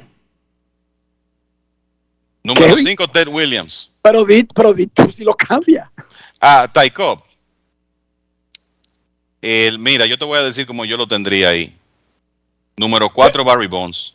Número 2.44 2.66
Kevin. 2.74 2.86
cinco, 2.86 3.08
Ted 3.08 3.28
Williams. 3.28 3.90
Pero 4.02 4.24
di, 4.24 4.42
pero 4.52 4.74
di 4.74 4.88
tú 4.88 5.08
si 5.08 5.22
lo 5.22 5.34
cambia. 5.34 5.90
Ah, 6.42 6.68
Ty 6.70 6.90
Cobb. 6.90 7.22
El, 9.40 9.78
mira, 9.78 10.06
yo 10.06 10.18
te 10.18 10.24
voy 10.24 10.38
a 10.38 10.42
decir 10.42 10.66
cómo 10.66 10.84
yo 10.84 10.96
lo 10.96 11.06
tendría 11.06 11.50
ahí. 11.50 11.74
Número 12.76 13.08
cuatro, 13.08 13.44
Barry 13.44 13.68
Bonds. 13.68 14.14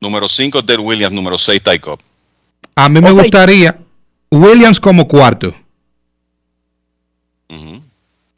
Número 0.00 0.28
cinco, 0.28 0.64
Ted 0.64 0.80
Williams. 0.80 1.14
Número 1.14 1.38
seis, 1.38 1.62
Ty 1.62 1.78
Cobb. 1.78 2.00
A 2.74 2.88
mí 2.88 3.00
me 3.00 3.10
O 3.10 3.12
sea, 3.12 3.22
gustaría 3.22 3.78
Williams 4.30 4.80
como 4.80 5.06
cuarto. 5.06 5.54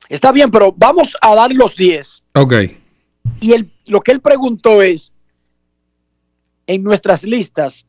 Está 0.09 0.32
bien, 0.32 0.51
pero 0.51 0.72
vamos 0.76 1.16
a 1.20 1.34
dar 1.34 1.51
los 1.52 1.76
10. 1.76 2.24
Ok. 2.34 2.55
Y 3.40 3.52
el, 3.52 3.72
lo 3.86 4.01
que 4.01 4.12
él 4.12 4.20
preguntó 4.20 4.82
es, 4.82 5.12
en 6.66 6.82
nuestras 6.82 7.24
listas, 7.24 7.86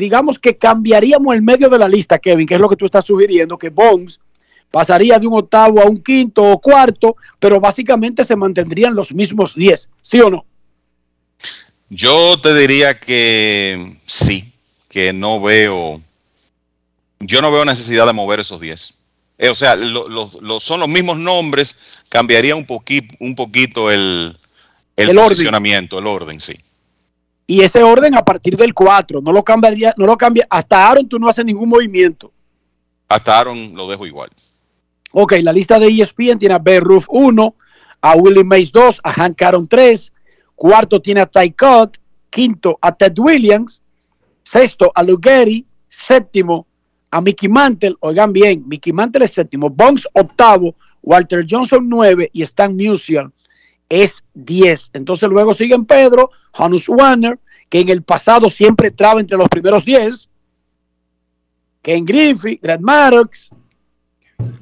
digamos 0.00 0.38
que 0.40 0.56
cambiaríamos 0.56 1.34
el 1.36 1.42
medio 1.42 1.68
de 1.68 1.78
la 1.78 1.88
lista, 1.88 2.18
Kevin, 2.18 2.46
que 2.48 2.54
es 2.54 2.60
lo 2.60 2.68
que 2.68 2.74
tú 2.76 2.86
estás 2.86 3.04
sugiriendo, 3.04 3.56
que 3.56 3.68
Bones 3.68 4.18
pasaría 4.72 5.18
de 5.18 5.26
un 5.26 5.34
octavo 5.38 5.80
a 5.80 5.84
un 5.86 6.02
quinto 6.02 6.42
o 6.42 6.60
cuarto, 6.60 7.16
pero 7.38 7.60
básicamente 7.60 8.24
se 8.24 8.34
mantendrían 8.36 8.94
los 8.94 9.12
mismos 9.14 9.54
10, 9.54 9.88
¿sí 10.02 10.20
o 10.20 10.30
no? 10.30 10.44
Yo 11.88 12.40
te 12.40 12.54
diría 12.54 12.98
que 12.98 13.96
sí, 14.06 14.52
que 14.88 15.12
no 15.12 15.40
veo, 15.40 16.00
yo 17.18 17.42
no 17.42 17.50
veo 17.50 17.64
necesidad 17.64 18.06
de 18.06 18.12
mover 18.12 18.40
esos 18.40 18.60
10. 18.60 18.94
Eh, 19.38 19.48
o 19.48 19.54
sea, 19.54 19.74
lo- 19.74 20.60
son 20.60 20.80
los 20.80 20.88
mismos 20.88 21.18
nombres, 21.18 21.76
cambiaría 22.08 22.54
un, 22.54 22.66
poqui- 22.66 23.16
un 23.20 23.34
poquito 23.34 23.90
el, 23.90 24.36
el, 24.96 25.08
El 25.10 25.18
orden. 25.18 25.30
posicionamiento, 25.30 25.98
el 25.98 26.06
orden, 26.06 26.40
sí. 26.40 26.54
Y 27.50 27.62
ese 27.62 27.82
orden 27.82 28.14
a 28.14 28.24
partir 28.24 28.56
del 28.56 28.72
4, 28.72 29.20
no 29.20 29.32
lo 29.32 29.42
cambiaría, 29.42 29.92
no 29.96 30.06
lo 30.06 30.16
cambia, 30.16 30.46
hasta 30.48 30.88
Aaron 30.88 31.08
tú 31.08 31.18
no 31.18 31.28
haces 31.28 31.44
ningún 31.44 31.68
movimiento. 31.68 32.32
Hasta 33.08 33.40
Aaron 33.40 33.74
lo 33.74 33.90
dejo 33.90 34.06
igual. 34.06 34.30
Ok, 35.10 35.32
la 35.42 35.52
lista 35.52 35.80
de 35.80 35.88
ESPN 35.88 36.38
tiene 36.38 36.54
a 36.54 36.60
Bear 36.60 36.80
Roof 36.80 37.06
1, 37.08 37.54
a 38.02 38.14
Willie 38.14 38.44
Mays 38.44 38.70
2, 38.70 39.00
a 39.02 39.10
Hank 39.10 39.42
Aaron 39.42 39.66
3, 39.66 40.12
cuarto 40.54 41.02
tiene 41.02 41.22
a 41.22 41.26
Ty 41.26 41.50
Cobb, 41.50 41.94
quinto 42.30 42.78
a 42.80 42.94
Ted 42.94 43.18
Williams, 43.18 43.82
sexto 44.44 44.92
a 44.94 45.02
Lou 45.02 45.18
Gehrig, 45.20 45.66
séptimo 45.88 46.68
a 47.10 47.20
Mickey 47.20 47.48
Mantle, 47.48 47.96
oigan 47.98 48.32
bien, 48.32 48.62
Mickey 48.68 48.92
Mantle 48.92 49.24
es 49.24 49.32
séptimo, 49.32 49.68
Bonds 49.68 50.06
octavo, 50.12 50.76
Walter 51.02 51.44
Johnson 51.50 51.88
9 51.88 52.30
y 52.32 52.42
Stan 52.42 52.76
Musial 52.76 53.32
es 53.90 54.24
10. 54.32 54.90
Entonces 54.94 55.28
luego 55.28 55.52
siguen 55.52 55.84
Pedro, 55.84 56.30
Hanus 56.54 56.88
Warner, 56.88 57.38
que 57.68 57.80
en 57.80 57.90
el 57.90 58.02
pasado 58.02 58.48
siempre 58.48 58.88
entraba 58.88 59.20
entre 59.20 59.36
los 59.36 59.48
primeros 59.48 59.84
10, 59.84 60.30
Ken 61.82 62.04
Griffey, 62.04 62.58
Grant 62.62 62.82
Maddox, 62.82 63.50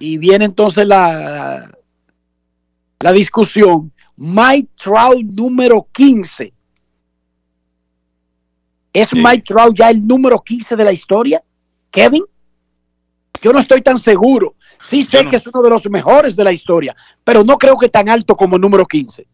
y 0.00 0.18
viene 0.18 0.46
entonces 0.46 0.86
la, 0.86 1.70
la 2.98 3.12
discusión. 3.12 3.92
Mike 4.16 4.70
Trout 4.76 5.22
número 5.22 5.86
15. 5.92 6.52
¿Es 8.92 9.14
Mike 9.14 9.44
Trout 9.46 9.76
ya 9.76 9.90
el 9.90 10.04
número 10.04 10.40
15 10.40 10.74
de 10.74 10.84
la 10.84 10.92
historia? 10.92 11.42
Kevin, 11.90 12.24
yo 13.42 13.52
no 13.52 13.58
estoy 13.58 13.80
tan 13.82 13.98
seguro. 13.98 14.54
Sí 14.80 15.02
sé 15.02 15.26
que 15.26 15.36
es 15.36 15.46
uno 15.46 15.62
de 15.62 15.70
los 15.70 15.88
mejores 15.90 16.36
de 16.36 16.44
la 16.44 16.52
historia, 16.52 16.94
pero 17.24 17.42
no 17.42 17.56
creo 17.58 17.76
que 17.76 17.88
tan 17.88 18.08
alto 18.08 18.36
como 18.36 18.58
número 18.58 18.86
15. 18.86 19.26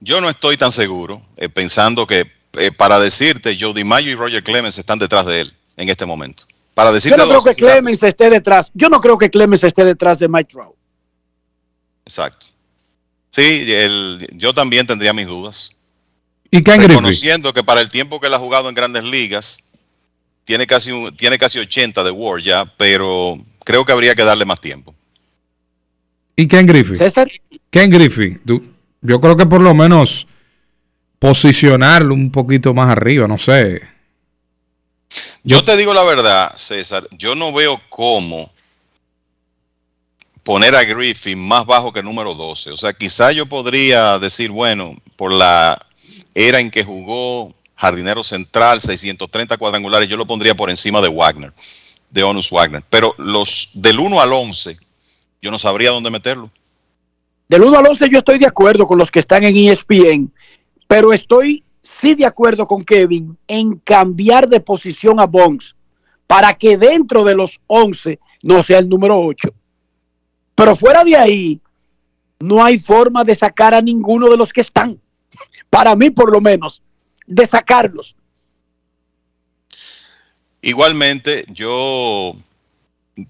Yo 0.00 0.20
no 0.20 0.28
estoy 0.28 0.56
tan 0.56 0.72
seguro, 0.72 1.22
eh, 1.36 1.48
pensando 1.48 2.06
que 2.06 2.30
eh, 2.58 2.72
para 2.72 2.98
decirte, 2.98 3.56
Joe 3.58 3.74
DiMaggio 3.74 4.12
y 4.12 4.14
Roger 4.14 4.42
Clemens 4.42 4.78
están 4.78 4.98
detrás 4.98 5.26
de 5.26 5.42
él 5.42 5.54
en 5.76 5.88
este 5.88 6.06
momento. 6.06 6.44
Para 6.74 6.90
Yo 6.90 6.94
decirte 6.94 7.18
no 7.18 7.26
creo 7.28 7.42
que 7.42 7.54
Clemens 7.54 8.02
esté 8.02 8.30
detrás. 8.30 8.70
Yo 8.74 8.88
no 8.88 9.00
creo 9.00 9.18
que 9.18 9.30
Clemens 9.30 9.64
esté 9.64 9.84
detrás 9.84 10.18
de 10.18 10.28
Mike 10.28 10.50
Trout. 10.52 10.74
Exacto. 12.04 12.46
Sí, 13.30 13.64
el- 13.68 14.28
yo 14.32 14.54
también 14.54 14.86
tendría 14.86 15.12
mis 15.12 15.26
dudas. 15.26 15.70
¿Y 16.50 16.62
Ken 16.62 16.76
Griffey? 16.78 16.88
Reconociendo 16.88 17.52
que 17.52 17.64
para 17.64 17.80
el 17.80 17.88
tiempo 17.88 18.20
que 18.20 18.28
él 18.28 18.34
ha 18.34 18.38
jugado 18.38 18.68
en 18.68 18.74
grandes 18.74 19.04
ligas, 19.04 19.58
tiene 20.46 20.66
casi, 20.66 20.90
un- 20.92 21.14
tiene 21.14 21.38
casi 21.38 21.58
80 21.58 22.02
de 22.02 22.10
WAR 22.10 22.40
ya, 22.40 22.64
pero 22.78 23.36
creo 23.64 23.84
que 23.84 23.92
habría 23.92 24.14
que 24.14 24.24
darle 24.24 24.46
más 24.46 24.60
tiempo. 24.60 24.94
¿Y 26.36 26.46
Ken 26.48 26.66
Griffey? 26.66 26.96
César. 26.96 27.28
Ken 27.70 27.90
Griffey, 27.90 28.38
tú- 28.46 28.64
yo 29.02 29.20
creo 29.20 29.36
que 29.36 29.44
por 29.44 29.60
lo 29.60 29.74
menos 29.74 30.26
posicionarlo 31.18 32.14
un 32.14 32.30
poquito 32.30 32.72
más 32.72 32.88
arriba, 32.90 33.26
no 33.28 33.36
sé. 33.38 33.82
Yo 35.42 35.64
te 35.64 35.76
digo 35.76 35.92
la 35.92 36.02
verdad, 36.04 36.56
César, 36.56 37.06
yo 37.12 37.34
no 37.34 37.52
veo 37.52 37.80
cómo 37.88 38.52
poner 40.42 40.76
a 40.76 40.84
Griffin 40.84 41.38
más 41.38 41.66
bajo 41.66 41.92
que 41.92 42.00
el 42.00 42.04
número 42.04 42.34
12. 42.34 42.70
O 42.70 42.76
sea, 42.76 42.92
quizá 42.92 43.32
yo 43.32 43.46
podría 43.46 44.18
decir, 44.20 44.50
bueno, 44.50 44.94
por 45.16 45.32
la 45.32 45.84
era 46.34 46.60
en 46.60 46.70
que 46.70 46.84
jugó 46.84 47.52
jardinero 47.76 48.24
central, 48.24 48.80
630 48.80 49.56
cuadrangulares, 49.56 50.08
yo 50.08 50.16
lo 50.16 50.26
pondría 50.26 50.54
por 50.54 50.70
encima 50.70 51.00
de 51.00 51.08
Wagner, 51.08 51.52
de 52.10 52.22
Onus 52.22 52.50
Wagner. 52.50 52.82
Pero 52.88 53.14
los 53.18 53.70
del 53.74 54.00
1 54.00 54.20
al 54.20 54.32
11, 54.32 54.78
yo 55.42 55.50
no 55.50 55.58
sabría 55.58 55.90
dónde 55.90 56.10
meterlo. 56.10 56.50
Del 57.48 57.62
1 57.62 57.78
al 57.78 57.86
11 57.86 58.08
yo 58.10 58.18
estoy 58.18 58.38
de 58.38 58.46
acuerdo 58.46 58.86
con 58.86 58.98
los 58.98 59.10
que 59.10 59.20
están 59.20 59.44
en 59.44 59.56
ESPN, 59.56 60.32
pero 60.88 61.12
estoy 61.12 61.62
sí 61.82 62.14
de 62.14 62.26
acuerdo 62.26 62.66
con 62.66 62.82
Kevin 62.82 63.38
en 63.46 63.76
cambiar 63.78 64.48
de 64.48 64.60
posición 64.60 65.20
a 65.20 65.26
Bonds 65.26 65.76
para 66.26 66.54
que 66.54 66.76
dentro 66.76 67.22
de 67.22 67.36
los 67.36 67.60
11 67.68 68.18
no 68.42 68.62
sea 68.62 68.78
el 68.78 68.88
número 68.88 69.18
8. 69.20 69.50
Pero 70.56 70.74
fuera 70.74 71.04
de 71.04 71.16
ahí, 71.16 71.60
no 72.40 72.64
hay 72.64 72.78
forma 72.78 73.22
de 73.22 73.34
sacar 73.34 73.74
a 73.74 73.82
ninguno 73.82 74.28
de 74.28 74.36
los 74.36 74.52
que 74.52 74.62
están. 74.62 75.00
Para 75.70 75.94
mí, 75.94 76.10
por 76.10 76.32
lo 76.32 76.40
menos, 76.40 76.82
de 77.26 77.46
sacarlos. 77.46 78.16
Igualmente, 80.62 81.44
yo 81.48 82.36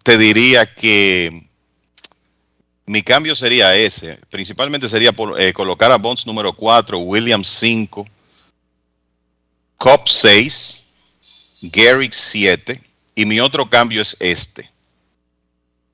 te 0.02 0.16
diría 0.16 0.72
que 0.72 1.48
mi 2.86 3.02
cambio 3.02 3.34
sería 3.34 3.74
ese. 3.76 4.18
Principalmente 4.30 4.88
sería 4.88 5.12
por, 5.12 5.40
eh, 5.40 5.52
colocar 5.52 5.90
a 5.92 5.96
Bonds 5.96 6.26
número 6.26 6.52
4, 6.52 6.98
Williams 6.98 7.48
5, 7.48 8.06
Cobb 9.76 10.08
6, 10.08 10.84
Garrick 11.62 12.12
7 12.12 12.80
y 13.14 13.26
mi 13.26 13.40
otro 13.40 13.68
cambio 13.68 14.02
es 14.02 14.16
este. 14.20 14.70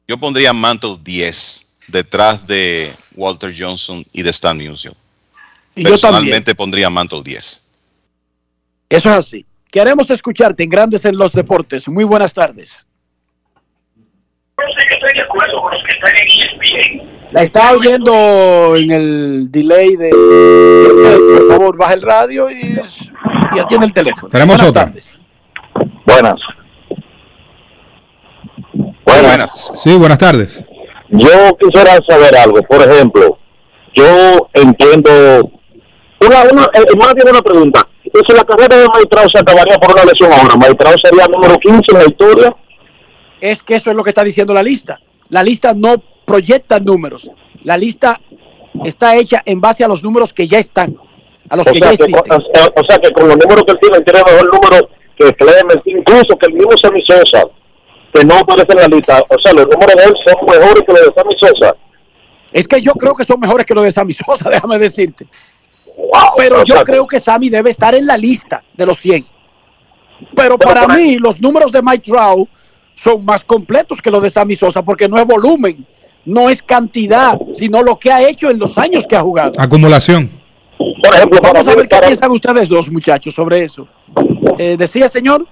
Yo 0.07 0.19
pondría 0.19 0.53
Mantle 0.53 0.97
10 1.03 1.66
detrás 1.89 2.47
de 2.47 2.95
Walter 3.15 3.55
Johnson 3.57 4.05
y 4.12 4.23
de 4.23 4.31
Stan 4.31 4.57
Musial. 4.57 4.95
Y 5.74 5.83
yo 5.83 5.91
también. 5.91 5.93
Personalmente 5.93 6.55
pondría 6.55 6.91
Mantle 6.91 7.23
10. 7.23 7.62
Eso 8.93 9.09
es 9.09 9.16
así. 9.16 9.47
Queremos 9.70 10.10
escucharte 10.10 10.62
en 10.64 10.69
Grandes 10.69 11.05
en 11.06 11.16
los 11.16 11.32
Deportes. 11.32 11.89
Muy 11.89 12.05
buenas 12.05 12.35
tardes. 12.35 12.86
La 17.31 17.40
está 17.40 17.73
oyendo 17.73 18.77
en 18.77 18.90
el 18.90 19.51
delay 19.51 19.97
de... 19.97 20.10
Por 20.10 21.48
favor, 21.48 21.77
baja 21.78 21.94
el 21.94 22.02
radio 22.02 22.51
y, 22.51 22.78
y 23.55 23.59
atiende 23.59 23.86
el 23.86 23.93
teléfono. 23.94 24.28
Tenemos 24.31 24.56
buenas 24.56 24.70
otra. 24.70 24.85
tardes. 24.85 25.20
Buenas. 26.05 26.40
Buenas. 29.06 29.70
Sí, 29.77 29.97
buenas 29.97 30.19
tardes. 30.19 30.62
Yo 31.09 31.56
quisiera 31.59 31.98
saber 32.06 32.36
algo. 32.36 32.60
Por 32.62 32.82
ejemplo, 32.82 33.39
yo 33.94 34.48
entiendo. 34.52 35.10
Una, 36.20 36.43
una, 36.52 36.64
eh, 36.74 36.85
hermano 36.90 37.14
tiene 37.14 37.31
una 37.31 37.43
pregunta. 37.43 37.89
Si 38.13 38.35
la 38.35 38.45
carrera 38.45 38.77
de 38.77 38.87
Maitrao 38.89 39.27
se 39.33 39.39
acabaría 39.39 39.79
por 39.79 39.93
una 39.93 40.05
lesión 40.05 40.33
ahora, 40.33 40.57
Maitrao 40.57 40.95
sería 41.03 41.27
número 41.29 41.59
15 41.59 41.81
en 41.89 41.99
la 41.99 42.05
historia. 42.05 42.57
Es 43.41 43.63
que 43.63 43.77
eso 43.77 43.91
es 43.91 43.97
lo 43.97 44.05
que 44.05 44.11
está 44.11 44.23
diciendo 44.23 44.53
la 44.53 44.63
lista. 44.63 45.01
La 45.31 45.43
lista 45.43 45.73
no 45.75 45.97
proyecta 46.25 46.79
números. 46.79 47.31
La 47.65 47.77
lista 47.77 48.21
está 48.85 49.17
hecha 49.17 49.43
en 49.45 49.61
base 49.61 49.85
a 49.85 49.89
los 49.89 50.03
números 50.03 50.33
que 50.33 50.47
ya 50.47 50.59
están, 50.59 50.97
a 51.49 51.57
los 51.57 51.67
O 51.67 51.73
que 51.73 51.81
ya 51.81 51.87
que, 51.87 51.95
existen. 51.95 52.33
o, 52.33 52.41
sea, 52.55 52.73
o 52.77 52.85
sea 52.85 52.99
que 52.99 53.11
con 53.13 53.29
los 53.29 53.37
números 53.39 53.65
que 53.67 53.73
él 53.73 53.79
tiene, 53.81 53.97
él 53.97 54.05
tiene 54.05 54.23
mejor 54.25 54.55
número 54.55 54.89
que 55.17 55.33
Clemens, 55.35 55.83
incluso 55.85 56.37
que 56.39 56.47
el 56.47 56.55
mismo 56.55 56.73
Sammy 56.83 57.03
Sosa, 57.07 57.45
que 58.13 58.25
no 58.25 58.37
aparece 58.39 58.73
en 58.73 58.79
la 58.79 58.89
lista. 58.89 59.23
O 59.29 59.39
sea, 59.43 59.53
los 59.53 59.67
números 59.67 59.97
de 59.97 60.05
él 60.05 60.15
son 60.27 60.47
mejores 60.47 60.83
que 60.87 60.93
los 60.93 61.01
de 61.03 61.13
Sammy 61.15 61.35
Sosa. 61.41 61.77
Es 62.53 62.69
que 62.69 62.83
yo 62.83 62.93
creo 62.93 63.15
que 63.15 63.25
son 63.25 63.41
mejores 63.41 63.67
que 63.67 63.75
los 63.75 63.85
de 63.85 63.93
Sammy 63.93 64.13
Sosa, 64.13 64.51
déjame 64.51 64.79
decirte. 64.79 65.27
Pero 66.37 66.65
yo 66.65 66.83
creo 66.85 67.07
que 67.07 67.20
Sammy 67.20 67.49
debe 67.49 67.70
estar 67.70 67.95
en 67.95 68.07
la 68.07 68.16
lista 68.16 68.62
de 68.74 68.87
los 68.87 68.99
100. 68.99 69.27
Pero 70.35 70.59
para 70.59 70.87
mí, 70.89 71.16
los 71.19 71.41
números 71.41 71.73
de 71.73 71.83
Mike 71.83 72.05
Trout 72.11 72.49
son 72.95 73.24
más 73.24 73.45
completos 73.45 74.01
que 74.01 74.11
los 74.11 74.23
de 74.23 74.31
Sammy 74.31 74.55
Sosa 74.55 74.83
porque 74.83 75.09
no 75.09 75.19
es 75.19 75.27
volumen, 75.27 75.85
no 76.24 76.49
es 76.49 76.62
cantidad, 76.62 77.39
sino 77.55 77.83
lo 77.83 77.99
que 77.99 78.12
ha 78.12 78.23
hecho 78.29 78.51
en 78.51 78.59
los 78.59 78.79
años 78.79 79.07
que 79.07 79.16
ha 79.16 79.20
jugado. 79.23 79.53
Acumulación. 79.59 80.31
Por 81.05 81.15
ejemplo, 81.15 81.41
Vamos 81.43 81.66
a 81.66 81.74
ver 81.74 81.83
qué 81.89 81.97
para- 81.97 82.07
piensan 82.09 82.31
ustedes 82.31 82.69
dos, 82.69 82.91
muchachos, 82.91 83.35
sobre 83.35 83.62
eso. 83.65 83.87
Eh, 84.59 84.77
decía, 84.77 85.09
señor. 85.09 85.47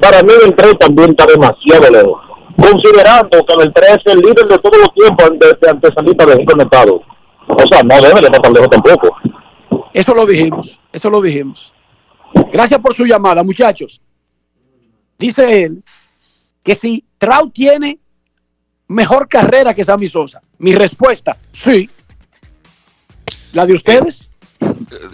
Para 0.00 0.22
mí 0.22 0.32
el 0.44 0.54
3 0.54 0.78
también 0.78 1.10
está 1.10 1.26
demasiado 1.26 1.90
lejos. 1.90 2.20
Considerando 2.56 3.44
que 3.44 3.64
el 3.64 3.72
3 3.72 3.90
es 4.04 4.12
el 4.14 4.20
líder 4.20 4.46
de 4.48 4.58
todos 4.58 4.78
los 4.78 4.94
tiempos 4.94 5.30
ante, 5.30 5.46
ante 5.68 5.88
esa 5.88 6.02
lista 6.02 6.24
de 6.26 6.44
conectados. 6.44 7.00
O 7.48 7.66
sea, 7.70 7.82
no 7.82 7.94
debe 8.00 8.20
de 8.20 8.26
estar 8.26 8.40
tan 8.42 8.52
lejos 8.52 8.70
tampoco. 8.70 9.16
Eso 9.92 10.14
lo 10.14 10.26
dijimos, 10.26 10.78
eso 10.92 11.10
lo 11.10 11.20
dijimos. 11.20 11.72
Gracias 12.52 12.80
por 12.80 12.94
su 12.94 13.06
llamada, 13.06 13.42
muchachos. 13.42 14.00
Dice 15.18 15.64
él 15.64 15.82
que 16.62 16.74
si 16.74 17.04
Trout 17.18 17.52
tiene 17.52 17.98
mejor 18.88 19.28
carrera 19.28 19.74
que 19.74 19.84
Sammy 19.84 20.08
Sosa. 20.08 20.40
Mi 20.58 20.74
respuesta, 20.74 21.36
sí. 21.52 21.88
¿La 23.52 23.66
de 23.66 23.72
ustedes? 23.72 24.28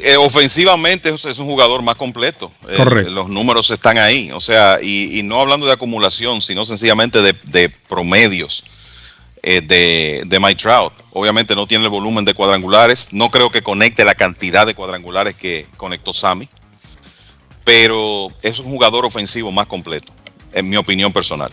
Eh, 0.02 0.16
ofensivamente 0.16 1.10
es, 1.10 1.38
un 1.38 1.46
jugador 1.46 1.82
más 1.82 1.96
completo. 1.96 2.50
Eh, 2.68 2.76
Correcto. 2.76 3.12
los 3.12 3.28
números 3.28 3.70
están 3.70 3.98
ahí. 3.98 4.30
O 4.32 4.40
sea, 4.40 4.78
y, 4.82 5.18
y 5.18 5.22
no 5.22 5.40
hablando 5.40 5.66
de 5.66 5.72
acumulación, 5.72 6.42
sino 6.42 6.64
sencillamente 6.64 7.22
de, 7.22 7.34
de 7.44 7.68
promedios 7.68 8.64
eh, 9.46 9.60
de, 9.60 10.22
de 10.26 10.40
Mike 10.40 10.56
Trout. 10.62 10.92
Obviamente 11.12 11.54
no 11.54 11.66
tiene 11.66 11.84
el 11.84 11.90
volumen 11.90 12.24
de 12.24 12.32
cuadrangulares. 12.32 13.08
No 13.12 13.30
creo 13.30 13.50
que 13.50 13.60
conecte 13.62 14.04
la 14.04 14.14
cantidad 14.14 14.66
de 14.66 14.74
cuadrangulares 14.74 15.36
que 15.36 15.66
conectó 15.76 16.12
Sammy. 16.14 16.48
Pero 17.64 18.28
es 18.42 18.58
un 18.58 18.66
jugador 18.66 19.06
ofensivo 19.06 19.50
más 19.50 19.66
completo, 19.66 20.12
en 20.52 20.68
mi 20.68 20.76
opinión 20.76 21.12
personal. 21.12 21.50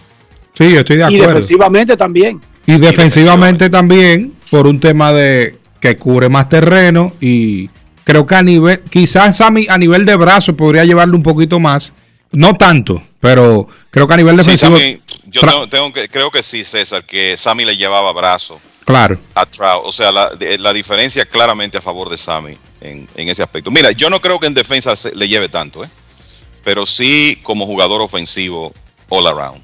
Sí, 0.57 0.71
yo 0.71 0.79
estoy 0.79 0.97
de 0.97 1.03
Y 1.03 1.05
acuerdo. 1.05 1.27
defensivamente 1.27 1.95
también. 1.97 2.41
Y 2.65 2.77
defensivamente 2.77 3.69
también, 3.69 4.33
por 4.49 4.67
un 4.67 4.79
tema 4.79 5.13
de 5.13 5.57
que 5.79 5.97
cubre 5.97 6.29
más 6.29 6.47
terreno 6.49 7.11
y 7.21 7.69
creo 8.03 8.27
que 8.27 8.35
a 8.35 8.43
nivel, 8.43 8.81
quizás 8.89 9.37
Sammy 9.37 9.65
a 9.69 9.77
nivel 9.77 10.05
de 10.05 10.15
brazo 10.15 10.55
podría 10.55 10.85
llevarle 10.85 11.15
un 11.15 11.23
poquito 11.23 11.59
más, 11.59 11.93
no 12.31 12.55
tanto, 12.55 13.01
pero 13.19 13.67
creo 13.89 14.05
que 14.07 14.13
a 14.13 14.17
nivel 14.17 14.35
Sí, 14.43 14.51
defensivo, 14.51 14.77
Sammy, 14.77 15.01
yo 15.31 15.41
tengo, 15.41 15.67
tengo 15.69 15.93
que, 15.93 16.09
creo 16.09 16.29
que 16.31 16.43
sí, 16.43 16.63
César, 16.63 17.03
que 17.05 17.35
Sammy 17.37 17.65
le 17.65 17.75
llevaba 17.77 18.11
brazo 18.13 18.59
claro. 18.85 19.17
a 19.33 19.45
Trout. 19.45 19.83
O 19.85 19.91
sea, 19.91 20.11
la, 20.11 20.31
la 20.59 20.73
diferencia 20.73 21.25
claramente 21.25 21.77
a 21.77 21.81
favor 21.81 22.09
de 22.09 22.17
Sammy 22.17 22.57
en, 22.81 23.07
en 23.15 23.29
ese 23.29 23.41
aspecto. 23.41 23.71
Mira, 23.71 23.91
yo 23.91 24.09
no 24.09 24.21
creo 24.21 24.39
que 24.39 24.47
en 24.47 24.53
defensa 24.53 24.95
se- 24.95 25.15
le 25.15 25.27
lleve 25.27 25.49
tanto, 25.49 25.83
¿eh? 25.83 25.89
pero 26.63 26.85
sí 26.85 27.39
como 27.43 27.65
jugador 27.65 28.01
ofensivo 28.01 28.73
all 29.09 29.27
around. 29.27 29.61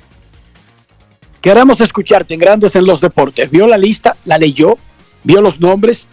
Queremos 1.42 1.80
escucharte 1.82 2.34
en 2.34 2.40
Grandes 2.40 2.76
en 2.76 2.86
los 2.86 3.00
Deportes. 3.00 3.50
¿Vio 3.52 3.68
la 3.68 3.78
lista? 3.78 4.18
¿La 4.26 4.38
leyó? 4.38 4.78
¿Vio 5.24 5.42
los 5.42 5.60
nombres? 5.60 6.08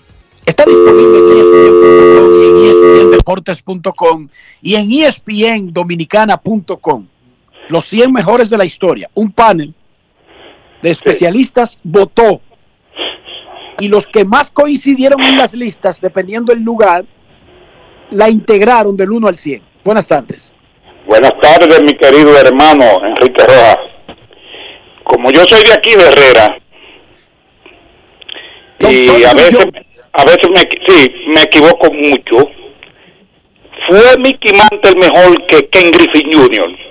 Está 0.46 0.64
disponible 0.66 1.18
en 1.18 1.30
E 1.30 1.40
ESPN.com 1.40 2.28
y 2.42 2.44
en 2.44 2.56
E 2.56 2.70
ESPNdeportes.com 2.70 4.28
y 4.62 4.74
en 4.76 4.92
E 4.92 5.06
ESPNdominicana.com. 5.06 7.06
Los 7.68 7.84
100 7.86 8.12
mejores 8.12 8.50
de 8.50 8.58
la 8.58 8.64
historia. 8.64 9.10
Un 9.14 9.32
panel 9.32 9.74
de 10.82 10.90
especialistas 10.90 11.78
votó 11.82 12.40
y 13.78 13.88
los 13.88 14.06
que 14.06 14.24
más 14.24 14.50
coincidieron 14.50 15.22
en 15.22 15.36
las 15.36 15.54
listas, 15.54 16.00
dependiendo 16.00 16.52
del 16.52 16.62
lugar, 16.62 17.04
la 18.10 18.28
integraron 18.28 18.96
del 18.96 19.10
1 19.10 19.28
al 19.28 19.36
100. 19.36 19.62
Buenas 19.82 20.06
tardes. 20.06 20.54
Buenas 21.06 21.32
tardes, 21.40 21.82
mi 21.82 21.94
querido 21.96 22.36
hermano 22.38 22.84
Enrique 23.04 23.44
Rojas. 23.44 23.78
Como 25.02 25.30
yo 25.30 25.44
soy 25.44 25.62
de 25.64 25.72
aquí, 25.72 25.90
de 25.94 26.04
Herrera, 26.04 26.58
y 28.80 29.24
a 29.24 29.34
veces, 29.34 29.66
a 30.12 30.24
veces 30.24 30.48
me, 30.50 30.60
sí, 30.86 31.14
me 31.34 31.42
equivoco 31.42 31.92
mucho, 31.92 32.50
¿fue 33.88 34.18
Mickey 34.18 34.52
Mantle 34.56 34.96
mejor 34.96 35.46
que 35.46 35.68
Ken 35.68 35.90
Griffin 35.90 36.32
Jr.? 36.32 36.83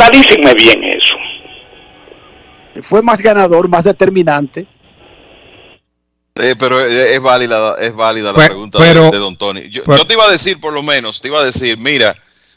Analícenme 0.00 0.54
bien 0.54 0.82
eso. 0.84 1.14
Fue 2.82 3.02
más 3.02 3.20
ganador, 3.20 3.68
más 3.68 3.84
determinante. 3.84 4.66
Eh, 6.38 6.54
pero 6.58 6.84
es, 6.84 6.92
es 6.94 7.20
válida, 7.20 7.76
es 7.80 7.94
válida 7.94 8.32
la 8.32 8.38
Pe- 8.38 8.46
pregunta 8.48 8.78
pero- 8.78 9.04
de, 9.04 9.10
de 9.12 9.18
Don 9.18 9.36
Tony. 9.36 9.70
Yo, 9.70 9.82
pero- 9.84 9.98
yo 9.98 10.06
te 10.06 10.14
iba 10.14 10.24
a 10.26 10.30
decir, 10.30 10.60
por 10.60 10.72
lo 10.74 10.82
menos, 10.82 11.20
te 11.20 11.28
iba 11.28 11.40
a 11.40 11.44
decir, 11.44 11.78
mira, 11.78 12.14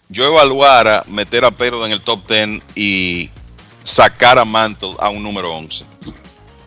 yo 0.10 0.26
evaluara 0.26 1.03
meter 1.07 1.45
a 1.45 1.52
Pedro 1.52 1.86
en 1.86 1.94
el 1.94 2.02
top 2.02 2.28
10 2.28 2.61
y 2.76 3.30
sacar 3.84 4.38
a 4.38 4.44
Mantle 4.44 4.95
a 4.99 5.10
un 5.10 5.24
número 5.24 5.53
11. 5.56 5.86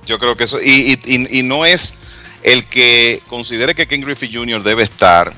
Yo 0.07 0.19
creo 0.19 0.35
que 0.37 0.45
eso, 0.45 0.59
y, 0.63 0.95
y- 1.05 1.15
y- 1.17 1.41
y 1.41 1.43
no 1.43 1.67
es 1.67 1.99
el 2.43 2.67
que 2.67 3.21
considere 3.29 3.75
que 3.75 3.87
Ken 3.87 4.01
Griffey 4.01 4.33
Jr. 4.33 4.63
debe 4.63 4.83
estar 4.83 5.33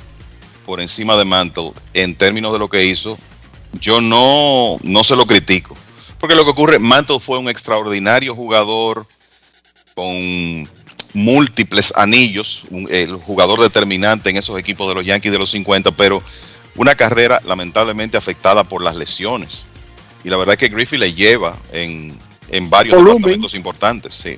por 0.64 0.80
encima 0.80 1.16
de 1.16 1.24
Mantle 1.24 1.72
en 1.92 2.14
términos 2.14 2.52
de 2.52 2.58
lo 2.60 2.68
que 2.70 2.84
hizo, 2.84 3.18
yo 3.80 4.00
no, 4.00 4.78
no 4.82 5.04
se 5.04 5.16
lo 5.16 5.26
critico. 5.26 5.76
Porque 6.18 6.34
lo 6.34 6.44
que 6.44 6.50
ocurre, 6.50 6.78
Mantle 6.78 7.20
fue 7.20 7.38
un 7.38 7.48
extraordinario 7.48 8.34
jugador 8.34 9.06
con 9.94 10.68
múltiples 11.12 11.92
anillos, 11.96 12.66
un- 12.70 12.88
el 12.90 13.14
jugador 13.16 13.60
determinante 13.60 14.30
en 14.30 14.36
esos 14.36 14.58
equipos 14.58 14.88
de 14.88 14.94
los 14.94 15.04
Yankees 15.04 15.32
de 15.32 15.38
los 15.38 15.50
50, 15.50 15.92
pero 15.92 16.22
una 16.76 16.94
carrera 16.94 17.40
lamentablemente 17.46 18.16
afectada 18.16 18.64
por 18.64 18.82
las 18.82 18.96
lesiones. 18.96 19.66
Y 20.24 20.30
la 20.30 20.36
verdad 20.36 20.54
es 20.54 20.58
que 20.58 20.68
Griffey 20.74 20.98
le 20.98 21.12
lleva 21.12 21.56
en, 21.72 22.18
en 22.48 22.70
varios 22.70 22.94
Volumen. 22.96 23.16
departamentos 23.18 23.54
importantes, 23.54 24.14
sí. 24.14 24.36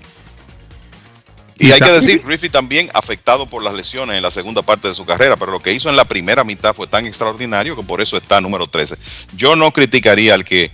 Y 1.58 1.72
hay 1.72 1.80
que 1.80 1.90
decir, 1.90 2.22
Griffey 2.24 2.50
también 2.50 2.90
afectado 2.92 3.46
por 3.46 3.62
las 3.62 3.74
lesiones 3.74 4.16
en 4.16 4.22
la 4.22 4.30
segunda 4.30 4.62
parte 4.62 4.88
de 4.88 4.94
su 4.94 5.06
carrera, 5.06 5.36
pero 5.36 5.52
lo 5.52 5.60
que 5.60 5.72
hizo 5.72 5.88
en 5.88 5.96
la 5.96 6.04
primera 6.04 6.44
mitad 6.44 6.74
fue 6.74 6.86
tan 6.86 7.06
extraordinario 7.06 7.74
que 7.74 7.82
por 7.82 8.00
eso 8.00 8.16
está 8.16 8.40
número 8.40 8.66
13. 8.66 8.96
Yo 9.36 9.56
no 9.56 9.70
criticaría 9.70 10.34
al 10.34 10.44
que 10.44 10.70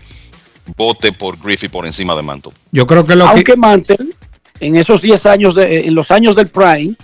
vote 0.77 1.13
por 1.13 1.39
Griffey 1.39 1.69
por 1.69 1.87
encima 1.87 2.17
de 2.17 2.23
Mantle. 2.23 2.53
Yo 2.73 2.87
creo 2.87 3.07
que 3.07 3.15
lo 3.15 3.27
que. 3.27 3.31
Aunque 3.31 3.57
Mantel, 3.57 4.15
en 4.59 4.77
esos 4.77 5.03
10 5.03 5.27
años, 5.27 5.55
de, 5.55 5.87
en 5.87 5.95
los 5.95 6.11
años 6.11 6.35
del 6.35 6.49
Prime, 6.49 6.95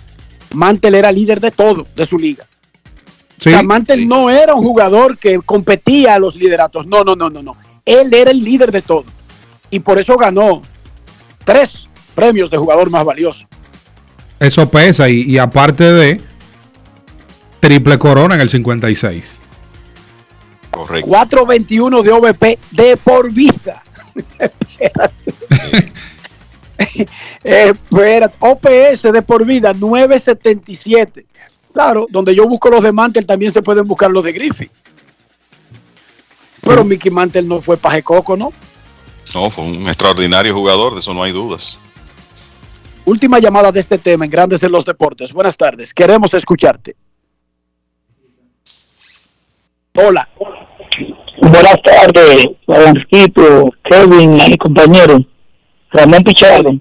Mantel 0.53 0.95
era 0.95 1.11
líder 1.11 1.39
de 1.39 1.51
todo, 1.51 1.87
de 1.95 2.05
su 2.05 2.17
liga. 2.17 2.45
O 3.39 3.41
sea, 3.41 3.63
Mantel 3.63 4.05
no 4.05 4.29
era 4.29 4.53
un 4.53 4.63
jugador 4.63 5.17
que 5.17 5.39
competía 5.39 6.15
a 6.15 6.19
los 6.19 6.35
lideratos. 6.35 6.85
No, 6.85 7.05
no, 7.05 7.15
no, 7.15 7.29
no, 7.29 7.41
no. 7.41 7.55
Él 7.85 8.13
era 8.13 8.31
el 8.31 8.43
líder 8.43 8.71
de 8.71 8.81
todo. 8.81 9.05
Y 9.71 9.79
por 9.79 9.97
eso 9.97 10.17
ganó 10.17 10.61
tres 11.45 11.87
premios 12.13 12.49
de 12.49 12.57
jugador 12.57 12.89
más 12.89 13.05
valioso. 13.05 13.47
Eso 14.39 14.69
pesa 14.69 15.09
y, 15.09 15.21
y 15.23 15.37
aparte 15.37 15.83
de 15.83 16.21
triple 17.59 17.97
corona 17.97 18.35
en 18.35 18.41
el 18.41 18.49
56. 18.49 19.37
Correcto. 20.71 21.07
421 21.07 22.03
de 22.03 22.11
OVP 22.11 22.59
de 22.71 22.97
por 22.97 23.31
vida. 23.31 23.83
Espérate. 24.39 25.33
Espérate. 27.43 28.35
OPS 28.39 29.03
de 29.11 29.21
por 29.21 29.45
vida, 29.45 29.73
977. 29.73 31.25
Claro, 31.73 32.05
donde 32.09 32.33
yo 32.33 32.47
busco 32.47 32.69
los 32.69 32.83
de 32.83 32.91
Mantel 32.91 33.25
también 33.25 33.51
se 33.51 33.61
pueden 33.61 33.87
buscar 33.87 34.09
los 34.09 34.23
de 34.23 34.31
Griffith. 34.31 34.71
Pero 36.61 36.83
Mickey 36.83 37.11
Mantel 37.11 37.47
no 37.47 37.61
fue 37.61 37.77
paje 37.77 38.03
coco, 38.03 38.35
¿no? 38.35 38.51
No, 39.33 39.49
fue 39.49 39.63
un 39.63 39.87
extraordinario 39.87 40.53
jugador, 40.53 40.93
de 40.93 40.99
eso 40.99 41.13
no 41.13 41.23
hay 41.23 41.31
dudas. 41.31 41.77
Última 43.09 43.39
llamada 43.39 43.71
de 43.71 43.79
este 43.79 43.97
tema 43.97 44.25
en 44.25 44.29
Grandes 44.29 44.61
en 44.61 44.71
los 44.71 44.85
Deportes. 44.85 45.33
Buenas 45.33 45.57
tardes, 45.57 45.95
queremos 45.95 46.31
escucharte. 46.35 46.95
Hola. 49.95 50.29
Buenas 51.41 51.81
tardes, 51.83 52.45
Francisco, 52.67 53.71
Kevin 53.83 54.37
y 54.45 54.55
compañero. 54.57 55.17
Ramón 55.91 56.23
Pichardo. 56.23 56.71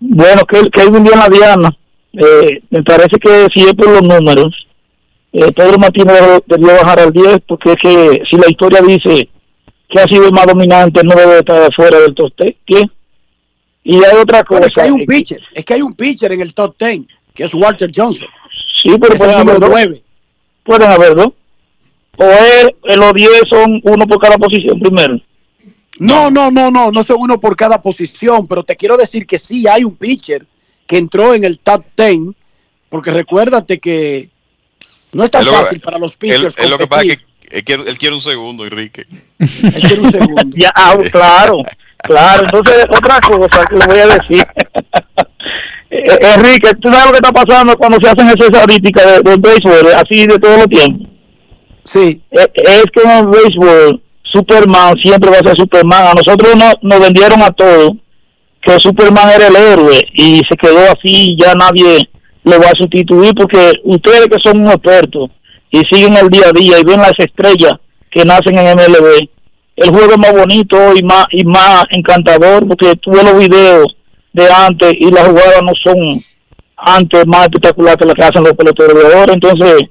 Bueno, 0.00 0.42
Ke- 0.42 0.70
Kevin 0.70 1.02
dio 1.04 1.16
la 1.16 1.28
diana. 1.30 1.70
Eh, 2.12 2.60
me 2.68 2.82
parece 2.82 3.16
que 3.18 3.46
si 3.54 3.64
es 3.64 3.72
por 3.72 3.88
los 3.88 4.02
números, 4.02 4.54
eh, 5.32 5.50
Pedro 5.52 5.78
Martínez 5.78 6.42
debió 6.46 6.68
bajar 6.74 7.00
al 7.00 7.12
10 7.12 7.38
porque 7.48 7.70
es 7.72 7.76
que 7.82 8.22
si 8.30 8.36
la 8.36 8.50
historia 8.50 8.82
dice 8.82 9.30
que 9.88 9.98
ha 10.00 10.04
sido 10.04 10.26
el 10.26 10.32
más 10.32 10.46
dominante, 10.46 11.02
no 11.02 11.14
debe 11.14 11.38
estar 11.38 11.72
fuera 11.74 12.00
del 12.00 12.14
top 12.14 12.30
10. 12.66 12.82
Y 13.88 14.02
hay 14.02 14.16
otra 14.16 14.42
cosa. 14.42 14.58
Bueno, 14.60 14.66
es 14.66 14.72
que 14.72 14.80
hay 14.80 14.90
un 14.90 15.00
eh, 15.02 15.06
pitcher, 15.06 15.40
es 15.54 15.64
que 15.64 15.74
hay 15.74 15.82
un 15.82 15.94
pitcher 15.94 16.32
en 16.32 16.40
el 16.40 16.52
top 16.54 16.74
10, 16.78 17.00
que 17.34 17.44
es 17.44 17.54
Walter 17.54 17.90
Johnson. 17.94 18.26
Sí, 18.82 18.90
pero 19.00 19.14
Es 19.14 19.20
el 19.20 19.26
pueden 19.28 19.38
número 19.46 19.56
haber 19.56 19.60
dos. 19.60 19.70
9. 19.70 20.02
Pueden 20.64 20.90
haber 20.90 21.14
dos. 21.14 21.28
O 22.18 22.24
él, 22.24 22.74
los 22.98 23.12
10 23.14 23.30
son 23.48 23.80
uno 23.84 24.06
por 24.08 24.18
cada 24.20 24.36
posición 24.38 24.80
primero. 24.80 25.20
No, 25.98 26.30
no, 26.30 26.50
no, 26.50 26.70
no, 26.70 26.90
no 26.90 27.02
son 27.02 27.18
uno 27.20 27.38
por 27.38 27.54
cada 27.56 27.80
posición, 27.80 28.46
pero 28.48 28.64
te 28.64 28.74
quiero 28.74 28.96
decir 28.96 29.24
que 29.26 29.38
sí 29.38 29.66
hay 29.68 29.84
un 29.84 29.94
pitcher 29.96 30.46
que 30.86 30.98
entró 30.98 31.32
en 31.34 31.44
el 31.44 31.58
top 31.58 31.84
10, 31.96 32.34
porque 32.88 33.10
recuérdate 33.12 33.78
que 33.78 34.30
no 35.12 35.22
es 35.24 35.30
tan 35.30 35.42
Es 35.42 35.48
que- 35.48 35.54
fácil 35.54 35.80
para 35.80 35.98
los 35.98 36.12
Él, 36.14 36.18
pitchers. 36.18 36.58
él 36.58 36.70
lo 36.70 36.78
que 36.78 36.86
pasa 36.88 37.02
es 37.02 37.16
que 37.18 37.24
él 37.56 37.64
quiere, 37.64 37.82
él 37.88 37.98
quiere 37.98 38.14
un 38.16 38.20
segundo, 38.20 38.64
Enrique. 38.64 39.04
Él 39.38 39.48
quiere 39.80 40.00
un 40.00 40.10
segundo. 40.10 40.42
Ya, 40.56 40.72
ah, 40.74 40.96
claro, 41.12 41.58
claro. 41.98 42.44
Entonces, 42.44 42.84
otra 42.90 43.20
cosa 43.20 43.64
que 43.66 43.76
le 43.76 43.86
voy 43.86 43.98
a 43.98 44.06
decir. 44.06 44.46
Eh, 45.88 46.02
Enrique, 46.34 46.72
¿tú 46.80 46.90
sabes 46.90 47.06
lo 47.06 47.12
que 47.12 47.18
está 47.18 47.32
pasando 47.32 47.76
cuando 47.76 47.96
se 48.02 48.08
hacen 48.08 48.26
esas 48.26 48.46
estadísticas 48.50 49.06
de- 49.06 49.30
del 49.30 49.40
béisbol, 49.40 49.94
así 49.94 50.26
de 50.26 50.36
todos 50.38 50.58
los 50.58 50.66
tiempos? 50.66 51.08
Sí. 51.84 52.20
Es, 52.32 52.48
es 52.54 52.84
que 52.92 53.02
en 53.04 53.10
el 53.10 53.26
béisbol, 53.28 54.02
Superman 54.24 54.96
siempre 55.02 55.30
va 55.30 55.36
a 55.36 55.46
ser 55.46 55.56
Superman. 55.56 56.08
A 56.08 56.14
nosotros 56.14 56.56
no, 56.56 56.72
nos 56.82 57.00
vendieron 57.00 57.40
a 57.40 57.50
todos 57.50 57.92
que 58.62 58.78
Superman 58.80 59.30
era 59.30 59.46
el 59.46 59.54
héroe 59.56 60.02
y 60.12 60.38
se 60.48 60.56
quedó 60.60 60.80
así, 60.90 61.36
ya 61.40 61.54
nadie 61.54 62.00
lo 62.42 62.58
va 62.60 62.66
a 62.66 62.76
sustituir 62.76 63.32
porque 63.34 63.70
ustedes 63.84 64.26
que 64.26 64.38
son 64.42 64.60
unos 64.62 64.74
expertos 64.74 65.30
y 65.70 65.82
siguen 65.90 66.16
el 66.16 66.28
día 66.28 66.48
a 66.48 66.52
día 66.52 66.78
y 66.80 66.84
ven 66.84 66.98
las 67.00 67.14
estrellas 67.16 67.74
que 68.10 68.24
nacen 68.24 68.58
en 68.58 68.74
MLB, 68.76 69.28
el 69.76 69.90
juego 69.90 70.12
es 70.12 70.18
más 70.18 70.32
bonito 70.32 70.96
y 70.96 71.02
más 71.02 71.26
y 71.30 71.44
más 71.44 71.84
encantador 71.90 72.66
porque 72.66 72.96
tú 72.96 73.10
ves 73.10 73.24
los 73.24 73.38
videos 73.38 73.86
de 74.32 74.48
antes 74.50 74.94
y 74.98 75.10
las 75.10 75.28
jugadas 75.28 75.62
no 75.62 75.72
son 75.84 75.96
antes 76.76 77.26
más 77.26 77.42
espectaculares 77.44 77.96
que 77.98 78.06
las 78.06 78.14
que 78.14 78.24
hacen 78.24 78.44
los 78.44 78.52
peloteros 78.54 78.94
de 78.94 79.14
ahora. 79.14 79.32
Entonces, 79.32 79.82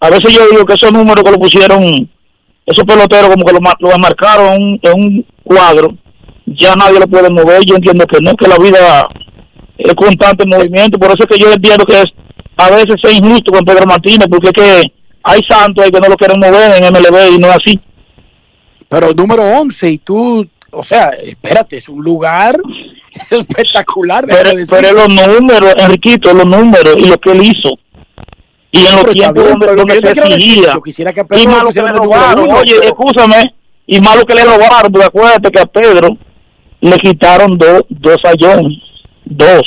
a 0.00 0.10
veces 0.10 0.34
yo 0.34 0.48
digo 0.48 0.64
que 0.64 0.74
esos 0.74 0.92
números 0.92 1.22
que 1.24 1.30
lo 1.30 1.38
pusieron, 1.38 1.82
esos 2.66 2.84
peloteros 2.84 3.30
como 3.30 3.44
que 3.44 3.52
lo, 3.52 3.60
lo 3.78 3.98
marcaron 3.98 4.78
en 4.82 4.92
un, 4.94 5.26
cuadro, 5.44 5.96
ya 6.46 6.74
nadie 6.74 7.00
lo 7.00 7.06
puede 7.06 7.30
mover. 7.30 7.64
Yo 7.64 7.76
entiendo 7.76 8.06
que 8.06 8.18
no, 8.20 8.34
que 8.34 8.48
la 8.48 8.58
vida 8.58 9.08
es 9.78 9.94
constante 9.94 10.46
movimiento. 10.46 10.98
Por 10.98 11.10
eso 11.10 11.24
es 11.24 11.26
que 11.26 11.42
yo 11.42 11.52
entiendo 11.52 11.84
que 11.84 12.00
es, 12.00 12.06
a 12.56 12.70
veces 12.70 12.94
es 13.02 13.18
injusto 13.18 13.52
con 13.52 13.64
Pedro 13.64 13.86
Martínez, 13.86 14.26
porque 14.30 14.50
que 14.50 14.92
hay 15.24 15.40
santos 15.48 15.84
ahí 15.84 15.90
que 15.90 16.00
no 16.00 16.08
lo 16.08 16.16
quieren 16.16 16.40
mover 16.40 16.72
en 16.76 16.92
MLB 16.92 17.36
y 17.36 17.38
no 17.38 17.48
es 17.48 17.56
así. 17.56 17.80
Pero 18.92 19.14
número 19.14 19.42
11 19.42 19.90
y 19.90 19.98
tú, 19.98 20.46
o 20.70 20.84
sea, 20.84 21.08
espérate, 21.24 21.78
es 21.78 21.88
un 21.88 22.04
lugar 22.04 22.60
espectacular. 23.30 24.26
Pero, 24.26 24.50
pero 24.68 24.92
los 24.92 25.08
números, 25.08 25.74
Enriquito, 25.78 26.34
los 26.34 26.44
números 26.44 26.96
y 26.98 27.06
lo 27.06 27.16
que 27.16 27.32
él 27.32 27.42
hizo. 27.42 27.70
Y 28.70 28.86
en 28.86 28.96
los 28.96 29.12
tiempos 29.12 29.46
bien, 29.46 29.76
donde, 29.76 29.94
se 29.94 30.10
exigía. 30.10 30.74
yo 30.74 30.82
quisiera 30.82 31.10
que 31.10 31.20
a 31.20 31.24
y 31.24 31.26
Pedro 31.26 31.50
malo 31.50 31.70
que 31.70 31.80
le 31.82 31.88
robaron. 31.88 32.44
uno, 32.44 32.58
Oye, 32.58 32.74
pero- 32.80 32.88
escúchame. 32.88 33.54
Y 33.86 34.00
malo 34.00 34.26
que 34.26 34.34
le 34.34 34.44
robaron, 34.44 34.92
porque 34.92 35.06
acuérdate 35.06 35.50
que 35.50 35.60
a 35.60 35.66
Pedro 35.66 36.10
le 36.82 36.96
quitaron 36.98 37.56
dos, 37.56 37.84
dos 37.88 38.18
ayones. 38.24 38.78
Dos. 39.24 39.62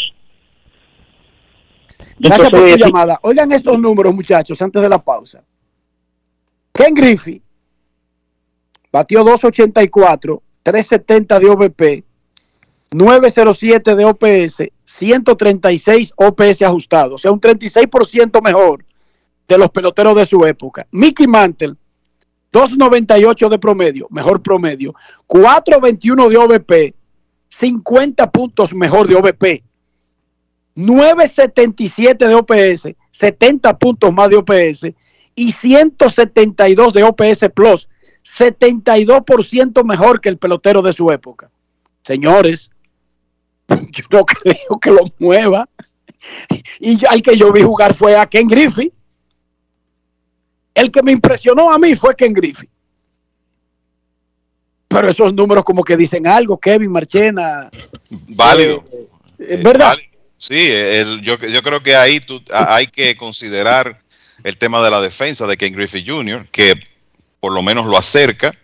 Gracias 2.19 2.49
por 2.51 2.59
Entonces, 2.59 2.77
tu 2.79 2.85
llamada. 2.85 3.19
Oigan 3.23 3.51
estos 3.51 3.79
números, 3.79 4.13
muchachos, 4.13 4.61
antes 4.61 4.81
de 4.83 4.89
la 4.89 4.99
pausa. 4.99 5.43
Ken 6.71 6.93
Griffey 6.93 7.41
batió 8.95 9.25
284, 9.25 10.41
370 10.63 11.39
de 11.41 11.49
OVP, 11.49 12.03
907 12.91 13.93
de 13.93 14.05
OPS, 14.05 14.63
136 14.85 16.13
OPS 16.15 16.61
ajustado, 16.61 17.15
o 17.15 17.17
sea, 17.17 17.33
un 17.33 17.41
36% 17.41 18.41
mejor 18.41 18.85
de 19.49 19.57
los 19.57 19.69
peloteros 19.69 20.15
de 20.15 20.25
su 20.25 20.45
época. 20.45 20.87
Mickey 20.91 21.27
Mantle, 21.27 21.73
298 22.53 23.49
de 23.49 23.59
promedio, 23.59 24.07
mejor 24.11 24.41
promedio, 24.41 24.95
421 25.27 26.29
de 26.29 26.37
OVP, 26.37 26.95
50 27.49 28.31
puntos 28.31 28.73
mejor 28.73 29.09
de 29.09 29.15
OVP. 29.15 29.63
977 30.75 32.29
de 32.29 32.35
OPS, 32.35 32.95
70 33.11 33.77
puntos 33.77 34.13
más 34.13 34.29
de 34.29 34.37
OPS 34.37 34.85
y 35.35 35.51
172 35.51 36.93
de 36.93 37.03
OPS 37.03 37.49
Plus, 37.53 37.89
72% 38.25 39.83
mejor 39.83 40.19
que 40.19 40.29
el 40.29 40.37
pelotero 40.37 40.81
de 40.81 40.93
su 40.93 41.11
época. 41.11 41.49
Señores, 42.03 42.71
yo 43.69 44.03
no 44.11 44.25
creo 44.25 44.79
que 44.81 44.91
lo 44.91 45.05
mueva. 45.19 45.69
Y 46.79 46.97
yo- 46.97 47.09
al 47.09 47.21
que 47.21 47.37
yo 47.37 47.51
vi 47.53 47.61
jugar 47.61 47.93
fue 47.93 48.17
a 48.17 48.25
Ken 48.25 48.47
Griffey. 48.47 48.91
El 50.73 50.91
que 50.91 51.03
me 51.03 51.11
impresionó 51.11 51.71
a 51.71 51.77
mí 51.77 51.95
fue 51.95 52.15
Ken 52.15 52.33
Griffey. 52.33 52.67
Pero 54.87 55.07
esos 55.09 55.33
números 55.33 55.63
como 55.63 55.83
que 55.83 55.95
dicen 55.97 56.25
algo, 56.27 56.57
Kevin 56.59 56.91
Marchena. 56.91 57.69
Válido. 58.09 58.83
Eh, 59.39 59.61
¿Verdad? 59.63 59.89
Válido. 59.89 60.09
Sí, 60.37 60.67
el- 60.69 61.21
yo, 61.21 61.37
yo 61.37 61.61
creo 61.63 61.81
que 61.81 61.95
ahí 61.95 62.19
tú, 62.19 62.41
hay 62.51 62.87
que 62.87 63.15
considerar 63.15 63.99
el 64.43 64.57
tema 64.57 64.83
de 64.83 64.89
la 64.91 65.01
defensa 65.01 65.47
de 65.47 65.57
Ken 65.57 65.73
Griffey 65.73 66.03
Jr., 66.05 66.47
que 66.51 66.73
por 67.45 67.53
lo 67.53 67.61
menos 67.61 67.85
lo 67.85 67.95
acerca, 67.95 68.57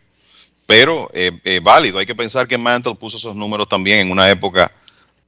pero 0.65 1.11
eh, 1.13 1.31
eh, 1.43 1.59
válido. 1.61 1.99
Hay 1.99 2.07
que 2.07 2.15
pensar 2.15 2.47
que 2.47 2.57
Mantle 2.57 2.95
puso 2.95 3.17
esos 3.17 3.35
números 3.35 3.69
también 3.69 3.99
en 3.99 4.09
una 4.09 4.27
época 4.27 4.71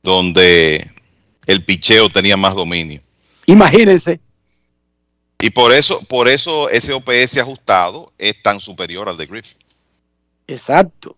donde 0.02 0.90
el 1.46 1.64
picheo 1.64 2.10
tenía 2.10 2.36
más 2.36 2.56
dominio. 2.56 3.00
Imagínense. 3.46 4.20
Y 5.40 5.52
por 5.52 5.72
eso, 5.72 6.02
por 6.02 6.28
eso 6.28 6.68
ese 6.72 6.94
OPS 6.94 7.38
ajustado 7.38 8.12
es 8.18 8.42
tan 8.42 8.60
superior 8.60 9.08
al 9.08 9.18
de 9.18 9.28
Griffey. 9.28 9.56
Exacto. 10.48 11.16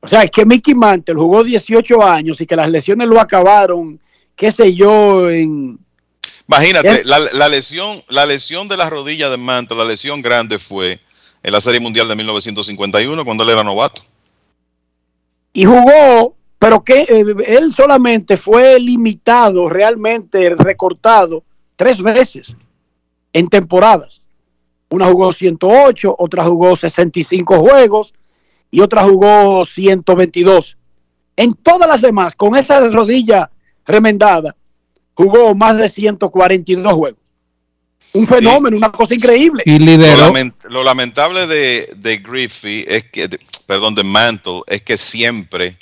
O 0.00 0.08
sea, 0.08 0.24
es 0.24 0.32
que 0.32 0.44
Mickey 0.44 0.74
Mantle 0.74 1.14
jugó 1.14 1.44
18 1.44 2.02
años 2.02 2.40
y 2.40 2.46
que 2.46 2.56
las 2.56 2.68
lesiones 2.68 3.06
lo 3.06 3.20
acabaron, 3.20 4.00
qué 4.34 4.50
sé 4.50 4.74
yo, 4.74 5.30
en... 5.30 5.78
Imagínate, 6.48 6.88
¿Eh? 6.88 7.02
la, 7.04 7.20
la 7.20 7.48
lesión, 7.48 8.02
la 8.08 8.26
lesión 8.26 8.66
de 8.66 8.76
la 8.76 8.90
rodilla 8.90 9.30
de 9.30 9.36
Mantle, 9.36 9.76
la 9.76 9.84
lesión 9.84 10.20
grande 10.20 10.58
fue 10.58 10.98
en 11.44 11.52
la 11.52 11.60
Serie 11.60 11.78
Mundial 11.78 12.08
de 12.08 12.16
1951 12.16 13.24
cuando 13.24 13.44
él 13.44 13.50
era 13.50 13.62
novato. 13.62 14.02
Y 15.52 15.66
jugó, 15.66 16.34
pero 16.58 16.82
que 16.82 17.02
eh, 17.02 17.24
él 17.46 17.72
solamente 17.72 18.38
fue 18.38 18.80
limitado, 18.80 19.68
realmente 19.68 20.56
recortado, 20.56 21.44
tres 21.76 22.02
veces 22.02 22.56
en 23.32 23.48
temporadas. 23.48 24.22
Una 24.88 25.06
jugó 25.06 25.32
108, 25.32 26.16
otra 26.18 26.44
jugó 26.44 26.74
65 26.74 27.58
juegos 27.60 28.14
y 28.70 28.80
otra 28.80 29.04
jugó 29.04 29.64
122. 29.66 30.78
En 31.36 31.54
todas 31.54 31.88
las 31.88 32.00
demás, 32.00 32.34
con 32.34 32.56
esa 32.56 32.88
rodilla 32.88 33.50
remendada, 33.84 34.56
jugó 35.12 35.54
más 35.54 35.76
de 35.76 35.90
142 35.90 36.94
juegos. 36.94 37.23
Un 38.14 38.26
fenómeno, 38.26 38.76
una 38.76 38.90
cosa 38.92 39.14
increíble. 39.14 39.62
Y 39.66 39.78
Lo, 39.78 39.84
lideró. 39.86 40.32
lament- 40.32 40.54
lo 40.70 40.82
lamentable 40.84 41.46
de, 41.46 41.92
de 41.96 42.16
Griffey 42.18 42.84
es 42.88 43.04
que, 43.10 43.28
de- 43.28 43.40
perdón, 43.66 43.94
de 43.94 44.02
Mantle, 44.04 44.62
es 44.66 44.82
que 44.82 44.96
siempre 44.96 45.78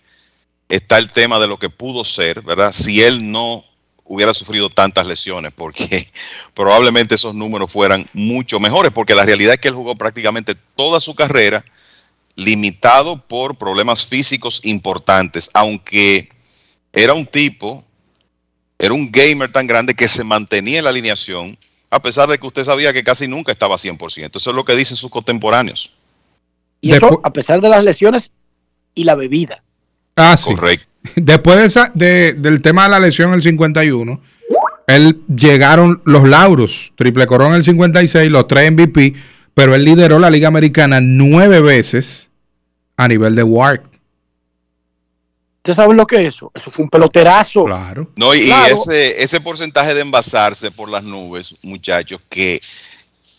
está 0.69 0.99
el 0.99 1.09
tema 1.11 1.39
de 1.39 1.47
lo 1.47 1.59
que 1.59 1.69
pudo 1.71 2.05
ser, 2.05 2.41
¿verdad? 2.43 2.73
Si 2.73 3.03
él 3.03 3.31
no 3.31 3.65
hubiera 4.05 4.35
sufrido 4.35 4.69
tantas 4.71 5.07
lesiones, 5.07 5.53
porque 5.55 6.09
probablemente 6.55 7.15
esos 7.15 7.35
números 7.35 7.71
fueran 7.71 8.09
mucho 8.15 8.59
mejores, 8.61 8.93
porque 8.93 9.15
la 9.15 9.25
realidad 9.25 9.55
es 9.55 9.61
que 9.61 9.69
él 9.69 9.75
jugó 9.75 9.95
prácticamente 9.95 10.55
toda 10.77 11.01
su 11.01 11.15
carrera 11.15 11.65
limitado 12.35 13.19
por 13.27 13.57
problemas 13.57 14.07
físicos 14.07 14.61
importantes, 14.65 15.51
aunque 15.53 16.31
era 16.95 17.13
un 17.13 17.27
tipo, 17.27 17.85
era 18.79 18.95
un 18.95 19.13
gamer 19.13 19.53
tan 19.53 19.67
grande 19.67 19.95
que 19.95 20.09
se 20.09 20.25
mantenía 20.25 20.79
en 20.79 20.85
la 20.85 20.91
alineación, 20.91 21.59
a 21.93 22.01
pesar 22.03 22.29
de 22.29 22.39
que 22.39 22.47
usted 22.47 22.65
sabía 22.65 22.93
que 22.93 23.05
casi 23.05 23.29
nunca 23.29 23.53
estaba 23.53 23.77
100%. 23.77 24.37
Eso 24.37 24.51
es 24.51 24.57
lo 24.57 24.65
que 24.65 24.75
dicen 24.75 24.97
sus 24.97 25.11
contemporáneos. 25.11 25.93
Y 26.81 26.93
eso 26.93 27.21
a 27.23 27.33
pesar 27.33 27.61
de 27.61 27.69
las 27.69 27.85
lesiones 27.85 28.31
y 28.95 29.05
la 29.05 29.15
bebida. 29.15 29.63
Ah, 30.17 30.37
sí. 30.37 30.55
Correcto. 30.55 30.87
Después 31.17 31.59
de 31.59 31.65
esa- 31.67 31.93
de- 31.95 32.33
del 32.33 32.63
tema 32.63 32.85
de 32.85 32.89
la 32.91 32.99
lesión 33.01 33.29
en 33.29 33.35
el 33.35 33.43
51, 33.43 34.21
él 34.87 35.21
llegaron 35.29 36.01
los 36.05 36.29
lauros, 36.29 36.93
triple 36.97 37.27
corona 37.27 37.51
en 37.51 37.57
el 37.57 37.65
56, 37.65 38.31
los 38.31 38.49
tres 38.49 38.73
MVP, 38.73 39.15
pero 39.55 39.75
él 39.75 39.85
lideró 39.85 40.19
la 40.19 40.31
Liga 40.31 40.49
Americana 40.49 41.01
nueve 41.03 41.61
veces 41.61 42.31
a 42.97 43.07
nivel 43.07 43.35
de 43.35 43.43
WARC. 43.43 43.85
¿Ustedes 45.63 45.77
saben 45.77 45.97
lo 45.97 46.09
que 46.09 46.17
es 46.17 46.35
eso? 46.35 46.51
Eso 46.53 46.73
fue 46.73 46.83
un 46.83 46.91
peloterazo. 46.91 47.67
Claro. 47.67 48.11
No, 48.17 48.35
y, 48.35 48.51
ese, 48.51 49.23
ese 49.23 49.41
porcentaje 49.41 49.95
de 49.95 50.01
envasarse 50.01 50.73
por 50.73 50.89
las 50.89 51.05
nubes, 51.05 51.55
muchachos, 51.63 52.21
que 52.29 52.61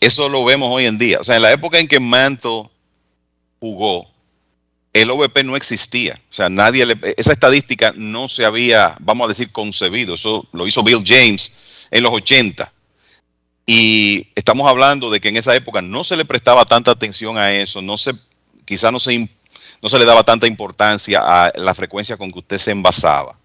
eso 0.00 0.30
lo 0.30 0.42
vemos 0.42 0.70
hoy 0.72 0.86
en 0.86 0.96
día. 0.96 1.18
O 1.20 1.24
sea, 1.24 1.36
en 1.36 1.42
la 1.42 1.52
época 1.52 1.78
en 1.78 1.86
que 1.86 2.00
Mantle 2.00 2.70
jugó, 3.60 4.10
el 4.94 5.10
OVP 5.10 5.44
no 5.44 5.54
existía. 5.54 6.18
O 6.30 6.32
sea, 6.32 6.48
nadie 6.48 6.86
le, 6.86 6.96
esa 7.18 7.34
estadística 7.34 7.92
no 7.94 8.26
se 8.28 8.46
había, 8.46 8.96
vamos 9.00 9.26
a 9.26 9.28
decir, 9.28 9.52
concebido. 9.52 10.14
Eso 10.14 10.48
lo 10.52 10.66
hizo 10.66 10.82
Bill 10.82 11.04
James 11.04 11.52
en 11.90 12.02
los 12.04 12.12
80. 12.14 12.72
Y 13.66 14.28
estamos 14.34 14.66
hablando 14.70 15.10
de 15.10 15.20
que 15.20 15.28
en 15.28 15.36
esa 15.36 15.54
época 15.54 15.82
no 15.82 16.04
se 16.04 16.16
le 16.16 16.24
prestaba 16.24 16.64
tanta 16.64 16.90
atención 16.90 17.36
a 17.36 17.52
eso, 17.52 17.82
no 17.82 17.98
se, 17.98 18.12
quizá 18.64 18.90
no 18.90 18.98
se, 18.98 19.28
no 19.82 19.88
se 19.88 19.98
le 19.98 20.04
daba 20.04 20.22
tanta 20.24 20.46
importancia 20.46 21.20
a 21.24 21.52
la 21.56 21.74
frecuencia 21.74 22.16
con 22.16 22.30
que 22.30 22.38
usted 22.38 22.58
se 22.58 22.70
envasaba. 22.70 23.36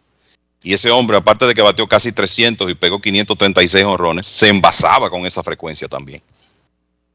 Y 0.62 0.74
ese 0.74 0.92
hombre, 0.92 1.16
aparte 1.18 1.46
de 1.46 1.54
que 1.56 1.62
bateó 1.62 1.88
casi 1.88 2.12
300 2.12 2.70
y 2.70 2.76
pegó 2.76 3.00
536 3.00 3.86
honrones, 3.86 4.28
se 4.28 4.50
envasaba 4.50 5.10
con 5.10 5.26
esa 5.26 5.42
frecuencia 5.42 5.88
también. 5.88 6.22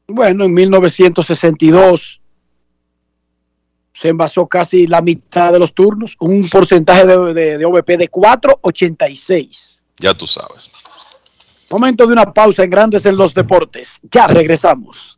Bueno, 0.07 0.45
en 0.45 0.53
1962 0.53 2.21
se 3.93 4.09
envasó 4.09 4.45
casi 4.47 4.87
la 4.87 5.01
mitad 5.01 5.53
de 5.53 5.59
los 5.59 5.73
turnos, 5.73 6.15
un 6.19 6.47
porcentaje 6.49 7.05
de, 7.05 7.33
de- 7.33 7.57
de 7.57 7.65
OVP 7.65 7.97
de 7.97 8.11
4.86. 8.11 9.79
Ya 9.97 10.13
tú 10.13 10.27
sabes. 10.27 10.69
Momento 11.69 12.05
de 12.05 12.13
una 12.13 12.31
pausa 12.33 12.63
en 12.63 12.69
Grandes 12.69 13.05
en 13.05 13.15
los 13.15 13.33
Deportes. 13.33 13.99
Ya 14.11 14.27
regresamos. 14.27 15.17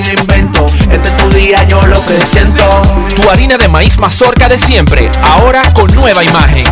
algún 0.01 0.19
invento. 0.19 0.65
Este 0.89 1.09
es 1.09 1.17
tu 1.17 1.29
día, 1.29 1.63
yo 1.63 1.85
lo 1.85 2.03
que 2.05 2.17
siento. 2.25 2.63
Tu 3.15 3.29
harina 3.29 3.57
de 3.57 3.67
maíz 3.67 3.97
mazorca 3.97 4.47
de 4.47 4.57
siempre, 4.57 5.11
ahora 5.21 5.61
con 5.73 5.93
nueva 5.93 6.23
imagen. 6.23 6.65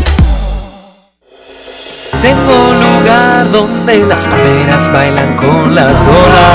Tengo 2.21 2.69
un 2.69 2.79
lugar 2.79 3.51
donde 3.51 4.05
las 4.05 4.27
palmeras 4.27 4.91
bailan 4.91 5.35
con 5.35 5.73
las 5.73 5.93
olas. 5.93 6.49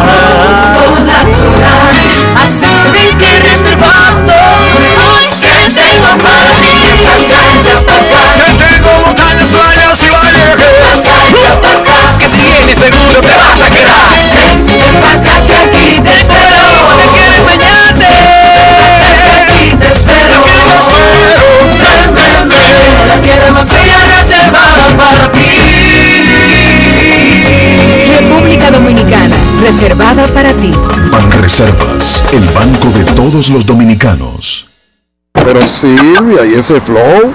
Con 0.79 1.07
las 1.07 1.25
olas. 1.25 2.45
Así 2.45 2.67
que 2.67 2.91
ven 2.91 3.19
que 3.19 3.41
reservando. 3.41 4.33
Hoy 4.33 5.29
que 5.41 5.71
tengo 5.73 6.23
para 6.23 6.51
ti. 6.59 6.91
Alcanza 7.11 7.87
para 7.87 8.01
acá. 8.01 8.55
Que 8.59 8.65
tengo 8.65 8.91
montañas, 9.07 9.49
playas 9.49 10.05
y 10.05 10.11
valles. 10.11 10.45
Que 12.19 12.29
si 12.29 12.43
vienes 12.43 12.77
seguro 12.77 13.21
te 13.21 13.37
vas 13.37 13.63
a 13.63 13.71
quedar. 13.71 14.11
Ven 14.67 15.01
para 15.01 15.19
acá 15.19 15.47
que 15.47 15.57
aquí 15.57 16.01
República 28.15 28.71
Dominicana, 28.71 29.37
reservada 29.61 30.25
para 30.29 30.53
ti. 30.55 30.71
Banreservas, 31.11 32.23
el 32.33 32.45
banco 32.51 32.89
de 32.97 33.05
todos 33.13 33.51
los 33.51 33.67
dominicanos. 33.67 34.67
Pero 35.33 35.61
Silvia, 35.67 36.47
¿y 36.47 36.55
ese 36.55 36.81
flow? 36.81 37.35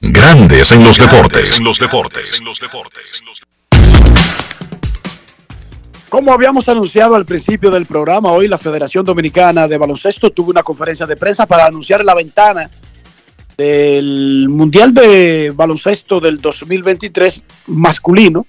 Grandes 0.00 0.72
en 0.72 0.82
los 0.82 0.98
deportes. 0.98 1.58
En 1.58 1.64
los 1.64 1.78
deportes. 1.78 2.38
En 2.40 2.44
los 2.46 2.58
deportes. 2.60 3.22
Como 6.08 6.32
habíamos 6.32 6.68
anunciado 6.68 7.14
al 7.14 7.24
principio 7.24 7.70
del 7.70 7.86
programa, 7.86 8.30
hoy 8.32 8.46
la 8.46 8.58
Federación 8.58 9.04
Dominicana 9.04 9.66
de 9.66 9.78
Baloncesto 9.78 10.30
tuvo 10.30 10.50
una 10.50 10.62
conferencia 10.62 11.06
de 11.06 11.16
prensa 11.16 11.46
para 11.46 11.64
anunciar 11.66 12.04
la 12.04 12.14
ventana 12.14 12.68
del 13.56 14.46
Mundial 14.50 14.92
de 14.92 15.52
Baloncesto 15.54 16.20
del 16.20 16.40
2023 16.40 17.44
masculino, 17.68 18.46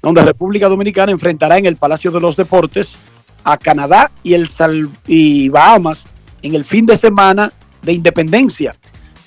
donde 0.00 0.22
República 0.22 0.68
Dominicana 0.68 1.12
enfrentará 1.12 1.58
en 1.58 1.66
el 1.66 1.76
Palacio 1.76 2.10
de 2.10 2.20
los 2.20 2.34
Deportes 2.36 2.96
a 3.44 3.58
Canadá 3.58 4.10
y, 4.22 4.34
el 4.34 4.48
Sal- 4.48 4.88
y 5.06 5.48
Bahamas 5.50 6.06
en 6.42 6.54
el 6.54 6.64
fin 6.64 6.86
de 6.86 6.96
semana 6.96 7.52
de 7.82 7.92
independencia, 7.92 8.74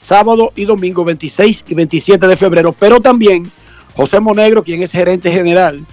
sábado 0.06 0.54
y 0.56 0.66
domingo 0.66 1.04
26 1.04 1.66
y 1.68 1.74
27 1.74 2.28
de 2.28 2.38
febrero, 2.38 2.74
pero 2.74 3.02
también 3.02 3.52
José 3.96 4.20
Monegro, 4.20 4.64
quien 4.64 4.82
es 4.82 4.92
gerente 4.92 5.32
general 5.32 5.86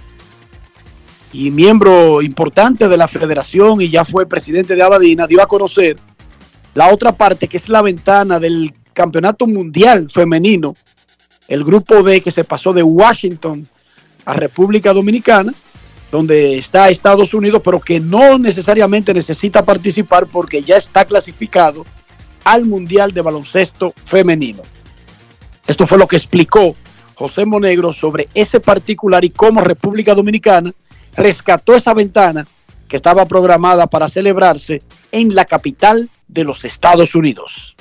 y 1.33 1.49
miembro 1.49 2.21
importante 2.21 2.87
de 2.87 2.95
la 2.95 3.07
federación 3.07 3.81
y 3.81 3.89
ya 3.89 4.05
fue 4.05 4.27
presidente 4.27 4.75
de 4.75 4.83
Abadina, 4.83 5.25
dio 5.25 5.41
a 5.41 5.47
conocer 5.47 5.97
la 6.75 6.93
otra 6.93 7.11
parte 7.11 7.47
que 7.47 7.57
es 7.57 7.69
la 7.69 7.81
ventana 7.81 8.39
del 8.39 8.73
Campeonato 8.93 9.47
Mundial 9.47 10.09
Femenino, 10.09 10.75
el 11.47 11.63
grupo 11.63 12.03
D 12.03 12.21
que 12.21 12.31
se 12.31 12.43
pasó 12.43 12.71
de 12.71 12.83
Washington 12.83 13.67
a 14.25 14.33
República 14.33 14.93
Dominicana, 14.93 15.53
donde 16.11 16.59
está 16.59 16.89
Estados 16.89 17.33
Unidos, 17.33 17.63
pero 17.65 17.79
que 17.79 17.99
no 17.99 18.37
necesariamente 18.37 19.13
necesita 19.13 19.65
participar 19.65 20.27
porque 20.27 20.61
ya 20.61 20.77
está 20.77 21.05
clasificado 21.05 21.83
al 22.43 22.65
Mundial 22.65 23.11
de 23.11 23.21
Baloncesto 23.21 23.93
Femenino. 24.03 24.63
Esto 25.67 25.85
fue 25.85 25.97
lo 25.97 26.07
que 26.07 26.17
explicó 26.17 26.75
José 27.15 27.45
Monegro 27.45 27.93
sobre 27.93 28.27
ese 28.33 28.59
particular 28.59 29.23
y 29.23 29.29
cómo 29.29 29.61
República 29.61 30.13
Dominicana 30.13 30.71
rescató 31.15 31.75
esa 31.75 31.93
ventana 31.93 32.45
que 32.87 32.97
estaba 32.97 33.25
programada 33.25 33.87
para 33.87 34.07
celebrarse 34.07 34.81
en 35.11 35.33
la 35.33 35.45
capital 35.45 36.09
de 36.27 36.43
los 36.43 36.65
Estados 36.65 37.15
Unidos. 37.15 37.75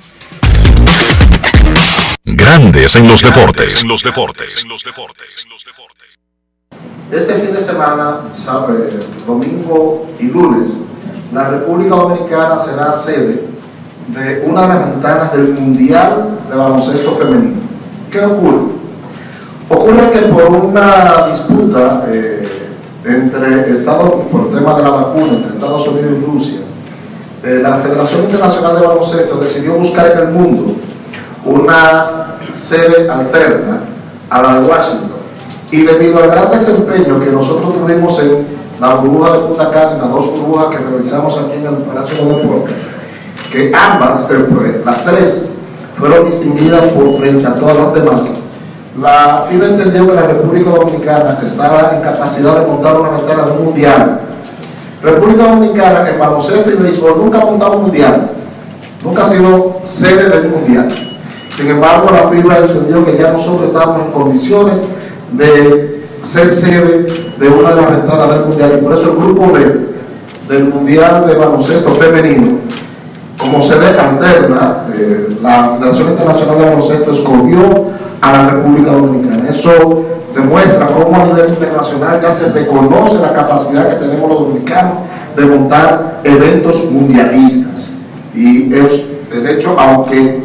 Grandes 2.24 2.94
en 2.96 3.08
los 3.08 3.22
deportes. 3.22 3.82
En 3.82 3.88
los 3.88 4.02
deportes. 4.02 4.62
En 4.62 4.70
los 4.70 4.84
deportes. 4.84 5.46
Este 7.10 7.34
fin 7.34 7.52
de 7.52 7.60
semana, 7.60 8.30
sabe, 8.32 8.88
domingo 9.26 10.08
y 10.18 10.24
lunes, 10.28 10.78
la 11.32 11.48
República 11.48 11.94
Dominicana 11.96 12.58
será 12.58 12.92
sede 12.92 13.51
de 14.08 14.44
una 14.46 14.62
de 14.62 14.68
las 14.68 14.90
ventanas 14.90 15.32
del 15.32 15.48
Mundial 15.54 16.38
de 16.50 16.56
Baloncesto 16.56 17.12
Femenino. 17.12 17.60
¿Qué 18.10 18.24
ocurre? 18.24 18.72
Ocurre 19.68 20.10
que 20.10 20.18
por 20.26 20.44
una 20.44 21.28
disputa 21.30 22.04
eh, 22.08 22.46
entre 23.04 23.72
Estados, 23.72 24.12
por 24.30 24.48
el 24.48 24.58
tema 24.58 24.74
de 24.76 24.82
la 24.82 24.90
vacuna 24.90 25.32
entre 25.32 25.54
Estados 25.54 25.88
Unidos 25.88 26.10
y 26.18 26.24
Rusia, 26.24 26.60
eh, 27.44 27.60
la 27.62 27.76
Federación 27.76 28.24
Internacional 28.24 28.76
de 28.76 28.86
Baloncesto 28.86 29.36
decidió 29.36 29.74
buscar 29.74 30.12
en 30.12 30.18
el 30.18 30.28
mundo 30.28 30.74
una 31.44 32.36
sede 32.52 33.08
alterna 33.10 33.80
a 34.30 34.42
la 34.42 34.60
de 34.60 34.68
Washington. 34.68 35.10
Y 35.70 35.82
debido 35.82 36.22
al 36.22 36.30
gran 36.30 36.50
desempeño 36.50 37.18
que 37.18 37.30
nosotros 37.30 37.72
tuvimos 37.74 38.18
en 38.20 38.46
la 38.78 38.94
burbuja 38.96 39.32
de 39.32 39.38
Punta 39.38 39.70
Cana, 39.70 39.96
las 39.96 40.10
dos 40.10 40.26
burbujas 40.32 40.66
que 40.76 40.84
realizamos 40.84 41.38
aquí 41.38 41.58
en 41.58 41.66
el 41.66 41.74
Palacio 41.76 42.26
de 42.26 42.34
Deportes, 42.36 42.74
que 43.52 43.70
ambas, 43.74 44.26
las 44.84 45.04
tres, 45.04 45.48
fueron 45.98 46.24
distinguidas 46.24 46.84
por 46.92 47.18
frente 47.18 47.46
a 47.46 47.54
todas 47.54 47.76
las 47.76 47.94
demás, 47.94 48.30
la 49.00 49.44
FIBA 49.48 49.66
entendió 49.66 50.06
que 50.08 50.14
la 50.14 50.26
República 50.26 50.70
Dominicana 50.70 51.38
estaba 51.44 51.92
en 51.94 52.02
capacidad 52.02 52.60
de 52.60 52.66
montar 52.66 52.98
una 52.98 53.10
ventana 53.10 53.44
de 53.44 53.52
un 53.52 53.64
mundial. 53.66 54.20
República 55.02 55.44
Dominicana 55.44 56.08
en 56.10 56.18
baloncesto 56.18 56.70
y 56.70 56.74
béisbol 56.74 57.18
nunca 57.18 57.40
ha 57.40 57.44
montado 57.44 57.78
un 57.78 57.82
mundial, 57.82 58.30
nunca 59.04 59.22
ha 59.22 59.26
sido 59.26 59.80
sede 59.84 60.28
del 60.28 60.48
mundial. 60.48 60.88
Sin 61.54 61.68
embargo, 61.68 62.10
la 62.10 62.28
FIBA 62.28 62.56
entendió 62.58 63.04
que 63.04 63.18
ya 63.18 63.32
nosotros 63.32 63.68
estábamos 63.68 64.06
en 64.06 64.12
condiciones 64.12 64.74
de 65.32 66.06
ser 66.22 66.50
sede 66.50 67.06
de 67.38 67.48
una 67.48 67.74
de 67.74 67.82
las 67.82 67.90
ventanas 67.90 68.30
del 68.30 68.46
mundial 68.46 68.72
y 68.78 68.82
por 68.82 68.92
eso 68.94 69.10
el 69.10 69.16
grupo 69.16 69.52
B 69.52 69.92
del 70.48 70.64
mundial 70.64 71.26
de 71.26 71.34
baloncesto 71.34 71.94
femenino 71.94 72.58
como 73.42 73.60
sede 73.60 73.98
alterna, 73.98 74.84
la 75.42 75.76
Federación 75.76 76.10
Internacional 76.10 76.58
de 76.58 76.64
Baloncesto 76.64 77.10
escogió 77.10 77.86
a 78.20 78.32
la 78.32 78.50
República 78.50 78.92
Dominicana. 78.92 79.48
Eso 79.48 80.04
demuestra 80.34 80.86
cómo 80.86 81.14
a 81.16 81.26
nivel 81.26 81.50
internacional 81.50 82.20
ya 82.22 82.30
se 82.30 82.50
reconoce 82.52 83.18
la 83.18 83.32
capacidad 83.32 83.88
que 83.88 84.06
tenemos 84.06 84.30
los 84.30 84.40
dominicanos 84.40 84.94
de 85.36 85.44
montar 85.44 86.20
eventos 86.24 86.90
mundialistas. 86.90 87.94
Y 88.34 88.72
es, 88.72 89.06
de 89.30 89.52
hecho, 89.52 89.76
aunque 89.78 90.42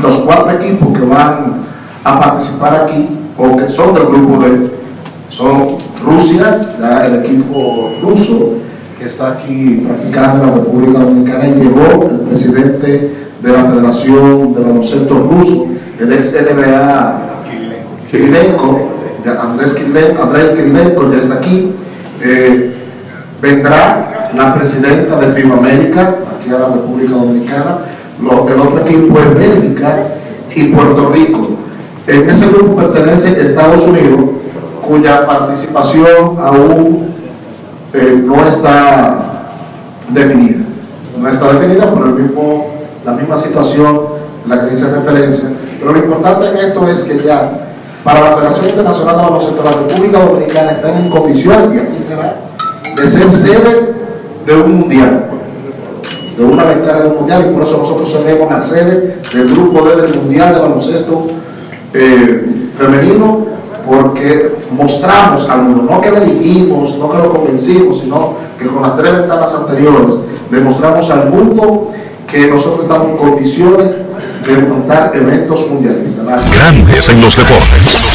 los 0.00 0.16
cuatro 0.18 0.52
equipos 0.52 0.96
que 0.96 1.04
van 1.04 1.64
a 2.04 2.20
participar 2.20 2.84
aquí, 2.84 3.08
o 3.36 3.56
que 3.56 3.68
son 3.68 3.94
del 3.94 4.06
grupo 4.06 4.38
D, 4.38 4.70
son 5.30 5.76
Rusia, 6.04 6.60
el 7.04 7.16
equipo 7.16 7.90
ruso, 8.00 8.54
que 8.98 9.06
está 9.06 9.32
aquí 9.32 9.84
practicando 9.86 10.44
en 10.44 10.50
la 10.50 10.56
República 10.56 10.98
Dominicana 11.00 11.48
y 11.48 11.54
llegó 11.54 12.08
el 12.10 12.20
presidente 12.20 13.12
de 13.42 13.52
la 13.52 13.64
Federación 13.64 14.54
de 14.54 14.60
Baloncesto 14.60 15.14
Ruso, 15.30 15.66
el 16.00 16.12
ex 16.12 16.32
NBA 16.32 17.20
Kirilenko, 18.10 18.88
Andrés 19.40 19.74
Kirilenko 19.74 21.10
ya 21.12 21.18
está 21.18 21.34
aquí. 21.34 21.72
Eh, 22.22 22.74
vendrá 23.40 24.30
la 24.34 24.54
presidenta 24.54 25.18
de 25.20 25.32
FIBA 25.32 25.56
América, 25.56 26.16
aquí 26.38 26.50
a 26.50 26.58
la 26.58 26.66
República 26.68 27.12
Dominicana. 27.14 27.78
Lo- 28.22 28.48
el 28.48 28.58
otro 28.60 28.80
equipo 28.80 29.18
es 29.20 29.34
Bélgica 29.34 30.04
y 30.54 30.64
Puerto 30.72 31.10
Rico. 31.10 31.50
En 32.06 32.28
ese 32.28 32.48
grupo 32.48 32.76
pertenece 32.76 33.40
Estados 33.40 33.86
Unidos, 33.86 34.20
cuya 34.86 35.26
participación 35.26 36.36
aún 36.40 37.07
eh, 37.92 38.22
no 38.24 38.46
está 38.46 39.18
definida. 40.10 40.64
No 41.18 41.28
está 41.28 41.52
definida 41.52 41.92
por 41.92 42.06
el 42.06 42.14
mismo, 42.14 42.66
la 43.04 43.12
misma 43.12 43.36
situación 43.36 44.18
la 44.46 44.64
que 44.64 44.70
dice 44.70 44.90
referencia. 44.90 45.50
Pero 45.78 45.92
lo 45.92 45.98
importante 45.98 46.48
en 46.48 46.56
esto 46.56 46.88
es 46.88 47.04
que 47.04 47.22
ya 47.24 47.68
para 48.04 48.20
la 48.20 48.36
Federación 48.36 48.68
Internacional 48.70 49.16
de 49.16 49.22
Baloncesto, 49.22 49.62
la 49.62 49.70
República 49.72 50.18
Dominicana 50.18 50.72
está 50.72 50.98
en 50.98 51.10
condición, 51.10 51.68
y 51.72 51.78
así 51.78 51.98
será, 51.98 52.36
de 52.96 53.06
ser 53.06 53.32
sede 53.32 53.94
de 54.46 54.54
un 54.54 54.80
mundial, 54.80 55.26
de 56.36 56.44
una 56.44 56.64
ventana 56.64 57.00
de 57.00 57.08
un 57.08 57.16
mundial, 57.16 57.46
y 57.48 57.54
por 57.54 57.62
eso 57.62 57.78
nosotros 57.78 58.10
seremos 58.10 58.50
la 58.50 58.60
sede 58.60 59.20
del 59.32 59.50
grupo 59.50 59.86
D 59.86 60.02
del 60.02 60.14
Mundial 60.14 60.54
de 60.54 60.60
Baloncesto 60.60 61.26
eh, 61.92 62.70
Femenino, 62.76 63.46
porque 63.88 64.54
mostramos 64.70 65.48
al 65.48 65.62
mundo, 65.62 65.94
no 65.94 66.00
que 66.00 66.10
le 66.10 66.20
dijimos, 66.20 66.96
no 66.98 67.10
que 67.10 67.16
lo 67.16 67.32
convencimos, 67.32 68.00
sino 68.00 68.34
que 68.58 68.66
con 68.66 68.82
las 68.82 68.96
tres 68.96 69.12
ventanas 69.12 69.54
anteriores 69.54 70.14
demostramos 70.50 71.08
al 71.10 71.30
mundo 71.30 71.90
que 72.26 72.46
nosotros 72.48 72.82
estamos 72.82 73.08
en 73.08 73.16
condiciones 73.16 73.94
de 74.46 74.56
montar 74.58 75.10
eventos 75.14 75.70
mundialistas. 75.70 76.26
Grandes 76.52 77.08
en 77.08 77.20
los 77.22 77.36
deportes. 77.36 78.06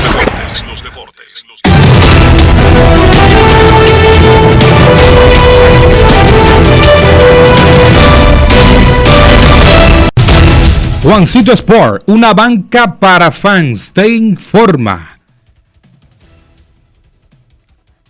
Juancito 11.02 11.52
Sport, 11.52 12.04
una 12.08 12.34
banca 12.34 12.98
para 12.98 13.30
fans, 13.32 13.92
te 13.92 14.08
informa. 14.08 15.13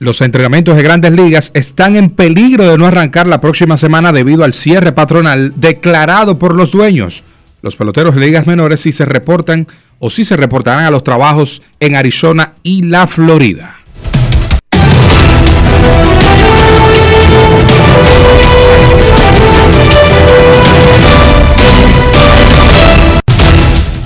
Los 0.04 0.20
entrenamientos 0.20 0.76
de 0.76 0.84
grandes 0.84 1.14
ligas 1.14 1.52
están 1.54 1.96
en 1.96 2.10
peligro 2.10 2.68
de 2.68 2.78
no 2.78 2.86
arrancar 2.86 3.26
la 3.26 3.40
próxima 3.40 3.78
semana 3.78 4.12
debido 4.12 4.44
al 4.44 4.54
cierre 4.54 4.92
patronal 4.92 5.54
declarado 5.56 6.38
por 6.38 6.56
los 6.56 6.74
dueños. 6.74 7.24
los 7.62 7.78
peloteros 7.78 8.14
de 8.14 8.20
ligas 8.20 8.46
menores 8.46 8.82
si 8.82 8.92
se 8.92 9.06
reportan 9.06 9.66
o 10.00 10.10
si 10.10 10.26
se 10.26 10.36
reportarán 10.36 10.84
a 10.84 10.92
los 10.92 11.06
trabajos 11.06 11.62
en 11.80 11.96
Arizona 11.96 12.56
y 12.64 12.84
la 12.84 13.08
Florida. 13.08 13.78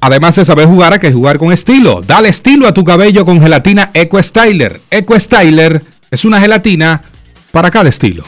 Además 0.00 0.36
de 0.36 0.44
saber 0.44 0.66
jugar, 0.66 0.92
hay 0.92 0.98
que 1.00 1.12
jugar 1.12 1.38
con 1.38 1.52
estilo. 1.52 2.02
Dale 2.06 2.28
estilo 2.28 2.68
a 2.68 2.74
tu 2.74 2.84
cabello 2.84 3.24
con 3.24 3.40
gelatina 3.40 3.90
Eco 3.94 4.22
Styler. 4.22 4.80
Eco 4.90 5.18
Styler 5.18 5.82
es 6.10 6.24
una 6.24 6.40
gelatina 6.40 7.02
para 7.50 7.70
cada 7.70 7.88
estilo. 7.88 8.24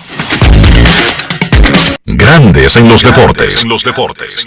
Grandes 2.04 2.76
en 2.76 2.88
los 2.88 3.02
deportes. 3.02 3.62
En 3.62 3.68
los 3.68 3.84
deportes. 3.84 4.46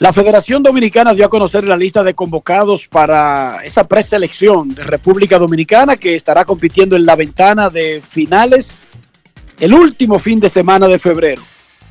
La 0.00 0.12
Federación 0.12 0.62
Dominicana 0.62 1.14
dio 1.14 1.24
a 1.24 1.30
conocer 1.30 1.64
la 1.64 1.76
lista 1.76 2.04
de 2.04 2.14
convocados 2.14 2.86
para 2.86 3.64
esa 3.64 3.88
preselección 3.88 4.74
de 4.74 4.84
República 4.84 5.38
Dominicana 5.38 5.96
que 5.96 6.14
estará 6.14 6.44
compitiendo 6.44 6.94
en 6.94 7.06
la 7.06 7.16
ventana 7.16 7.70
de 7.70 8.02
finales 8.06 8.76
el 9.58 9.72
último 9.72 10.18
fin 10.18 10.38
de 10.38 10.50
semana 10.50 10.86
de 10.86 10.98
febrero. 10.98 11.42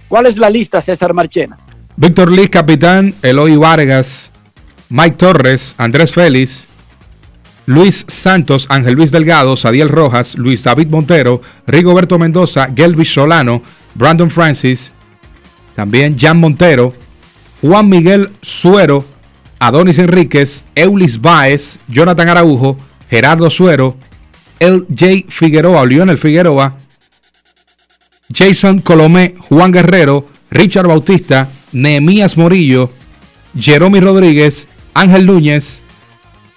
¿Cuál 0.07 0.25
es 0.25 0.37
la 0.37 0.49
lista, 0.49 0.81
César 0.81 1.13
Marchena? 1.13 1.57
Víctor 1.95 2.31
Liz, 2.31 2.49
capitán. 2.49 3.13
Eloy 3.21 3.55
Vargas. 3.55 4.29
Mike 4.89 5.17
Torres. 5.17 5.75
Andrés 5.77 6.13
Félix. 6.13 6.67
Luis 7.67 8.05
Santos, 8.07 8.65
Ángel 8.69 8.93
Luis 8.93 9.11
Delgado, 9.11 9.57
Sadiel 9.57 9.89
Rojas, 9.89 10.35
Luis 10.35 10.63
David 10.63 10.87
Montero, 10.87 11.41
Rigoberto 11.67 12.17
Mendoza, 12.17 12.69
Gelvis 12.73 13.13
Solano, 13.13 13.61
Brandon 13.93 14.29
Francis, 14.29 14.93
también 15.75 16.17
Jan 16.17 16.39
Montero, 16.39 16.93
Juan 17.61 17.89
Miguel 17.89 18.31
Suero, 18.41 19.03
Adonis 19.59 19.99
Enríquez, 19.99 20.63
Eulis 20.75 21.19
Baez, 21.19 21.77
Jonathan 21.89 22.29
Araujo, 22.29 22.77
Gerardo 23.09 23.49
Suero, 23.49 23.97
El 24.59 24.85
J. 24.87 25.25
Figueroa, 25.27 25.85
Lionel 25.85 26.17
Figueroa, 26.17 26.77
Jason 28.33 28.81
Colomé, 28.81 29.35
Juan 29.49 29.71
Guerrero, 29.71 30.27
Richard 30.51 30.87
Bautista, 30.87 31.49
Nehemías 31.71 32.37
Morillo, 32.37 32.91
Jeromy 33.57 33.99
Rodríguez, 33.99 34.67
Ángel 34.93 35.25
Núñez, 35.25 35.81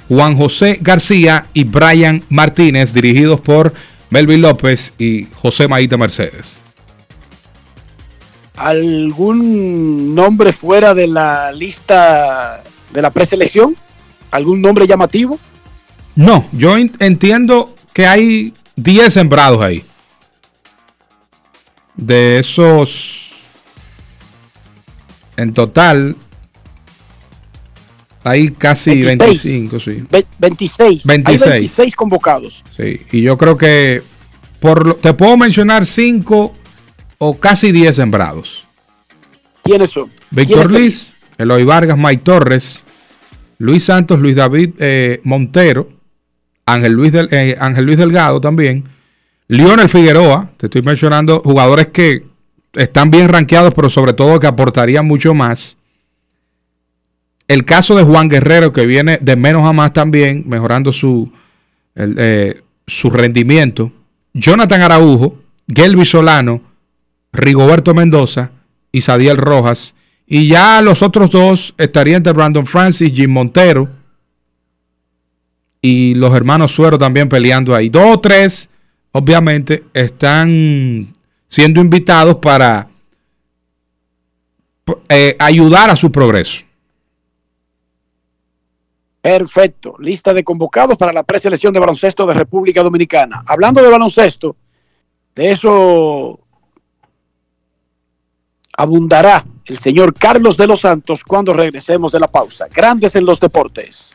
Juan 0.08 0.36
José 0.36 0.78
García 0.80 1.46
y 1.54 1.64
Brian 1.64 2.24
Martínez, 2.28 2.92
dirigidos 2.92 3.40
por 3.40 3.72
Melvin 4.10 4.42
López 4.42 4.92
y 4.98 5.28
José 5.40 5.68
Maíta 5.68 5.96
Mercedes. 5.96 6.56
¿Algún 8.56 10.14
nombre 10.14 10.52
fuera 10.52 10.94
de 10.94 11.06
la 11.06 11.50
lista 11.52 12.62
de 12.92 13.00
la 13.02 13.10
preselección? 13.10 13.74
¿Algún 14.30 14.60
nombre 14.60 14.86
llamativo? 14.86 15.38
No, 16.14 16.44
yo 16.52 16.76
en- 16.76 16.92
entiendo 16.98 17.74
que 17.94 18.06
hay 18.06 18.52
10 18.76 19.12
sembrados 19.14 19.62
ahí. 19.62 19.84
De 22.00 22.38
esos, 22.38 23.32
en 25.36 25.52
total, 25.52 26.16
hay 28.24 28.50
casi 28.52 29.02
26. 29.02 29.44
25, 29.44 29.78
sí. 29.80 30.04
Ve- 30.10 30.26
26. 30.38 31.04
26. 31.06 31.42
Hay 31.42 31.48
26 31.50 31.96
convocados. 31.96 32.64
Sí, 32.76 33.00
y 33.12 33.20
yo 33.22 33.36
creo 33.36 33.56
que 33.58 34.02
por 34.60 34.86
lo- 34.86 34.94
te 34.96 35.12
puedo 35.12 35.36
mencionar 35.36 35.84
5 35.84 36.54
o 37.18 37.38
casi 37.38 37.70
10 37.70 37.96
sembrados. 37.96 38.64
¿Quiénes 39.62 39.90
son? 39.90 40.10
Víctor 40.30 40.68
¿Quiénes 40.68 40.80
Liz, 40.82 41.12
Eloy 41.36 41.64
Vargas, 41.64 41.98
Mike 41.98 42.22
Torres, 42.24 42.80
Luis 43.58 43.84
Santos, 43.84 44.20
Luis 44.20 44.36
David 44.36 44.70
eh, 44.78 45.20
Montero, 45.24 45.90
Ángel 46.64 46.92
Luis, 46.92 47.12
Del- 47.12 47.28
eh, 47.30 47.56
Ángel 47.60 47.84
Luis 47.84 47.98
Delgado 47.98 48.40
también, 48.40 48.84
Lionel 49.50 49.88
Figueroa, 49.88 50.48
te 50.58 50.66
estoy 50.66 50.82
mencionando 50.82 51.40
jugadores 51.40 51.88
que 51.88 52.24
están 52.72 53.10
bien 53.10 53.28
rankeados, 53.28 53.74
pero 53.74 53.90
sobre 53.90 54.12
todo 54.12 54.38
que 54.38 54.46
aportarían 54.46 55.04
mucho 55.04 55.34
más. 55.34 55.76
El 57.48 57.64
caso 57.64 57.96
de 57.96 58.04
Juan 58.04 58.28
Guerrero, 58.28 58.72
que 58.72 58.86
viene 58.86 59.18
de 59.20 59.34
menos 59.34 59.68
a 59.68 59.72
más 59.72 59.92
también, 59.92 60.44
mejorando 60.46 60.92
su, 60.92 61.32
el, 61.96 62.14
eh, 62.16 62.62
su 62.86 63.10
rendimiento. 63.10 63.90
Jonathan 64.34 64.82
Araujo, 64.82 65.40
Gelby 65.66 66.06
Solano, 66.06 66.62
Rigoberto 67.32 67.92
Mendoza 67.92 68.52
y 68.92 69.00
Sadiel 69.00 69.36
Rojas. 69.36 69.96
Y 70.28 70.46
ya 70.46 70.80
los 70.80 71.02
otros 71.02 71.28
dos 71.28 71.74
estarían 71.76 72.18
entre 72.18 72.34
Brandon 72.34 72.66
Francis, 72.66 73.12
Jim 73.12 73.32
Montero 73.32 73.88
y 75.82 76.14
los 76.14 76.32
hermanos 76.36 76.72
Suero 76.72 76.98
también 76.98 77.28
peleando 77.28 77.74
ahí. 77.74 77.88
Dos 77.88 78.14
o 78.14 78.20
tres, 78.20 78.68
obviamente, 79.12 79.84
están 79.92 81.12
siendo 81.46 81.80
invitados 81.80 82.36
para 82.36 82.88
eh, 85.08 85.36
ayudar 85.38 85.90
a 85.90 85.96
su 85.96 86.10
progreso. 86.10 86.62
Perfecto. 89.20 89.96
Lista 89.98 90.32
de 90.32 90.42
convocados 90.42 90.96
para 90.96 91.12
la 91.12 91.22
preselección 91.22 91.74
de 91.74 91.80
baloncesto 91.80 92.26
de 92.26 92.34
República 92.34 92.82
Dominicana. 92.82 93.42
Hablando 93.46 93.82
de 93.82 93.90
baloncesto, 93.90 94.56
de 95.34 95.50
eso 95.50 96.40
abundará 98.76 99.44
el 99.66 99.78
señor 99.78 100.14
Carlos 100.14 100.56
de 100.56 100.66
los 100.66 100.80
Santos 100.80 101.22
cuando 101.22 101.52
regresemos 101.52 102.12
de 102.12 102.20
la 102.20 102.28
pausa. 102.28 102.66
Grandes 102.72 103.14
en 103.14 103.26
los 103.26 103.38
deportes. 103.40 104.14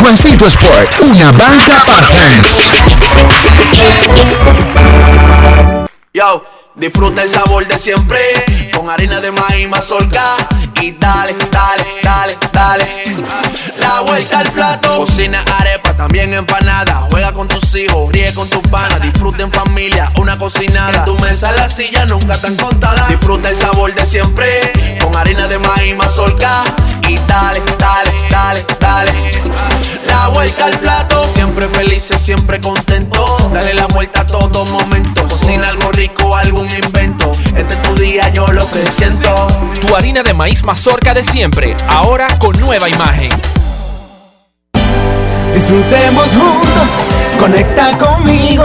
Juancito 0.00 0.44
Sport, 0.46 0.90
una 1.12 1.30
banca 1.32 1.84
para 1.84 2.02
fans. 2.02 2.66
Yo, 6.12 6.44
disfruta 6.74 7.22
el 7.22 7.30
sabor 7.30 7.66
de 7.66 7.78
siempre 7.78 8.18
con 8.74 8.90
harina 8.90 9.20
de 9.20 9.30
maíz 9.30 9.68
mazorca 9.68 10.22
y 10.80 10.92
dale, 10.92 11.36
dale, 11.50 11.84
dale, 12.02 12.36
dale. 12.52 12.88
La 13.78 14.00
vuelta 14.00 14.40
al 14.40 14.50
plato, 14.50 14.96
cocina 14.96 15.44
arepa, 15.58 15.94
también 15.96 16.34
empanada. 16.34 17.06
Juega 17.10 17.32
con 17.32 17.46
tus 17.48 17.74
hijos, 17.76 18.10
ríe 18.12 18.32
con 18.34 18.48
tus 18.48 18.62
panas, 18.62 19.00
disfruta 19.00 19.44
en 19.44 19.52
familia, 19.52 20.12
una 20.16 20.38
cocinada. 20.38 20.98
En 20.98 21.04
tu 21.04 21.18
mesa 21.18 21.52
la 21.52 21.68
silla 21.68 22.04
nunca 22.06 22.36
tan 22.38 22.56
contada. 22.56 23.06
Disfruta 23.08 23.48
el 23.48 23.56
sabor 23.56 23.94
de 23.94 24.04
siempre 24.06 24.46
con 25.00 25.16
harina 25.16 25.46
de 25.48 25.58
maíz 25.58 25.96
mazorca 25.96 26.64
y 27.08 27.16
dale, 27.26 27.62
dale, 27.78 28.12
dale, 28.30 28.66
dale. 28.80 29.41
La 30.22 30.28
vuelta 30.28 30.66
al 30.66 30.78
plato, 30.78 31.26
siempre 31.26 31.68
felices, 31.68 32.20
siempre 32.20 32.60
contento. 32.60 33.50
Dale 33.52 33.74
la 33.74 33.88
vuelta 33.88 34.20
a 34.20 34.24
todo 34.24 34.64
momento. 34.66 35.26
Cocina 35.28 35.66
algo 35.66 35.90
rico, 35.90 36.36
algún 36.36 36.68
invento. 36.70 37.32
Este 37.56 37.74
es 37.74 37.82
tu 37.82 37.96
día, 37.96 38.28
yo 38.28 38.46
lo 38.52 38.64
que 38.70 38.86
siento. 38.86 39.48
Tu 39.80 39.96
harina 39.96 40.22
de 40.22 40.32
maíz 40.32 40.62
mazorca 40.62 41.12
de 41.12 41.24
siempre, 41.24 41.76
ahora 41.88 42.28
con 42.38 42.56
nueva 42.60 42.88
imagen. 42.88 43.30
Disfrutemos 45.52 46.36
juntos, 46.36 47.00
conecta 47.40 47.98
conmigo. 47.98 48.64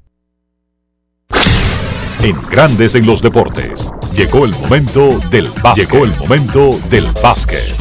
En 2.23 2.39
Grandes 2.51 2.93
en 2.93 3.07
los 3.07 3.19
Deportes. 3.23 3.89
Llegó 4.13 4.45
el 4.45 4.51
momento 4.51 5.19
del 5.31 5.49
básquet. 5.63 5.89
Llegó 5.89 6.05
el 6.05 6.15
momento 6.17 6.79
del 6.91 7.07
básquet. 7.23 7.73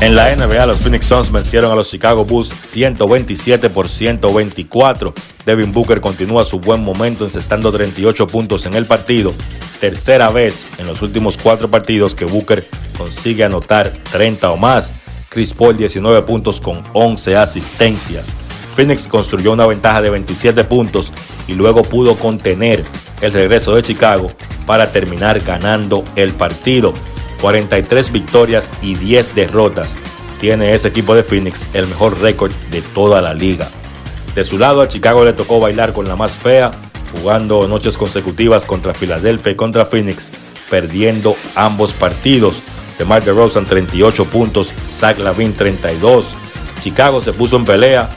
En 0.00 0.14
la 0.14 0.34
NBA, 0.34 0.64
los 0.64 0.80
Phoenix 0.80 1.04
Suns 1.04 1.30
vencieron 1.30 1.70
a 1.70 1.74
los 1.74 1.90
Chicago 1.90 2.24
Bulls 2.24 2.48
127 2.48 3.68
por 3.68 3.90
124. 3.90 5.12
Devin 5.44 5.70
Booker 5.70 6.00
continúa 6.00 6.44
su 6.44 6.60
buen 6.60 6.82
momento 6.82 7.24
encestando 7.24 7.70
38 7.70 8.26
puntos 8.26 8.64
en 8.64 8.72
el 8.72 8.86
partido. 8.86 9.34
Tercera 9.80 10.30
vez 10.30 10.70
en 10.78 10.86
los 10.86 11.02
últimos 11.02 11.36
cuatro 11.36 11.70
partidos 11.70 12.14
que 12.14 12.24
Booker 12.24 12.66
consigue 12.96 13.44
anotar 13.44 13.92
30 14.12 14.50
o 14.50 14.56
más. 14.56 14.94
Chris 15.28 15.52
Paul 15.52 15.76
19 15.76 16.22
puntos 16.22 16.58
con 16.58 16.82
11 16.94 17.36
asistencias. 17.36 18.34
Phoenix 18.74 19.06
construyó 19.06 19.52
una 19.52 19.66
ventaja 19.66 20.00
de 20.02 20.10
27 20.10 20.64
puntos 20.64 21.12
y 21.46 21.54
luego 21.54 21.82
pudo 21.82 22.16
contener 22.16 22.84
el 23.20 23.32
regreso 23.32 23.74
de 23.74 23.82
Chicago 23.82 24.32
para 24.66 24.90
terminar 24.92 25.40
ganando 25.40 26.04
el 26.16 26.32
partido. 26.32 26.92
43 27.40 28.12
victorias 28.12 28.70
y 28.82 28.94
10 28.94 29.34
derrotas. 29.34 29.96
Tiene 30.40 30.74
ese 30.74 30.88
equipo 30.88 31.14
de 31.14 31.22
Phoenix 31.22 31.66
el 31.72 31.86
mejor 31.86 32.20
récord 32.20 32.52
de 32.70 32.82
toda 32.82 33.20
la 33.20 33.34
liga. 33.34 33.68
De 34.34 34.44
su 34.44 34.58
lado, 34.58 34.80
a 34.80 34.88
Chicago 34.88 35.24
le 35.24 35.32
tocó 35.32 35.60
bailar 35.60 35.92
con 35.92 36.08
la 36.08 36.16
más 36.16 36.36
fea, 36.36 36.70
jugando 37.12 37.68
noches 37.68 37.98
consecutivas 37.98 38.64
contra 38.64 38.94
Filadelfia 38.94 39.52
y 39.52 39.56
contra 39.56 39.84
Phoenix, 39.84 40.30
perdiendo 40.70 41.36
ambos 41.54 41.92
partidos. 41.92 42.62
De 42.98 43.04
Mark 43.04 43.24
DeRozan 43.24 43.66
38 43.66 44.24
puntos, 44.26 44.72
Zach 44.86 45.18
Lavin 45.18 45.52
32. 45.52 46.34
Chicago 46.80 47.20
se 47.20 47.32
puso 47.32 47.56
en 47.56 47.64
pelea 47.64 48.08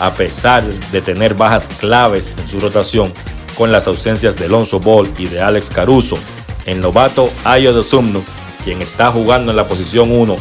a 0.00 0.12
pesar 0.14 0.64
de 0.64 1.00
tener 1.00 1.34
bajas 1.34 1.68
claves 1.78 2.34
en 2.36 2.48
su 2.48 2.58
rotación 2.58 3.12
con 3.56 3.70
las 3.70 3.86
ausencias 3.86 4.36
de 4.36 4.46
Alonso 4.46 4.80
Ball 4.80 5.08
y 5.18 5.26
de 5.26 5.40
Alex 5.40 5.70
Caruso. 5.70 6.18
El 6.66 6.80
novato 6.80 7.30
Ayo 7.44 7.72
de 7.72 7.84
Sumno 7.84 8.22
quien 8.64 8.82
está 8.82 9.10
jugando 9.10 9.50
en 9.50 9.56
la 9.56 9.66
posición 9.66 10.10
1 10.10 10.36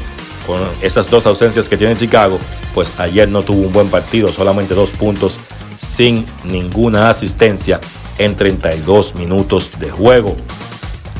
con 0.46 0.62
esas 0.82 1.10
dos 1.10 1.26
ausencias 1.28 1.70
que 1.70 1.78
tiene 1.78 1.96
Chicago, 1.96 2.40
pues 2.74 2.92
ayer 3.00 3.30
no 3.30 3.44
tuvo 3.44 3.68
un 3.68 3.74
buen 3.74 3.90
partido, 3.90 4.32
solamente 4.32 4.74
dos 4.74 4.90
puntos 4.92 5.38
sin 5.78 6.26
ninguna 6.44 7.10
asistencia 7.10 7.80
en 8.18 8.36
32 8.36 9.16
minutos 9.16 9.72
de 9.80 9.92
juego. 9.92 10.36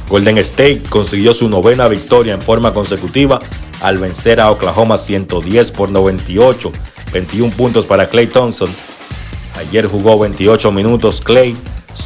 Golden 0.10 0.40
State 0.40 0.82
consiguió 0.90 1.34
su 1.34 1.48
novena 1.48 1.88
victoria 1.88 2.34
en 2.34 2.42
forma 2.42 2.74
consecutiva 2.74 3.40
al 3.82 4.00
vencer 4.00 4.42
a 4.42 4.52
Oklahoma 4.52 4.98
110 4.98 5.72
por 5.72 5.92
98, 5.92 6.72
21 7.12 7.52
puntos 7.54 7.86
para 7.86 8.08
Clay 8.08 8.28
Thompson. 8.28 8.70
Ayer 9.58 9.88
jugó 9.88 10.18
28 10.20 10.72
minutos 10.72 11.22
Clay, 11.22 11.56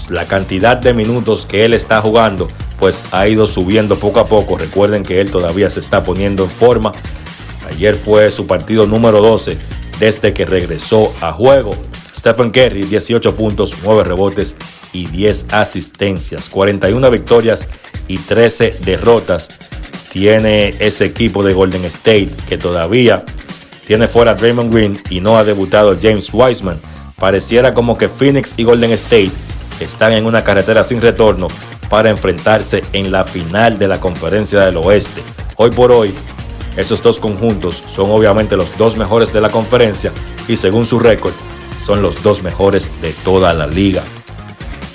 la 0.09 0.25
cantidad 0.25 0.77
de 0.77 0.93
minutos 0.93 1.45
que 1.45 1.65
él 1.65 1.73
está 1.73 2.01
jugando 2.01 2.47
pues 2.83 3.05
ha 3.11 3.27
ido 3.29 3.47
subiendo 3.47 3.97
poco 3.97 4.19
a 4.19 4.27
poco. 4.27 4.57
Recuerden 4.57 5.03
que 5.03 5.21
él 5.21 5.31
todavía 5.31 5.69
se 5.69 5.79
está 5.79 6.03
poniendo 6.03 6.43
en 6.43 6.49
forma. 6.49 6.91
Ayer 7.69 7.95
fue 7.95 8.29
su 8.29 8.45
partido 8.45 8.85
número 8.87 9.21
12 9.21 9.57
desde 9.99 10.33
que 10.33 10.45
regresó 10.45 11.13
a 11.21 11.31
juego. 11.31 11.77
Stephen 12.13 12.51
Curry, 12.51 12.83
18 12.83 13.35
puntos, 13.35 13.75
9 13.83 14.03
rebotes 14.03 14.55
y 14.91 15.07
10 15.07 15.45
asistencias. 15.51 16.49
41 16.49 17.09
victorias 17.09 17.69
y 18.09 18.17
13 18.17 18.79
derrotas 18.83 19.49
tiene 20.11 20.75
ese 20.79 21.05
equipo 21.05 21.41
de 21.41 21.53
Golden 21.53 21.85
State 21.85 22.31
que 22.47 22.57
todavía 22.57 23.23
tiene 23.85 24.07
fuera 24.07 24.31
a 24.31 24.35
Draymond 24.35 24.73
Green 24.73 25.01
y 25.09 25.19
no 25.19 25.37
ha 25.37 25.43
debutado 25.43 25.97
James 26.01 26.29
Wiseman. 26.31 26.79
Pareciera 27.17 27.73
como 27.73 27.97
que 27.97 28.09
Phoenix 28.09 28.53
y 28.57 28.63
Golden 28.63 28.91
State 28.91 29.31
están 29.79 30.13
en 30.13 30.25
una 30.25 30.43
carretera 30.43 30.83
sin 30.83 31.01
retorno 31.01 31.47
para 31.89 32.09
enfrentarse 32.09 32.83
en 32.93 33.11
la 33.11 33.23
final 33.23 33.77
de 33.77 33.87
la 33.87 33.99
conferencia 33.99 34.61
del 34.61 34.77
oeste. 34.77 35.21
Hoy 35.57 35.71
por 35.71 35.91
hoy, 35.91 36.13
esos 36.75 37.03
dos 37.03 37.19
conjuntos 37.19 37.83
son 37.87 38.09
obviamente 38.11 38.57
los 38.57 38.75
dos 38.77 38.97
mejores 38.97 39.31
de 39.31 39.41
la 39.41 39.49
conferencia 39.49 40.11
y 40.47 40.57
según 40.57 40.85
su 40.85 40.99
récord, 40.99 41.33
son 41.83 42.01
los 42.01 42.23
dos 42.23 42.41
mejores 42.41 42.89
de 43.01 43.11
toda 43.23 43.53
la 43.53 43.67
liga. 43.67 44.03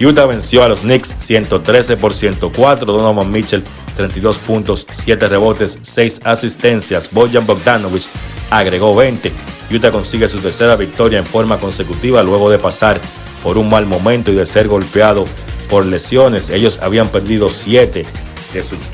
Utah 0.01 0.27
venció 0.27 0.63
a 0.63 0.69
los 0.69 0.81
Knicks 0.81 1.15
113 1.19 1.97
por 1.97 2.15
104. 2.15 2.87
Donovan 2.87 3.31
Mitchell 3.31 3.65
32 3.97 4.39
puntos, 4.39 4.87
7 4.93 5.29
rebotes, 5.29 5.79
6 5.83 6.21
asistencias. 6.25 7.11
Bojan 7.13 7.45
Bogdanovic 7.47 8.05
agregó 8.51 8.95
20. 8.95 9.33
Utah 9.71 9.91
consigue 9.91 10.29
su 10.29 10.39
tercera 10.39 10.77
victoria 10.77 11.19
en 11.19 11.27
forma 11.27 11.59
consecutiva 11.59 12.23
luego 12.23 12.51
de 12.51 12.59
pasar 12.59 13.01
por 13.43 13.59
un 13.59 13.69
mal 13.69 13.87
momento 13.87 14.31
y 14.31 14.35
de 14.35 14.47
ser 14.47 14.69
golpeado 14.69 15.25
por 15.69 15.85
lesiones. 15.85 16.49
Ellos 16.49 16.79
habían 16.83 17.09
perdido 17.09 17.51
7 17.51 18.07
de 18.53 18.63
sus 18.63 18.89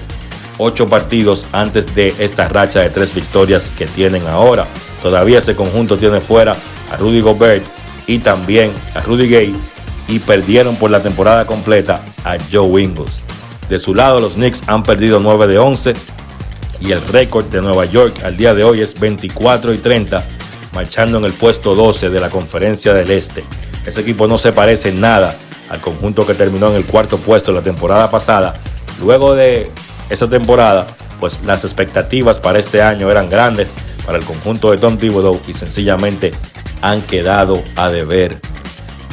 8 0.59 0.89
partidos 0.89 1.47
antes 1.53 1.95
de 1.95 2.15
esta 2.19 2.49
racha 2.49 2.81
de 2.81 2.91
3 2.91 3.15
victorias 3.15 3.71
que 3.71 3.87
tienen 3.87 4.27
ahora. 4.27 4.67
Todavía 5.03 5.39
ese 5.39 5.55
conjunto 5.55 5.97
tiene 5.97 6.21
fuera 6.21 6.57
a 6.91 6.97
Rudy 6.97 7.21
Gobert 7.21 7.65
y 8.07 8.19
también 8.19 8.73
a 8.95 9.01
Rudy 9.01 9.29
Gay 9.29 9.55
y 10.09 10.19
perdieron 10.19 10.77
por 10.77 10.91
la 10.91 11.01
temporada 11.01 11.47
completa 11.47 12.01
a 12.25 12.37
Joe 12.53 12.83
Ingles. 12.83 13.21
De 13.69 13.79
su 13.79 13.95
lado, 13.95 14.21
los 14.21 14.35
Knicks 14.35 14.63
han 14.67 14.83
perdido 14.83 15.21
9 15.21 15.47
de 15.47 15.59
11 15.59 15.95
y 16.85 16.93
el 16.93 17.01
récord 17.09 17.47
de 17.47 17.62
Nueva 17.62 17.86
York 17.86 18.23
al 18.24 18.36
día 18.36 18.55
de 18.55 18.62
hoy 18.62 18.82
es 18.82 18.98
24 18.98 19.73
y 19.73 19.78
30, 19.78 20.23
marchando 20.73 21.19
en 21.19 21.24
el 21.24 21.32
puesto 21.32 21.74
12 21.74 22.11
de 22.11 22.20
la 22.20 22.28
conferencia 22.28 22.93
del 22.93 23.11
Este. 23.11 23.43
Ese 23.86 24.02
equipo 24.02 24.28
no 24.28 24.36
se 24.36 24.52
parece 24.52 24.90
en 24.90 25.01
nada 25.01 25.35
al 25.70 25.81
conjunto 25.81 26.27
que 26.27 26.35
terminó 26.35 26.69
en 26.69 26.77
el 26.77 26.85
cuarto 26.85 27.16
puesto 27.16 27.52
la 27.52 27.62
temporada 27.62 28.11
pasada. 28.11 28.55
Luego 29.01 29.35
de 29.35 29.70
esa 30.11 30.28
temporada, 30.28 30.86
pues 31.20 31.40
las 31.44 31.65
expectativas 31.65 32.39
para 32.39 32.59
este 32.59 32.82
año 32.82 33.11
eran 33.11 33.31
grandes 33.31 33.73
para 34.05 34.19
el 34.19 34.24
conjunto 34.24 34.70
de 34.70 34.77
Tom 34.77 34.98
Thibodeau 34.98 35.40
y 35.48 35.55
sencillamente 35.55 36.32
han 36.82 37.01
quedado 37.02 37.62
a 37.77 37.89
deber. 37.89 38.40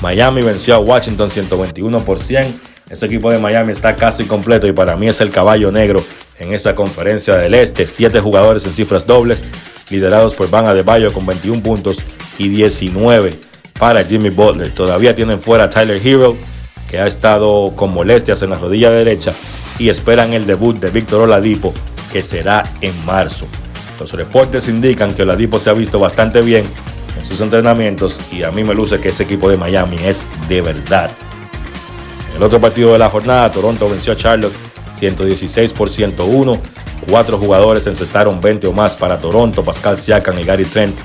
Miami 0.02 0.41
venció 0.41 0.76
a 0.76 0.80
Washington 0.80 1.31
121 1.31 1.99
por 2.02 2.19
100. 2.19 2.60
Ese 2.89 3.06
equipo 3.06 3.31
de 3.31 3.39
Miami 3.39 3.72
está 3.72 3.95
casi 3.95 4.26
completo 4.26 4.68
y 4.68 4.73
para 4.73 4.98
mí 4.98 5.07
es 5.07 5.22
el 5.22 5.30
caballo 5.30 5.72
negro 5.72 6.03
en 6.42 6.54
esa 6.54 6.76
conferencia 6.76 7.38
del 7.38 7.54
Este. 7.54 7.86
Siete 7.86 8.20
jugadores 8.20 8.66
en 8.66 8.72
cifras 8.72 9.06
dobles, 9.06 9.46
liderados 9.90 10.34
por 10.34 10.50
Van 10.50 10.66
Adebayo 10.66 11.14
con 11.14 11.26
21 11.26 11.62
puntos 11.62 12.00
y 12.38 12.50
19 12.50 13.34
para 13.78 14.04
Jimmy 14.04 14.30
Butler. 14.30 14.74
Todavía 14.74 15.16
tienen 15.16 15.40
fuera 15.40 15.66
a 15.66 15.70
Tyler 15.70 16.02
Hero, 16.04 16.36
que 16.90 17.00
ha 17.00 17.08
estado 17.08 17.74
con 17.76 17.94
molestias 17.94 18.42
en 18.42 18.50
la 18.50 18.58
rodilla 18.58 18.90
derecha 18.90 19.34
y 19.78 19.90
esperan 19.90 20.34
el 20.34 20.46
debut 20.46 20.80
de 20.80 20.90
Víctor 20.90 21.22
Oladipo, 21.22 21.74
que 22.12 22.22
será 22.22 22.64
en 22.82 22.94
marzo. 23.06 23.46
Los 24.00 24.14
reportes 24.14 24.68
indican 24.68 25.14
que 25.14 25.22
Oladipo 25.22 25.60
se 25.60 25.70
ha 25.70 25.74
visto 25.74 26.00
bastante 26.00 26.42
bien 26.42 26.66
en 27.18 27.26
sus 27.26 27.40
entrenamientos 27.40 28.20
y 28.32 28.42
a 28.42 28.52
mí 28.52 28.64
me 28.64 28.74
luce 28.74 29.00
que 29.00 29.10
ese 29.10 29.24
equipo 29.24 29.50
de 29.50 29.58
Miami 29.58 29.98
es 30.04 30.26
de 30.50 30.62
verdad. 30.62 31.12
En 32.32 32.38
el 32.38 32.44
otro 32.44 32.60
partido 32.60 32.94
de 32.94 33.00
la 33.00 33.10
jornada, 33.10 33.52
Toronto 33.52 33.88
venció 33.88 34.14
a 34.14 34.16
Charlotte 34.16 34.70
116 34.94 35.74
por 35.74 35.90
101. 35.90 36.60
Cuatro 37.10 37.38
jugadores 37.38 37.88
encestaron 37.88 38.40
20 38.40 38.68
o 38.68 38.74
más 38.74 38.96
para 38.96 39.18
Toronto, 39.18 39.64
Pascal 39.64 39.98
Siakam 39.98 40.38
y 40.40 40.44
Gary 40.44 40.66
Trent, 40.66 40.96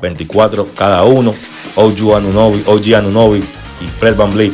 24 0.00 0.68
cada 0.74 1.04
uno. 1.04 1.34
OG 1.74 2.16
Anunobi, 2.16 2.62
OG 2.66 2.94
Anunobi 2.96 3.38
y 3.38 3.84
Fred 3.98 4.16
Van 4.16 4.32
Vliet 4.32 4.52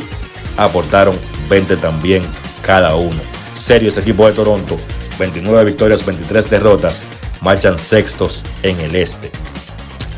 aportaron 0.57 1.15
20 1.49 1.77
también 1.77 2.23
cada 2.65 2.95
uno. 2.95 3.19
serio 3.53 3.89
ese 3.89 4.01
equipo 4.01 4.25
de 4.27 4.33
Toronto. 4.33 4.77
29 5.17 5.65
victorias, 5.65 6.05
23 6.05 6.49
derrotas. 6.49 7.01
Marchan 7.41 7.77
sextos 7.77 8.43
en 8.63 8.79
el 8.79 8.95
este. 8.95 9.31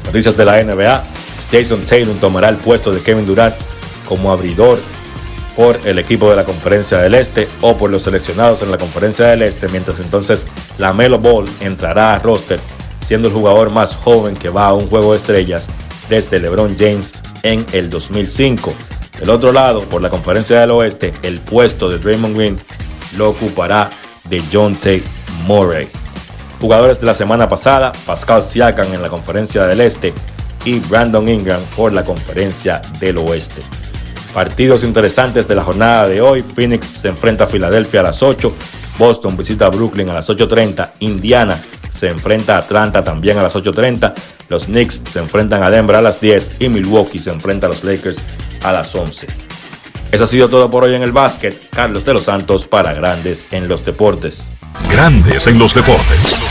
Noticias 0.06 0.36
de 0.38 0.46
la 0.46 0.64
NBA. 0.64 1.04
Jason 1.52 1.82
Taylor 1.82 2.16
tomará 2.18 2.50
el 2.50 2.58
puesto 2.58 2.92
de 2.92 3.02
Kevin 3.02 3.26
Durant 3.26 3.56
como 4.08 4.32
abridor 4.32 4.80
por 5.62 5.80
el 5.86 6.00
equipo 6.00 6.28
de 6.28 6.36
la 6.36 6.44
Conferencia 6.44 6.98
del 6.98 7.14
Este 7.14 7.48
o 7.62 7.78
por 7.78 7.92
los 7.92 8.02
seleccionados 8.02 8.64
en 8.64 8.72
la 8.72 8.80
Conferencia 8.80 9.28
del 9.28 9.44
Este, 9.44 9.68
mientras 9.68 10.00
entonces 10.00 10.48
la 10.80 10.92
Melo 10.92 11.20
Ball 11.20 11.48
entrará 11.60 12.16
a 12.16 12.20
roster 12.20 12.60
siendo 13.00 13.28
el 13.28 13.34
jugador 13.36 13.70
más 13.70 13.96
joven 13.96 14.36
que 14.36 14.50
va 14.50 14.66
a 14.66 14.74
un 14.74 14.88
juego 14.88 15.12
de 15.12 15.18
estrellas 15.18 15.70
desde 16.10 16.40
LeBron 16.40 16.76
James 16.80 17.14
en 17.44 17.64
el 17.74 17.92
2005. 17.92 18.74
Del 19.20 19.30
otro 19.30 19.52
lado, 19.52 19.82
por 19.82 20.02
la 20.02 20.10
Conferencia 20.10 20.60
del 20.60 20.72
Oeste, 20.72 21.14
el 21.22 21.40
puesto 21.40 21.92
de 21.92 22.00
Draymond 22.00 22.36
Green 22.36 22.60
lo 23.16 23.30
ocupará 23.30 23.92
de 24.30 24.42
John 24.52 24.74
Tate 24.74 25.04
Murray. 25.46 25.88
Jugadores 26.60 27.00
de 27.00 27.06
la 27.06 27.14
semana 27.14 27.48
pasada, 27.48 27.92
Pascal 28.08 28.42
Siakam 28.42 28.92
en 28.96 29.04
la 29.04 29.10
Conferencia 29.10 29.68
del 29.68 29.82
Este 29.82 30.12
y 30.66 30.80
Brandon 30.80 31.30
Ingram 31.30 31.62
por 31.76 31.94
la 31.94 32.04
Conferencia 32.04 32.82
del 33.00 33.20
Oeste. 33.20 33.62
Partidos 34.34 34.84
interesantes 34.84 35.48
de 35.48 35.56
la 35.56 35.64
jornada 35.64 36.08
de 36.08 36.22
hoy. 36.22 36.42
Phoenix 36.42 36.88
se 36.88 37.10
enfrenta 37.10 37.44
a 37.44 37.48
Filadelfia 37.48 38.00
a 38.00 38.04
las 38.04 38.24
8. 38.24 38.54
Boston 38.98 39.36
visita 39.36 39.66
a 39.66 39.70
Brooklyn 39.70 40.10
a 40.10 40.14
las 40.14 40.30
8.30. 40.30 40.92
Indiana 41.00 41.62
se 41.90 42.08
enfrenta 42.08 42.56
a 42.56 42.60
Atlanta 42.60 43.04
también 43.04 43.38
a 43.38 43.44
las 43.44 43.56
8.30. 43.56 44.14
Los 44.50 44.66
Knicks 44.66 45.02
se 45.08 45.20
enfrentan 45.20 45.64
a 45.64 45.70
Denver 45.70 45.98
a 45.98 46.02
las 46.02 46.22
10 46.22 46.62
y 46.62 46.70
Milwaukee 46.70 47.20
se 47.20 47.32
enfrenta 47.32 47.68
a 47.68 47.70
los 47.70 47.84
Lakers 47.84 48.20
a 48.64 48.72
las 48.72 48.96
11. 48.96 49.28
Eso 50.12 50.24
ha 50.24 50.28
sido 50.28 50.50
todo 50.50 50.70
por 50.70 50.84
hoy 50.84 50.96
en 50.96 51.04
el 51.04 51.12
básquet. 51.12 51.70
Carlos 51.70 52.04
de 52.06 52.14
los 52.14 52.24
Santos 52.24 52.68
para 52.68 52.94
Grandes 52.94 53.46
en 53.52 53.68
los 53.68 53.86
Deportes. 53.86 54.50
Grandes 54.92 55.48
en 55.48 55.58
los 55.58 55.74
deportes. 55.74 56.51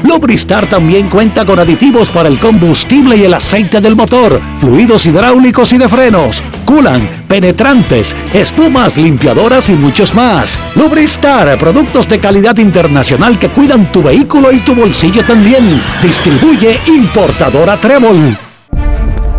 Lubristar 0.11 0.67
también 0.67 1.09
cuenta 1.09 1.45
con 1.45 1.57
aditivos 1.57 2.09
para 2.09 2.27
el 2.27 2.37
combustible 2.37 3.15
y 3.15 3.23
el 3.23 3.33
aceite 3.33 3.79
del 3.79 3.95
motor 3.95 4.41
fluidos 4.59 5.05
hidráulicos 5.05 5.71
y 5.71 5.77
de 5.77 5.87
frenos, 5.87 6.43
culan, 6.65 7.23
penetrantes, 7.29 8.13
espumas, 8.33 8.97
limpiadoras 8.97 9.69
y 9.69 9.73
muchos 9.73 10.13
más. 10.13 10.59
Lubristar, 10.75 11.57
productos 11.57 12.09
de 12.09 12.19
calidad 12.19 12.57
internacional 12.57 13.39
que 13.39 13.47
cuidan 13.47 13.89
tu 13.89 14.03
vehículo 14.03 14.51
y 14.51 14.57
tu 14.57 14.75
bolsillo 14.75 15.23
también. 15.25 15.81
Distribuye 16.03 16.77
importadora 16.87 17.77
Trébol. 17.77 18.37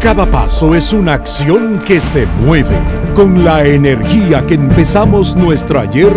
Cada 0.00 0.30
paso 0.30 0.74
es 0.74 0.94
una 0.94 1.12
acción 1.12 1.82
que 1.84 2.00
se 2.00 2.24
mueve 2.24 2.80
con 3.14 3.44
la 3.44 3.62
energía 3.62 4.46
que 4.46 4.54
empezamos 4.54 5.36
nuestro 5.36 5.80
ayer 5.80 6.12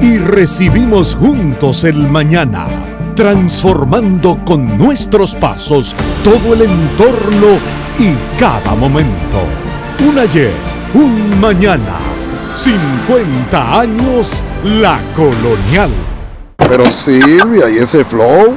y 0.00 0.18
recibimos 0.18 1.14
juntos 1.14 1.84
el 1.84 2.08
mañana, 2.08 2.66
transformando 3.14 4.38
con 4.44 4.78
nuestros 4.78 5.34
pasos 5.36 5.94
todo 6.24 6.54
el 6.54 6.62
entorno 6.62 7.58
y 7.98 8.14
cada 8.38 8.74
momento. 8.74 9.40
Un 10.08 10.18
ayer, 10.18 10.52
un 10.94 11.40
mañana, 11.40 11.98
50 12.56 13.80
años 13.80 14.42
la 14.64 15.00
colonial. 15.14 15.90
Pero 16.56 16.84
Silvia, 16.86 17.70
¿y 17.70 17.78
ese 17.78 18.04
flow? 18.04 18.56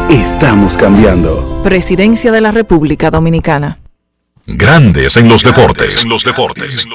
Estamos 0.11 0.75
cambiando. 0.75 1.61
Presidencia 1.63 2.33
de 2.33 2.41
la 2.41 2.51
República 2.51 3.09
Dominicana. 3.09 3.79
Grandes 4.45 5.15
en 5.15 5.29
los 5.29 5.41
deportes. 5.41 6.03
En 6.03 6.09
los 6.09 6.25
deportes. 6.25 6.85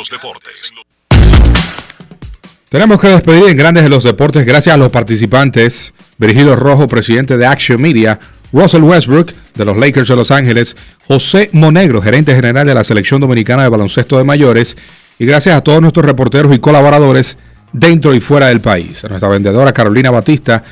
Tenemos 2.68 3.00
que 3.00 3.08
despedir 3.08 3.48
en 3.48 3.56
Grandes 3.56 3.84
en 3.84 3.90
los 3.90 4.04
Deportes 4.04 4.44
gracias 4.44 4.74
a 4.74 4.76
los 4.76 4.90
participantes. 4.90 5.94
Virgilio 6.18 6.56
Rojo, 6.56 6.88
presidente 6.88 7.38
de 7.38 7.46
Action 7.46 7.80
Media. 7.80 8.20
Russell 8.52 8.82
Westbrook, 8.82 9.32
de 9.54 9.64
los 9.64 9.78
Lakers 9.78 10.08
de 10.08 10.16
Los 10.16 10.30
Ángeles. 10.30 10.76
José 11.08 11.48
Monegro, 11.54 12.02
gerente 12.02 12.34
general 12.34 12.66
de 12.66 12.74
la 12.74 12.84
Selección 12.84 13.22
Dominicana 13.22 13.62
de 13.62 13.70
Baloncesto 13.70 14.18
de 14.18 14.24
Mayores. 14.24 14.76
Y 15.18 15.24
gracias 15.24 15.56
a 15.56 15.62
todos 15.62 15.80
nuestros 15.80 16.04
reporteros 16.04 16.54
y 16.54 16.58
colaboradores 16.58 17.38
dentro 17.72 18.14
y 18.14 18.20
fuera 18.20 18.48
del 18.48 18.60
país. 18.60 19.02
A 19.04 19.08
nuestra 19.08 19.30
vendedora 19.30 19.72
Carolina 19.72 20.10
Batista, 20.10 20.62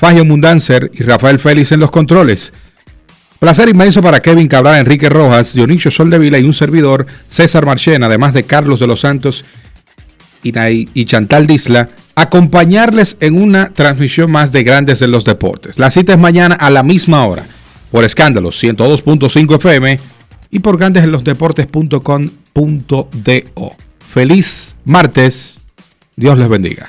Fagio 0.00 0.24
Mundancer 0.24 0.90
y 0.94 1.02
Rafael 1.02 1.38
Félix 1.38 1.72
en 1.72 1.80
los 1.80 1.90
controles. 1.90 2.54
Placer 3.38 3.68
inmenso 3.68 4.00
para 4.00 4.20
Kevin 4.20 4.48
Cabral, 4.48 4.80
Enrique 4.80 5.10
Rojas, 5.10 5.52
Dionisio 5.52 5.90
Soldevila 5.90 6.38
y 6.38 6.44
un 6.44 6.54
servidor, 6.54 7.06
César 7.28 7.66
Marchena, 7.66 8.06
además 8.06 8.32
de 8.32 8.44
Carlos 8.44 8.80
de 8.80 8.86
los 8.86 9.00
Santos 9.00 9.44
y, 10.42 11.04
Chantal 11.04 11.46
Disla, 11.46 11.90
acompañarles 12.14 13.18
en 13.20 13.38
una 13.40 13.74
transmisión 13.74 14.30
más 14.30 14.52
de 14.52 14.62
Grandes 14.62 15.02
en 15.02 15.10
los 15.10 15.26
Deportes. 15.26 15.78
La 15.78 15.90
cita 15.90 16.14
es 16.14 16.18
mañana 16.18 16.54
a 16.54 16.70
la 16.70 16.82
misma 16.82 17.26
hora, 17.26 17.44
por 17.90 18.04
escándalos 18.04 18.62
102.5 18.62 19.56
FM 19.56 20.00
y 20.50 20.60
por 20.60 20.78
grandesenlosdeportes.com.do. 20.78 23.76
Feliz 23.98 24.74
martes, 24.86 25.58
Dios 26.16 26.38
les 26.38 26.48
bendiga. 26.48 26.88